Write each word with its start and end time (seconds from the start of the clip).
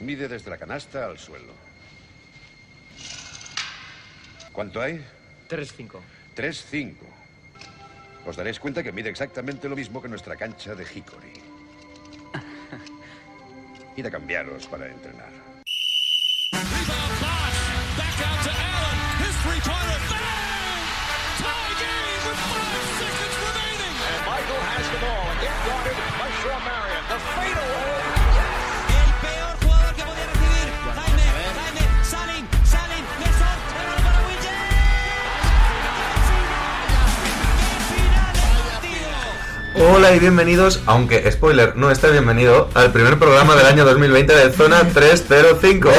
Mide 0.00 0.28
desde 0.28 0.50
la 0.50 0.56
canasta 0.56 1.06
al 1.06 1.18
suelo. 1.18 1.52
¿Cuánto 4.52 4.80
hay? 4.80 5.04
3-5. 5.48 6.00
3-5. 6.36 6.94
Os 8.26 8.36
daréis 8.36 8.60
cuenta 8.60 8.82
que 8.82 8.92
mide 8.92 9.08
exactamente 9.08 9.68
lo 9.68 9.76
mismo 9.76 10.02
que 10.02 10.08
nuestra 10.08 10.36
cancha 10.36 10.74
de 10.74 10.84
Hickory. 10.84 11.32
Id 13.96 14.06
a 14.06 14.10
cambiaros 14.10 14.66
para 14.66 14.86
entrenar. 14.86 15.32
Michael 24.28 24.60
has 24.60 24.86
the 24.92 24.98
ball 25.00 25.28
get 25.40 25.56
guarded 25.64 25.96
by 26.18 26.30
Shaw 26.42 26.77
Hola 39.80 40.14
y 40.14 40.18
bienvenidos, 40.18 40.80
aunque 40.86 41.30
spoiler, 41.30 41.76
no 41.76 41.90
esté 41.90 42.10
bienvenido, 42.10 42.68
al 42.74 42.90
primer 42.92 43.18
programa 43.18 43.54
del 43.56 43.66
año 43.66 43.84
2020 43.84 44.34
de 44.34 44.52
Zona 44.52 44.82
305. 44.92 45.90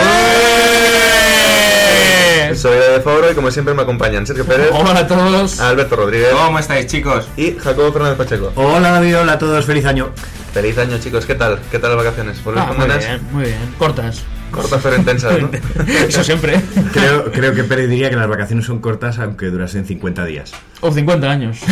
Soy 2.56 2.78
de 2.78 3.00
Foro 3.02 3.32
y 3.32 3.36
como 3.36 3.52
siempre 3.52 3.74
me 3.74 3.84
acompañan 3.84 4.26
Sergio 4.28 4.46
Pérez, 4.46 4.70
Hola 4.74 5.00
a 5.02 5.08
todos. 5.08 5.60
Alberto 5.62 5.96
Rodríguez 5.96 6.30
¿Cómo 6.32 6.60
estáis, 6.60 6.88
chicos? 6.88 7.28
y 7.38 7.56
Jacobo 7.58 7.92
Fernández 7.94 8.18
Pacheco. 8.18 8.52
Hola 8.56 8.92
David, 8.92 9.20
hola 9.20 9.34
a 9.34 9.40
todos, 9.40 9.66
feliz 9.66 9.86
año. 9.86 10.10
Feliz 10.54 10.78
año 10.78 10.98
chicos, 11.00 11.26
¿qué 11.26 11.36
tal? 11.36 11.60
¿Qué 11.72 11.80
tal 11.80 11.92
las 11.96 12.04
vacaciones? 12.04 12.44
¿Volvéis 12.44 12.66
Ah, 12.68 12.74
muy 12.74 12.88
bien, 12.88 13.22
muy 13.32 13.44
bien. 13.46 13.76
Cortas. 13.78 14.24
Cortas 14.52 14.80
pero 14.82 14.96
intensas, 14.96 15.40
¿no? 15.40 15.50
Eso 16.08 16.24
siempre. 16.24 16.60
Creo, 16.92 17.32
creo 17.32 17.54
que 17.54 17.64
Pérez 17.64 17.90
diría 17.90 18.10
que 18.10 18.16
las 18.16 18.28
vacaciones 18.28 18.66
son 18.66 18.80
cortas 18.80 19.20
aunque 19.20 19.48
durasen 19.48 19.86
50 19.86 20.26
días. 20.26 20.52
O 20.82 20.92
50 20.92 21.30
años. 21.30 21.60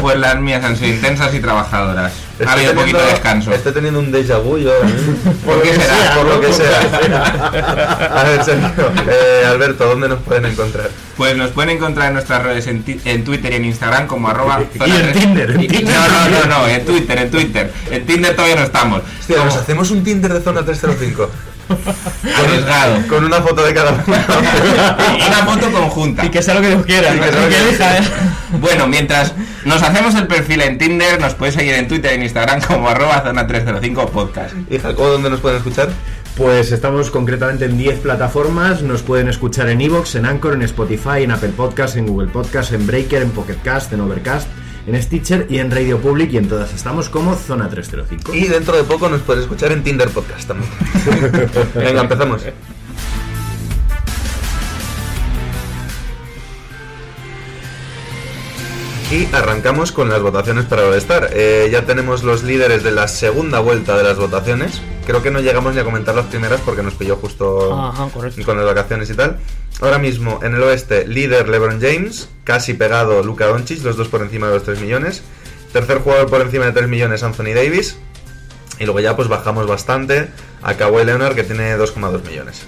Pues 0.00 0.18
las 0.18 0.40
mías 0.40 0.64
han 0.64 0.76
sido 0.76 0.94
intensas 0.94 1.34
y 1.34 1.40
trabajadoras. 1.40 2.12
Ha 2.46 2.52
habido 2.52 2.74
poquito 2.74 2.98
teniendo- 2.98 3.12
descanso. 3.12 3.52
Estoy 3.52 3.72
teniendo 3.72 4.00
un 4.00 4.12
déjà 4.12 4.38
vu 4.42 4.58
yo. 4.58 4.70
¿eh? 4.70 4.76
¿Por 5.44 5.62
qué 5.62 5.74
será? 5.74 6.14
Por 6.14 6.26
lo 6.26 6.40
que 6.40 6.52
sea. 6.52 6.80
A 8.20 8.24
ver, 8.24 8.44
Sergio. 8.44 8.90
Eh, 9.10 9.44
Alberto, 9.46 9.86
¿dónde 9.86 10.08
nos 10.08 10.20
pueden 10.20 10.46
encontrar? 10.46 10.90
Pues 11.16 11.36
nos 11.36 11.50
pueden 11.50 11.70
encontrar 11.70 12.08
en 12.08 12.14
nuestras 12.14 12.42
redes 12.42 12.66
en, 12.66 13.24
Twitter 13.24 13.52
y 13.52 13.56
en 13.56 13.64
Instagram 13.64 14.06
como 14.06 14.28
arroba 14.28 14.60
Y 14.74 14.90
en 14.90 15.12
Tinder, 15.12 15.50
en 15.50 15.66
Tinder. 15.66 15.94
No, 15.94 16.08
no, 16.08 16.28
no, 16.28 16.46
no, 16.46 16.68
en 16.68 16.84
Twitter, 16.84 17.18
en 17.18 17.30
Twitter. 17.30 17.72
En 17.90 18.06
Tinder 18.06 18.34
todavía 18.34 18.56
no 18.56 18.62
estamos. 18.62 19.02
Hostia, 19.20 19.44
nos 19.44 19.56
hacemos 19.56 19.90
un 19.90 20.04
Tinder 20.04 20.32
de 20.32 20.40
zona 20.40 20.64
305. 20.64 21.28
Arriesgado. 21.68 23.06
Con 23.08 23.24
una 23.24 23.40
foto 23.40 23.64
de 23.64 23.74
cada 23.74 23.92
uno. 23.92 24.02
Y 24.06 25.22
una 25.26 25.46
foto 25.46 25.72
conjunta. 25.72 26.24
Y 26.24 26.30
que 26.30 26.42
sea 26.42 26.54
lo 26.54 26.60
que 26.60 26.68
Dios 26.68 26.86
quiera. 26.86 27.14
Y 27.14 27.18
que 27.18 27.30
sea 27.30 27.42
lo 27.42 27.48
que 27.48 27.58
elija, 27.58 27.98
¿eh? 27.98 28.02
Bueno, 28.60 28.86
mientras 28.86 29.34
nos 29.64 29.82
hacemos 29.82 30.14
el 30.14 30.26
perfil 30.26 30.62
en 30.62 30.78
Tinder, 30.78 31.20
nos 31.20 31.34
puedes 31.34 31.54
seguir 31.54 31.74
en 31.74 31.88
Twitter 31.88 32.12
y 32.12 32.14
en 32.16 32.22
Instagram 32.22 32.60
como 32.62 32.88
arroba 32.88 33.22
zona 33.22 33.46
305 33.46 34.06
podcast. 34.08 34.54
¿Y 34.70 34.78
Jacobo, 34.78 35.08
dónde 35.08 35.30
nos 35.30 35.40
pueden 35.40 35.58
escuchar? 35.58 35.90
Pues 36.36 36.70
estamos 36.70 37.10
concretamente 37.10 37.64
en 37.64 37.76
10 37.76 37.98
plataformas, 37.98 38.82
nos 38.82 39.02
pueden 39.02 39.28
escuchar 39.28 39.68
en 39.70 39.80
Evox, 39.80 40.14
en 40.14 40.24
Anchor, 40.24 40.54
en 40.54 40.62
Spotify, 40.62 41.24
en 41.24 41.32
Apple 41.32 41.48
Podcast, 41.48 41.96
en 41.96 42.06
Google 42.06 42.28
Podcast, 42.28 42.72
en 42.72 42.86
Breaker, 42.86 43.22
en 43.22 43.30
Pocket 43.30 43.56
Cast, 43.64 43.92
en 43.92 44.00
Overcast, 44.02 44.46
en 44.88 45.02
Stitcher 45.02 45.46
y 45.50 45.58
en 45.58 45.70
Radio 45.70 45.98
Public 45.98 46.32
y 46.32 46.38
en 46.38 46.48
todas 46.48 46.72
estamos 46.72 47.10
como 47.10 47.34
Zona 47.36 47.68
305. 47.68 48.34
Y 48.34 48.48
dentro 48.48 48.74
de 48.76 48.84
poco 48.84 49.08
nos 49.08 49.20
puedes 49.20 49.42
escuchar 49.42 49.70
en 49.72 49.82
Tinder 49.82 50.08
Podcast 50.08 50.48
también. 50.48 50.70
Venga, 51.74 52.00
empezamos. 52.00 52.42
Y 59.10 59.26
arrancamos 59.34 59.92
con 59.92 60.08
las 60.08 60.20
votaciones 60.22 60.64
para 60.64 60.82
el 60.82 60.88
All-Star. 60.88 61.30
Eh, 61.32 61.68
ya 61.70 61.84
tenemos 61.84 62.22
los 62.24 62.42
líderes 62.42 62.82
de 62.82 62.90
la 62.90 63.08
segunda 63.08 63.60
vuelta 63.60 63.96
de 63.96 64.04
las 64.04 64.16
votaciones. 64.16 64.80
Creo 65.06 65.22
que 65.22 65.30
no 65.30 65.40
llegamos 65.40 65.74
ni 65.74 65.80
a 65.80 65.84
comentar 65.84 66.14
las 66.14 66.26
primeras 66.26 66.60
porque 66.60 66.82
nos 66.82 66.94
pilló 66.94 67.16
justo 67.16 67.74
Ajá, 67.74 68.08
con 68.44 68.56
las 68.56 68.66
vacaciones 68.66 69.08
y 69.08 69.14
tal. 69.14 69.38
Ahora 69.80 69.98
mismo 69.98 70.40
en 70.42 70.54
el 70.54 70.62
oeste, 70.62 71.06
líder 71.06 71.48
LeBron 71.48 71.80
James, 71.80 72.28
casi 72.42 72.74
pegado 72.74 73.22
Luka 73.22 73.46
Doncic, 73.46 73.82
los 73.84 73.96
dos 73.96 74.08
por 74.08 74.22
encima 74.22 74.48
de 74.48 74.54
los 74.54 74.64
3 74.64 74.80
millones. 74.80 75.22
Tercer 75.72 75.98
jugador 75.98 76.28
por 76.28 76.40
encima 76.40 76.66
de 76.66 76.72
3 76.72 76.88
millones, 76.88 77.22
Anthony 77.22 77.54
Davis. 77.54 77.96
Y 78.80 78.84
luego 78.84 78.98
ya 79.00 79.14
pues 79.14 79.28
bajamos 79.28 79.68
bastante 79.68 80.28
a 80.62 80.74
Kawhi 80.74 81.04
Leonard 81.04 81.36
que 81.36 81.44
tiene 81.44 81.76
2,2 81.76 82.24
millones. 82.26 82.62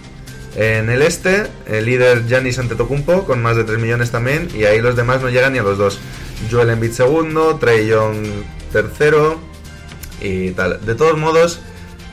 En 0.55 0.89
el 0.89 1.03
este, 1.03 1.47
el 1.67 1.85
líder 1.85 2.27
Giannis 2.27 2.59
Antetokounmpo 2.59 3.25
con 3.25 3.43
más 3.43 3.57
de 3.57 3.65
3 3.65 3.79
millones 3.79 4.11
también 4.11 4.49
y 4.55 4.65
ahí 4.65 4.81
los 4.81 4.95
demás 4.95 5.21
no 5.21 5.31
llegan 5.31 5.53
ni 5.53 5.59
a 5.59 5.63
los 5.63 5.79
dos. 5.79 5.99
Joel 6.51 6.71
Embiid 6.71 6.93
segundo, 6.93 7.57
Trey 7.57 7.89
Young 7.89 8.25
tercero 8.73 9.41
y 10.21 10.51
tal. 10.51 10.85
De 10.87 10.95
todos 10.95 11.19
modos, 11.19 11.61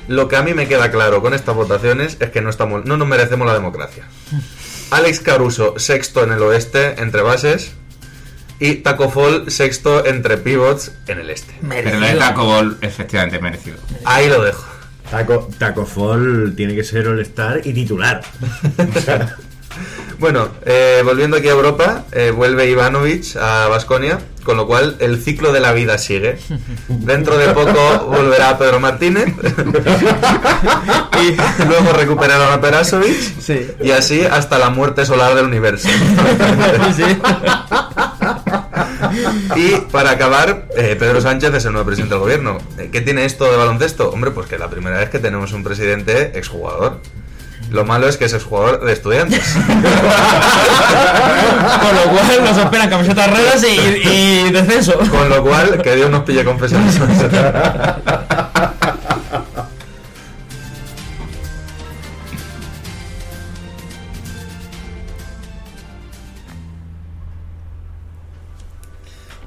lo 0.08 0.28
que 0.28 0.38
a 0.38 0.41
mí 0.41 0.56
me 0.56 0.68
queda 0.68 0.90
claro 0.90 1.22
con 1.22 1.35
estas 1.35 1.56
votaciones 1.56 2.18
es 2.19 2.31
que 2.31 2.41
no 2.41 2.50
estamos 2.50 2.85
no 2.85 2.97
nos 2.97 3.08
merecemos 3.08 3.46
la 3.47 3.53
democracia. 3.53 4.06
Alex 4.91 5.19
Caruso 5.19 5.77
sexto 5.77 6.23
en 6.23 6.31
el 6.31 6.41
oeste 6.41 7.01
entre 7.01 7.21
bases 7.21 7.73
y 8.59 8.75
Taco 8.75 9.09
Fall 9.09 9.51
sexto 9.51 10.05
entre 10.05 10.37
pivots 10.37 10.91
en 11.07 11.19
el 11.19 11.29
este. 11.29 11.53
Pero 11.67 11.99
lo 11.99 12.05
de 12.05 12.13
Taco 12.13 12.45
Ball, 12.45 12.77
efectivamente, 12.81 13.39
merecido. 13.39 13.77
Ahí 14.05 14.27
lo 14.27 14.43
dejo. 14.43 14.65
Taco, 15.09 15.47
Taco 15.57 15.85
Fall 15.85 16.53
tiene 16.55 16.75
que 16.75 16.83
ser 16.83 17.07
All-Star 17.07 17.61
y 17.65 17.73
titular. 17.73 18.21
Bueno, 20.19 20.49
eh, 20.65 21.01
volviendo 21.05 21.38
aquí 21.38 21.47
a 21.47 21.51
Europa, 21.51 22.05
eh, 22.11 22.31
vuelve 22.31 22.67
Ivanovic 22.69 23.35
a 23.35 23.67
Basconia, 23.67 24.17
con 24.43 24.57
lo 24.57 24.65
cual 24.65 24.95
el 24.99 25.21
ciclo 25.21 25.51
de 25.51 25.59
la 25.59 25.73
vida 25.73 25.97
sigue. 25.99 26.39
Dentro 26.88 27.38
de 27.38 27.49
poco 27.49 28.07
volverá 28.07 28.57
Pedro 28.57 28.79
Martínez 28.79 29.27
y 31.21 31.35
luego 31.66 31.93
recuperará 31.93 32.53
a 32.53 32.61
Perasovic 32.61 33.39
Sí. 33.39 33.67
y 33.81 33.91
así 33.91 34.23
hasta 34.25 34.57
la 34.57 34.71
muerte 34.71 35.05
solar 35.05 35.35
del 35.35 35.45
universo. 35.45 35.87
Y 39.55 39.71
para 39.91 40.11
acabar, 40.11 40.67
eh, 40.75 40.95
Pedro 40.99 41.21
Sánchez 41.21 41.53
es 41.53 41.66
el 41.66 41.71
nuevo 41.71 41.85
presidente 41.87 42.13
del 42.13 42.21
gobierno. 42.21 42.57
¿Qué 42.91 43.01
tiene 43.01 43.25
esto 43.25 43.45
de 43.49 43.57
baloncesto? 43.57 44.09
Hombre, 44.11 44.31
pues 44.31 44.47
que 44.47 44.55
es 44.55 44.61
la 44.61 44.69
primera 44.69 44.97
vez 44.97 45.09
que 45.09 45.19
tenemos 45.19 45.53
un 45.53 45.63
presidente 45.63 46.37
exjugador. 46.37 46.99
Lo 47.72 47.85
malo 47.85 48.07
es 48.07 48.17
que 48.17 48.25
es 48.25 48.33
exjugador 48.33 48.83
de 48.83 48.94
estudiantes. 48.94 49.53
Con 51.81 51.95
lo 51.95 52.03
cual 52.11 52.44
nos 52.44 52.57
esperan 52.57 52.89
camisetas 52.89 53.29
ruedas 53.29 53.63
y, 53.63 54.07
y 54.07 54.50
descenso. 54.51 54.97
Con 55.09 55.29
lo 55.29 55.44
cual, 55.44 55.81
que 55.81 55.95
Dios 55.95 56.09
nos 56.09 56.23
pille 56.23 56.44
confesiones. 56.45 56.97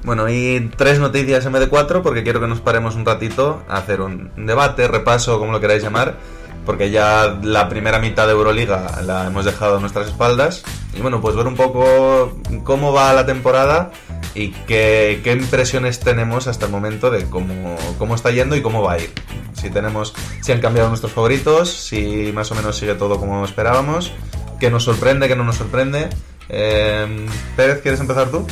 Bueno, 0.03 0.27
y 0.27 0.71
tres 0.75 0.99
noticias 0.99 1.45
en 1.45 1.53
vez 1.53 1.61
de 1.61 1.69
cuatro, 1.69 2.01
porque 2.01 2.23
quiero 2.23 2.39
que 2.41 2.47
nos 2.47 2.59
paremos 2.59 2.95
un 2.95 3.05
ratito 3.05 3.63
a 3.69 3.77
hacer 3.77 4.01
un 4.01 4.31
debate, 4.35 4.87
repaso, 4.87 5.39
como 5.39 5.51
lo 5.51 5.59
queráis 5.59 5.83
llamar, 5.83 6.17
porque 6.65 6.91
ya 6.91 7.39
la 7.43 7.69
primera 7.69 7.99
mitad 7.99 8.27
de 8.27 8.33
Euroliga 8.33 9.01
la 9.03 9.27
hemos 9.27 9.45
dejado 9.45 9.77
a 9.77 9.79
nuestras 9.79 10.07
espaldas. 10.07 10.63
Y 10.93 11.01
bueno, 11.01 11.21
pues 11.21 11.35
ver 11.35 11.47
un 11.47 11.55
poco 11.55 12.37
cómo 12.63 12.93
va 12.93 13.13
la 13.13 13.25
temporada 13.25 13.91
y 14.35 14.49
qué, 14.49 15.21
impresiones 15.25 15.99
tenemos 15.99 16.47
hasta 16.47 16.65
el 16.65 16.71
momento 16.71 17.09
de 17.09 17.25
cómo, 17.25 17.77
cómo 17.97 18.15
está 18.15 18.31
yendo 18.31 18.55
y 18.55 18.61
cómo 18.61 18.81
va 18.81 18.93
a 18.93 18.99
ir. 18.99 19.11
Si 19.53 19.69
tenemos, 19.69 20.13
si 20.41 20.51
han 20.51 20.61
cambiado 20.61 20.89
nuestros 20.89 21.13
favoritos, 21.13 21.69
si 21.69 22.31
más 22.33 22.51
o 22.51 22.55
menos 22.55 22.77
sigue 22.77 22.95
todo 22.95 23.19
como 23.19 23.43
esperábamos, 23.45 24.11
qué 24.59 24.69
nos 24.69 24.83
sorprende, 24.83 25.27
qué 25.27 25.35
no 25.35 25.43
nos 25.43 25.57
sorprende. 25.57 26.09
Eh, 26.49 27.27
Pérez, 27.55 27.81
¿quieres 27.81 27.99
empezar 27.99 28.29
tú? 28.29 28.45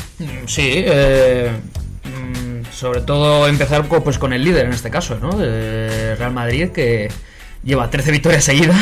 Sí, 0.45 0.71
eh, 0.73 1.51
mm, 2.03 2.71
sobre 2.71 3.01
todo 3.01 3.47
empezar 3.47 3.85
pues, 3.88 4.17
con 4.17 4.33
el 4.33 4.44
líder 4.44 4.65
en 4.65 4.73
este 4.73 4.89
caso, 4.89 5.17
¿no? 5.19 5.31
Real 5.31 6.33
Madrid 6.33 6.69
que 6.69 7.09
lleva 7.63 7.89
13 7.89 8.11
victorias 8.11 8.44
seguidas, 8.44 8.77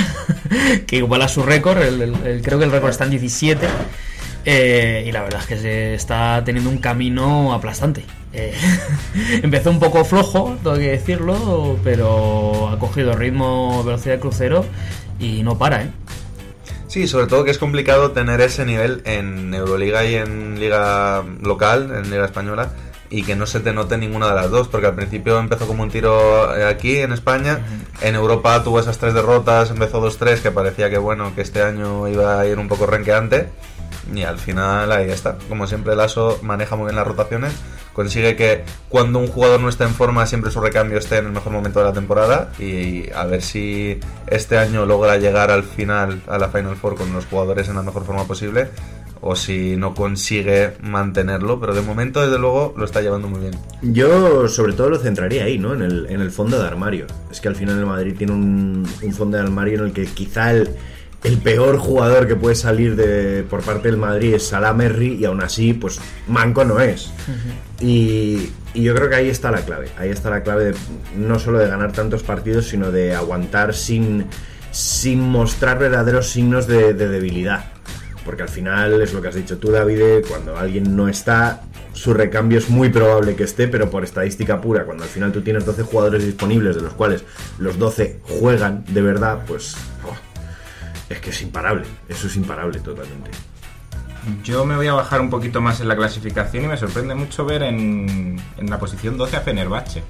que 0.87 0.97
iguala 0.97 1.27
su 1.27 1.43
récord, 1.43 1.77
creo 2.43 2.59
que 2.59 2.65
el 2.65 2.71
récord 2.71 2.91
está 2.91 3.05
en 3.05 3.11
17. 3.11 3.67
eh, 4.45 5.03
y 5.07 5.11
la 5.11 5.23
verdad 5.23 5.41
es 5.41 5.47
que 5.47 5.57
se 5.57 5.93
está 5.93 6.41
teniendo 6.45 6.69
un 6.69 6.77
camino 6.77 7.53
aplastante. 7.53 8.05
Eh, 8.33 8.53
empezó 9.43 9.71
un 9.71 9.79
poco 9.79 10.05
flojo, 10.05 10.57
tengo 10.63 10.77
que 10.77 10.89
decirlo, 10.89 11.79
pero 11.83 12.69
ha 12.69 12.79
cogido 12.79 13.13
ritmo, 13.13 13.83
velocidad 13.83 14.15
de 14.15 14.19
crucero 14.21 14.65
y 15.19 15.43
no 15.43 15.57
para, 15.57 15.83
¿eh? 15.83 15.91
Sí, 16.87 17.07
sobre 17.07 17.27
todo 17.27 17.43
que 17.43 17.51
es 17.51 17.57
complicado 17.57 18.11
tener 18.11 18.39
ese 18.39 18.65
nivel 18.65 19.01
en 19.03 19.53
Euroliga 19.53 20.05
y 20.05 20.15
en 20.15 20.59
Liga 20.59 21.23
local, 21.41 21.91
en 21.93 22.09
Liga 22.09 22.25
Española, 22.25 22.71
y 23.09 23.23
que 23.23 23.35
no 23.35 23.45
se 23.45 23.59
te 23.59 23.73
note 23.73 23.97
ninguna 23.97 24.27
de 24.29 24.35
las 24.35 24.49
dos, 24.49 24.67
porque 24.67 24.87
al 24.87 24.95
principio 24.95 25.39
empezó 25.39 25.67
como 25.67 25.83
un 25.83 25.89
tiro 25.89 26.55
eh, 26.55 26.65
aquí 26.65 26.97
en 26.97 27.13
España, 27.13 27.59
en 28.01 28.15
Europa 28.15 28.63
tuvo 28.63 28.79
esas 28.79 28.97
tres 28.97 29.13
derrotas, 29.13 29.71
empezó 29.71 30.01
2-3, 30.01 30.41
que 30.41 30.51
parecía 30.51 30.89
que 30.89 30.97
bueno, 30.97 31.33
que 31.35 31.41
este 31.41 31.61
año 31.61 32.07
iba 32.07 32.39
a 32.39 32.45
ir 32.45 32.59
un 32.59 32.67
poco 32.67 32.85
renqueante, 32.85 33.49
y 34.13 34.23
al 34.23 34.37
final 34.37 34.91
ahí 34.91 35.09
está. 35.09 35.37
Como 35.49 35.67
siempre, 35.67 35.95
Lasso 35.95 36.39
maneja 36.41 36.75
muy 36.75 36.85
bien 36.85 36.95
las 36.95 37.07
rotaciones, 37.07 37.53
consigue 37.93 38.35
que 38.35 38.63
cuando 38.89 39.19
un 39.19 39.27
jugador 39.27 39.59
no 39.59 39.69
está 39.69 39.85
en 39.85 39.93
forma, 39.93 40.25
siempre 40.25 40.51
su 40.51 40.59
recambio 40.59 40.97
esté 40.97 41.17
en 41.17 41.27
el 41.27 41.31
mejor 41.31 41.53
momento 41.53 41.79
de 41.79 41.85
la 41.85 41.93
temporada, 41.93 42.51
y 42.59 43.09
a 43.11 43.25
ver 43.25 43.41
si 43.41 43.99
este 44.27 44.57
año 44.57 44.85
logra 44.85 45.17
llegar 45.17 45.49
al 45.49 45.63
final, 45.63 46.21
a 46.27 46.37
la 46.37 46.49
Final 46.49 46.75
Four, 46.75 46.95
con 46.95 47.13
los 47.13 47.25
jugadores 47.25 47.69
en 47.69 47.75
la 47.75 47.83
mejor 47.83 48.05
forma 48.05 48.25
posible. 48.25 48.69
O 49.21 49.35
si 49.35 49.75
no 49.75 49.93
consigue 49.93 50.73
mantenerlo, 50.81 51.59
pero 51.59 51.73
de 51.73 51.81
momento, 51.81 52.21
desde 52.21 52.39
luego, 52.39 52.73
lo 52.77 52.85
está 52.85 53.01
llevando 53.01 53.27
muy 53.27 53.39
bien. 53.41 53.55
Yo 53.81 54.47
sobre 54.47 54.73
todo 54.73 54.89
lo 54.89 54.99
centraría 54.99 55.45
ahí, 55.45 55.57
¿no? 55.57 55.73
En 55.73 55.81
el, 55.81 56.07
en 56.09 56.21
el 56.21 56.31
fondo 56.31 56.59
de 56.59 56.67
armario. 56.67 57.07
Es 57.31 57.41
que 57.41 57.47
al 57.47 57.55
final 57.55 57.79
el 57.79 57.85
Madrid 57.85 58.15
tiene 58.17 58.33
un, 58.33 58.87
un 59.01 59.13
fondo 59.13 59.37
de 59.37 59.43
armario 59.43 59.79
en 59.79 59.85
el 59.85 59.91
que 59.93 60.05
quizá 60.05 60.51
el, 60.51 60.69
el 61.23 61.37
peor 61.39 61.77
jugador 61.77 62.27
que 62.27 62.35
puede 62.35 62.55
salir 62.55 62.95
de, 62.95 63.43
por 63.43 63.61
parte 63.61 63.89
del 63.89 63.97
Madrid 63.97 64.35
es 64.35 64.47
Salah 64.47 64.73
Merri 64.73 65.15
y 65.15 65.25
aún 65.25 65.41
así, 65.41 65.73
pues 65.73 65.99
manco 66.27 66.63
no 66.63 66.79
es. 66.79 67.11
y, 67.79 68.49
y 68.73 68.83
yo 68.83 68.93
creo 68.95 69.09
que 69.09 69.15
ahí 69.15 69.29
está 69.29 69.51
la 69.51 69.61
clave. 69.65 69.89
Ahí 69.97 70.09
está 70.09 70.29
la 70.29 70.43
clave 70.43 70.65
de, 70.65 70.75
no 71.17 71.39
solo 71.39 71.59
de 71.59 71.67
ganar 71.67 71.91
tantos 71.91 72.23
partidos, 72.23 72.67
sino 72.67 72.91
de 72.91 73.15
aguantar 73.15 73.73
sin, 73.73 74.25
sin 74.71 75.19
mostrar 75.21 75.79
verdaderos 75.79 76.29
signos 76.29 76.67
de, 76.67 76.93
de 76.93 77.07
debilidad. 77.09 77.65
Porque 78.27 78.43
al 78.43 78.49
final 78.49 79.01
es 79.01 79.13
lo 79.13 79.21
que 79.21 79.29
has 79.29 79.35
dicho 79.35 79.57
tú, 79.57 79.71
David, 79.71 80.25
cuando 80.27 80.57
alguien 80.57 80.97
no 80.97 81.07
está, 81.07 81.61
su 81.93 82.13
recambio 82.13 82.57
es 82.57 82.69
muy 82.69 82.89
probable 82.89 83.37
que 83.37 83.45
esté, 83.45 83.69
pero 83.69 83.89
por 83.89 84.03
estadística 84.03 84.59
pura, 84.59 84.83
cuando 84.83 85.05
al 85.05 85.09
final 85.09 85.31
tú 85.31 85.41
tienes 85.43 85.65
12 85.65 85.83
jugadores 85.83 86.25
disponibles, 86.25 86.75
de 86.75 86.81
los 86.81 86.91
cuales 86.91 87.23
los 87.57 87.79
12 87.79 88.19
juegan 88.23 88.83
de 88.89 89.01
verdad, 89.01 89.45
pues 89.47 89.77
oh, 90.05 90.13
es 91.09 91.21
que 91.21 91.29
es 91.29 91.41
imparable. 91.41 91.85
Eso 92.09 92.27
es 92.27 92.35
imparable 92.35 92.81
totalmente. 92.81 93.31
Yo 94.43 94.65
me 94.65 94.75
voy 94.75 94.87
a 94.87 94.93
bajar 94.93 95.21
un 95.21 95.29
poquito 95.29 95.61
más 95.61 95.79
en 95.79 95.87
la 95.87 95.95
clasificación 95.95 96.65
y 96.65 96.67
me 96.67 96.75
sorprende 96.75 97.15
mucho 97.15 97.45
ver 97.45 97.63
en, 97.63 98.37
en 98.57 98.69
la 98.69 98.77
posición 98.77 99.17
12 99.17 99.37
a 99.37 99.39
Fenerbahce. 99.39 100.03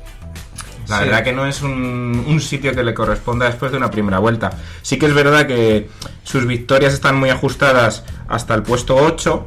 La 0.90 1.00
Sí. 1.00 1.04
verdad 1.06 1.24
que 1.24 1.34
no 1.34 1.46
es 1.46 1.62
un, 1.62 2.24
un 2.28 2.40
sitio 2.42 2.74
que 2.74 2.84
le 2.84 2.94
corresponda 2.94 3.46
después 3.46 3.72
de 3.72 3.78
una 3.78 3.92
primera 3.92 4.20
vuelta. 4.20 4.52
Sí 4.82 4.98
que 4.98 5.06
es 5.08 5.14
verdad 5.14 5.46
que 5.48 5.90
sus 6.24 6.46
victorias 6.48 6.94
están 6.94 7.16
muy 7.18 7.30
ajustadas 7.30 8.04
hasta 8.30 8.54
el 8.56 8.64
puesto 8.64 8.96
8, 8.96 9.46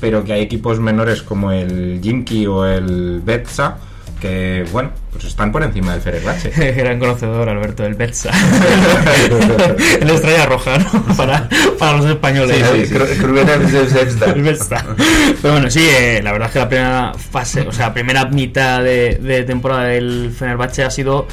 pero 0.00 0.24
que 0.24 0.32
hay 0.34 0.42
equipos 0.42 0.80
menores 0.80 1.22
como 1.22 1.50
el 1.52 2.00
Jimki 2.02 2.46
o 2.46 2.64
el 2.66 3.20
Betsa 3.24 3.78
que, 4.22 4.64
bueno, 4.70 4.92
pues 5.10 5.24
están 5.24 5.50
por 5.50 5.64
encima 5.64 5.92
del 5.92 6.00
Fenerbahce. 6.00 6.50
Gran 6.76 7.00
conocedor, 7.00 7.48
Alberto 7.48 7.82
del 7.82 7.94
Betsa. 7.94 8.30
el 10.00 10.08
estrella 10.08 10.46
roja, 10.46 10.78
¿no? 10.78 11.16
Para, 11.16 11.48
para 11.76 11.96
los 11.96 12.06
españoles. 12.06 12.64
Sí, 12.72 12.86
sí, 12.86 12.94
sí. 12.94 12.94
El 14.24 14.42
Betsa. 14.42 14.86
Pero 15.42 15.54
bueno, 15.54 15.68
sí, 15.68 15.84
eh, 15.90 16.20
la 16.22 16.30
verdad 16.30 16.46
es 16.46 16.52
que 16.52 16.58
la 16.60 16.68
primera 16.68 17.12
fase, 17.14 17.62
o 17.62 17.72
sea, 17.72 17.88
la 17.88 17.94
primera 17.94 18.24
mitad 18.26 18.80
de, 18.84 19.18
de 19.20 19.42
temporada 19.42 19.84
del 19.86 20.32
Fenerbahce 20.38 20.84
ha 20.84 20.90
sido 20.90 21.26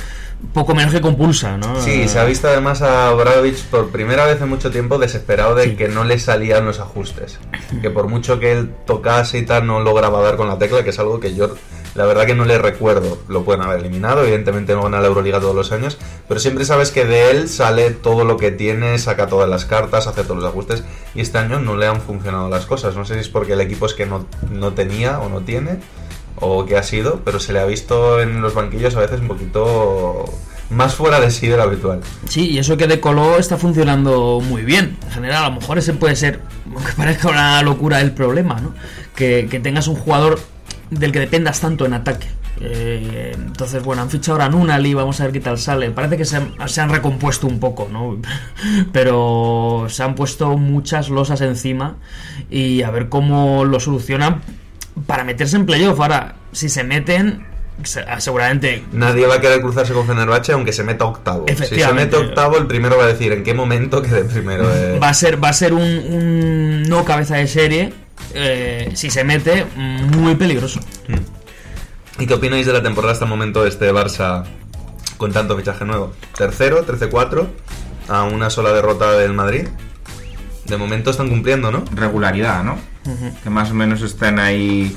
poco 0.53 0.73
menos 0.73 0.91
que 0.91 1.01
compulsa, 1.01 1.57
¿no? 1.57 1.79
Sí, 1.79 2.07
se 2.07 2.17
ha 2.17 2.23
visto 2.23 2.47
además 2.47 2.81
a 2.81 3.11
Bradovich 3.11 3.65
por 3.65 3.91
primera 3.91 4.25
vez 4.25 4.41
en 4.41 4.49
mucho 4.49 4.71
tiempo 4.71 4.97
desesperado 4.97 5.53
de 5.53 5.75
que 5.75 5.89
no 5.89 6.03
le 6.05 6.17
salían 6.17 6.65
los 6.65 6.79
ajustes. 6.79 7.39
Que 7.81 7.91
por 7.91 8.07
mucho 8.07 8.39
que 8.39 8.53
él 8.53 8.73
tocase 8.87 9.37
y 9.37 9.45
tal, 9.45 9.67
no 9.67 9.79
lograba 9.81 10.21
dar 10.21 10.37
con 10.37 10.47
la 10.47 10.57
tecla, 10.57 10.83
que 10.83 10.89
es 10.89 10.99
algo 10.99 11.19
que 11.19 11.35
yo 11.35 11.55
la 11.99 12.05
verdad 12.05 12.25
que 12.25 12.33
no 12.33 12.45
le 12.45 12.57
recuerdo. 12.57 13.17
Lo 13.27 13.43
pueden 13.43 13.61
haber 13.61 13.81
eliminado, 13.81 14.23
evidentemente 14.23 14.73
no 14.73 14.83
gana 14.83 15.01
la 15.01 15.07
Euroliga 15.07 15.41
todos 15.41 15.53
los 15.53 15.73
años, 15.73 15.97
pero 16.29 16.39
siempre 16.39 16.63
sabes 16.63 16.91
que 16.91 17.03
de 17.03 17.29
él 17.29 17.49
sale 17.49 17.91
todo 17.91 18.23
lo 18.23 18.37
que 18.37 18.51
tiene, 18.51 18.97
saca 18.97 19.27
todas 19.27 19.49
las 19.49 19.65
cartas, 19.65 20.07
hace 20.07 20.23
todos 20.23 20.37
los 20.37 20.45
ajustes, 20.45 20.85
y 21.13 21.19
este 21.19 21.39
año 21.39 21.59
no 21.59 21.75
le 21.75 21.87
han 21.87 21.99
funcionado 21.99 22.47
las 22.47 22.65
cosas. 22.65 22.95
No 22.95 23.03
sé 23.03 23.15
si 23.15 23.19
es 23.19 23.27
porque 23.27 23.51
el 23.51 23.59
equipo 23.59 23.85
es 23.85 23.95
que 23.95 24.05
no, 24.05 24.25
no 24.49 24.71
tenía 24.71 25.19
o 25.19 25.27
no 25.27 25.41
tiene, 25.41 25.79
o 26.37 26.65
qué 26.65 26.77
ha 26.77 26.83
sido, 26.83 27.19
pero 27.25 27.41
se 27.41 27.51
le 27.51 27.59
ha 27.59 27.65
visto 27.65 28.21
en 28.21 28.41
los 28.41 28.53
banquillos 28.53 28.95
a 28.95 29.01
veces 29.01 29.19
un 29.19 29.27
poquito 29.27 30.23
más 30.69 30.95
fuera 30.95 31.19
de 31.19 31.29
sí 31.31 31.47
de 31.47 31.57
lo 31.57 31.63
habitual. 31.63 31.99
Sí, 32.29 32.51
y 32.51 32.59
eso 32.59 32.77
que 32.77 32.87
de 32.87 33.01
Colo 33.01 33.37
está 33.39 33.57
funcionando 33.57 34.39
muy 34.39 34.61
bien. 34.61 34.97
En 35.03 35.11
general, 35.11 35.43
a 35.43 35.49
lo 35.49 35.55
mejor 35.55 35.77
ese 35.77 35.91
puede 35.91 36.15
ser, 36.15 36.39
aunque 36.73 36.93
parezca 36.93 37.27
una 37.27 37.61
locura, 37.61 37.99
el 37.99 38.13
problema, 38.13 38.61
¿no? 38.61 38.73
Que, 39.17 39.49
que 39.51 39.59
tengas 39.59 39.89
un 39.89 39.95
jugador 39.95 40.39
del 40.89 41.11
que 41.11 41.19
dependas 41.19 41.59
tanto 41.59 41.85
en 41.85 41.93
ataque. 41.93 42.27
Eh, 42.61 43.31
entonces, 43.35 43.81
bueno, 43.83 44.01
han 44.01 44.09
fichado 44.09 44.33
ahora 44.33 44.45
a 44.45 44.49
Nunali, 44.49 44.93
vamos 44.93 45.19
a 45.21 45.23
ver 45.23 45.31
qué 45.33 45.39
tal 45.39 45.57
sale. 45.57 45.91
Parece 45.91 46.17
que 46.17 46.25
se 46.25 46.37
han, 46.37 46.53
se 46.67 46.81
han 46.81 46.89
recompuesto 46.89 47.47
un 47.47 47.59
poco, 47.59 47.87
¿no? 47.91 48.17
Pero 48.91 49.85
se 49.89 50.03
han 50.03 50.15
puesto 50.15 50.57
muchas 50.57 51.09
losas 51.09 51.41
encima 51.41 51.95
y 52.49 52.81
a 52.83 52.91
ver 52.91 53.09
cómo 53.09 53.65
lo 53.65 53.79
solucionan 53.79 54.41
para 55.07 55.23
meterse 55.23 55.55
en 55.55 55.65
playoff. 55.65 55.99
Ahora, 55.99 56.35
si 56.51 56.67
se 56.69 56.83
meten, 56.83 57.45
se- 57.83 58.03
seguramente 58.17 58.83
Nadie 58.91 59.25
va 59.27 59.35
a 59.35 59.41
querer 59.41 59.61
cruzarse 59.61 59.93
con 59.93 60.05
Fenerbahce 60.05 60.51
aunque 60.51 60.73
se 60.73 60.83
meta 60.83 61.05
octavo. 61.05 61.45
Si 61.47 61.79
se 61.79 61.93
mete 61.93 62.17
octavo, 62.17 62.57
el 62.57 62.67
primero 62.67 62.97
va 62.97 63.03
a 63.05 63.07
decir 63.07 63.31
en 63.31 63.43
qué 63.43 63.53
momento 63.53 64.01
quede 64.01 64.23
primero. 64.25 64.69
eh. 64.75 64.99
va 65.01 65.09
a 65.09 65.13
ser 65.13 65.41
va 65.41 65.49
a 65.49 65.53
ser 65.53 65.73
un, 65.73 65.81
un 65.83 66.83
no 66.83 67.05
cabeza 67.05 67.35
de 67.37 67.47
serie 67.47 67.93
eh, 68.33 68.91
si 68.93 69.09
se 69.09 69.23
mete 69.23 69.65
muy 69.75 70.35
peligroso 70.35 70.79
¿Y 72.19 72.27
qué 72.27 72.33
opináis 72.33 72.65
de 72.65 72.73
la 72.73 72.83
temporada 72.83 73.13
hasta 73.13 73.25
el 73.25 73.29
momento 73.29 73.63
de 73.63 73.69
este 73.69 73.93
Barça 73.93 74.43
con 75.17 75.31
tanto 75.31 75.55
fichaje 75.55 75.85
nuevo? 75.85 76.11
Tercero, 76.37 76.85
13-4, 76.85 77.47
a 78.09 78.23
una 78.23 78.49
sola 78.49 78.73
derrota 78.73 79.13
del 79.13 79.33
Madrid. 79.33 79.69
De 80.65 80.75
momento 80.75 81.11
están 81.11 81.29
cumpliendo, 81.29 81.71
¿no? 81.71 81.85
regularidad, 81.93 82.63
¿no? 82.63 82.77
Que 83.41 83.49
más 83.49 83.71
o 83.71 83.73
menos 83.73 84.01
estén 84.01 84.37
ahí 84.37 84.95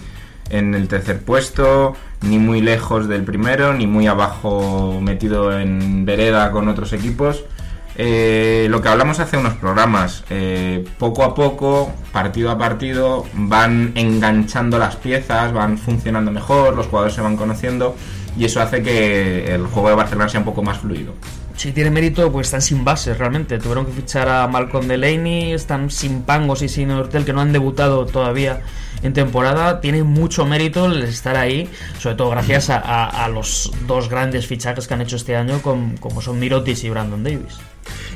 en 0.50 0.74
el 0.74 0.88
tercer 0.88 1.22
puesto, 1.22 1.96
ni 2.22 2.38
muy 2.38 2.60
lejos 2.60 3.08
del 3.08 3.22
primero, 3.22 3.72
ni 3.72 3.86
muy 3.86 4.08
abajo 4.08 4.98
metido 5.00 5.56
en 5.56 6.04
vereda 6.04 6.50
con 6.50 6.68
otros 6.68 6.92
equipos. 6.92 7.44
Eh, 7.96 8.68
lo 8.70 8.80
que 8.80 8.88
hablamos 8.88 9.20
hace 9.20 9.36
unos 9.36 9.54
programas, 9.54 10.24
eh, 10.30 10.84
poco 10.98 11.24
a 11.24 11.34
poco, 11.34 11.92
partido 12.10 12.50
a 12.50 12.56
partido, 12.58 13.26
van 13.34 13.92
enganchando 13.94 14.78
las 14.78 14.96
piezas, 14.96 15.52
van 15.52 15.76
funcionando 15.76 16.30
mejor, 16.30 16.74
los 16.74 16.86
jugadores 16.86 17.14
se 17.14 17.20
van 17.20 17.36
conociendo 17.36 17.94
y 18.36 18.46
eso 18.46 18.62
hace 18.62 18.82
que 18.82 19.54
el 19.54 19.66
juego 19.66 19.90
de 19.90 19.94
Barcelona 19.94 20.28
sea 20.28 20.40
un 20.40 20.46
poco 20.46 20.62
más 20.62 20.78
fluido. 20.78 21.12
si 21.54 21.72
tiene 21.72 21.90
mérito 21.90 22.32
pues 22.32 22.46
están 22.46 22.62
sin 22.62 22.82
bases 22.82 23.18
realmente. 23.18 23.58
Tuvieron 23.58 23.84
que 23.84 23.92
fichar 23.92 24.26
a 24.28 24.48
Malcolm 24.48 24.88
Delaney 24.88 25.52
están 25.52 25.90
sin 25.90 26.22
Pangos 26.22 26.62
y 26.62 26.70
sin 26.70 26.90
Hortel 26.90 27.26
que 27.26 27.34
no 27.34 27.42
han 27.42 27.52
debutado 27.52 28.06
todavía 28.06 28.62
en 29.02 29.12
temporada. 29.12 29.82
Tiene 29.82 30.02
mucho 30.02 30.46
mérito 30.46 30.86
el 30.86 31.02
estar 31.02 31.36
ahí 31.36 31.68
sobre 31.98 32.16
todo 32.16 32.30
gracias 32.30 32.70
a, 32.70 33.28
los 33.28 33.70
dos 33.86 34.08
grandes 34.08 34.46
fichajes 34.46 34.88
que 34.88 34.94
han 34.94 35.02
hecho 35.02 35.16
este 35.16 35.36
año 35.36 35.60
como 35.60 36.22
son 36.22 36.40
Mirotis 36.40 36.84
y 36.84 36.90
Brandon 36.90 37.22
Davis 37.22 37.58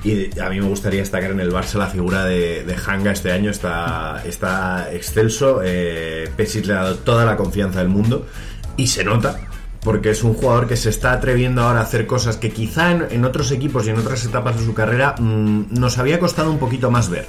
Y 0.04 0.38
a 0.38 0.48
mí 0.50 0.60
me 0.60 0.68
gustaría 0.68 1.00
destacar 1.00 1.30
en 1.30 1.40
el 1.40 1.52
Barça 1.52 1.74
la 1.74 1.88
figura 1.88 2.24
de, 2.24 2.76
Hanga 2.86 3.12
este 3.12 3.32
año 3.32 3.50
está, 3.50 4.22
está 4.24 4.92
excelso. 4.92 5.60
Eh, 5.64 6.30
Pesic 6.36 6.66
le 6.66 6.74
ha 6.74 6.82
dado 6.82 6.96
toda 6.96 7.24
la 7.24 7.36
confianza 7.36 7.80
del 7.80 7.88
mundo 7.88 8.26
y 8.76 8.86
se 8.86 9.04
nota 9.04 9.38
porque 9.86 10.10
es 10.10 10.24
un 10.24 10.34
jugador 10.34 10.66
que 10.66 10.76
se 10.76 10.90
está 10.90 11.12
atreviendo 11.12 11.62
ahora 11.62 11.78
a 11.78 11.82
hacer 11.84 12.08
cosas 12.08 12.36
que 12.36 12.50
quizá 12.50 12.90
en, 12.90 13.06
en 13.08 13.24
otros 13.24 13.52
equipos 13.52 13.86
y 13.86 13.90
en 13.90 13.98
otras 13.98 14.24
etapas 14.24 14.58
de 14.58 14.66
su 14.66 14.74
carrera 14.74 15.14
mm, 15.16 15.66
nos 15.78 15.98
había 15.98 16.18
costado 16.18 16.50
un 16.50 16.58
poquito 16.58 16.90
más 16.90 17.08
ver. 17.08 17.28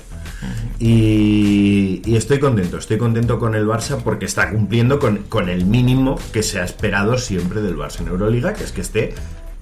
Y, 0.79 2.01
y 2.03 2.15
estoy 2.15 2.39
contento, 2.39 2.77
estoy 2.77 2.98
contento 2.98 3.39
con 3.39 3.56
el 3.56 3.67
Barça 3.67 4.01
porque 4.03 4.25
está 4.25 4.50
cumpliendo 4.51 5.00
con, 5.00 5.17
con 5.29 5.50
el 5.50 5.65
mínimo 5.65 6.20
que 6.32 6.41
se 6.41 6.60
ha 6.60 6.63
esperado 6.63 7.17
siempre 7.17 7.62
del 7.62 7.75
Barça 7.75 8.01
en 8.01 8.08
Euroliga, 8.08 8.53
que 8.53 8.63
es 8.63 8.72
que 8.72 8.82
esté 8.82 9.13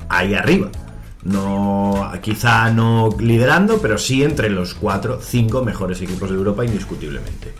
ahí 0.10 0.34
arriba. 0.34 0.70
No, 1.26 2.12
quizá 2.22 2.70
no 2.70 3.10
liderando, 3.20 3.80
pero 3.80 3.98
sí 3.98 4.24
entre 4.24 4.50
los 4.50 4.76
4, 4.76 5.20
5 5.22 5.64
mejores 5.64 6.02
equipos 6.02 6.30
de 6.30 6.36
Europa 6.36 6.64
indiscutiblemente. 6.64 7.52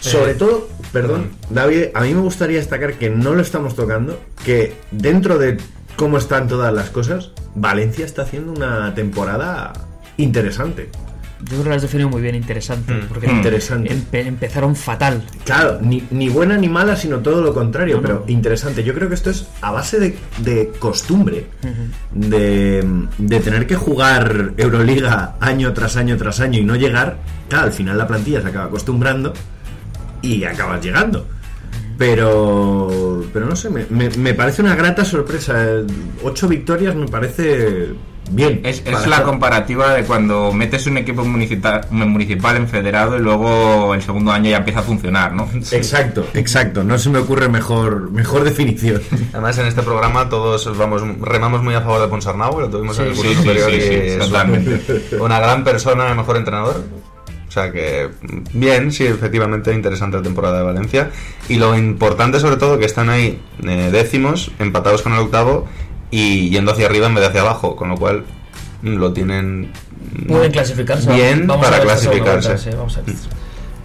Sobre 0.00 0.34
todo, 0.34 0.68
perdón, 0.92 1.30
David, 1.48 1.86
a 1.94 2.02
mí 2.02 2.12
me 2.12 2.20
gustaría 2.20 2.58
destacar 2.58 2.98
que 2.98 3.08
no 3.08 3.34
lo 3.34 3.40
estamos 3.40 3.74
tocando, 3.74 4.20
que 4.44 4.76
dentro 4.90 5.38
de 5.38 5.56
cómo 5.96 6.18
están 6.18 6.46
todas 6.46 6.72
las 6.74 6.90
cosas, 6.90 7.30
Valencia 7.54 8.04
está 8.04 8.22
haciendo 8.22 8.52
una 8.52 8.94
temporada 8.94 9.72
interesante. 10.18 10.90
Yo 11.44 11.48
creo 11.50 11.62
que 11.64 11.68
las 11.70 11.82
definido 11.82 12.08
muy 12.08 12.22
bien 12.22 12.34
interesante 12.34 12.92
porque 13.08 13.26
Interesante. 13.30 13.90
empe- 13.94 14.26
empezaron 14.26 14.74
fatal 14.74 15.22
Claro, 15.44 15.78
ni, 15.82 16.02
ni 16.10 16.28
buena 16.28 16.56
ni 16.56 16.68
mala, 16.68 16.96
sino 16.96 17.18
todo 17.18 17.40
lo 17.42 17.52
contrario, 17.54 18.00
pero 18.02 18.24
interesante. 18.28 18.82
Yo 18.82 18.94
creo 18.94 19.08
que 19.08 19.14
esto 19.14 19.30
es 19.30 19.46
a 19.60 19.70
base 19.70 19.98
de, 20.00 20.16
de 20.38 20.72
costumbre, 20.78 21.46
de, 22.12 22.84
de 23.18 23.40
tener 23.40 23.66
que 23.66 23.76
jugar 23.76 24.52
Euroliga 24.56 25.36
año 25.40 25.72
tras 25.72 25.96
año 25.96 26.16
tras 26.16 26.40
año 26.40 26.58
y 26.58 26.64
no 26.64 26.76
llegar. 26.76 27.18
Claro, 27.48 27.66
al 27.66 27.72
final 27.72 27.98
la 27.98 28.06
plantilla 28.06 28.40
se 28.40 28.48
acaba 28.48 28.66
acostumbrando 28.66 29.32
y 30.22 30.44
acabas 30.44 30.82
llegando. 30.84 31.26
Pero, 31.98 33.24
pero 33.32 33.46
no 33.46 33.54
sé, 33.56 33.70
me, 33.70 33.86
me- 33.90 34.10
me 34.10 34.34
parece 34.34 34.62
una 34.62 34.74
grata 34.74 35.04
sorpresa. 35.04 35.54
Ocho 36.22 36.48
victorias 36.48 36.94
me 36.96 37.06
parece 37.06 37.88
bien. 38.30 38.60
Es, 38.64 38.82
la 39.06 39.22
comparativa 39.22 39.94
de 39.94 40.04
cuando 40.04 40.52
metes 40.52 40.86
un 40.86 40.98
equipo 40.98 41.24
municipal, 41.24 41.86
municipal 41.90 42.56
en 42.56 42.68
federado 42.68 43.16
y 43.16 43.20
luego 43.20 43.94
el 43.94 44.02
segundo 44.02 44.32
año 44.32 44.50
ya 44.50 44.58
empieza 44.58 44.80
a 44.80 44.82
funcionar, 44.82 45.32
¿no? 45.32 45.48
Exacto, 45.72 46.26
exacto. 46.34 46.84
No 46.84 46.98
se 46.98 47.10
me 47.10 47.18
ocurre 47.18 47.48
mejor, 47.48 48.10
mejor 48.10 48.44
definición. 48.44 49.02
Además, 49.32 49.58
en 49.58 49.66
este 49.66 49.82
programa 49.82 50.28
todos 50.28 50.76
vamos 50.76 51.02
remamos 51.20 51.62
muy 51.62 51.74
a 51.74 51.80
favor 51.80 52.02
de 52.02 52.08
Ponsarnau, 52.08 52.60
lo 52.60 52.68
tuvimos 52.68 52.98
en 52.98 53.06
el 53.06 53.14
curso 53.14 53.30
sí, 53.30 53.36
superior 53.36 53.70
sí, 53.70 53.80
sí, 53.80 53.86
y 53.86 53.88
sí, 53.88 53.94
es 53.94 54.18
totalmente. 54.18 54.80
una 55.20 55.38
gran 55.40 55.64
persona, 55.64 56.08
el 56.08 56.16
mejor 56.16 56.36
entrenador. 56.36 56.84
O 57.46 57.52
sea 57.54 57.70
que, 57.70 58.10
bien, 58.52 58.90
sí, 58.90 59.06
efectivamente, 59.06 59.72
interesante 59.72 60.16
la 60.16 60.24
temporada 60.24 60.58
de 60.58 60.64
Valencia. 60.64 61.10
Y 61.48 61.54
lo 61.54 61.78
importante, 61.78 62.40
sobre 62.40 62.56
todo, 62.56 62.80
que 62.80 62.84
están 62.84 63.10
ahí 63.10 63.40
eh, 63.62 63.90
décimos, 63.92 64.50
empatados 64.58 65.02
con 65.02 65.12
el 65.12 65.20
octavo 65.20 65.68
y 66.16 66.50
yendo 66.50 66.72
hacia 66.72 66.86
arriba 66.86 67.06
en 67.06 67.14
vez 67.14 67.22
de 67.22 67.28
hacia 67.28 67.40
abajo, 67.40 67.74
con 67.76 67.88
lo 67.88 67.96
cual 67.96 68.24
lo 68.82 69.12
tienen 69.12 69.72
Pueden 70.28 70.52
clasificarse. 70.52 71.10
bien 71.12 71.46
Vamos 71.46 71.66
a 71.66 71.70
para 71.70 71.78
ver 71.78 71.86
clasificarse. 71.88 72.48
vuelta, 72.48 72.58
sí, 72.58 72.70
vamos 72.76 72.96
a 72.98 73.00
ver. 73.02 73.14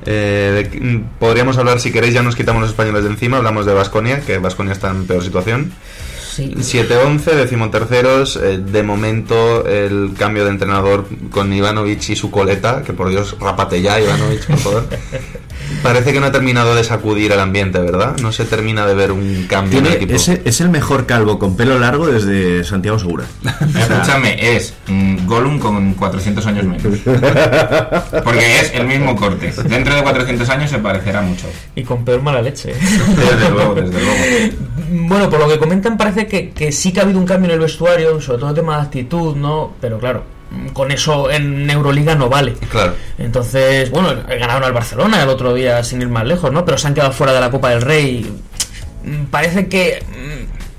Eh, 0.06 0.70
de- 0.72 1.04
podríamos 1.20 1.58
hablar, 1.58 1.80
si 1.80 1.92
queréis, 1.92 2.14
ya 2.14 2.22
nos 2.24 2.36
quitamos 2.36 2.62
los 2.62 2.72
españoles 2.72 3.04
de 3.04 3.10
encima. 3.10 3.38
Hablamos 3.38 3.66
de 3.66 3.74
Vasconia, 3.74 4.22
que 4.22 4.38
Vasconia 4.38 4.74
está 4.74 4.90
en 4.92 5.06
peor 5.08 5.24
situación. 5.24 5.72
Sí. 6.32 6.54
7-11, 6.58 7.36
decimoterceros. 7.36 8.38
eh, 8.38 8.60
de 8.60 8.84
momento, 8.84 9.66
el 9.68 10.12
cambio 10.18 10.46
de 10.46 10.52
entrenador 10.52 11.06
con 11.32 11.52
Ivanovic 11.52 12.10
y 12.10 12.16
su 12.16 12.32
coleta, 12.32 12.84
que 12.84 12.94
por 12.94 13.10
Dios, 13.10 13.36
rapate 13.40 13.82
ya, 13.82 14.00
Ivanovic, 14.00 14.46
por 14.46 14.58
favor. 14.58 14.86
Parece 15.84 16.14
que 16.14 16.20
no 16.20 16.28
ha 16.28 16.32
terminado 16.32 16.76
de 16.76 16.84
sacudir 16.84 17.32
el 17.32 17.40
ambiente, 17.40 17.80
¿verdad? 17.80 18.18
No 18.22 18.32
se 18.32 18.46
termina 18.46 18.86
de 18.86 18.94
ver 18.94 19.12
un 19.12 19.46
cambio 19.48 19.80
en 19.80 19.86
el 19.86 19.92
Tiene, 19.92 20.04
equipo. 20.06 20.16
es, 20.16 20.30
es 20.46 20.62
el 20.62 20.70
mejor 20.70 21.06
calvo 21.06 21.40
con 21.40 21.56
pelo 21.56 21.80
largo 21.80 22.08
desde 22.08 22.64
Santiago 22.64 23.00
Segura. 23.00 23.26
Escúchame, 23.78 24.56
es 24.56 24.74
mm, 24.88 25.26
Gollum 25.26 25.60
con 25.60 25.94
400 25.94 26.46
años 26.48 26.66
menos. 26.66 26.84
Porque 28.24 28.60
es 28.60 28.74
el 28.74 28.88
mismo 28.88 29.16
corte. 29.16 29.52
Dentro 29.64 29.96
de 29.96 30.04
400 30.04 30.50
años 30.50 30.70
se 30.70 30.80
parecerá 30.80 31.22
mucho. 31.22 31.48
Y 31.76 31.84
con 31.84 32.04
peor 32.04 32.22
mala 32.22 32.42
leche. 32.42 32.74
Desde 32.74 33.50
luego, 33.50 33.76
desde 33.76 34.00
luego. 34.00 34.58
Bueno, 34.92 35.30
por 35.30 35.40
lo 35.40 35.48
que 35.48 35.60
comentan 35.60 35.98
parece 35.98 36.28
que, 36.28 36.50
que 36.50 36.72
sí 36.72 36.92
que 36.92 37.00
ha 37.00 37.04
habido 37.04 37.20
un 37.20 37.26
cambio 37.26 37.48
en 37.50 37.54
el 37.56 37.60
vestuario, 37.60 38.20
sobre 38.20 38.40
todo 38.40 38.50
el 38.50 38.56
tema 38.56 38.78
de 38.78 38.82
actitud, 38.84 39.36
¿no? 39.36 39.74
Pero 39.80 40.00
claro, 40.00 40.24
con 40.74 40.92
eso 40.92 41.30
en 41.30 41.70
Euroliga 41.70 42.16
no 42.16 42.30
vale. 42.30 42.54
Claro. 42.70 42.96
Entonces, 43.18 43.90
bueno, 43.92 44.10
ganaron 44.28 44.64
al 44.64 44.74
Barcelona 44.74 45.22
el 45.22 45.30
otro 45.30 45.54
día 45.54 45.84
sin 45.84 46.02
ir 46.02 46.10
más 46.10 46.26
lejos, 46.26 46.52
¿no? 46.52 46.66
Pero 46.66 46.78
se 46.78 46.88
han 46.88 46.94
quedado 46.94 47.12
fuera 47.12 47.34
de 47.34 47.40
la 47.40 47.52
Copa 47.52 47.70
del 47.70 47.82
Rey. 47.82 48.32
Parece 49.32 49.68
que 49.68 50.04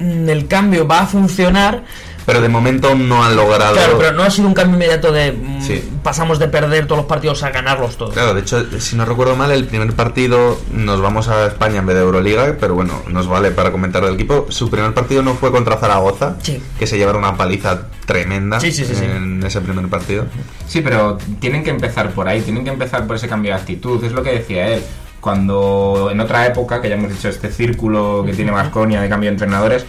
mm, 0.01 0.29
el 0.29 0.47
cambio 0.47 0.87
va 0.87 1.01
a 1.01 1.07
funcionar, 1.07 1.85
Pero 2.31 2.43
de 2.43 2.49
momento 2.49 2.95
no 2.95 3.25
han 3.25 3.35
logrado. 3.37 3.75
claro, 3.75 3.99
pero 3.99 4.13
no 4.13 4.23
ha 4.23 4.31
sido 4.31 4.49
un 4.49 4.55
cambio 4.55 4.77
inmediato 4.77 5.11
de 5.13 5.33
mm, 5.33 5.61
Sí. 5.63 5.89
pasamos 6.03 6.39
de 6.39 6.49
perder 6.49 6.87
todos 6.87 6.99
los 6.99 7.07
partidos 7.07 7.43
a 7.43 7.51
ganarlos 7.51 7.97
todos. 7.97 8.13
Claro, 8.15 8.35
de 8.35 8.41
hecho, 8.41 8.65
si 8.81 8.97
no 8.97 9.05
recuerdo 9.05 9.37
mal, 9.37 9.51
el 9.51 9.65
primer 9.67 9.93
partido 9.95 10.59
nos 10.73 11.01
vamos 11.01 11.29
a 11.29 11.47
España 11.47 11.79
en 11.81 11.87
vez 11.87 11.97
de 11.97 12.03
Euroliga, 12.03 12.57
pero 12.61 12.75
bueno, 12.75 13.03
nos 13.09 13.27
vale 13.27 13.51
para 13.51 13.73
comentar 13.73 14.05
del 14.05 14.15
equipo. 14.15 14.47
Su 14.49 14.71
primer 14.71 14.95
partido 14.95 15.23
no 15.23 15.35
fue 15.35 15.51
contra 15.51 15.77
Zaragoza, 15.77 16.37
Sí. 16.43 16.63
que 16.79 16.87
se 16.87 16.97
llevaron 16.99 17.23
una 17.25 17.37
paliza 17.37 17.83
tremenda 18.07 18.59
Sí, 18.61 18.73
sí, 18.73 18.85
sí, 18.85 18.95
sí. 18.95 19.05
en 19.05 19.43
ese 19.45 19.61
primer 19.61 19.87
partido. 19.89 20.27
Sí, 20.67 20.81
pero 20.81 21.19
tienen 21.41 21.63
que 21.65 21.71
empezar 21.71 22.11
por 22.11 22.29
ahí, 22.29 22.41
tienen 22.43 22.65
que 22.65 22.71
empezar 22.71 23.07
por 23.07 23.17
ese 23.17 23.29
cambio 23.29 23.53
de 23.55 23.59
actitud. 23.61 24.03
Es 24.05 24.13
lo 24.13 24.23
que 24.23 24.33
decía 24.33 24.69
él. 24.69 24.83
Cuando 25.21 26.09
en 26.11 26.19
otra 26.21 26.47
época, 26.47 26.81
que 26.81 26.89
ya 26.89 26.95
hemos 26.95 27.11
dicho 27.11 27.29
este 27.29 27.51
círculo 27.53 28.23
que 28.25 28.33
tiene 28.33 28.51
Vasconia 28.51 29.01
de 29.03 29.09
cambio 29.09 29.29
de 29.29 29.35
entrenadores, 29.35 29.85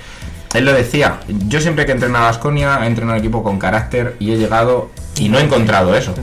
él 0.53 0.65
lo 0.65 0.74
decía. 0.74 1.20
Yo 1.48 1.62
siempre 1.62 1.86
que 1.86 1.91
he 1.91 1.96
entrenado 1.96 2.25
a 2.25 2.27
Vasconia 2.29 2.79
he 2.84 2.88
entrenado 2.88 3.17
un 3.17 3.20
equipo 3.20 3.43
con 3.43 3.60
carácter 3.60 4.15
y 4.20 4.31
he 4.31 4.38
llegado 4.38 4.89
y 5.17 5.29
no 5.29 5.39
he 5.39 5.43
encontrado 5.43 5.96
eso. 5.96 6.13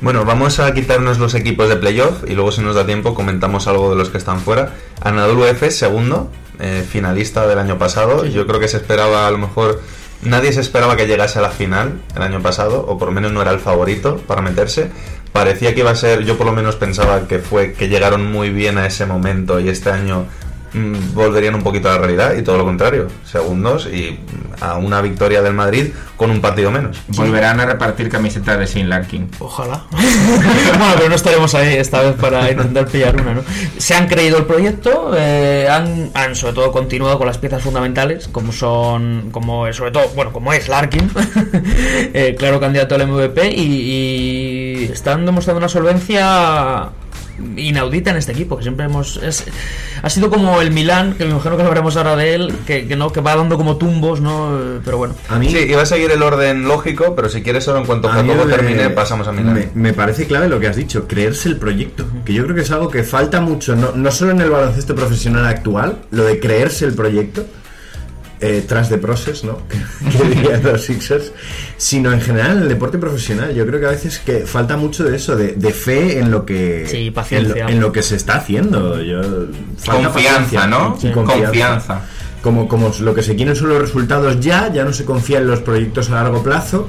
Bueno, 0.00 0.24
vamos 0.24 0.60
a 0.60 0.72
quitarnos 0.74 1.18
los 1.18 1.34
equipos 1.34 1.68
de 1.68 1.76
playoff 1.76 2.22
y 2.28 2.34
luego 2.34 2.52
si 2.52 2.60
nos 2.60 2.76
da 2.76 2.86
tiempo 2.86 3.14
comentamos 3.14 3.66
algo 3.66 3.90
de 3.90 3.96
los 3.96 4.10
que 4.10 4.18
están 4.18 4.40
fuera. 4.40 4.74
Anadolu 5.00 5.44
Efes, 5.44 5.76
segundo, 5.76 6.30
eh, 6.60 6.84
finalista 6.88 7.46
del 7.46 7.58
año 7.58 7.78
pasado. 7.78 8.24
Yo 8.24 8.46
creo 8.46 8.60
que 8.60 8.68
se 8.68 8.76
esperaba 8.76 9.26
a 9.26 9.30
lo 9.30 9.38
mejor... 9.38 9.82
Nadie 10.22 10.52
se 10.52 10.60
esperaba 10.60 10.96
que 10.96 11.06
llegase 11.06 11.38
a 11.38 11.42
la 11.42 11.50
final 11.50 12.00
el 12.16 12.22
año 12.22 12.42
pasado, 12.42 12.84
o 12.88 12.98
por 12.98 13.08
lo 13.08 13.14
menos 13.14 13.30
no 13.30 13.40
era 13.40 13.52
el 13.52 13.60
favorito 13.60 14.16
para 14.26 14.42
meterse. 14.42 14.90
Parecía 15.32 15.74
que 15.74 15.80
iba 15.80 15.92
a 15.92 15.94
ser, 15.94 16.24
yo 16.24 16.36
por 16.36 16.46
lo 16.46 16.52
menos 16.52 16.74
pensaba 16.74 17.28
que 17.28 17.38
fue 17.38 17.72
que 17.72 17.88
llegaron 17.88 18.24
muy 18.30 18.50
bien 18.50 18.78
a 18.78 18.86
ese 18.86 19.06
momento 19.06 19.60
y 19.60 19.68
este 19.68 19.90
año 19.90 20.26
volverían 21.14 21.54
un 21.54 21.62
poquito 21.62 21.88
a 21.88 21.92
la 21.92 21.98
realidad 21.98 22.34
y 22.36 22.42
todo 22.42 22.58
lo 22.58 22.64
contrario, 22.64 23.08
segundos 23.24 23.88
y 23.92 24.12
mm, 24.12 24.62
a 24.62 24.76
una 24.76 25.00
victoria 25.00 25.42
del 25.42 25.54
Madrid 25.54 25.92
con 26.16 26.30
un 26.30 26.40
partido 26.40 26.70
menos. 26.70 26.98
Volverán 27.08 27.60
a 27.60 27.66
repartir 27.66 28.08
camisetas 28.08 28.58
de 28.58 28.66
Sin 28.66 28.88
Larkin. 28.88 29.30
Ojalá. 29.38 29.84
bueno, 29.90 30.94
pero 30.96 31.08
no 31.08 31.14
estaremos 31.14 31.54
ahí 31.54 31.74
esta 31.74 32.02
vez 32.02 32.14
para 32.14 32.50
intentar 32.50 32.86
pillar 32.88 33.20
una, 33.20 33.34
¿no? 33.34 33.42
Se 33.78 33.94
han 33.94 34.08
creído 34.08 34.38
el 34.38 34.44
proyecto, 34.44 35.12
eh, 35.16 35.68
han, 35.70 36.10
han 36.14 36.34
sobre 36.34 36.54
todo 36.54 36.72
continuado 36.72 37.18
con 37.18 37.26
las 37.26 37.38
piezas 37.38 37.62
fundamentales, 37.62 38.28
como 38.28 38.52
son, 38.52 39.30
como 39.30 39.66
es, 39.66 39.76
sobre 39.76 39.92
todo, 39.92 40.08
bueno, 40.14 40.32
como 40.32 40.52
es 40.52 40.68
Larkin, 40.68 41.10
eh, 42.14 42.34
claro 42.38 42.60
candidato 42.60 42.94
al 42.94 43.06
MVP, 43.06 43.50
y, 43.50 43.62
y 43.62 44.84
están 44.92 45.24
demostrando 45.24 45.58
una 45.58 45.68
solvencia 45.68 46.90
inaudita 47.56 48.10
en 48.10 48.16
este 48.16 48.32
equipo 48.32 48.56
que 48.56 48.62
siempre 48.62 48.86
hemos 48.86 49.16
es- 49.18 49.44
ha 50.02 50.10
sido 50.10 50.30
como 50.30 50.60
el 50.60 50.70
Milán 50.70 51.14
que 51.14 51.24
me 51.24 51.30
imagino 51.30 51.56
que 51.56 51.62
hablaremos 51.62 51.96
ahora 51.96 52.16
de 52.16 52.34
él 52.34 52.52
que, 52.66 52.86
que 52.86 52.96
no 52.96 53.12
que 53.12 53.20
va 53.20 53.36
dando 53.36 53.56
como 53.56 53.76
tumbos 53.76 54.20
no 54.20 54.58
Eh, 54.58 54.80
pero 54.84 54.98
bueno 54.98 55.14
A 55.28 55.38
mí, 55.38 55.48
Sí, 55.50 55.58
iba 55.58 55.82
a 55.82 55.86
seguir 55.86 56.10
el 56.10 56.22
orden 56.22 56.64
lógico, 56.66 57.14
pero 57.14 57.28
si 57.28 57.42
quieres 57.42 57.66
ahora 57.68 57.80
en 57.80 57.86
cuanto 57.86 58.08
Jacobo 58.08 58.34
lo 58.34 58.46
de- 58.46 58.54
termine 58.54 58.90
pasamos 58.90 59.26
a 59.28 59.32
Milán. 59.32 59.54
Me, 59.54 59.68
me 59.74 59.92
parece 59.92 60.26
clave 60.26 60.48
lo 60.48 60.58
que 60.60 60.66
has 60.68 60.76
dicho, 60.76 61.06
creerse 61.06 61.48
el 61.48 61.56
proyecto. 61.56 62.04
Que 62.24 62.32
yo 62.32 62.44
creo 62.44 62.54
que 62.56 62.62
es 62.62 62.70
algo 62.70 62.88
que 62.90 63.02
falta 63.04 63.40
mucho, 63.40 63.76
no, 63.76 63.92
no 63.94 64.10
solo 64.10 64.32
en 64.32 64.40
el 64.40 64.50
baloncesto 64.50 64.94
profesional 64.94 65.46
actual, 65.46 65.98
lo 66.10 66.24
de 66.24 66.38
creerse 66.40 66.84
el 66.86 66.94
proyecto, 66.94 67.44
eh, 68.40 68.64
tras 68.66 68.88
de 68.88 68.98
process, 68.98 69.44
¿no? 69.44 69.58
que 70.12 70.24
dirían 70.28 70.62
los 70.62 70.84
Sixers, 70.84 71.32
sino 71.76 72.12
en 72.12 72.20
general 72.20 72.56
en 72.58 72.62
el 72.64 72.68
deporte 72.68 72.98
profesional. 72.98 73.54
Yo 73.54 73.66
creo 73.66 73.80
que 73.80 73.86
a 73.86 73.90
veces 73.90 74.18
que 74.18 74.46
falta 74.46 74.76
mucho 74.76 75.04
de 75.04 75.16
eso, 75.16 75.36
de, 75.36 75.54
de 75.54 75.72
fe 75.72 76.18
en 76.20 76.30
lo 76.30 76.44
que 76.46 76.86
Sí, 76.88 77.10
paciencia. 77.10 77.62
En 77.62 77.66
lo, 77.66 77.72
en 77.72 77.80
lo 77.80 77.92
que 77.92 78.02
se 78.02 78.16
está 78.16 78.36
haciendo. 78.36 79.02
Yo, 79.02 79.20
falta 79.78 80.10
Confianza, 80.10 80.66
¿no? 80.66 80.96
sí, 81.00 81.10
Confianza. 81.10 82.02
Como, 82.42 82.68
como 82.68 82.92
lo 83.00 83.14
que 83.14 83.22
se 83.22 83.34
quieren 83.34 83.56
son 83.56 83.68
los 83.70 83.80
resultados 83.80 84.38
ya, 84.40 84.72
ya 84.72 84.84
no 84.84 84.92
se 84.92 85.04
confía 85.04 85.38
en 85.38 85.48
los 85.48 85.60
proyectos 85.60 86.08
a 86.10 86.14
largo 86.14 86.42
plazo. 86.42 86.88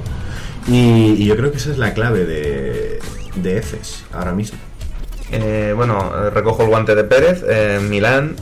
Y, 0.67 1.15
y 1.17 1.25
yo 1.25 1.35
creo 1.35 1.51
que 1.51 1.57
esa 1.57 1.71
es 1.71 1.79
la 1.79 1.93
clave 1.95 2.25
de, 2.25 2.99
de 3.35 3.57
EFES 3.57 4.03
ahora 4.13 4.31
mismo. 4.33 4.59
Eh, 5.31 5.73
bueno, 5.75 6.29
recojo 6.31 6.61
el 6.63 6.69
guante 6.69 6.93
de 6.95 7.03
Pérez. 7.03 7.43
eh, 7.47 7.79
Milán, 7.81 8.35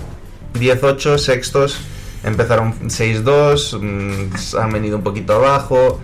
18, 0.59 1.17
sextos. 1.17 1.77
Empezaron 2.23 2.73
6-2, 2.89 3.79
mm, 3.79 4.57
han 4.59 4.71
venido 4.71 4.97
un 4.97 5.03
poquito 5.03 5.35
abajo. 5.35 5.99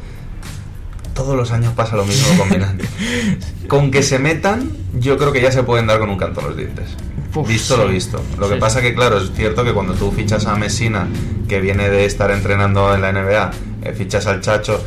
Todos 1.14 1.36
los 1.36 1.52
años 1.52 1.74
pasa 1.74 1.96
lo 1.96 2.06
mismo 2.06 2.38
con 2.38 2.50
Milán. 2.50 2.80
Con 3.68 3.92
que 3.92 4.04
se 4.04 4.20
metan, 4.20 4.72
yo 5.00 5.18
creo 5.18 5.32
que 5.32 5.42
ya 5.42 5.52
se 5.52 5.64
pueden 5.64 5.88
dar 5.88 6.00
con 6.00 6.10
un 6.10 6.18
canto 6.18 6.42
en 6.42 6.48
los 6.48 6.58
dientes. 6.58 6.90
Uf, 7.34 7.48
visto 7.48 7.76
sí. 7.76 7.82
lo 7.82 7.88
visto. 7.88 8.22
Lo 8.38 8.48
que 8.48 8.56
Sí, 8.56 8.60
pasa 8.60 8.82
que, 8.82 8.94
claro, 8.94 9.18
es 9.18 9.32
cierto 9.34 9.64
que 9.64 9.74
cuando 9.74 9.94
tú 9.94 10.12
fichas 10.12 10.46
a 10.46 10.56
Messina, 10.56 11.08
que 11.48 11.62
viene 11.62 11.90
de 11.90 12.06
estar 12.06 12.30
entrenando 12.32 12.94
en 12.94 13.02
la 13.02 13.12
NBA, 13.12 13.52
eh, 13.84 13.94
fichas 13.94 14.28
al 14.28 14.42
Chacho, 14.42 14.84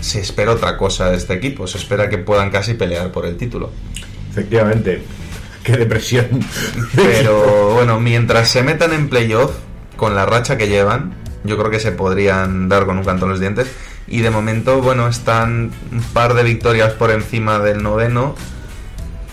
se 0.00 0.20
espera 0.20 0.52
otra 0.52 0.76
cosa 0.76 1.10
de 1.10 1.16
este 1.16 1.34
equipo. 1.34 1.66
Se 1.66 1.78
espera 1.78 2.08
que 2.08 2.18
puedan 2.18 2.50
casi 2.50 2.74
pelear 2.74 3.10
por 3.10 3.26
el 3.26 3.36
título. 3.36 3.70
Efectivamente. 4.30 5.02
Qué 5.64 5.76
depresión. 5.76 6.26
Pero 6.94 7.74
bueno, 7.74 8.00
mientras 8.00 8.48
se 8.48 8.62
metan 8.62 8.92
en 8.92 9.08
playoff, 9.08 9.52
con 10.00 10.14
la 10.14 10.24
racha 10.24 10.56
que 10.56 10.66
llevan, 10.66 11.12
yo 11.44 11.58
creo 11.58 11.70
que 11.70 11.78
se 11.78 11.92
podrían 11.92 12.70
dar 12.70 12.86
con 12.86 12.96
un 12.96 13.04
canto 13.04 13.26
en 13.26 13.32
los 13.32 13.38
dientes. 13.38 13.70
Y 14.08 14.22
de 14.22 14.30
momento, 14.30 14.80
bueno, 14.80 15.06
están 15.06 15.72
un 15.92 16.02
par 16.14 16.32
de 16.32 16.42
victorias 16.42 16.94
por 16.94 17.10
encima 17.10 17.58
del 17.58 17.82
noveno. 17.82 18.34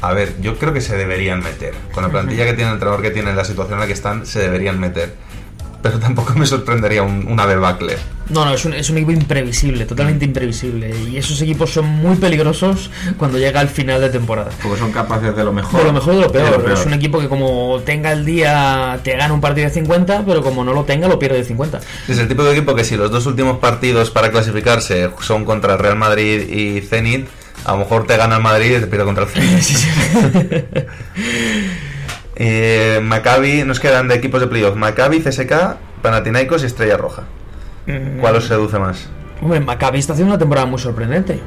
A 0.02 0.12
ver, 0.12 0.36
yo 0.42 0.60
creo 0.60 0.74
que 0.74 0.82
se 0.82 0.98
deberían 0.98 1.40
meter. 1.40 1.74
Con 1.94 2.04
la 2.04 2.10
plantilla 2.10 2.44
que 2.44 2.52
tiene 2.52 2.72
el 2.72 2.74
entrenador 2.74 3.02
que 3.02 3.12
tiene, 3.12 3.34
la 3.34 3.46
situación 3.46 3.76
en 3.76 3.80
la 3.80 3.88
que 3.88 3.94
están, 3.94 4.26
se 4.26 4.42
deberían 4.42 4.78
meter. 4.78 5.16
Pero 5.82 6.00
tampoco 6.00 6.34
me 6.34 6.46
sorprendería 6.46 7.04
un- 7.04 7.28
una 7.28 7.46
debacle. 7.46 7.96
No, 8.30 8.44
no, 8.44 8.54
es 8.54 8.66
un, 8.66 8.74
es 8.74 8.90
un 8.90 8.98
equipo 8.98 9.12
imprevisible, 9.12 9.86
totalmente 9.86 10.26
imprevisible. 10.26 10.94
Y 11.10 11.16
esos 11.18 11.40
equipos 11.42 11.72
son 11.72 11.86
muy 11.86 12.16
peligrosos 12.18 12.90
cuando 13.18 13.38
llega 13.38 13.62
el 13.62 13.70
final 13.70 14.02
de 14.02 14.10
temporada. 14.10 14.50
Porque 14.62 14.78
son 14.80 14.92
capaces 14.92 15.34
de 15.36 15.44
lo 15.46 15.54
mejor. 15.54 15.80
De 15.80 15.86
lo 15.86 15.94
mejor 15.94 16.14
y 16.14 16.18
de 16.18 16.24
lo 16.24 16.32
peor. 16.32 16.46
De 16.46 16.52
lo 16.58 16.64
peor. 16.66 16.78
Es 16.78 16.86
un 16.86 16.94
equipo 16.94 17.20
que 17.20 17.30
como 17.30 17.80
tenga 17.86 18.12
el 18.12 18.26
día 18.26 19.00
te 19.04 19.16
gana 19.16 19.34
un 19.34 19.40
partido 19.40 19.68
de 19.68 19.74
50, 19.74 20.26
pero 20.26 20.42
como 20.44 20.64
no 20.66 20.74
lo 20.74 20.84
tenga 20.84 21.08
lo 21.08 21.20
pierde 21.20 21.38
de 21.38 21.44
50. 21.46 21.80
Es 22.10 22.18
el 22.18 22.28
tipo 22.28 22.44
de 22.44 22.52
equipo 22.52 22.76
que 22.76 22.84
si 22.84 22.98
los 22.98 23.12
dos 23.12 23.26
últimos 23.28 23.60
partidos 23.60 24.10
para 24.12 24.30
clasificarse 24.32 25.10
son 25.22 25.46
contra 25.46 25.74
el 25.74 25.80
Real 25.80 25.96
Madrid 25.96 26.50
y 26.50 26.82
Zenit, 26.82 27.28
a 27.64 27.74
lo 27.74 27.78
mejor 27.80 28.08
te 28.08 28.18
gana 28.18 28.38
el 28.38 28.42
Madrid 28.44 28.76
y 28.78 28.80
te 28.82 28.88
pierde 28.88 29.06
contra 29.06 29.24
el 29.24 29.30
Zenit. 29.30 30.76
Eh, 32.40 33.00
Maccabi, 33.02 33.64
nos 33.64 33.80
quedan 33.80 34.08
de 34.08 34.16
equipos 34.16 34.40
de 34.40 34.48
playoff. 34.48 34.76
Maccabi, 34.76 35.22
CSK, 35.22 35.78
Panathinaikos 36.04 36.62
y 36.62 36.68
Estrella 36.68 36.96
Roja. 36.96 37.24
¿Cuál 38.20 38.36
os 38.36 38.46
seduce 38.46 38.78
más? 38.78 39.10
Hombre, 39.42 39.60
Maccabi 39.60 39.98
está 40.00 40.14
haciendo 40.14 40.34
una 40.34 40.40
temporada 40.40 40.68
muy 40.68 40.80
sorprendente. 40.80 41.40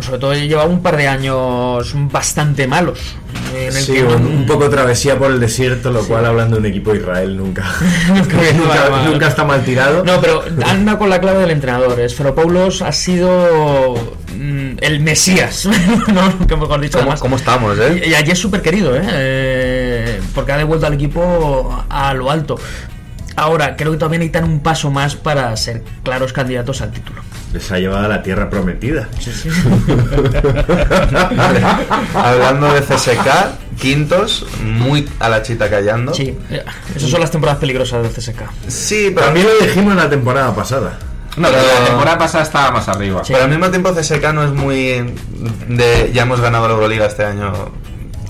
Sobre 0.00 0.18
todo 0.18 0.34
lleva 0.34 0.64
un 0.64 0.82
par 0.82 0.96
de 0.96 1.08
años 1.08 1.92
bastante 2.10 2.66
malos. 2.66 3.16
En 3.54 3.66
el 3.66 3.72
Sí, 3.72 3.92
que 3.92 4.04
un, 4.04 4.46
poco 4.46 4.68
travesía 4.68 5.18
por 5.18 5.30
el 5.30 5.40
desierto, 5.40 5.90
lo 5.90 6.04
cual 6.04 6.26
hablando 6.26 6.56
de 6.56 6.60
un 6.60 6.66
equipo 6.66 6.92
de 6.92 6.98
Israel 6.98 7.36
nunca, 7.36 7.64
Nunca 9.06 9.28
está 9.28 9.44
mal 9.44 9.64
tirado. 9.64 10.04
No, 10.04 10.20
pero 10.20 10.44
anda 10.66 10.98
con 10.98 11.08
la 11.10 11.20
clave 11.20 11.40
del 11.40 11.50
entrenador. 11.50 11.98
Esferopoulos 12.00 12.82
ha 12.82 12.92
sido 12.92 13.94
mm, 14.36 14.76
el 14.80 15.00
Mesías, 15.00 15.66
¿no? 15.66 16.46
que 16.46 16.56
mejor 16.56 16.80
dicho. 16.80 16.98
¿Cómo, 16.98 17.10
además. 17.10 17.20
cómo 17.20 17.36
estamos, 17.36 17.78
eh? 17.78 18.02
Y, 18.04 18.10
y 18.10 18.14
allí 18.14 18.32
es 18.32 18.38
súper 18.38 18.62
querido, 18.62 18.96
¿eh? 18.96 19.02
Eh, 19.04 20.20
Porque 20.34 20.52
ha 20.52 20.56
devuelto 20.56 20.86
al 20.86 20.94
equipo 20.94 21.84
a 21.88 22.14
lo 22.14 22.30
alto. 22.30 22.58
Ahora, 23.36 23.76
creo 23.76 23.92
que 23.92 23.98
todavía 23.98 24.20
necesitan 24.20 24.44
un 24.44 24.60
paso 24.60 24.90
más 24.90 25.16
para 25.16 25.56
ser 25.56 25.82
claros 26.02 26.32
candidatos 26.32 26.80
al 26.82 26.92
título. 26.92 27.22
Les 27.54 27.70
ha 27.70 27.78
llevado 27.78 28.04
a 28.04 28.08
la 28.08 28.20
tierra 28.22 28.50
prometida. 28.50 29.08
Vale. 31.36 31.60
Hablando 32.14 32.72
de 32.74 32.80
CSK, 32.80 33.78
quintos, 33.80 34.44
muy 34.64 35.08
a 35.20 35.28
la 35.28 35.40
chita 35.42 35.70
callando. 35.70 36.12
Sí, 36.12 36.36
eh, 36.50 36.64
esas 36.96 37.08
son 37.10 37.20
las 37.20 37.30
temporadas 37.30 37.60
peligrosas 37.60 38.02
del 38.02 38.10
CSK. 38.12 38.42
Sí, 38.66 39.12
pero, 39.14 39.26
También 39.26 39.46
lo 39.46 39.64
dijimos 39.66 39.92
en 39.92 39.98
la 39.98 40.10
temporada 40.10 40.52
pasada. 40.54 40.98
No, 41.36 41.48
Pero- 41.48 41.62
pero 41.62 41.80
la 41.80 41.86
temporada 41.86 42.18
pasada 42.18 42.42
estaba 42.44 42.70
más 42.72 42.88
arriba. 42.88 43.22
Sí. 43.24 43.32
pero 43.32 43.44
al 43.44 43.50
mismo 43.50 43.70
tiempo 43.70 43.92
CSK 43.94 44.32
no 44.32 44.44
es 44.44 44.50
muy 44.52 45.14
de 45.68 46.10
ya 46.12 46.22
hemos 46.22 46.40
ganado 46.40 46.66
la 46.66 46.74
Euroliga 46.74 47.06
este 47.06 47.24
año. 47.24 47.52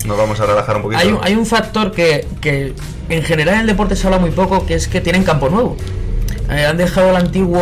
Nos 0.05 0.17
vamos 0.19 0.39
a 0.39 0.45
relajar 0.45 0.75
un 0.75 0.83
poquito. 0.83 1.01
Hay 1.01 1.07
un, 1.11 1.19
hay 1.23 1.33
un 1.33 1.47
factor 1.47 1.91
que, 1.91 2.27
que 2.41 2.75
en 3.09 3.23
general 3.23 3.55
en 3.55 3.61
el 3.61 3.67
deporte 3.67 3.95
se 3.95 4.05
habla 4.05 4.19
muy 4.19 4.29
poco, 4.29 4.67
que 4.67 4.75
es 4.75 4.87
que 4.87 5.01
tienen 5.01 5.23
campo 5.23 5.49
nuevo. 5.49 5.77
Eh, 6.49 6.65
han 6.65 6.77
dejado 6.77 7.09
el 7.09 7.15
antiguo 7.15 7.61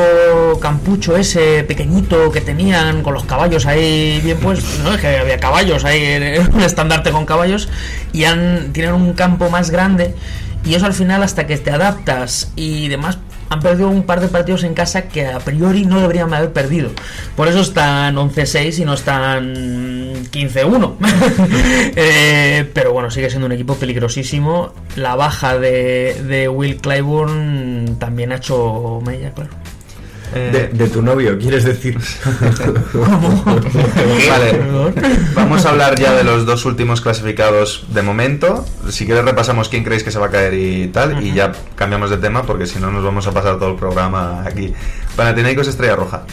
campucho 0.62 1.16
ese 1.16 1.64
pequeñito 1.64 2.32
que 2.32 2.42
tenían 2.42 3.02
con 3.02 3.14
los 3.14 3.24
caballos 3.24 3.66
ahí 3.66 4.20
bien 4.22 4.38
puestos, 4.40 4.80
no 4.80 4.94
es 4.94 5.00
que 5.00 5.18
había 5.18 5.40
caballos 5.40 5.86
ahí, 5.86 6.04
en 6.04 6.48
un 6.54 6.62
estandarte 6.62 7.12
con 7.12 7.26
caballos, 7.26 7.70
y 8.12 8.26
han 8.26 8.74
tienen 8.74 8.94
un 8.94 9.14
campo 9.14 9.50
más 9.50 9.72
grande 9.72 10.16
y 10.66 10.76
eso 10.76 10.86
al 10.86 10.94
final 10.94 11.24
hasta 11.24 11.48
que 11.48 11.58
te 11.58 11.72
adaptas 11.72 12.52
y 12.56 12.90
demás 12.90 13.18
han 13.50 13.60
perdido 13.60 13.90
un 13.90 14.04
par 14.04 14.20
de 14.20 14.28
partidos 14.28 14.64
en 14.64 14.74
casa 14.74 15.04
que 15.04 15.28
a 15.28 15.40
priori 15.40 15.86
no 15.86 16.00
deberían 16.00 16.34
haber 16.34 16.54
perdido. 16.54 16.90
Por 17.36 17.48
eso 17.48 17.62
están 17.62 18.16
11-6 18.16 18.80
y 18.80 18.86
no 18.86 18.94
están 18.94 19.54
15-1. 20.32 20.94
Eh, 21.96 22.70
pero 22.74 22.94
bueno, 22.94 23.12
sigue 23.12 23.30
siendo 23.30 23.46
un 23.46 23.52
equipo 23.52 23.76
peligrosísimo. 23.76 24.74
La 24.96 25.16
baja 25.16 25.58
de, 25.58 26.22
de 26.28 26.50
Will 26.50 26.78
Clyburn 26.78 27.98
también 28.00 28.32
ha 28.32 28.38
hecho 28.38 29.00
mella, 29.06 29.32
claro. 29.32 29.52
Eh, 30.36 30.50
De, 30.52 30.68
de 30.86 30.90
tu 30.90 31.02
novio, 31.02 31.38
¿quieres 31.38 31.64
decir? 31.64 31.98
Vale, 34.30 34.60
vamos 35.36 35.66
a 35.66 35.70
hablar 35.70 36.00
ya 36.00 36.14
de 36.14 36.24
los 36.24 36.46
dos 36.46 36.66
últimos 36.66 37.02
clasificados 37.02 37.86
de 37.90 38.02
momento. 38.02 38.66
Si 38.90 39.06
quieres 39.06 39.26
repasamos 39.26 39.70
quién 39.70 39.84
creéis 39.84 40.04
que 40.04 40.12
se 40.12 40.20
va 40.20 40.28
a 40.28 40.30
caer 40.32 40.54
y 40.54 40.88
tal, 40.88 41.24
y 41.24 41.34
ya 41.34 41.52
cambiamos 41.76 42.10
de 42.10 42.18
tema 42.18 42.44
porque 42.44 42.66
si 42.66 42.80
no 42.80 42.92
nos 42.92 43.04
vamos 43.04 43.28
a 43.28 43.32
pasar 43.32 43.58
todo 43.60 43.70
el 43.70 43.76
programa 43.76 44.44
aquí. 44.46 44.74
Panathinaikos 45.16 45.68
Estrella 45.68 45.96
Roja. 45.96 46.24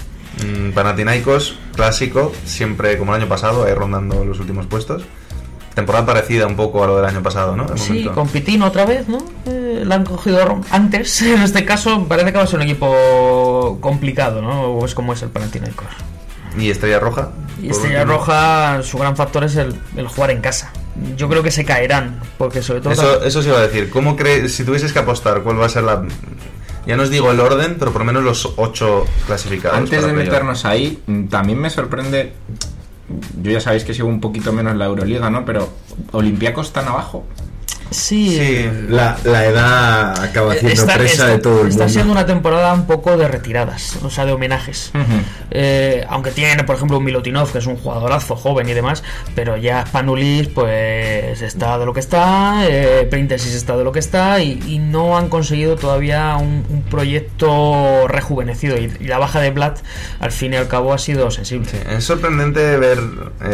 Mm, 0.47 0.71
Panathinaikos 0.71 1.59
clásico, 1.75 2.33
siempre 2.45 2.97
como 2.99 3.15
el 3.15 3.21
año 3.23 3.29
pasado, 3.29 3.65
ahí 3.65 3.75
rondando 3.75 4.25
los 4.25 4.41
últimos 4.41 4.67
puestos. 4.67 5.03
Temporada 5.75 6.05
parecida 6.05 6.47
un 6.47 6.57
poco 6.57 6.83
a 6.83 6.87
lo 6.87 6.97
del 6.97 7.05
año 7.05 7.23
pasado, 7.23 7.57
¿no? 7.57 7.65
De 7.67 7.79
Sí, 7.79 7.91
momento. 7.91 8.15
con 8.15 8.29
Pitino 8.29 8.67
otra 8.67 8.85
vez, 8.85 9.09
¿no? 9.09 9.19
Eh, 9.47 9.83
la 9.87 9.95
han 9.97 10.05
cogido 10.05 10.61
antes. 10.71 11.23
En 11.23 11.43
este 11.43 11.65
caso 11.65 12.07
parece 12.09 12.33
que 12.33 12.39
va 12.39 12.45
a 12.45 12.47
ser 12.47 12.59
un 12.59 12.65
equipo 12.67 13.79
complicado, 13.81 14.43
¿no? 14.43 14.63
O 14.73 14.85
es 14.85 14.95
como 14.95 15.13
es 15.13 15.23
el 15.23 15.29
Panathinaikos. 15.31 15.87
Y 16.59 16.71
Estrella 16.71 16.99
Roja. 16.99 17.31
Y 17.63 17.71
Estrella 17.71 18.01
último. 18.03 18.19
Roja, 18.19 18.83
su 18.83 18.99
gran 18.99 19.17
factor 19.17 19.45
es 19.45 19.55
el, 19.57 19.75
el 19.97 20.09
jugar 20.09 20.33
en 20.33 20.41
casa. 20.41 20.73
Yo 21.17 21.29
creo 21.29 21.43
que 21.45 21.53
se 21.53 21.65
caerán, 21.65 22.21
porque 22.37 22.61
sobre 22.63 22.81
todo... 22.81 22.93
Eso, 22.93 23.23
eso 23.23 23.41
se 23.43 23.49
iba 23.49 23.59
a 23.59 23.63
decir. 23.63 23.89
¿Cómo 23.91 24.17
crees, 24.17 24.53
si 24.55 24.65
tuvieses 24.65 24.93
que 24.93 24.99
apostar, 24.99 25.43
cuál 25.43 25.61
va 25.61 25.67
a 25.67 25.69
ser 25.69 25.85
la... 25.85 26.03
Ya 26.87 26.97
no 26.97 27.05
os 27.05 27.11
digo 27.11 27.31
el 27.31 27.39
orden, 27.39 27.77
pero 27.79 27.93
por 27.93 28.01
lo 28.01 28.07
menos 28.07 28.25
los 28.25 28.55
ocho 28.57 29.05
clasificados. 29.27 29.79
Antes 29.79 30.05
de 30.05 30.13
meternos 30.13 30.65
ahí, 30.65 31.01
también 31.31 31.61
me 31.61 31.71
sorprende. 31.71 32.33
Yo 33.43 33.51
ya 33.51 33.61
sabéis 33.61 33.85
que 33.85 33.95
sigo 33.95 34.09
un 34.09 34.21
poquito 34.21 34.53
menos 34.53 34.77
la 34.77 34.87
Euroliga, 34.87 35.31
¿no? 35.31 35.45
Pero 35.45 35.69
Olympiacos 36.13 36.73
tan 36.73 36.89
abajo. 36.89 37.25
Sí, 37.91 38.31
Sí, 38.37 38.69
La, 38.89 39.17
la 39.25 39.47
edad 39.47 40.23
acaba 40.25 40.55
está, 40.55 40.95
presa 40.95 41.05
está- 41.05 41.27
de 41.27 41.39
todo 41.39 41.63
el 41.63 41.69
está 41.69 41.85
mundo. 41.85 41.93
siendo 41.93 42.13
una 42.13 42.27
temporada 42.27 42.73
un 42.73 42.87
poco 42.87 43.17
de 43.17 43.27
retiradas, 43.29 43.99
o 44.03 44.11
sea, 44.11 44.25
de 44.27 44.33
homenajes. 44.33 44.93
Eh, 45.51 46.05
aunque 46.09 46.31
tiene, 46.31 46.63
por 46.65 46.77
ejemplo, 46.77 46.99
un 46.99 47.05
Milutinov, 47.05 47.51
que 47.51 47.59
es 47.59 47.67
un 47.67 47.77
jugadorazo 47.77 48.37
joven 48.37 48.69
y 48.69 48.75
demás, 48.75 49.03
pero 49.35 49.57
ya 49.57 49.85
Spanulis, 49.87 50.49
pues 50.49 51.43
está 51.43 51.79
de 51.79 51.87
lo 51.87 51.93
que 51.93 52.01
está, 52.01 52.65
eh, 52.69 53.07
Printesis 53.11 53.55
está 53.55 53.77
de 53.77 53.83
lo 53.85 53.91
que 53.93 53.99
está, 53.99 54.41
y, 54.41 54.63
y 54.67 54.79
no 54.79 55.19
han 55.19 55.29
conseguido 55.29 55.77
todavía 55.77 56.37
un, 56.37 56.65
un 56.69 56.83
proyecto 56.83 58.07
rejuvenecido. 58.09 58.79
Y, 58.79 58.93
y 59.01 59.05
la 59.07 59.19
baja 59.19 59.41
de 59.41 59.51
Blatt, 59.51 59.79
al 60.21 60.31
fin 60.33 60.53
y 60.53 60.57
al 60.57 60.69
cabo, 60.69 60.93
ha 60.93 60.99
sido 60.99 61.31
sensible. 61.31 61.69
Es 61.91 62.05
sorprendente 62.05 62.77
ver 62.77 62.99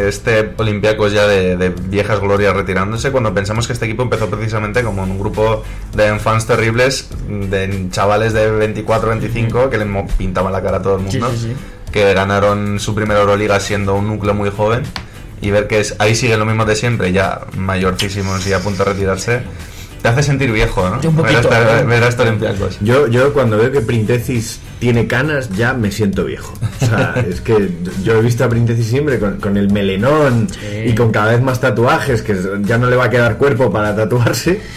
este 0.05 0.51
Olympiacos 0.57 1.11
ya 1.13 1.25
de, 1.27 1.57
de 1.57 1.69
viejas 1.69 2.19
glorias 2.19 2.53
retirándose 2.55 3.11
cuando 3.11 3.33
pensamos 3.33 3.65
que 3.67 3.73
este 3.73 3.85
equipo 3.85 4.03
empezó 4.03 4.26
precisamente 4.29 4.83
como 4.83 5.03
un 5.03 5.19
grupo 5.19 5.63
de 5.93 6.17
fans 6.19 6.45
terribles, 6.45 7.09
de 7.27 7.87
chavales 7.91 8.33
de 8.33 8.49
24, 8.51 9.09
25 9.09 9.69
que 9.69 9.77
le 9.77 9.85
pintaban 10.17 10.51
la 10.53 10.61
cara 10.61 10.77
a 10.77 10.81
todo 10.81 10.97
el 10.97 11.09
Sí, 11.11 11.17
mundo, 11.19 11.31
sí, 11.35 11.47
sí. 11.47 11.53
que 11.91 12.13
ganaron 12.13 12.79
su 12.79 12.93
primera 12.95 13.19
Euroliga 13.21 13.59
siendo 13.59 13.95
un 13.95 14.07
núcleo 14.07 14.33
muy 14.33 14.49
joven 14.49 14.83
y 15.41 15.51
ver 15.51 15.67
que 15.67 15.79
es, 15.79 15.95
ahí 15.99 16.15
siguen 16.15 16.39
lo 16.39 16.45
mismo 16.45 16.65
de 16.65 16.75
siempre, 16.75 17.11
ya 17.11 17.41
mayorcísimos 17.55 18.45
y 18.47 18.53
a 18.53 18.59
punto 18.59 18.83
de 18.83 18.91
retirarse. 18.93 19.41
Te 20.01 20.07
hace 20.09 20.23
sentir 20.23 20.51
viejo, 20.51 20.89
¿no? 20.89 21.01
Sí, 21.01 21.07
un 21.07 21.15
Ver 21.17 21.25
a 21.25 21.41
poquito, 21.41 21.53
este- 21.53 21.79
¿eh? 21.79 21.83
ver 21.85 22.03
a 22.03 22.07
estos 22.07 22.25
Olympiacos. 22.27 22.77
Yo, 22.81 23.07
yo 23.07 23.33
cuando 23.33 23.57
veo 23.57 23.71
que 23.71 23.81
Printesis 23.81 24.59
tiene 24.79 25.07
canas 25.07 25.49
ya 25.55 25.73
me 25.73 25.91
siento 25.91 26.25
viejo. 26.25 26.53
O 26.81 26.85
sea, 26.85 27.15
es 27.29 27.41
que 27.41 27.69
yo 28.03 28.15
he 28.17 28.21
visto 28.21 28.43
a 28.43 28.49
Printesis 28.49 28.85
siempre 28.87 29.19
con, 29.19 29.37
con 29.37 29.57
el 29.57 29.71
melenón 29.71 30.47
Sí. 30.49 30.89
y 30.89 30.95
con 30.95 31.11
cada 31.11 31.31
vez 31.31 31.41
más 31.41 31.59
tatuajes, 31.59 32.21
que 32.21 32.35
ya 32.61 32.77
no 32.77 32.89
le 32.89 32.95
va 32.95 33.05
a 33.05 33.09
quedar 33.09 33.37
cuerpo 33.37 33.71
para 33.71 33.95
tatuarse. 33.95 34.61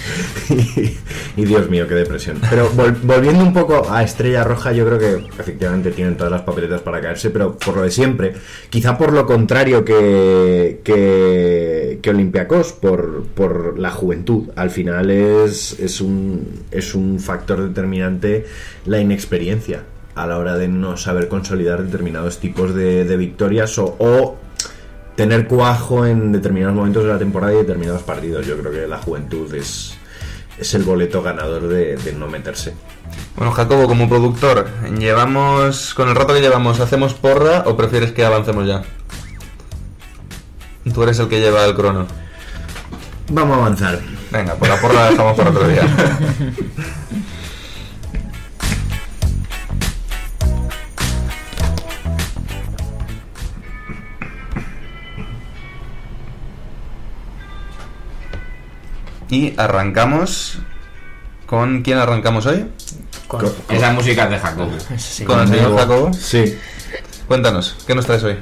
Y, 0.50 0.98
y 1.36 1.44
Dios 1.44 1.70
mío, 1.70 1.86
qué 1.86 1.94
depresión. 1.94 2.38
Pero 2.50 2.72
vol- 2.72 2.96
volviendo 3.04 3.44
un 3.44 3.52
poco 3.52 3.88
a 3.88 4.02
Estrella 4.02 4.42
Roja, 4.42 4.72
yo 4.72 4.84
creo 4.84 4.98
que 4.98 5.24
efectivamente 5.38 5.92
tienen 5.92 6.16
todas 6.16 6.32
las 6.32 6.42
papeletas 6.42 6.80
para 6.80 7.00
caerse, 7.00 7.30
pero 7.30 7.56
por 7.56 7.76
lo 7.76 7.82
de 7.82 7.90
siempre. 7.92 8.32
Quizá 8.68 8.98
por 8.98 9.12
lo 9.12 9.24
contrario 9.26 9.84
que, 9.84 10.80
que, 10.82 11.79
que 11.98 12.10
Olympiacos, 12.10 12.72
por, 12.72 13.24
por 13.34 13.78
la 13.78 13.90
juventud. 13.90 14.50
Al 14.56 14.70
final 14.70 15.10
es, 15.10 15.78
es, 15.80 16.00
un, 16.00 16.64
es 16.70 16.94
un 16.94 17.18
factor 17.18 17.62
determinante 17.66 18.46
la 18.86 19.00
inexperiencia 19.00 19.82
a 20.14 20.26
la 20.26 20.38
hora 20.38 20.56
de 20.56 20.68
no 20.68 20.96
saber 20.96 21.28
consolidar 21.28 21.82
determinados 21.82 22.38
tipos 22.38 22.74
de, 22.74 23.04
de 23.04 23.16
victorias 23.16 23.78
o, 23.78 23.96
o 23.98 24.36
tener 25.16 25.46
cuajo 25.46 26.06
en 26.06 26.32
determinados 26.32 26.74
momentos 26.74 27.04
de 27.04 27.10
la 27.10 27.18
temporada 27.18 27.54
y 27.54 27.58
determinados 27.58 28.02
partidos. 28.02 28.46
Yo 28.46 28.58
creo 28.58 28.72
que 28.72 28.86
la 28.86 28.98
juventud 28.98 29.52
es, 29.54 29.96
es 30.58 30.74
el 30.74 30.82
boleto 30.82 31.22
ganador 31.22 31.68
de, 31.68 31.96
de 31.96 32.12
no 32.12 32.26
meterse. 32.28 32.74
Bueno, 33.36 33.52
Jacobo, 33.52 33.86
como 33.86 34.08
productor, 34.08 34.66
¿llevamos, 34.98 35.94
con 35.94 36.08
el 36.08 36.14
rato 36.14 36.34
que 36.34 36.40
llevamos, 36.40 36.80
hacemos 36.80 37.14
porra 37.14 37.64
o 37.66 37.76
prefieres 37.76 38.12
que 38.12 38.24
avancemos 38.24 38.66
ya? 38.66 38.82
Tú 40.92 41.02
eres 41.02 41.18
el 41.18 41.28
que 41.28 41.40
lleva 41.40 41.64
el 41.64 41.74
crono. 41.74 42.06
Vamos 43.30 43.56
a 43.56 43.60
avanzar. 43.60 44.00
Venga, 44.30 44.54
pues 44.54 44.70
la 44.70 44.80
porra 44.80 44.94
la 44.94 45.10
dejamos 45.10 45.36
para 45.36 45.50
otro 45.50 45.68
día. 45.68 45.82
Y 59.28 59.54
arrancamos 59.56 60.58
con... 61.46 61.82
¿Quién 61.82 61.98
arrancamos 61.98 62.46
hoy? 62.46 62.66
Con- 63.28 63.52
Esa 63.68 63.92
música 63.92 64.24
es 64.24 64.30
de 64.30 64.38
Jacob. 64.38 64.70
sí. 64.98 65.24
Con 65.24 65.40
el 65.40 65.48
señor 65.48 65.76
Jacobo. 65.76 66.12
Sí, 66.12 66.58
Cuéntanos, 67.28 67.76
¿qué 67.86 67.94
nos 67.94 68.06
traes 68.06 68.24
hoy? 68.24 68.36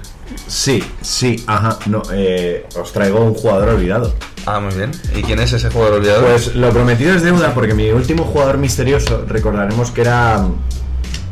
Sí, 0.46 0.82
sí, 1.00 1.42
ajá. 1.46 1.78
No, 1.86 2.02
eh, 2.12 2.66
os 2.80 2.92
traigo 2.92 3.20
un 3.20 3.34
jugador 3.34 3.70
olvidado. 3.70 4.14
Ah, 4.46 4.60
muy 4.60 4.74
bien. 4.74 4.90
¿Y 5.14 5.22
quién 5.22 5.40
es 5.40 5.52
ese 5.52 5.70
jugador 5.70 5.98
olvidado? 5.98 6.26
Pues 6.26 6.54
lo 6.54 6.70
prometido 6.70 7.14
es 7.14 7.22
deuda, 7.22 7.54
porque 7.54 7.74
mi 7.74 7.90
último 7.90 8.24
jugador 8.24 8.58
misterioso, 8.58 9.24
recordaremos 9.26 9.90
que 9.90 10.00
era 10.00 10.46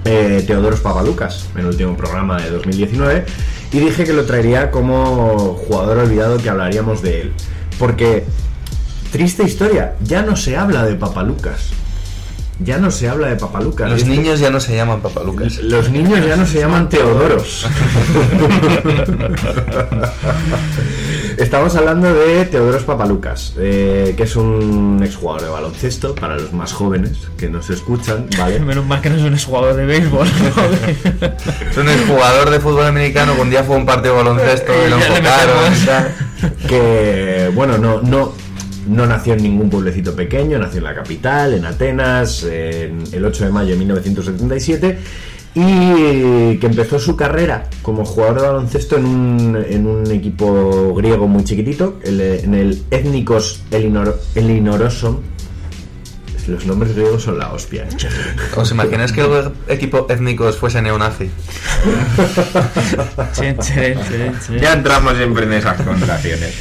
eh, 0.04 0.44
Teodoros 0.46 0.80
Papalucas, 0.80 1.48
en 1.54 1.60
el 1.60 1.66
último 1.66 1.96
programa 1.96 2.40
de 2.40 2.50
2019, 2.50 3.24
y 3.72 3.78
dije 3.78 4.04
que 4.04 4.12
lo 4.12 4.24
traería 4.24 4.70
como 4.70 5.54
jugador 5.54 5.98
olvidado, 5.98 6.38
que 6.38 6.50
hablaríamos 6.50 7.02
de 7.02 7.22
él. 7.22 7.32
Porque 7.78 8.24
triste 9.10 9.44
historia. 9.44 9.94
Ya 10.02 10.22
no 10.22 10.36
se 10.36 10.56
habla 10.56 10.84
de 10.84 10.94
Papalucas. 10.94 11.70
Ya 12.58 12.78
no 12.78 12.90
se 12.90 13.06
habla 13.08 13.28
de 13.28 13.36
Papalucas. 13.36 13.90
Los 13.90 14.00
Este- 14.02 14.16
niños 14.16 14.40
ya 14.40 14.48
no 14.50 14.60
se 14.60 14.74
llaman 14.74 15.00
papalucas. 15.02 15.58
Los 15.58 15.90
niños 15.90 16.24
ya 16.26 16.36
no 16.36 16.46
se 16.46 16.60
llaman 16.60 16.88
Teodoros. 16.88 17.66
Estamos 21.36 21.76
hablando 21.76 22.14
de 22.14 22.46
Teodoros 22.46 22.84
Papalucas, 22.84 23.52
eh, 23.58 24.14
que 24.16 24.22
es 24.22 24.36
un 24.36 25.02
exjugador 25.04 25.42
de 25.42 25.48
baloncesto 25.50 26.14
para 26.14 26.36
los 26.36 26.54
más 26.54 26.72
jóvenes 26.72 27.12
que 27.36 27.50
nos 27.50 27.68
escuchan, 27.68 28.26
¿vale? 28.38 28.58
Menos 28.60 28.86
mal 28.86 29.02
que 29.02 29.10
no 29.10 29.16
es 29.16 29.22
un 29.22 29.34
exjugador 29.34 29.74
de 29.76 29.84
béisbol. 29.84 30.26
Es 31.70 31.76
un 31.76 31.86
jugador 32.08 32.48
de 32.50 32.58
fútbol 32.60 32.86
americano 32.86 33.34
que 33.34 33.40
un 33.42 33.50
día 33.50 33.62
fue 33.64 33.74
a 33.76 33.78
un 33.78 33.84
partido 33.86 34.16
de 34.16 34.22
baloncesto 34.24 34.72
y 34.86 34.90
lo 34.90 34.96
enfocaron. 35.00 35.74
que 36.66 37.50
bueno, 37.54 37.76
no, 37.76 38.00
no, 38.00 38.32
no 38.88 39.06
nació 39.06 39.34
en 39.34 39.42
ningún 39.42 39.70
pueblecito 39.70 40.14
pequeño, 40.14 40.58
nació 40.58 40.78
en 40.78 40.84
la 40.84 40.94
capital, 40.94 41.54
en 41.54 41.64
Atenas, 41.64 42.42
en 42.44 43.02
el 43.12 43.24
8 43.24 43.44
de 43.46 43.50
mayo 43.50 43.70
de 43.70 43.76
1977, 43.76 44.98
y 45.54 46.56
que 46.58 46.66
empezó 46.66 46.98
su 46.98 47.16
carrera 47.16 47.64
como 47.82 48.04
jugador 48.04 48.40
de 48.42 48.46
baloncesto 48.46 48.98
en 48.98 49.06
un, 49.06 49.64
en 49.68 49.86
un 49.86 50.10
equipo 50.10 50.94
griego 50.94 51.26
muy 51.28 51.44
chiquitito, 51.44 51.98
el- 52.04 52.20
en 52.20 52.54
el 52.54 52.82
Ethnikos 52.90 53.62
Elinor, 53.70 54.20
Elinoroson. 54.34 55.34
Los 56.46 56.64
nombres 56.64 56.94
griegos 56.94 57.24
son 57.24 57.40
la 57.40 57.52
hostia. 57.52 57.82
¿eh? 57.84 57.88
¿Os 58.56 58.70
imagináis 58.70 59.10
que 59.10 59.20
el 59.22 59.50
equipo 59.66 60.06
étnicos 60.08 60.56
fuese 60.56 60.80
neonazi? 60.80 61.28
Ya 64.60 64.74
entramos 64.74 65.16
siempre 65.16 65.44
en 65.44 65.52
esas 65.54 65.80
conversaciones. 65.82 66.54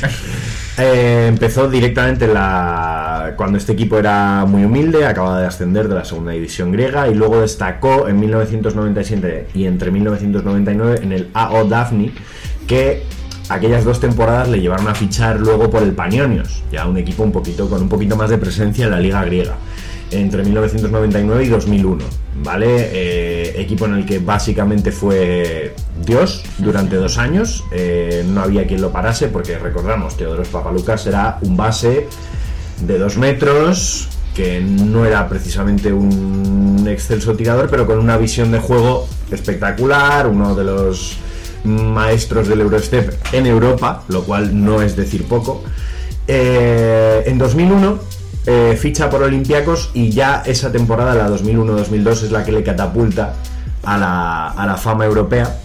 Eh, 0.77 1.27
empezó 1.29 1.69
directamente 1.69 2.25
en 2.25 2.33
la 2.33 3.33
cuando 3.37 3.57
este 3.57 3.71
equipo 3.71 3.97
era 3.97 4.45
muy 4.45 4.65
humilde, 4.65 5.05
acababa 5.05 5.39
de 5.39 5.47
ascender 5.47 5.87
de 5.87 5.95
la 5.95 6.03
segunda 6.03 6.33
división 6.33 6.71
griega 6.71 7.07
y 7.07 7.15
luego 7.15 7.39
destacó 7.41 8.09
en 8.09 8.19
1997 8.19 9.47
y 9.53 9.65
entre 9.65 9.89
1999 9.91 10.99
en 11.01 11.11
el 11.13 11.29
AO 11.33 11.65
Daphne, 11.65 12.11
que 12.67 13.03
aquellas 13.47 13.85
dos 13.85 14.01
temporadas 14.01 14.49
le 14.49 14.59
llevaron 14.59 14.87
a 14.89 14.95
fichar 14.95 15.39
luego 15.39 15.69
por 15.69 15.81
el 15.81 15.93
Panionios, 15.93 16.63
ya 16.71 16.85
un 16.87 16.97
equipo 16.97 17.23
un 17.23 17.31
poquito 17.31 17.69
con 17.69 17.81
un 17.81 17.89
poquito 17.89 18.17
más 18.17 18.29
de 18.29 18.37
presencia 18.37 18.85
en 18.85 18.91
la 18.91 18.99
liga 18.99 19.23
griega 19.23 19.55
entre 20.11 20.43
1999 20.43 21.43
y 21.43 21.47
2001, 21.49 22.05
¿vale? 22.43 22.67
Eh, 22.69 23.61
equipo 23.61 23.85
en 23.85 23.95
el 23.95 24.05
que 24.05 24.19
básicamente 24.19 24.91
fue 24.91 25.73
Dios 26.05 26.43
durante 26.57 26.95
dos 26.95 27.17
años, 27.17 27.63
eh, 27.71 28.23
no 28.27 28.41
había 28.41 28.67
quien 28.67 28.81
lo 28.81 28.91
parase 28.91 29.27
porque 29.27 29.57
recordamos, 29.57 30.17
Teodoros 30.17 30.47
Papalucas 30.49 31.05
era 31.07 31.39
un 31.41 31.57
base 31.57 32.07
de 32.81 32.97
dos 32.97 33.17
metros, 33.17 34.09
que 34.35 34.59
no 34.59 35.05
era 35.05 35.27
precisamente 35.29 35.93
un 35.93 36.85
excelso 36.89 37.35
tirador, 37.35 37.69
pero 37.69 37.87
con 37.87 37.97
una 37.97 38.17
visión 38.17 38.51
de 38.51 38.59
juego 38.59 39.07
espectacular, 39.31 40.27
uno 40.27 40.53
de 40.55 40.63
los 40.65 41.17
maestros 41.63 42.47
del 42.47 42.61
Eurostep 42.61 43.33
en 43.33 43.47
Europa, 43.47 44.03
lo 44.09 44.23
cual 44.23 44.63
no 44.63 44.81
es 44.81 44.95
decir 44.95 45.25
poco. 45.25 45.63
Eh, 46.27 47.23
en 47.25 47.37
2001 47.37 47.99
eh, 48.45 48.77
ficha 48.79 49.09
por 49.09 49.23
Olympiacos 49.23 49.91
y 49.93 50.09
ya 50.09 50.43
esa 50.45 50.71
temporada, 50.71 51.15
la 51.15 51.29
2001-2002, 51.29 52.11
es 52.11 52.31
la 52.31 52.43
que 52.43 52.51
le 52.51 52.63
catapulta 52.63 53.33
a 53.83 53.97
la, 53.97 54.49
a 54.49 54.65
la 54.65 54.77
fama 54.77 55.05
europea, 55.05 55.59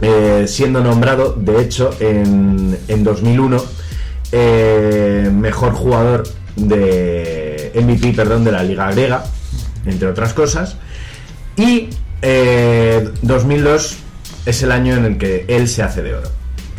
eh, 0.00 0.44
siendo 0.48 0.82
nombrado, 0.82 1.34
de 1.38 1.60
hecho, 1.60 1.90
en, 2.00 2.78
en 2.88 3.04
2001 3.04 3.62
eh, 4.34 5.30
mejor 5.30 5.74
jugador 5.74 6.24
de 6.56 7.70
MVP, 7.74 8.14
perdón, 8.14 8.44
de 8.44 8.52
la 8.52 8.62
Liga 8.62 8.90
Griega, 8.90 9.24
entre 9.84 10.08
otras 10.08 10.32
cosas. 10.32 10.76
Y 11.56 11.90
eh, 12.22 13.10
2002 13.20 13.98
es 14.46 14.62
el 14.62 14.72
año 14.72 14.96
en 14.96 15.04
el 15.04 15.18
que 15.18 15.44
él 15.48 15.68
se 15.68 15.82
hace 15.82 16.02
de 16.02 16.14
oro, 16.14 16.30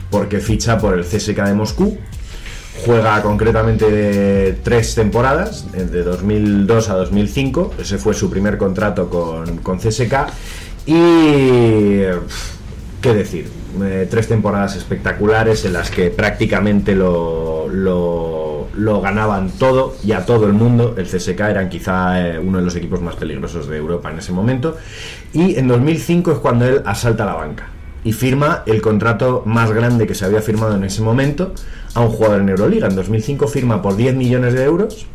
porque 0.10 0.40
ficha 0.40 0.80
por 0.80 0.98
el 0.98 1.06
CSK 1.06 1.46
de 1.46 1.54
Moscú, 1.54 1.98
juega 2.86 3.22
concretamente 3.22 4.58
tres 4.64 4.96
temporadas, 4.96 5.72
de 5.72 6.04
2002 6.04 6.90
a 6.90 6.96
2005, 6.96 7.74
ese 7.80 7.98
fue 7.98 8.14
su 8.14 8.30
primer 8.30 8.58
contrato 8.58 9.10
con, 9.10 9.58
con 9.58 9.78
CSK, 9.78 10.14
y... 10.86 12.02
¿Qué 13.02 13.14
decir? 13.14 13.52
Eh, 13.82 14.08
tres 14.10 14.30
temporadas 14.30 14.78
espectaculares 14.78 15.66
en 15.66 15.74
las 15.74 15.92
que 15.92 16.10
prácticamente 16.10 16.96
lo, 16.96 17.68
lo, 17.68 18.70
lo 18.78 19.02
ganaban 19.02 19.50
todo 19.50 19.98
y 20.06 20.14
a 20.14 20.26
todo 20.26 20.48
el 20.48 20.54
mundo. 20.54 20.96
El 20.98 21.06
CSK 21.06 21.40
eran 21.42 21.68
quizá 21.68 22.26
eh, 22.26 22.40
uno 22.40 22.60
de 22.60 22.64
los 22.64 22.78
equipos 22.78 23.02
más 23.02 23.18
peligrosos 23.18 23.68
de 23.68 23.76
Europa 23.76 24.10
en 24.10 24.20
ese 24.20 24.32
momento. 24.32 24.78
Y 25.34 25.60
en 25.60 25.68
2005 25.68 26.32
es 26.32 26.38
cuando 26.38 26.66
él 26.66 26.82
asalta 26.86 27.26
la 27.26 27.34
banca 27.34 27.68
y 28.04 28.12
firma 28.14 28.64
el 28.66 28.82
contrato 28.82 29.44
más 29.46 29.72
grande 29.72 30.06
que 30.08 30.16
se 30.16 30.26
había 30.26 30.42
firmado 30.42 30.76
en 30.76 30.84
ese 30.84 31.02
momento 31.02 31.54
a 31.94 32.02
un 32.02 32.10
jugador 32.10 32.42
en 32.42 32.50
Euroliga. 32.50 32.88
En 32.88 32.96
2005 32.96 33.48
firma 33.48 33.82
por 33.82 33.96
10 33.96 34.16
millones 34.16 34.54
de 34.54 34.64
euros 34.64 35.06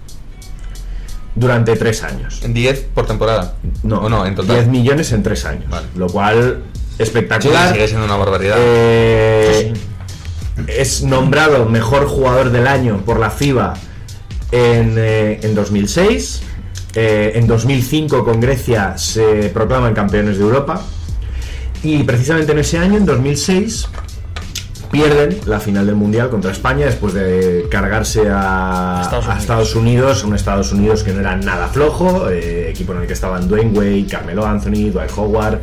durante 1.35 1.77
tres 1.77 2.03
años. 2.03 2.40
10 2.46 2.87
por 2.94 3.07
temporada. 3.07 3.55
No, 3.83 4.01
¿O 4.01 4.09
no, 4.09 4.27
en 4.27 4.35
10 4.35 4.46
total. 4.46 4.66
millones 4.68 5.12
en 5.12 5.22
tres 5.22 5.44
años. 5.44 5.68
Vale. 5.70 5.87
Lo 5.96 6.07
cual, 6.09 6.62
Sí, 6.96 7.03
espectacular. 7.03 7.72
sigue 7.72 7.87
siendo 7.88 8.07
una 8.07 8.16
barbaridad. 8.16 8.57
Eh, 8.59 9.72
es 10.66 11.03
nombrado 11.05 11.66
mejor 11.66 12.07
jugador 12.09 12.51
del 12.51 12.66
año 12.66 13.03
por 13.05 13.20
la 13.20 13.31
FIBA 13.31 13.74
en, 14.51 14.94
eh, 14.98 15.40
en 15.42 15.55
2006. 15.55 16.42
Eh, 16.94 17.33
en 17.37 17.46
2005 17.46 18.24
con 18.24 18.40
Grecia 18.40 18.96
se 18.98 19.51
proclaman 19.55 19.94
campeones 19.94 20.38
de 20.38 20.42
Europa. 20.42 20.83
Y 21.83 22.03
precisamente 22.03 22.53
en 22.53 22.59
ese 22.59 22.79
año, 22.79 22.97
en 22.97 23.07
2006, 23.07 23.88
pierden 24.91 25.38
la 25.47 25.61
final 25.61 25.87
del 25.87 25.95
Mundial 25.95 26.31
contra 26.31 26.51
España 26.51 26.87
después 26.87 27.14
de 27.14 27.67
cargarse 27.71 28.23
a 28.31 29.01
Estados 29.03 29.27
a 29.27 29.29
Unidos. 29.29 29.41
Estados 29.43 29.75
Unidos, 29.75 30.25
un 30.25 30.35
Estados 30.35 30.73
Unidos 30.73 31.03
que 31.05 31.12
no 31.12 31.21
era 31.21 31.37
nada 31.37 31.69
flojo, 31.69 32.29
eh, 32.31 32.71
equipo 32.71 32.93
en 32.93 33.03
el 33.03 33.07
que 33.07 33.12
estaban 33.12 33.49
Dwayne 33.49 33.77
Wade, 33.77 34.07
Carmelo 34.11 34.47
Anthony, 34.47 34.91
Dwight 34.91 35.11
Howard, 35.17 35.61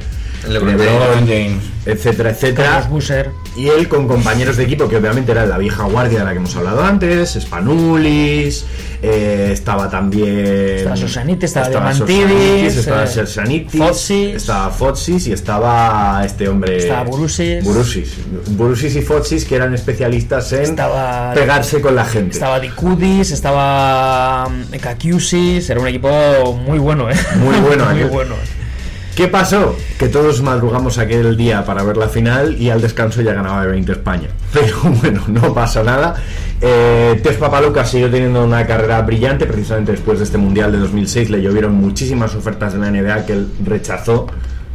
LeBron 0.48 0.78
LeBron, 0.78 1.00
LeBron 1.00 1.28
James. 1.28 1.64
etcétera, 1.86 2.30
etcétera. 2.30 2.70
Carlos 2.70 2.90
Busser. 2.90 3.32
Y 3.56 3.70
él 3.70 3.88
con 3.88 4.06
compañeros 4.08 4.58
de 4.58 4.64
equipo 4.66 4.90
que 4.90 4.98
obviamente 4.98 5.32
era 5.32 5.46
la 5.46 5.58
vieja 5.58 5.84
guardia 5.84 6.20
de 6.20 6.26
la 6.26 6.32
que 6.32 6.38
hemos 6.40 6.54
hablado 6.58 6.84
antes, 6.84 7.38
Spanulis, 7.40 8.66
eh, 9.02 9.50
estaba 9.54 9.90
también... 9.90 10.78
Estaba 10.78 10.98
Sosanitis, 10.98 11.44
estaba 11.46 11.70
Diamantidis, 11.70 12.76
estaba 12.76 13.04
eh, 13.04 13.08
Sosanitis, 13.08 13.80
Fotsis. 13.80 14.36
estaba 14.36 14.70
Fotsis 14.72 15.28
y 15.28 15.32
estaba 15.32 16.22
este 16.26 16.50
hombre... 16.50 16.78
Estaba 16.78 17.04
Burusis. 17.04 17.64
Burusis. 17.64 18.14
Burusis 18.58 18.96
y 18.98 19.02
Fotsis 19.02 19.46
que 19.46 19.56
eran 19.56 19.74
especialistas 19.74 20.52
en 20.52 20.62
Estaba- 20.64 21.34
pegarse 21.34 21.80
con 21.80 21.96
la 21.96 22.04
gente. 22.06 22.34
Estaba 22.34 22.60
Dikudis, 22.60 23.32
estaba 23.32 24.50
mm, 24.50 24.76
Kakiusis, 24.82 25.70
era 25.70 25.80
un 25.80 25.88
equipo 25.88 26.10
muy 26.66 26.80
bueno, 26.80 27.10
¿eh? 27.10 27.16
Muy 27.38 27.56
bueno, 27.60 27.86
muy 27.94 28.04
bueno. 28.04 28.36
¿Qué 29.16 29.30
pasó? 29.30 29.78
Que 29.98 30.10
todos 30.10 30.42
madrugamos 30.42 30.98
aquel 30.98 31.38
día 31.38 31.64
para 31.64 31.84
ver 31.84 31.96
la 31.96 32.10
final 32.10 32.62
y 32.62 32.70
al 32.70 32.82
descanso 32.82 33.22
ya 33.22 33.34
ganaba 33.34 33.62
de 33.62 33.72
20 33.72 33.94
España. 33.94 34.28
Pero 34.54 34.78
bueno, 35.02 35.24
no 35.28 35.54
pasa 35.54 35.84
nada. 35.84 36.16
Eh, 36.60 37.18
Tef 37.24 37.38
Papalucas 37.38 37.90
siguió 37.90 38.12
teniendo 38.12 38.44
una 38.44 38.68
carrera 38.68 39.02
brillante. 39.04 39.46
Precisamente 39.46 39.94
después 39.94 40.18
de 40.18 40.26
este 40.26 40.38
Mundial 40.38 40.74
de 40.74 40.80
2006 40.80 41.30
le 41.30 41.42
llovieron 41.42 41.76
muchísimas 41.76 42.36
ofertas 42.36 42.74
de 42.74 42.80
la 42.80 42.92
NBA 42.92 43.26
que 43.26 43.34
él 43.34 43.50
rechazó 43.64 44.28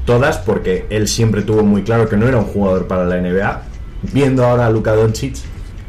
todas 0.06 0.38
porque 0.38 0.86
él 0.88 1.06
siempre 1.06 1.42
tuvo 1.42 1.62
muy 1.62 1.82
claro 1.82 2.08
que 2.08 2.16
no 2.16 2.26
era 2.26 2.38
un 2.38 2.46
jugador 2.46 2.86
para 2.86 3.04
la 3.04 3.16
NBA. 3.20 3.62
Viendo 4.14 4.46
ahora 4.46 4.68
a 4.68 4.70
Luka 4.70 4.94
Doncic, 4.94 5.36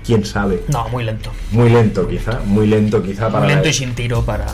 quién 0.06 0.26
sabe. 0.26 0.62
No, 0.68 0.90
muy 0.90 1.06
lento. 1.06 1.32
Muy 1.52 1.70
lento 1.70 2.06
quizá, 2.06 2.42
muy 2.46 2.68
lento 2.68 3.02
quizá 3.02 3.30
para, 3.30 3.46
Muy 3.46 3.54
lento 3.54 3.70
y 3.70 3.74
sin 3.74 3.96
tiro 3.96 4.22
para... 4.26 4.46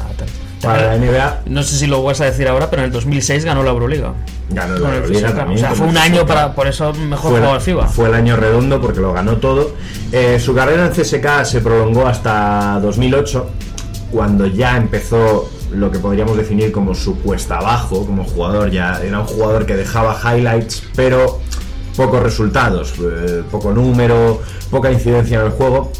para 0.61 0.95
la 0.95 0.97
NBA. 0.97 1.41
No 1.47 1.63
sé 1.63 1.77
si 1.77 1.87
lo 1.87 2.03
vas 2.03 2.21
a 2.21 2.25
decir 2.25 2.47
ahora, 2.47 2.69
pero 2.69 2.81
en 2.81 2.87
el 2.87 2.91
2006 2.91 3.45
ganó 3.45 3.63
la 3.63 3.71
Euroliga. 3.71 4.13
Ganó 4.49 4.77
la 4.77 4.95
Euroliga 4.95 5.33
también. 5.33 5.57
O 5.57 5.67
sea, 5.67 5.75
fue 5.75 5.87
un 5.87 5.97
año 5.97 6.25
para... 6.25 6.53
Por 6.53 6.67
eso 6.67 6.93
mejor 6.93 7.31
fue, 7.31 7.39
jugador 7.39 7.61
FIBA. 7.61 7.87
fue 7.87 8.07
el 8.07 8.15
año 8.15 8.35
redondo 8.35 8.81
porque 8.81 8.99
lo 8.99 9.13
ganó 9.13 9.37
todo. 9.37 9.71
Eh, 10.11 10.39
su 10.39 10.55
carrera 10.55 10.85
en 10.85 10.91
CSK 10.91 11.45
se 11.45 11.61
prolongó 11.61 12.07
hasta 12.07 12.79
2008, 12.81 13.49
cuando 14.11 14.47
ya 14.47 14.77
empezó 14.77 15.49
lo 15.71 15.91
que 15.91 15.99
podríamos 15.99 16.37
definir 16.37 16.71
como 16.71 16.95
su 16.95 17.19
cuesta 17.19 17.57
abajo 17.57 18.05
como 18.05 18.23
jugador. 18.23 18.71
Ya 18.71 19.01
era 19.03 19.19
un 19.19 19.25
jugador 19.25 19.65
que 19.65 19.75
dejaba 19.75 20.17
highlights, 20.23 20.83
pero 20.95 21.39
pocos 21.95 22.21
resultados, 22.23 22.93
eh, 22.99 23.43
poco 23.51 23.71
número, 23.71 24.41
poca 24.69 24.91
incidencia 24.91 25.39
en 25.39 25.47
el 25.47 25.51
juego. 25.51 25.91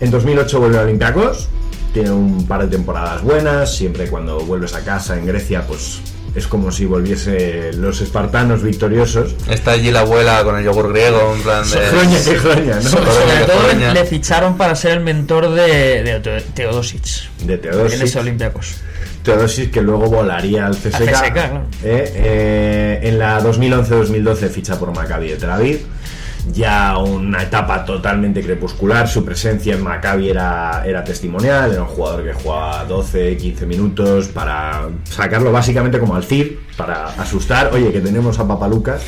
En 0.00 0.10
2008 0.10 0.58
vuelve 0.60 0.78
a 0.78 0.82
Olympiacos, 0.82 1.48
tiene 1.92 2.10
un 2.10 2.46
par 2.46 2.62
de 2.62 2.68
temporadas 2.76 3.22
buenas, 3.22 3.74
siempre 3.74 4.08
cuando 4.08 4.40
vuelves 4.40 4.74
a 4.74 4.80
casa 4.84 5.16
en 5.18 5.26
Grecia, 5.26 5.66
pues 5.66 6.00
es 6.34 6.46
como 6.46 6.72
si 6.72 6.86
volviese 6.86 7.72
los 7.74 8.00
espartanos 8.00 8.62
victoriosos. 8.62 9.34
Está 9.50 9.72
allí 9.72 9.90
la 9.90 10.00
abuela 10.00 10.42
con 10.44 10.56
el 10.58 10.64
yogur 10.64 10.90
griego, 10.92 11.34
en 11.36 11.42
plan 11.42 11.62
de... 11.68 11.78
Que 12.24 12.38
groña, 12.38 12.76
¿no? 12.76 12.82
Sobre 12.88 13.12
todo 13.46 13.92
le 13.94 14.04
ficharon 14.06 14.56
para 14.56 14.74
ser 14.74 14.92
el 14.92 15.00
mentor 15.00 15.50
de, 15.50 16.02
de 16.02 16.20
Teo- 16.22 16.42
Teodosic. 16.54 17.04
De 17.44 17.54
En 17.54 17.60
Teodosic. 17.60 18.02
ese 18.02 18.18
Olympiacos. 18.20 18.74
Teodosic 19.22 19.70
que 19.70 19.82
luego 19.82 20.06
volaría 20.08 20.66
al 20.66 20.74
CSK. 20.74 20.94
Al 20.94 21.06
CSKA, 21.12 21.32
claro. 21.32 21.56
Eh, 21.84 22.12
eh, 22.16 23.00
en 23.02 23.18
la 23.18 23.40
2011-2012 23.42 24.48
ficha 24.48 24.78
por 24.78 24.92
Maccabi 24.94 25.28
de 25.30 25.36
Tel 25.36 25.50
Aviv. 25.50 25.80
Ya 26.50 26.98
una 26.98 27.42
etapa 27.42 27.84
totalmente 27.84 28.42
crepuscular. 28.42 29.06
Su 29.06 29.24
presencia 29.24 29.74
en 29.74 29.82
Maccabi 29.82 30.30
era, 30.30 30.82
era 30.84 31.04
testimonial. 31.04 31.72
Era 31.72 31.82
un 31.82 31.88
jugador 31.88 32.24
que 32.24 32.32
jugaba 32.32 32.84
12, 32.84 33.36
15 33.36 33.66
minutos 33.66 34.28
para 34.28 34.88
sacarlo 35.04 35.52
básicamente 35.52 35.98
como 35.98 36.16
al 36.16 36.24
CIR, 36.24 36.58
para 36.76 37.06
asustar. 37.06 37.70
Oye, 37.72 37.92
que 37.92 38.00
tenemos 38.00 38.38
a 38.38 38.48
Papalucas. 38.48 39.02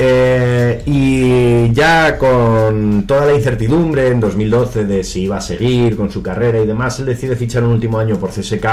Eh, 0.00 0.82
y 0.86 1.72
ya 1.72 2.18
con 2.18 3.04
toda 3.04 3.26
la 3.26 3.34
incertidumbre 3.34 4.08
en 4.08 4.20
2012 4.20 4.84
de 4.84 5.02
si 5.02 5.22
iba 5.22 5.38
a 5.38 5.40
seguir 5.40 5.96
con 5.96 6.08
su 6.08 6.22
carrera 6.22 6.60
y 6.60 6.66
demás, 6.66 7.00
él 7.00 7.06
decide 7.06 7.34
fichar 7.34 7.64
un 7.64 7.72
último 7.72 7.98
año 7.98 8.16
por 8.16 8.30
CSK, 8.30 8.64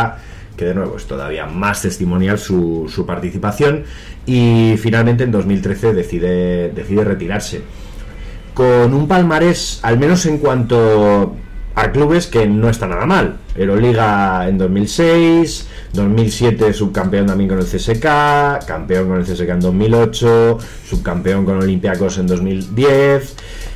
que 0.57 0.65
de 0.65 0.75
nuevo 0.75 0.97
es 0.97 1.05
todavía 1.05 1.45
más 1.45 1.81
testimonial 1.81 2.37
su, 2.37 2.91
su 2.93 3.05
participación, 3.05 3.83
y 4.25 4.75
finalmente 4.77 5.23
en 5.23 5.31
2013 5.31 5.93
decide, 5.93 6.69
decide 6.69 7.03
retirarse. 7.03 7.61
Con 8.53 8.93
un 8.93 9.07
palmarés, 9.07 9.79
al 9.83 9.99
menos 9.99 10.25
en 10.25 10.37
cuanto 10.37 11.35
a 11.75 11.91
clubes, 11.91 12.27
que 12.27 12.47
no 12.47 12.69
está 12.69 12.87
nada 12.87 13.05
mal. 13.05 13.37
Euroliga 13.55 14.47
en 14.47 14.57
2006, 14.57 15.67
2007 15.93 16.73
subcampeón 16.73 17.27
también 17.27 17.49
con 17.49 17.59
el 17.59 17.65
CSK, 17.65 18.65
campeón 18.65 19.09
con 19.09 19.17
el 19.17 19.25
CSK 19.25 19.49
en 19.49 19.59
2008, 19.59 20.57
subcampeón 20.89 21.45
con 21.45 21.57
Olympiacos 21.57 22.17
en 22.17 22.27
2010, 22.27 23.35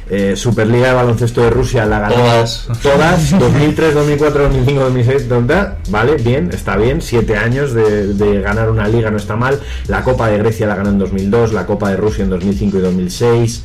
eh, 0.10 0.36
Superliga 0.36 0.88
de 0.90 0.94
baloncesto 0.96 1.42
de 1.42 1.50
Rusia 1.52 1.86
la 1.86 2.00
ganó 2.00 2.16
Todas. 2.16 2.68
todas 2.82 3.40
2003, 3.40 3.94
2004, 3.94 4.44
2005, 4.44 4.82
2006, 4.82 5.30
¿dónde? 5.30 5.56
vale, 5.90 6.16
bien, 6.16 6.50
está 6.54 6.76
bien, 6.78 7.02
siete 7.02 7.38
años 7.38 7.74
de, 7.74 8.14
de 8.16 8.42
ganar 8.42 8.70
una 8.72 8.88
liga 8.88 9.12
no 9.12 9.18
está 9.18 9.36
mal, 9.36 9.60
la 9.88 10.04
Copa 10.04 10.28
de 10.30 10.38
Grecia 10.40 10.66
la 10.68 10.76
ganó 10.76 10.90
en 10.90 10.98
2002, 11.00 11.54
la 11.54 11.66
Copa 11.66 11.90
de 11.92 11.98
Rusia 11.98 12.24
en 12.24 12.30
2005 12.32 12.78
y 12.78 12.82
2006, 12.82 13.64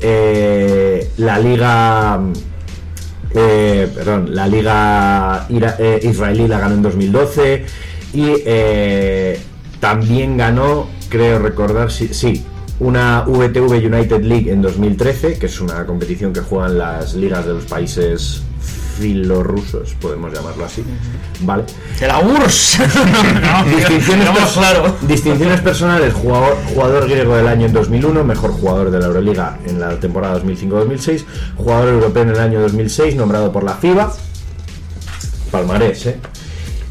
eh, 0.00 1.10
la 1.18 1.38
Liga 1.38 2.20
eh, 3.34 3.88
perdón, 3.94 4.34
la 4.34 4.46
liga 4.46 5.46
ira- 5.48 5.76
israelí 6.02 6.46
la 6.48 6.58
ganó 6.58 6.74
en 6.74 6.82
2012 6.82 7.64
y 8.14 8.32
también 9.80 10.36
ganó, 10.36 10.88
creo 11.08 11.38
recordar, 11.38 11.90
sí, 11.90 12.08
sí, 12.12 12.44
una 12.82 13.22
VTV 13.26 13.86
United 13.86 14.22
League 14.22 14.50
en 14.50 14.60
2013, 14.62 15.38
que 15.38 15.46
es 15.46 15.60
una 15.60 15.86
competición 15.86 16.32
que 16.32 16.40
juegan 16.40 16.78
las 16.78 17.14
ligas 17.14 17.46
de 17.46 17.54
los 17.54 17.64
países 17.64 18.42
filorrusos, 18.98 19.94
podemos 20.00 20.32
llamarlo 20.32 20.64
así, 20.64 20.84
¿vale? 21.40 21.64
¡De 21.98 22.06
la 22.06 22.18
URSS! 22.20 22.78
no, 23.42 23.64
Distinciones, 23.76 24.28
pers- 24.28 24.52
claro. 24.54 24.96
distinciones 25.02 25.60
personales, 25.60 26.12
jugador, 26.12 26.56
jugador 26.74 27.08
griego 27.08 27.36
del 27.36 27.48
año 27.48 27.66
en 27.66 27.72
2001, 27.72 28.22
mejor 28.24 28.50
jugador 28.52 28.90
de 28.90 28.98
la 29.00 29.06
Euroliga 29.06 29.58
en 29.66 29.80
la 29.80 29.98
temporada 29.98 30.40
2005-2006, 30.42 31.24
jugador 31.56 31.88
europeo 31.88 32.22
en 32.24 32.28
el 32.30 32.38
año 32.40 32.60
2006, 32.60 33.14
nombrado 33.16 33.50
por 33.50 33.64
la 33.64 33.74
FIBA, 33.74 34.12
palmarés, 35.50 36.06
¿eh? 36.06 36.18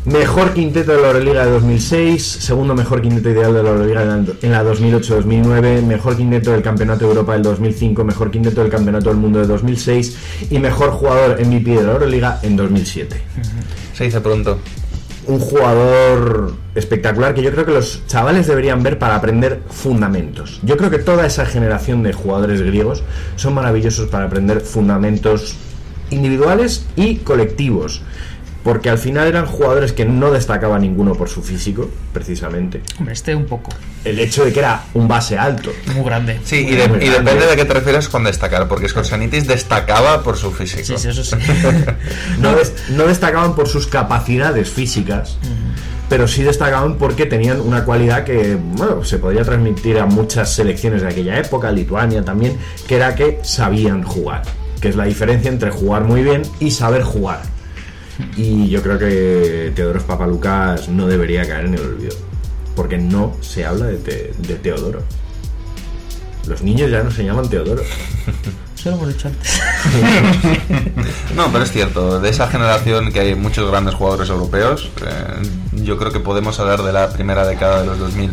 Mejor 0.05 0.53
quinteto 0.55 0.93
de 0.93 1.01
la 1.01 1.07
Euroliga 1.09 1.45
de 1.45 1.51
2006, 1.51 2.23
segundo 2.25 2.73
mejor 2.73 3.03
quinteto 3.03 3.29
ideal 3.29 3.53
de 3.53 3.61
la 3.61 3.69
Euroliga 3.69 4.01
en 4.01 4.07
la- 4.09 4.33
en 4.41 4.51
la 4.51 4.63
2008-2009, 4.63 5.83
mejor 5.83 6.17
quinteto 6.17 6.51
del 6.51 6.63
Campeonato 6.63 7.05
de 7.05 7.11
Europa 7.11 7.33
del 7.33 7.43
2005, 7.43 8.03
mejor 8.03 8.31
quinteto 8.31 8.61
del 8.61 8.71
Campeonato 8.71 9.09
del 9.09 9.17
Mundo 9.19 9.39
de 9.39 9.45
2006 9.45 10.17
y 10.49 10.57
mejor 10.57 10.89
jugador 10.89 11.39
MVP 11.39 11.75
de 11.75 11.83
la 11.83 11.91
Euroliga 11.91 12.39
en 12.41 12.55
2007 12.55 13.21
Se 13.93 14.05
dice 14.05 14.19
pronto. 14.21 14.57
un 15.27 15.37
jugador 15.37 16.55
espectacular 16.73 17.35
que 17.35 17.43
yo 17.43 17.51
creo 17.51 17.65
que 17.67 17.73
los 17.73 18.01
chavales 18.07 18.47
deberían 18.47 18.81
ver 18.81 18.97
para 18.97 19.15
aprender 19.15 19.61
fundamentos. 19.69 20.59
Yo 20.63 20.77
creo 20.77 20.89
que 20.89 20.97
toda 20.97 21.27
esa 21.27 21.45
generación 21.45 22.01
de 22.01 22.11
jugadores 22.13 22.59
griegos 22.63 23.03
son 23.35 23.53
maravillosos 23.53 24.09
para 24.09 24.25
aprender 24.25 24.61
fundamentos 24.61 25.53
individuales 26.09 26.85
y 26.95 27.17
colectivos. 27.17 28.01
Porque 28.63 28.91
al 28.91 28.99
final 28.99 29.27
eran 29.27 29.47
jugadores 29.47 29.91
que 29.91 30.05
no 30.05 30.29
destacaba 30.31 30.77
ninguno 30.77 31.15
por 31.15 31.29
su 31.29 31.41
físico, 31.41 31.89
precisamente. 32.13 32.81
Hombre, 32.99 33.13
este 33.13 33.33
un 33.33 33.45
poco. 33.45 33.71
El 34.05 34.19
hecho 34.19 34.45
de 34.45 34.53
que 34.53 34.59
era 34.59 34.83
un 34.93 35.07
base 35.07 35.35
alto. 35.37 35.71
Muy 35.95 36.03
grande. 36.03 36.39
Sí, 36.43 36.67
y, 36.69 36.75
de- 36.75 36.87
Muy 36.87 36.99
y 37.03 37.09
grande. 37.09 37.31
depende 37.31 37.47
de 37.47 37.55
qué 37.55 37.65
te 37.65 37.73
refieres 37.73 38.07
con 38.07 38.23
destacar, 38.23 38.67
porque 38.67 38.87
Scorsanitis 38.87 39.47
destacaba 39.47 40.21
por 40.21 40.37
su 40.37 40.51
físico. 40.51 40.83
Sí, 40.85 40.95
sí, 40.97 41.07
eso 41.09 41.23
sí. 41.23 41.35
No, 42.39 42.55
des- 42.55 42.73
no 42.89 43.07
destacaban 43.07 43.55
por 43.55 43.67
sus 43.67 43.87
capacidades 43.87 44.69
físicas, 44.69 45.37
pero 46.07 46.27
sí 46.27 46.43
destacaban 46.43 46.97
porque 46.97 47.25
tenían 47.25 47.61
una 47.61 47.83
cualidad 47.85 48.23
que 48.25 48.57
bueno, 48.59 49.03
se 49.03 49.17
podía 49.17 49.43
transmitir 49.43 49.97
a 49.97 50.05
muchas 50.05 50.53
selecciones 50.53 51.01
de 51.01 51.07
aquella 51.07 51.39
época, 51.39 51.71
Lituania 51.71 52.23
también, 52.23 52.57
que 52.87 52.95
era 52.97 53.15
que 53.15 53.39
sabían 53.43 54.03
jugar, 54.03 54.43
que 54.81 54.89
es 54.89 54.95
la 54.95 55.05
diferencia 55.05 55.49
entre 55.49 55.71
jugar 55.71 56.03
muy 56.03 56.21
bien 56.21 56.43
y 56.59 56.69
saber 56.71 57.01
jugar. 57.03 57.39
Y 58.37 58.69
yo 58.69 58.81
creo 58.81 58.97
que 58.99 59.71
Teodoros 59.75 60.03
Papalucas 60.03 60.89
no 60.89 61.07
debería 61.07 61.47
caer 61.47 61.65
en 61.65 61.73
el 61.75 61.81
olvido, 61.81 62.15
porque 62.75 62.97
no 62.97 63.35
se 63.41 63.65
habla 63.65 63.87
de, 63.87 63.97
Te- 63.97 64.33
de 64.37 64.55
Teodoro. 64.55 65.03
Los 66.47 66.61
niños 66.63 66.89
ya 66.89 67.03
no 67.03 67.11
se 67.11 67.23
llaman 67.23 67.49
Teodoro. 67.49 67.81
Eso 68.77 68.89
lo 68.89 68.95
hemos 68.97 69.09
dicho 69.09 69.27
antes. 69.27 69.61
No, 71.35 71.51
pero 71.51 71.63
es 71.63 71.71
cierto, 71.71 72.19
de 72.19 72.29
esa 72.29 72.47
generación 72.47 73.11
que 73.11 73.19
hay 73.19 73.35
muchos 73.35 73.69
grandes 73.69 73.95
jugadores 73.95 74.29
europeos, 74.29 74.89
eh, 75.05 75.47
yo 75.83 75.97
creo 75.97 76.11
que 76.11 76.19
podemos 76.19 76.59
hablar 76.59 76.81
de 76.83 76.91
la 76.91 77.09
primera 77.13 77.45
década 77.47 77.81
de 77.81 77.85
los 77.87 77.99
2000 77.99 78.31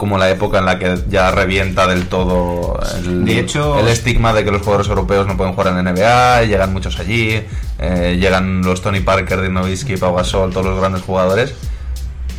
como 0.00 0.16
la 0.16 0.30
época 0.30 0.60
en 0.60 0.64
la 0.64 0.78
que 0.78 0.98
ya 1.10 1.30
revienta 1.30 1.86
del 1.86 2.06
todo 2.06 2.80
el, 3.04 3.26
De 3.26 3.38
hecho- 3.38 3.78
el 3.78 3.86
estigma 3.86 4.32
de 4.32 4.44
que 4.44 4.50
los 4.50 4.62
jugadores 4.62 4.88
europeos 4.88 5.26
no 5.26 5.36
pueden 5.36 5.52
jugar 5.52 5.74
en 5.76 5.84
NBA, 5.84 6.44
llegan 6.44 6.72
muchos 6.72 6.98
allí, 6.98 7.42
eh, 7.78 8.16
llegan 8.18 8.62
los 8.62 8.80
Tony 8.80 9.00
Parker, 9.00 9.42
Dinovitsky, 9.42 9.98
Pau 9.98 10.14
Gasol, 10.16 10.54
todos 10.54 10.64
los 10.64 10.80
grandes 10.80 11.02
jugadores. 11.02 11.54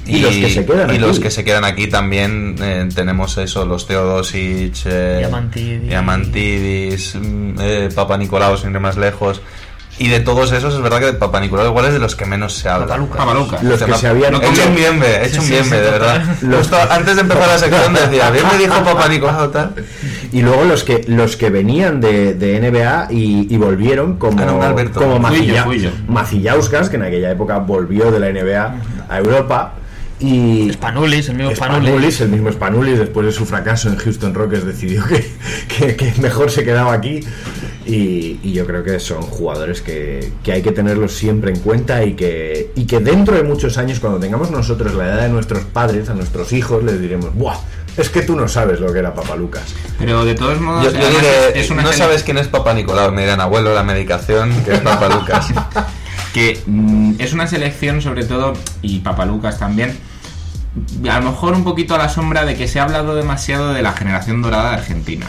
Y 0.07 0.21
los 0.21 0.33
que 0.33 0.49
se 0.49 0.65
quedan 0.65 0.89
y 0.89 0.93
aquí. 0.93 0.99
los 1.01 1.19
que 1.19 1.29
se 1.29 1.43
quedan 1.43 1.63
aquí 1.63 1.85
también 1.85 2.55
eh, 2.59 2.89
tenemos 2.95 3.37
eso, 3.37 3.63
los 3.63 3.85
Teodosic, 3.85 4.77
eh, 4.85 5.17
Diamantidis. 5.19 5.87
Diamantidis, 5.87 7.15
mm, 7.21 7.51
eh, 7.59 7.89
Papa 7.93 8.17
Nicolau, 8.17 8.57
sin 8.57 8.71
ir 8.71 8.79
más 8.79 8.97
lejos. 8.97 9.39
Y 9.99 10.07
de 10.07 10.19
todos 10.19 10.51
esos, 10.51 10.73
es 10.73 10.81
verdad 10.81 10.99
que 10.99 11.05
de 11.05 11.13
Papa 11.13 11.39
Nicolau 11.39 11.67
igual 11.67 11.85
es 11.85 11.93
de 11.93 11.99
los 11.99 12.15
que 12.15 12.25
menos 12.25 12.53
se 12.55 12.67
habla. 12.69 12.87
Papalucas. 12.87 13.17
Papalucas. 13.17 13.63
Los 13.63 13.83
que 13.83 13.93
se 13.93 14.07
habían 14.07 14.33
He 14.35 14.49
hecho 14.49 14.67
un 14.67 14.75
bienve, 14.75 15.07
he 15.17 15.27
hecho 15.27 15.41
un 15.41 15.47
bienve, 15.49 15.77
sí, 15.77 15.83
de 15.83 15.91
verdad. 15.91 16.23
Los 16.41 16.73
antes 16.73 17.15
de 17.15 17.21
empezar 17.21 17.47
la 17.47 17.57
sección 17.59 17.93
decía, 17.93 18.31
bien 18.31 18.45
me 18.51 18.57
dijo 18.57 18.83
Papa 18.83 19.07
Nicolau 19.07 19.51
tal. 19.51 19.75
Y 20.31 20.41
luego 20.41 20.63
los 20.63 20.83
que 20.83 21.03
los 21.07 21.35
que 21.37 21.49
venían 21.51 22.01
de, 22.01 22.33
de 22.33 22.59
NBA 22.59 23.07
y, 23.11 23.53
y 23.53 23.57
volvieron 23.57 24.17
como, 24.17 24.41
Ah, 24.41 24.45
no, 24.45 24.61
Alberto. 24.63 24.99
como 25.01 25.21
Fui 25.27 25.45
yo, 25.45 25.53
Macilla- 25.53 25.63
fui 25.65 25.79
yo. 25.81 25.89
Macillauskas, 26.07 26.89
que 26.89 26.95
en 26.95 27.03
aquella 27.03 27.29
época 27.29 27.59
volvió 27.59 28.11
de 28.11 28.19
la 28.19 28.29
NBA 28.31 28.75
a 29.07 29.17
Europa. 29.19 29.73
Y 30.19 30.69
Spanulis, 30.73 31.29
el 31.29 31.35
mismo 31.35 31.55
Spanulis. 31.55 31.87
Spanulis, 31.89 32.21
el 32.21 32.29
mismo 32.29 32.51
Spanulis, 32.51 32.99
después 32.99 33.25
de 33.25 33.31
su 33.31 33.45
fracaso 33.45 33.89
en 33.89 33.97
Houston 33.97 34.33
Rockets, 34.35 34.65
decidió 34.65 35.03
que, 35.05 35.25
que- 35.67 35.95
que 35.95 36.13
mejor 36.21 36.49
se 36.51 36.63
quedaba 36.63 36.93
aquí. 36.93 37.21
Y, 37.85 38.39
y 38.43 38.53
yo 38.53 38.65
creo 38.67 38.83
que 38.83 38.99
son 38.99 39.21
jugadores 39.23 39.81
que, 39.81 40.31
que 40.43 40.51
hay 40.51 40.61
que 40.61 40.71
tenerlos 40.71 41.13
siempre 41.13 41.51
en 41.51 41.59
cuenta 41.59 42.03
y 42.03 42.13
que, 42.13 42.71
y 42.75 42.85
que 42.85 42.99
dentro 42.99 43.35
de 43.35 43.43
muchos 43.43 43.77
años, 43.77 43.99
cuando 43.99 44.19
tengamos 44.19 44.51
nosotros 44.51 44.93
la 44.93 45.07
edad 45.07 45.21
de 45.23 45.29
nuestros 45.29 45.63
padres, 45.63 46.09
a 46.09 46.13
nuestros 46.13 46.53
hijos, 46.53 46.83
les 46.83 47.01
diremos, 47.01 47.33
¡buah! 47.33 47.57
Es 47.97 48.09
que 48.09 48.21
tú 48.21 48.35
no 48.35 48.47
sabes 48.47 48.79
lo 48.79 48.93
que 48.93 48.99
era 48.99 49.13
Papa 49.13 49.35
Lucas. 49.35 49.63
Pero 49.99 50.23
de 50.23 50.35
todos 50.35 50.61
modos, 50.61 50.85
Yo, 50.85 50.91
yo 50.91 51.09
diré, 51.09 51.59
es 51.59 51.69
una 51.69 51.83
no 51.83 51.91
sabes 51.91 52.23
quién 52.23 52.37
es 52.37 52.47
Papa 52.47 52.73
Nicolau, 52.73 53.11
me 53.11 53.21
dirán, 53.21 53.41
abuelo, 53.41 53.73
la 53.73 53.83
medicación, 53.83 54.51
que 54.63 54.73
es 54.73 54.79
Papa 54.79 55.09
Lucas. 55.09 55.47
que 56.33 56.61
mm, 56.65 57.15
es 57.19 57.33
una 57.33 57.47
selección 57.47 58.01
sobre 58.01 58.23
todo, 58.23 58.53
y 58.81 58.99
Papalucas 58.99 59.59
también, 59.59 59.97
a 61.09 61.19
lo 61.19 61.31
mejor 61.31 61.53
un 61.53 61.63
poquito 61.63 61.95
a 61.95 61.97
la 61.97 62.07
sombra 62.09 62.45
de 62.45 62.55
que 62.55 62.67
se 62.67 62.79
ha 62.79 62.83
hablado 62.83 63.15
demasiado 63.15 63.73
de 63.73 63.81
la 63.81 63.91
generación 63.91 64.41
dorada 64.41 64.69
de 64.69 64.75
Argentina. 64.77 65.27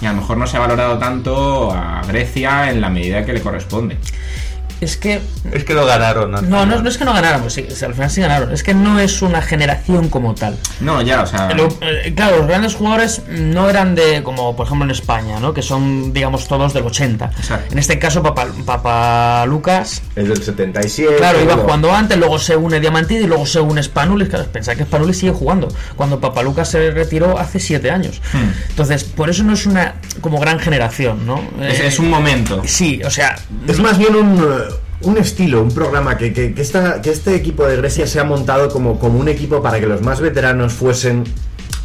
Y 0.00 0.06
a 0.06 0.12
lo 0.12 0.20
mejor 0.20 0.36
no 0.36 0.46
se 0.46 0.56
ha 0.56 0.60
valorado 0.60 0.98
tanto 0.98 1.72
a 1.72 2.02
Grecia 2.06 2.70
en 2.70 2.80
la 2.80 2.88
medida 2.88 3.24
que 3.24 3.32
le 3.32 3.40
corresponde. 3.40 3.96
Es 4.80 4.96
que 4.96 5.20
Es 5.52 5.64
que 5.64 5.74
lo 5.74 5.86
ganaron. 5.86 6.30
no, 6.32 6.66
no, 6.66 6.82
no 6.82 6.88
es 6.88 6.98
que 6.98 7.04
no 7.04 7.12
ganáramos, 7.14 7.52
sí, 7.52 7.66
al 7.84 7.94
final 7.94 8.10
sí 8.10 8.20
ganaron, 8.20 8.52
es 8.52 8.62
que 8.62 8.74
no 8.74 8.98
es 9.00 9.22
una 9.22 9.40
generación 9.42 10.08
como 10.08 10.34
tal. 10.34 10.56
No, 10.80 11.00
ya, 11.02 11.22
o 11.22 11.26
sea. 11.26 11.50
Lo- 11.54 11.68
eh, 11.80 12.12
claro, 12.14 12.38
los 12.38 12.46
grandes 12.46 12.74
jugadores 12.74 13.22
no 13.28 13.68
eran 13.70 13.94
de, 13.94 14.22
como 14.22 14.54
por 14.56 14.66
ejemplo 14.66 14.84
en 14.84 14.90
España, 14.90 15.38
¿no? 15.40 15.54
Que 15.54 15.62
son, 15.62 16.12
digamos, 16.12 16.46
todos 16.48 16.74
del 16.74 16.84
80. 16.84 17.30
Exacto. 17.38 17.72
En 17.72 17.78
este 17.78 17.98
caso, 17.98 18.22
Papa, 18.22 18.46
Papa 18.64 19.44
Lucas, 19.46 20.02
Es 20.14 20.28
del 20.28 20.42
77. 20.42 21.16
claro, 21.16 21.40
iba 21.42 21.56
jugando 21.56 21.92
antes, 21.94 22.18
luego 22.18 22.38
se 22.38 22.56
une 22.56 22.80
Diamantidis 22.80 23.24
y 23.24 23.26
luego 23.26 23.46
se 23.46 23.60
une 23.60 23.82
Spanulis. 23.82 24.28
Claro, 24.28 24.46
pensad 24.46 24.74
que 24.76 24.84
Spanulis 24.84 25.18
sigue 25.18 25.32
jugando, 25.32 25.68
cuando 25.96 26.20
Papa 26.20 26.42
Lucas 26.42 26.68
se 26.70 26.90
retiró 26.90 27.38
hace 27.38 27.58
7 27.60 27.90
años. 27.90 28.20
Entonces, 28.68 29.04
por 29.04 29.30
eso 29.30 29.42
no 29.44 29.52
es 29.54 29.66
una 29.66 29.94
como 30.20 30.38
gran 30.40 30.58
generación, 30.58 31.26
¿no? 31.26 31.40
es, 31.62 31.80
Eh, 31.80 31.86
es 31.86 31.98
un 31.98 32.08
momento. 32.10 32.62
Sí, 32.66 33.00
o 33.04 33.10
sea, 33.10 33.36
Es 33.68 33.78
más 33.80 33.98
bien 33.98 34.14
un, 34.16 34.36
eh, 34.38 34.74
un 35.02 35.18
estilo, 35.18 35.62
un 35.62 35.72
programa 35.72 36.16
que, 36.16 36.32
que, 36.32 36.54
que 36.54 36.62
esta- 36.62 37.00
que 37.02 37.10
este 37.10 37.34
equipo 37.34 37.66
de 37.66 37.76
Grecia 37.76 38.06
se 38.06 38.18
ha 38.20 38.24
montado 38.24 38.68
como, 38.70 38.98
como 38.98 39.18
un 39.18 39.28
equipo 39.28 39.62
para 39.62 39.78
que 39.80 39.86
los 39.86 40.00
más 40.02 40.20
veteranos 40.20 40.72
fuesen 40.72 41.24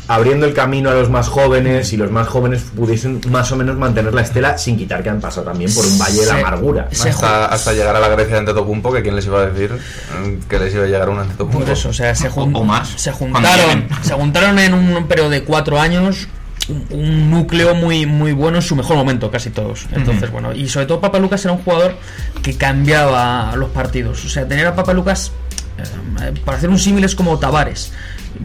abriendo 0.08 0.46
el 0.46 0.54
camino 0.54 0.90
a 0.90 0.94
los 0.94 1.10
más 1.10 1.30
jóvenes 1.30 1.94
y 1.94 1.98
los 1.98 2.12
más 2.12 2.28
jóvenes 2.28 2.64
pudiesen 2.76 3.22
más 3.30 3.50
o 3.54 3.56
menos 3.56 3.78
mantener 3.78 4.14
la 4.14 4.22
estela 4.22 4.58
sin 4.58 4.76
quitar 4.78 5.04
que 5.04 5.10
han 5.10 5.22
pasado 5.22 5.46
también 5.48 5.74
por 5.74 5.86
un 5.86 5.98
valle 5.98 6.20
de 6.20 6.26
Se- 6.26 6.32
amargura. 6.32 6.88
se- 6.92 7.10
Hasta, 7.10 7.46
hasta 7.46 7.72
llegar 7.74 7.96
a 7.96 8.00
la 8.00 8.10
Grecia 8.10 8.34
de 8.34 8.40
Antetokounmpo, 8.40 8.92
que 8.92 9.04
quién 9.04 9.16
les 9.16 9.26
iba 9.26 9.40
a 9.42 9.46
decir 9.46 9.72
mm, 9.72 10.50
que 10.50 10.60
les 10.60 10.74
iba 10.74 10.84
a 10.84 10.88
llegar 10.88 11.08
un 11.10 11.20
Antetokounmpo. 11.20 11.60
Por 11.60 11.70
eso, 11.70 11.90
o 11.90 11.94
sea, 11.94 12.14
se, 12.16 12.30
jun- 12.30 12.54
O- 12.56 12.60
o 12.60 12.64
más, 12.66 12.90
se 12.90 13.12
juntaron, 13.14 13.88
se 14.02 14.14
juntaron 14.14 14.60
en 14.60 14.74
un 14.74 15.08
periodo 15.08 15.30
de 15.30 15.44
cuatro 15.44 15.80
años 15.80 16.28
un, 16.70 17.32
núcleo 17.32 17.76
muy 17.76 18.06
muy 18.06 18.32
bueno 18.34 18.58
en 18.58 18.62
su 18.62 18.76
mejor 18.76 18.98
momento, 18.98 19.32
casi 19.32 19.50
todos. 19.50 19.88
Entonces, 19.92 20.32
bueno, 20.32 20.54
y 20.54 20.68
sobre 20.70 20.86
todo 20.86 21.02
Papa 21.02 21.20
Lucas 21.20 21.44
era 21.46 21.54
un 21.54 21.64
jugador 21.64 21.96
que 22.42 22.56
cambiaba 22.58 23.56
los 23.56 23.70
partidos. 23.72 24.24
O 24.26 24.30
sea, 24.30 24.48
tener 24.48 24.66
a 24.68 24.76
Papa 24.76 24.94
Lucas, 24.94 25.32
eh, 25.78 26.34
para 26.46 26.58
hacer 26.58 26.70
un 26.70 26.80
símil 26.80 27.04
es 27.04 27.16
como 27.16 27.38
Tavares. 27.40 27.92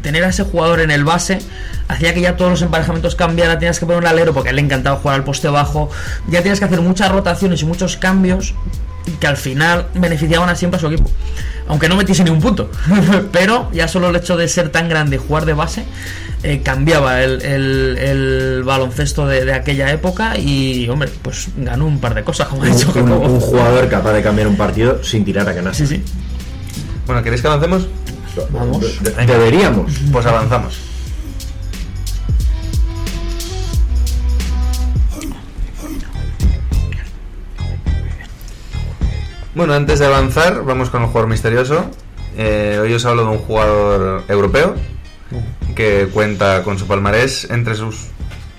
Tener 0.03 0.25
a 0.25 0.29
ese 0.29 0.43
jugador 0.43 0.81
en 0.81 0.91
el 0.91 1.05
base 1.05 1.39
hacía 1.89 2.13
que 2.13 2.21
ya 2.21 2.37
todos 2.37 2.51
los 2.51 2.63
emparejamientos 2.63 3.15
cambiaran, 3.15 3.59
tenías 3.59 3.79
que 3.79 3.87
poner 3.87 4.01
un 4.01 4.09
alero 4.09 4.35
porque 4.35 4.49
a 4.49 4.51
él 4.51 4.57
le 4.57 4.63
encantaba 4.63 4.99
jugar 4.99 5.17
al 5.17 5.25
poste 5.25 5.49
bajo, 5.49 5.89
ya 6.29 6.43
tienes 6.43 6.59
que 6.59 6.65
hacer 6.65 6.81
muchas 6.81 7.11
rotaciones 7.11 7.63
y 7.63 7.67
muchos 7.67 7.97
cambios 7.97 8.55
que 9.21 9.27
al 9.27 9.37
final 9.37 9.87
beneficiaban 9.95 10.49
a 10.49 10.57
siempre 10.57 10.79
a 10.79 10.81
su 10.81 10.89
equipo. 10.89 11.11
Aunque 11.69 11.89
no 11.89 11.97
metiese 11.97 12.25
ni 12.25 12.31
un 12.31 12.41
punto. 12.41 12.71
Pero 13.33 13.71
ya 13.73 13.89
solo 13.89 14.11
el 14.11 14.17
hecho 14.17 14.37
de 14.37 14.49
ser 14.49 14.71
tan 14.71 14.89
grande 14.89 15.17
y 15.17 15.19
jugar 15.19 15.45
de 15.47 15.53
base 15.53 15.85
eh, 16.43 16.61
cambiaba 16.63 17.23
el, 17.23 17.43
el- 17.43 17.99
el 17.99 18.63
baloncesto 18.65 19.27
de, 19.27 19.45
de 19.45 19.53
aquella 19.55 19.91
época 19.93 20.39
y, 20.39 20.89
hombre, 20.89 21.09
pues 21.23 21.49
ganó 21.57 21.87
un 21.87 21.99
par 22.01 22.15
de 22.15 22.23
cosas, 22.25 22.49
como 22.49 22.63
ha 22.63 22.67
dicho 22.67 22.93
Un, 22.95 23.11
un- 23.13 23.31
un 23.33 23.41
jugador 23.41 23.89
capaz 23.89 24.13
de 24.13 24.23
cambiar 24.23 24.47
un 24.49 24.57
partido 24.57 25.03
sin 25.03 25.25
tirar 25.25 25.49
a 25.49 25.55
canasta. 25.55 25.79
Sí, 25.79 25.87
sí. 25.87 26.03
Bueno, 27.07 27.23
¿queréis 27.23 27.41
que 27.43 27.49
avancemos? 27.49 27.89
Vamos. 28.51 29.03
De- 29.03 29.27
Deberíamos. 29.27 29.93
Pues 30.13 30.27
avanzamos. 30.27 30.79
Bueno, 39.55 39.73
antes 39.75 39.99
de 39.99 40.07
avanzar, 40.07 40.65
vamos 40.65 40.91
con 40.91 41.03
el 41.03 41.09
jugador 41.09 41.31
misterioso. 41.31 41.87
Eh, 42.37 42.79
hoy 42.81 42.93
os 42.93 43.05
hablo 43.07 43.23
de 43.25 43.31
un 43.31 43.39
jugador 43.39 44.25
europeo 44.29 44.75
que 45.75 46.09
cuenta 46.13 46.63
con 46.63 46.79
su 46.79 46.87
palmarés 46.87 47.49
entre 47.51 47.75
sus 47.75 48.09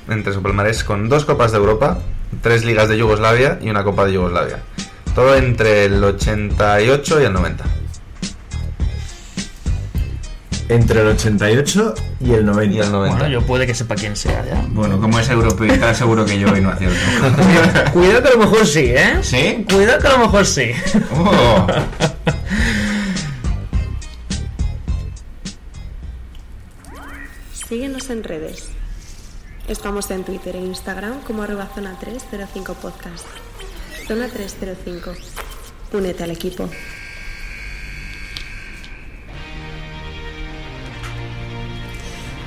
entre 0.09 0.33
su 0.33 0.41
palmarés 0.41 0.83
con 0.83 1.09
dos 1.09 1.25
copas 1.25 1.51
de 1.51 1.57
Europa, 1.57 1.99
tres 2.41 2.63
ligas 2.63 2.89
de 2.89 2.97
Yugoslavia 2.97 3.59
y 3.61 3.69
una 3.69 3.83
copa 3.83 4.05
de 4.05 4.13
Yugoslavia. 4.13 4.59
Todo 5.13 5.35
entre 5.35 5.85
el 5.85 6.03
88 6.03 7.21
y 7.21 7.25
el 7.25 7.33
90. 7.33 7.63
Entre 10.69 11.01
el 11.01 11.07
88 11.07 11.93
y 12.19 12.33
el 12.33 12.45
90. 12.45 12.75
Y 12.75 12.79
el 12.79 12.91
90. 12.91 13.17
Bueno, 13.17 13.29
yo 13.33 13.41
puede 13.45 13.65
que 13.65 13.73
sepa 13.73 13.95
quién 13.95 14.15
sea 14.15 14.45
ya. 14.45 14.63
Bueno, 14.69 14.99
como 14.99 15.17
es 15.17 15.29
europeo, 15.29 15.93
seguro 15.95 16.25
que 16.25 16.39
yo 16.39 16.51
hoy 16.51 16.61
no 16.61 16.69
acierto. 16.69 16.97
Cuidado 17.93 18.21
que 18.21 18.27
a 18.27 18.31
lo 18.33 18.37
mejor 18.39 18.67
sí, 18.67 18.85
¿eh? 18.85 19.17
¿Sí? 19.21 19.65
Cuidado 19.71 19.99
que 19.99 20.07
a 20.07 20.11
lo 20.11 20.19
mejor 20.19 20.45
sí. 20.45 20.71
Oh. 21.15 21.67
Síguenos 27.67 28.09
en 28.09 28.23
redes. 28.23 28.69
Estamos 29.67 30.09
en 30.11 30.23
Twitter 30.23 30.55
e 30.55 30.59
Instagram 30.59 31.19
como 31.27 31.43
arroba 31.43 31.67
zona 31.75 31.99
305 31.99 32.73
podcast. 32.75 33.25
Zona 34.07 34.29
305. 34.29 35.11
Únete 35.91 36.23
al 36.23 36.31
equipo. 36.31 36.69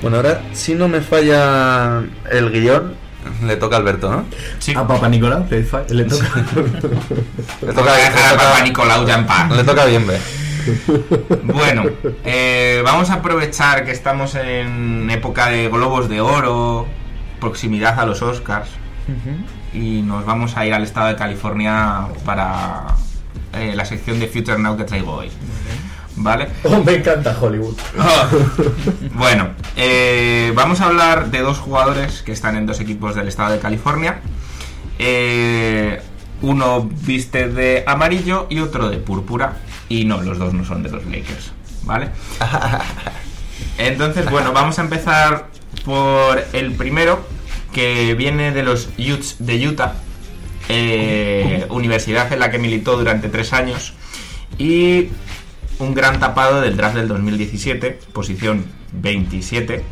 Bueno, 0.01 0.17
ahora, 0.17 0.41
si 0.53 0.73
no 0.73 0.87
me 0.87 1.01
falla 1.01 2.01
el 2.31 2.49
guion, 2.51 2.95
le 3.45 3.57
toca 3.57 3.75
a 3.75 3.79
Alberto, 3.79 4.09
¿no? 4.09 4.25
Sí. 4.57 4.73
A 4.75 4.87
Papa 4.87 5.07
Nicolau 5.07 5.45
le, 5.47 5.61
le 5.89 6.05
toca. 6.05 6.45
Le 7.61 7.73
Toca 7.73 7.93
dejar 7.93 8.33
a 8.33 8.37
Papa 8.37 8.61
Nicolau 8.63 9.05
ya 9.05 9.19
en 9.19 9.27
paz. 9.27 9.55
Le 9.55 9.63
toca 9.63 9.85
bien, 9.85 10.07
ve. 10.07 10.19
Bueno, 11.43 11.83
eh, 12.23 12.81
vamos 12.83 13.09
a 13.09 13.15
aprovechar 13.15 13.85
que 13.85 13.91
estamos 13.91 14.35
en 14.35 15.09
época 15.09 15.47
de 15.47 15.67
globos 15.67 16.09
de 16.09 16.21
oro, 16.21 16.87
proximidad 17.39 17.99
a 17.99 18.05
los 18.05 18.21
Oscars, 18.21 18.69
y 19.73 20.01
nos 20.01 20.25
vamos 20.25 20.57
a 20.57 20.65
ir 20.65 20.73
al 20.73 20.83
estado 20.83 21.07
de 21.07 21.15
California 21.15 22.07
para 22.25 22.87
eh, 23.53 23.73
la 23.75 23.85
sección 23.85 24.19
de 24.19 24.27
Future 24.27 24.57
Now 24.57 24.77
que 24.77 24.83
traigo 24.83 25.11
hoy. 25.13 25.29
¿Vale? 26.15 26.49
Oh, 26.63 26.83
me 26.83 26.95
encanta 26.95 27.35
Hollywood. 27.39 27.75
bueno, 29.15 29.49
eh, 29.75 30.51
vamos 30.55 30.81
a 30.81 30.87
hablar 30.87 31.31
de 31.31 31.39
dos 31.39 31.57
jugadores 31.57 32.21
que 32.21 32.31
están 32.31 32.55
en 32.57 32.65
dos 32.65 32.79
equipos 32.79 33.15
del 33.15 33.27
estado 33.27 33.51
de 33.53 33.59
California. 33.59 34.19
Eh, 34.99 36.01
uno 36.41 36.87
viste 36.89 37.47
de 37.47 37.83
amarillo 37.87 38.47
y 38.49 38.59
otro 38.59 38.89
de 38.89 38.97
púrpura. 38.97 39.57
Y 39.91 40.05
no, 40.05 40.21
los 40.21 40.39
dos 40.39 40.53
no 40.53 40.63
son 40.63 40.83
de 40.83 40.89
los 40.89 41.05
Lakers, 41.05 41.51
¿vale? 41.83 42.07
Entonces, 43.77 44.29
bueno, 44.31 44.53
vamos 44.53 44.79
a 44.79 44.83
empezar 44.83 45.47
por 45.83 46.41
el 46.53 46.71
primero, 46.75 47.27
que 47.73 48.13
viene 48.15 48.53
de 48.53 48.63
los 48.63 48.87
Utes 48.97 49.35
de 49.39 49.67
Utah, 49.67 49.95
eh, 50.69 51.65
universidad 51.69 52.31
en 52.31 52.39
la 52.39 52.49
que 52.49 52.57
militó 52.57 52.95
durante 52.95 53.27
tres 53.27 53.51
años, 53.51 53.93
y 54.57 55.09
un 55.77 55.93
gran 55.93 56.21
tapado 56.21 56.61
del 56.61 56.77
draft 56.77 56.95
del 56.95 57.09
2017, 57.09 57.99
posición 58.13 58.63
27, 58.93 59.83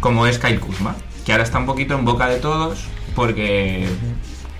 como 0.00 0.26
es 0.26 0.38
Kyle 0.38 0.58
Kuzma, 0.58 0.96
que 1.26 1.32
ahora 1.32 1.44
está 1.44 1.58
un 1.58 1.66
poquito 1.66 1.98
en 1.98 2.06
boca 2.06 2.28
de 2.28 2.38
todos, 2.38 2.86
porque 3.14 3.86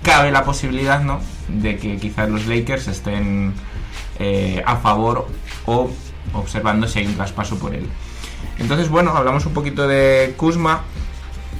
cabe 0.03 0.31
la 0.31 0.43
posibilidad, 0.43 1.01
¿no?, 1.01 1.21
de 1.47 1.77
que 1.77 1.97
quizás 1.97 2.29
los 2.29 2.45
Lakers 2.45 2.87
estén 2.87 3.55
eh, 4.19 4.63
a 4.65 4.77
favor 4.77 5.27
o 5.65 5.89
observando 6.33 6.87
si 6.87 6.99
hay 6.99 7.05
un 7.07 7.15
traspaso 7.15 7.57
por 7.57 7.73
él. 7.73 7.87
Entonces, 8.59 8.89
bueno, 8.89 9.11
hablamos 9.15 9.45
un 9.45 9.53
poquito 9.53 9.87
de 9.87 10.33
Kuzma, 10.37 10.81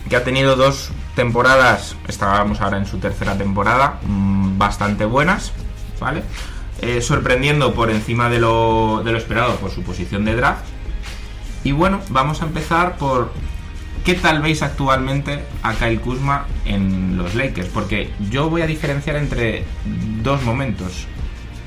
que 0.10 0.16
ha 0.16 0.24
tenido 0.24 0.56
dos 0.56 0.92
temporadas, 1.16 1.96
estábamos 2.08 2.62
ahora 2.62 2.78
en 2.78 2.86
su 2.86 2.98
tercera 2.98 3.38
temporada, 3.38 4.00
mm, 4.06 4.58
bastante 4.58 5.06
buenas, 5.06 5.52
¿vale? 6.00 6.24
Eh, 6.82 7.02
sorprendiendo 7.02 7.74
por 7.74 7.90
encima 7.90 8.30
de 8.30 8.40
lo, 8.40 9.02
de 9.04 9.12
lo 9.12 9.18
esperado 9.18 9.56
por 9.56 9.72
su 9.72 9.84
posición 9.84 10.26
de 10.26 10.36
draft. 10.36 10.66
Y 11.64 11.72
bueno, 11.72 12.02
vamos 12.10 12.42
a 12.42 12.46
empezar 12.46 12.98
por 12.98 13.32
qué 14.04 14.16
tal 14.16 14.42
veis 14.42 14.62
actualmente 14.62 15.44
a 15.62 15.74
Kyle 15.76 16.02
Kuzma 16.02 16.46
en 16.66 17.18
los 17.18 17.36
Lakers, 17.36 17.70
porque 17.70 18.12
yo 18.30 18.50
voy 18.50 18.62
a 18.62 18.68
diferenciar 18.68 19.16
entre 19.16 19.64
dos 20.22 20.44
momentos, 20.44 21.08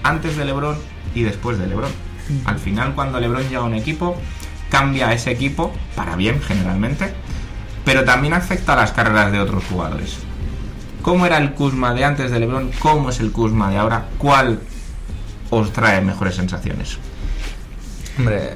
antes 0.09 0.37
de 0.37 0.45
LeBron 0.45 0.77
y 1.15 1.23
después 1.23 1.59
de 1.59 1.67
LeBron. 1.67 1.91
Al 2.45 2.59
final, 2.59 2.95
cuando 2.95 3.21
LeBron 3.21 3.43
llega 3.45 3.61
a 3.61 3.65
un 3.65 3.75
equipo, 3.75 4.17
cambia 4.71 5.13
ese 5.13 5.31
equipo 5.31 5.73
para 5.95 6.17
bien 6.17 6.41
generalmente, 6.43 7.13
pero 7.85 8.05
también 8.05 8.35
afecta 8.35 8.73
a 8.73 8.77
las 8.77 8.93
carreras 8.93 9.33
de 9.33 9.41
otros 9.41 9.65
jugadores. 9.65 10.19
¿Cómo 11.03 11.25
era 11.25 11.39
el 11.39 11.53
Kuzma 11.53 11.95
de 11.95 12.05
antes 12.05 12.31
de 12.31 12.41
LeBron? 12.41 12.73
¿Cómo 12.81 13.11
es 13.11 13.21
el 13.21 13.31
Kuzma 13.31 13.71
de 13.71 13.79
ahora? 13.79 14.07
¿Cuál 14.19 14.61
os 15.51 15.73
trae 15.73 16.01
mejores 16.01 16.35
sensaciones? 16.35 16.99
Hombre, 18.19 18.55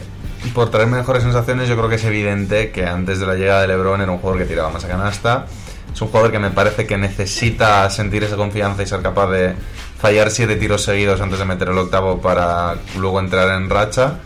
por 0.54 0.70
traer 0.70 0.88
mejores 0.88 1.22
sensaciones, 1.22 1.68
yo 1.68 1.76
creo 1.76 1.88
que 1.88 1.94
es 1.94 2.04
evidente 2.04 2.72
que 2.72 2.86
antes 2.86 3.20
de 3.20 3.26
la 3.26 3.34
llegada 3.34 3.60
de 3.60 3.68
LeBron 3.68 4.00
era 4.00 4.10
un 4.10 4.18
jugador 4.18 4.42
que 4.42 4.48
tiraba 4.48 4.70
más 4.70 4.84
a 4.84 4.88
canasta. 4.88 5.46
Es 5.92 6.00
un 6.00 6.08
jugador 6.08 6.32
que 6.32 6.38
me 6.38 6.50
parece 6.50 6.86
que 6.86 6.96
necesita 6.96 7.88
sentir 7.90 8.24
esa 8.24 8.36
confianza 8.36 8.82
y 8.82 8.86
ser 8.86 9.02
capaz 9.02 9.30
de 9.30 9.54
fallar 10.00 10.30
siete 10.30 10.56
tiros 10.56 10.82
seguidos 10.82 11.20
antes 11.20 11.38
de 11.38 11.44
meter 11.44 11.68
el 11.68 11.78
octavo 11.78 12.20
para 12.20 12.76
luego 12.98 13.20
entrar 13.20 13.48
en 13.60 13.68
racha. 13.68 14.20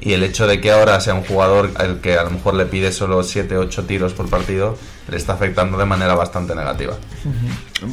Y 0.00 0.12
el 0.12 0.22
hecho 0.22 0.46
de 0.46 0.60
que 0.60 0.70
ahora 0.70 1.00
sea 1.00 1.14
un 1.14 1.24
jugador 1.24 1.72
al 1.76 2.00
que 2.00 2.16
a 2.18 2.24
lo 2.24 2.30
mejor 2.30 2.54
le 2.54 2.66
pide 2.66 2.92
solo 2.92 3.22
7 3.22 3.56
8 3.56 3.84
tiros 3.86 4.12
por 4.12 4.28
partido 4.28 4.76
le 5.08 5.16
está 5.16 5.34
afectando 5.34 5.78
de 5.78 5.84
manera 5.84 6.14
bastante 6.14 6.54
negativa. 6.54 6.96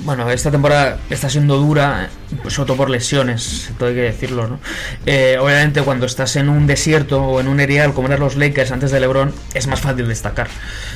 bueno, 0.04 0.30
esta 0.30 0.50
temporada 0.50 0.98
está 1.10 1.30
siendo 1.30 1.58
dura, 1.58 2.10
pues, 2.42 2.56
sobre 2.56 2.68
todo 2.68 2.78
por 2.78 2.90
lesiones, 2.90 3.72
todo 3.78 3.90
hay 3.90 3.96
que 3.96 4.02
decirlo, 4.02 4.48
¿no? 4.48 4.60
Eh, 5.06 5.38
obviamente 5.40 5.82
cuando 5.82 6.06
estás 6.06 6.36
en 6.36 6.50
un 6.50 6.66
desierto 6.66 7.22
o 7.24 7.40
en 7.40 7.48
un 7.48 7.60
erial 7.60 7.94
como 7.94 8.08
eran 8.08 8.20
los 8.20 8.36
Lakers 8.36 8.72
antes 8.72 8.92
de 8.92 9.00
LeBron, 9.00 9.34
es 9.54 9.68
más 9.68 9.82
fácil 9.82 10.08
destacar. 10.08 10.48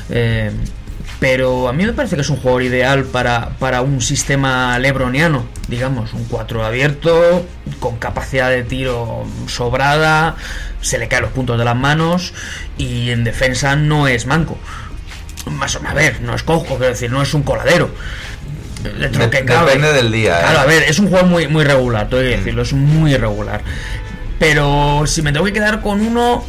Eh, 0.09 0.51
pero 1.19 1.67
a 1.67 1.73
mí 1.73 1.85
me 1.85 1.93
parece 1.93 2.15
que 2.15 2.21
es 2.21 2.29
un 2.29 2.37
jugador 2.37 2.63
ideal 2.63 3.03
para, 3.05 3.49
para 3.59 3.81
un 3.81 4.01
sistema 4.01 4.77
lebroniano, 4.79 5.45
digamos, 5.67 6.13
un 6.13 6.25
4 6.25 6.63
abierto, 6.65 7.45
con 7.79 7.97
capacidad 7.97 8.49
de 8.49 8.63
tiro 8.63 9.25
sobrada, 9.47 10.35
se 10.81 10.97
le 10.99 11.07
caen 11.07 11.23
los 11.23 11.31
puntos 11.31 11.57
de 11.57 11.65
las 11.65 11.75
manos 11.75 12.33
y 12.77 13.09
en 13.09 13.23
defensa 13.23 13.75
no 13.75 14.07
es 14.07 14.25
manco. 14.27 14.57
Más 15.49 15.75
o 15.75 15.81
a 15.87 15.93
ver, 15.93 16.21
no 16.21 16.35
es 16.35 16.43
cojo, 16.43 16.65
quiero 16.77 16.87
decir, 16.87 17.09
no 17.11 17.21
es 17.21 17.33
un 17.33 17.41
coladero. 17.43 17.89
Dentro 18.99 19.23
De- 19.23 19.29
que 19.31 19.43
cabe. 19.43 19.71
depende 19.71 19.91
del 19.93 20.11
día, 20.11 20.37
Claro, 20.39 20.59
¿eh? 20.59 20.61
a 20.61 20.65
ver, 20.65 20.83
es 20.83 20.99
un 20.99 21.09
juego 21.09 21.25
muy, 21.25 21.47
muy 21.47 21.63
regular, 21.63 22.09
tengo 22.09 22.21
que 22.21 22.37
decirlo, 22.37 22.61
es 22.61 22.73
muy 22.73 23.13
irregular. 23.13 23.61
Pero 24.39 25.03
si 25.07 25.21
me 25.23 25.31
tengo 25.31 25.45
que 25.45 25.53
quedar 25.53 25.81
con 25.81 25.99
uno, 25.99 26.45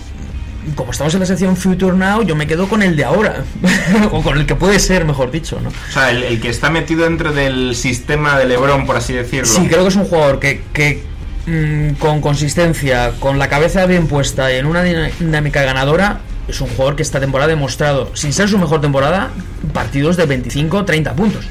como 0.74 0.92
estamos 0.92 1.14
en 1.14 1.20
la 1.20 1.26
sección 1.26 1.56
Future 1.56 1.96
Now, 1.96 2.22
yo 2.22 2.34
me 2.36 2.46
quedo 2.46 2.68
con 2.68 2.82
el 2.82 2.96
de 2.96 3.04
ahora. 3.04 3.44
o 4.12 4.22
con 4.22 4.38
el 4.38 4.46
que 4.46 4.54
puede 4.54 4.78
ser, 4.78 5.04
mejor 5.04 5.30
dicho, 5.30 5.60
¿no? 5.62 5.68
O 5.70 5.92
sea, 5.92 6.10
el, 6.10 6.22
el 6.22 6.40
que 6.40 6.48
está 6.48 6.70
metido 6.70 7.04
dentro 7.04 7.32
del 7.32 7.74
sistema 7.74 8.38
de 8.38 8.46
LeBron, 8.46 8.86
por 8.86 8.96
así 8.96 9.12
decirlo. 9.12 9.46
Sí, 9.46 9.66
creo 9.68 9.82
que 9.82 9.88
es 9.88 9.96
un 9.96 10.04
jugador 10.04 10.38
que, 10.38 10.62
que, 10.72 11.02
mm, 11.46 11.94
con 11.94 12.20
consistencia, 12.20 13.12
con 13.18 13.38
la 13.38 13.48
cabeza 13.48 13.86
bien 13.86 14.06
puesta 14.06 14.52
y 14.52 14.56
en 14.56 14.66
una 14.66 14.82
dinámica 14.82 15.62
ganadora, 15.62 16.20
es 16.48 16.60
un 16.60 16.68
jugador 16.68 16.96
que 16.96 17.02
esta 17.02 17.20
temporada 17.20 17.46
ha 17.52 17.54
demostrado, 17.54 18.10
sin 18.14 18.32
ser 18.32 18.48
su 18.48 18.58
mejor 18.58 18.80
temporada, 18.80 19.30
partidos 19.72 20.16
de 20.16 20.26
25-30 20.26 21.14
puntos. 21.14 21.44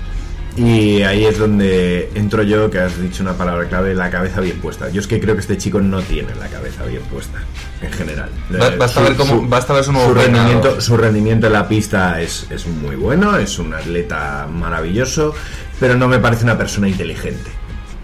Y 0.58 1.04
ahí 1.04 1.24
es 1.26 1.38
donde 1.38 2.10
entro 2.16 2.42
yo, 2.42 2.70
que 2.72 2.80
has 2.80 3.00
dicho 3.00 3.22
una 3.22 3.34
palabra 3.34 3.68
clave, 3.70 3.94
la 3.94 4.10
cabeza 4.10 4.42
bien 4.42 4.58
puesta. 4.60 4.90
Yo 4.90 5.00
es 5.00 5.06
que 5.08 5.20
creo 5.22 5.36
que 5.36 5.42
este 5.42 5.58
chico 5.58 5.80
no 5.80 6.02
tiene 6.02 6.34
la 6.36 6.48
cabeza 6.48 6.84
bien 6.86 7.04
puesta, 7.04 7.40
en 7.82 7.92
general. 7.92 8.30
Ba- 8.50 8.72
basta 8.78 9.02
ver 9.02 9.16
cómo- 9.16 9.48
basta 9.48 9.74
ver 9.74 9.84
su 9.84 9.92
nuevo 9.92 10.14
rendimiento, 10.16 10.62
peinado. 10.64 10.82
su 10.82 10.98
rendimiento 10.98 11.48
en 11.48 11.54
la 11.54 11.68
pista 11.68 12.20
es, 12.22 12.48
es 12.50 12.66
muy 12.66 12.96
bueno, 12.96 13.38
es 13.38 13.60
un 13.60 13.74
atleta 13.76 14.48
maravilloso, 14.52 15.34
pero 15.80 15.96
no 15.96 16.08
me 16.08 16.18
parece 16.18 16.44
una 16.44 16.58
persona 16.58 16.88
inteligente, 16.90 17.52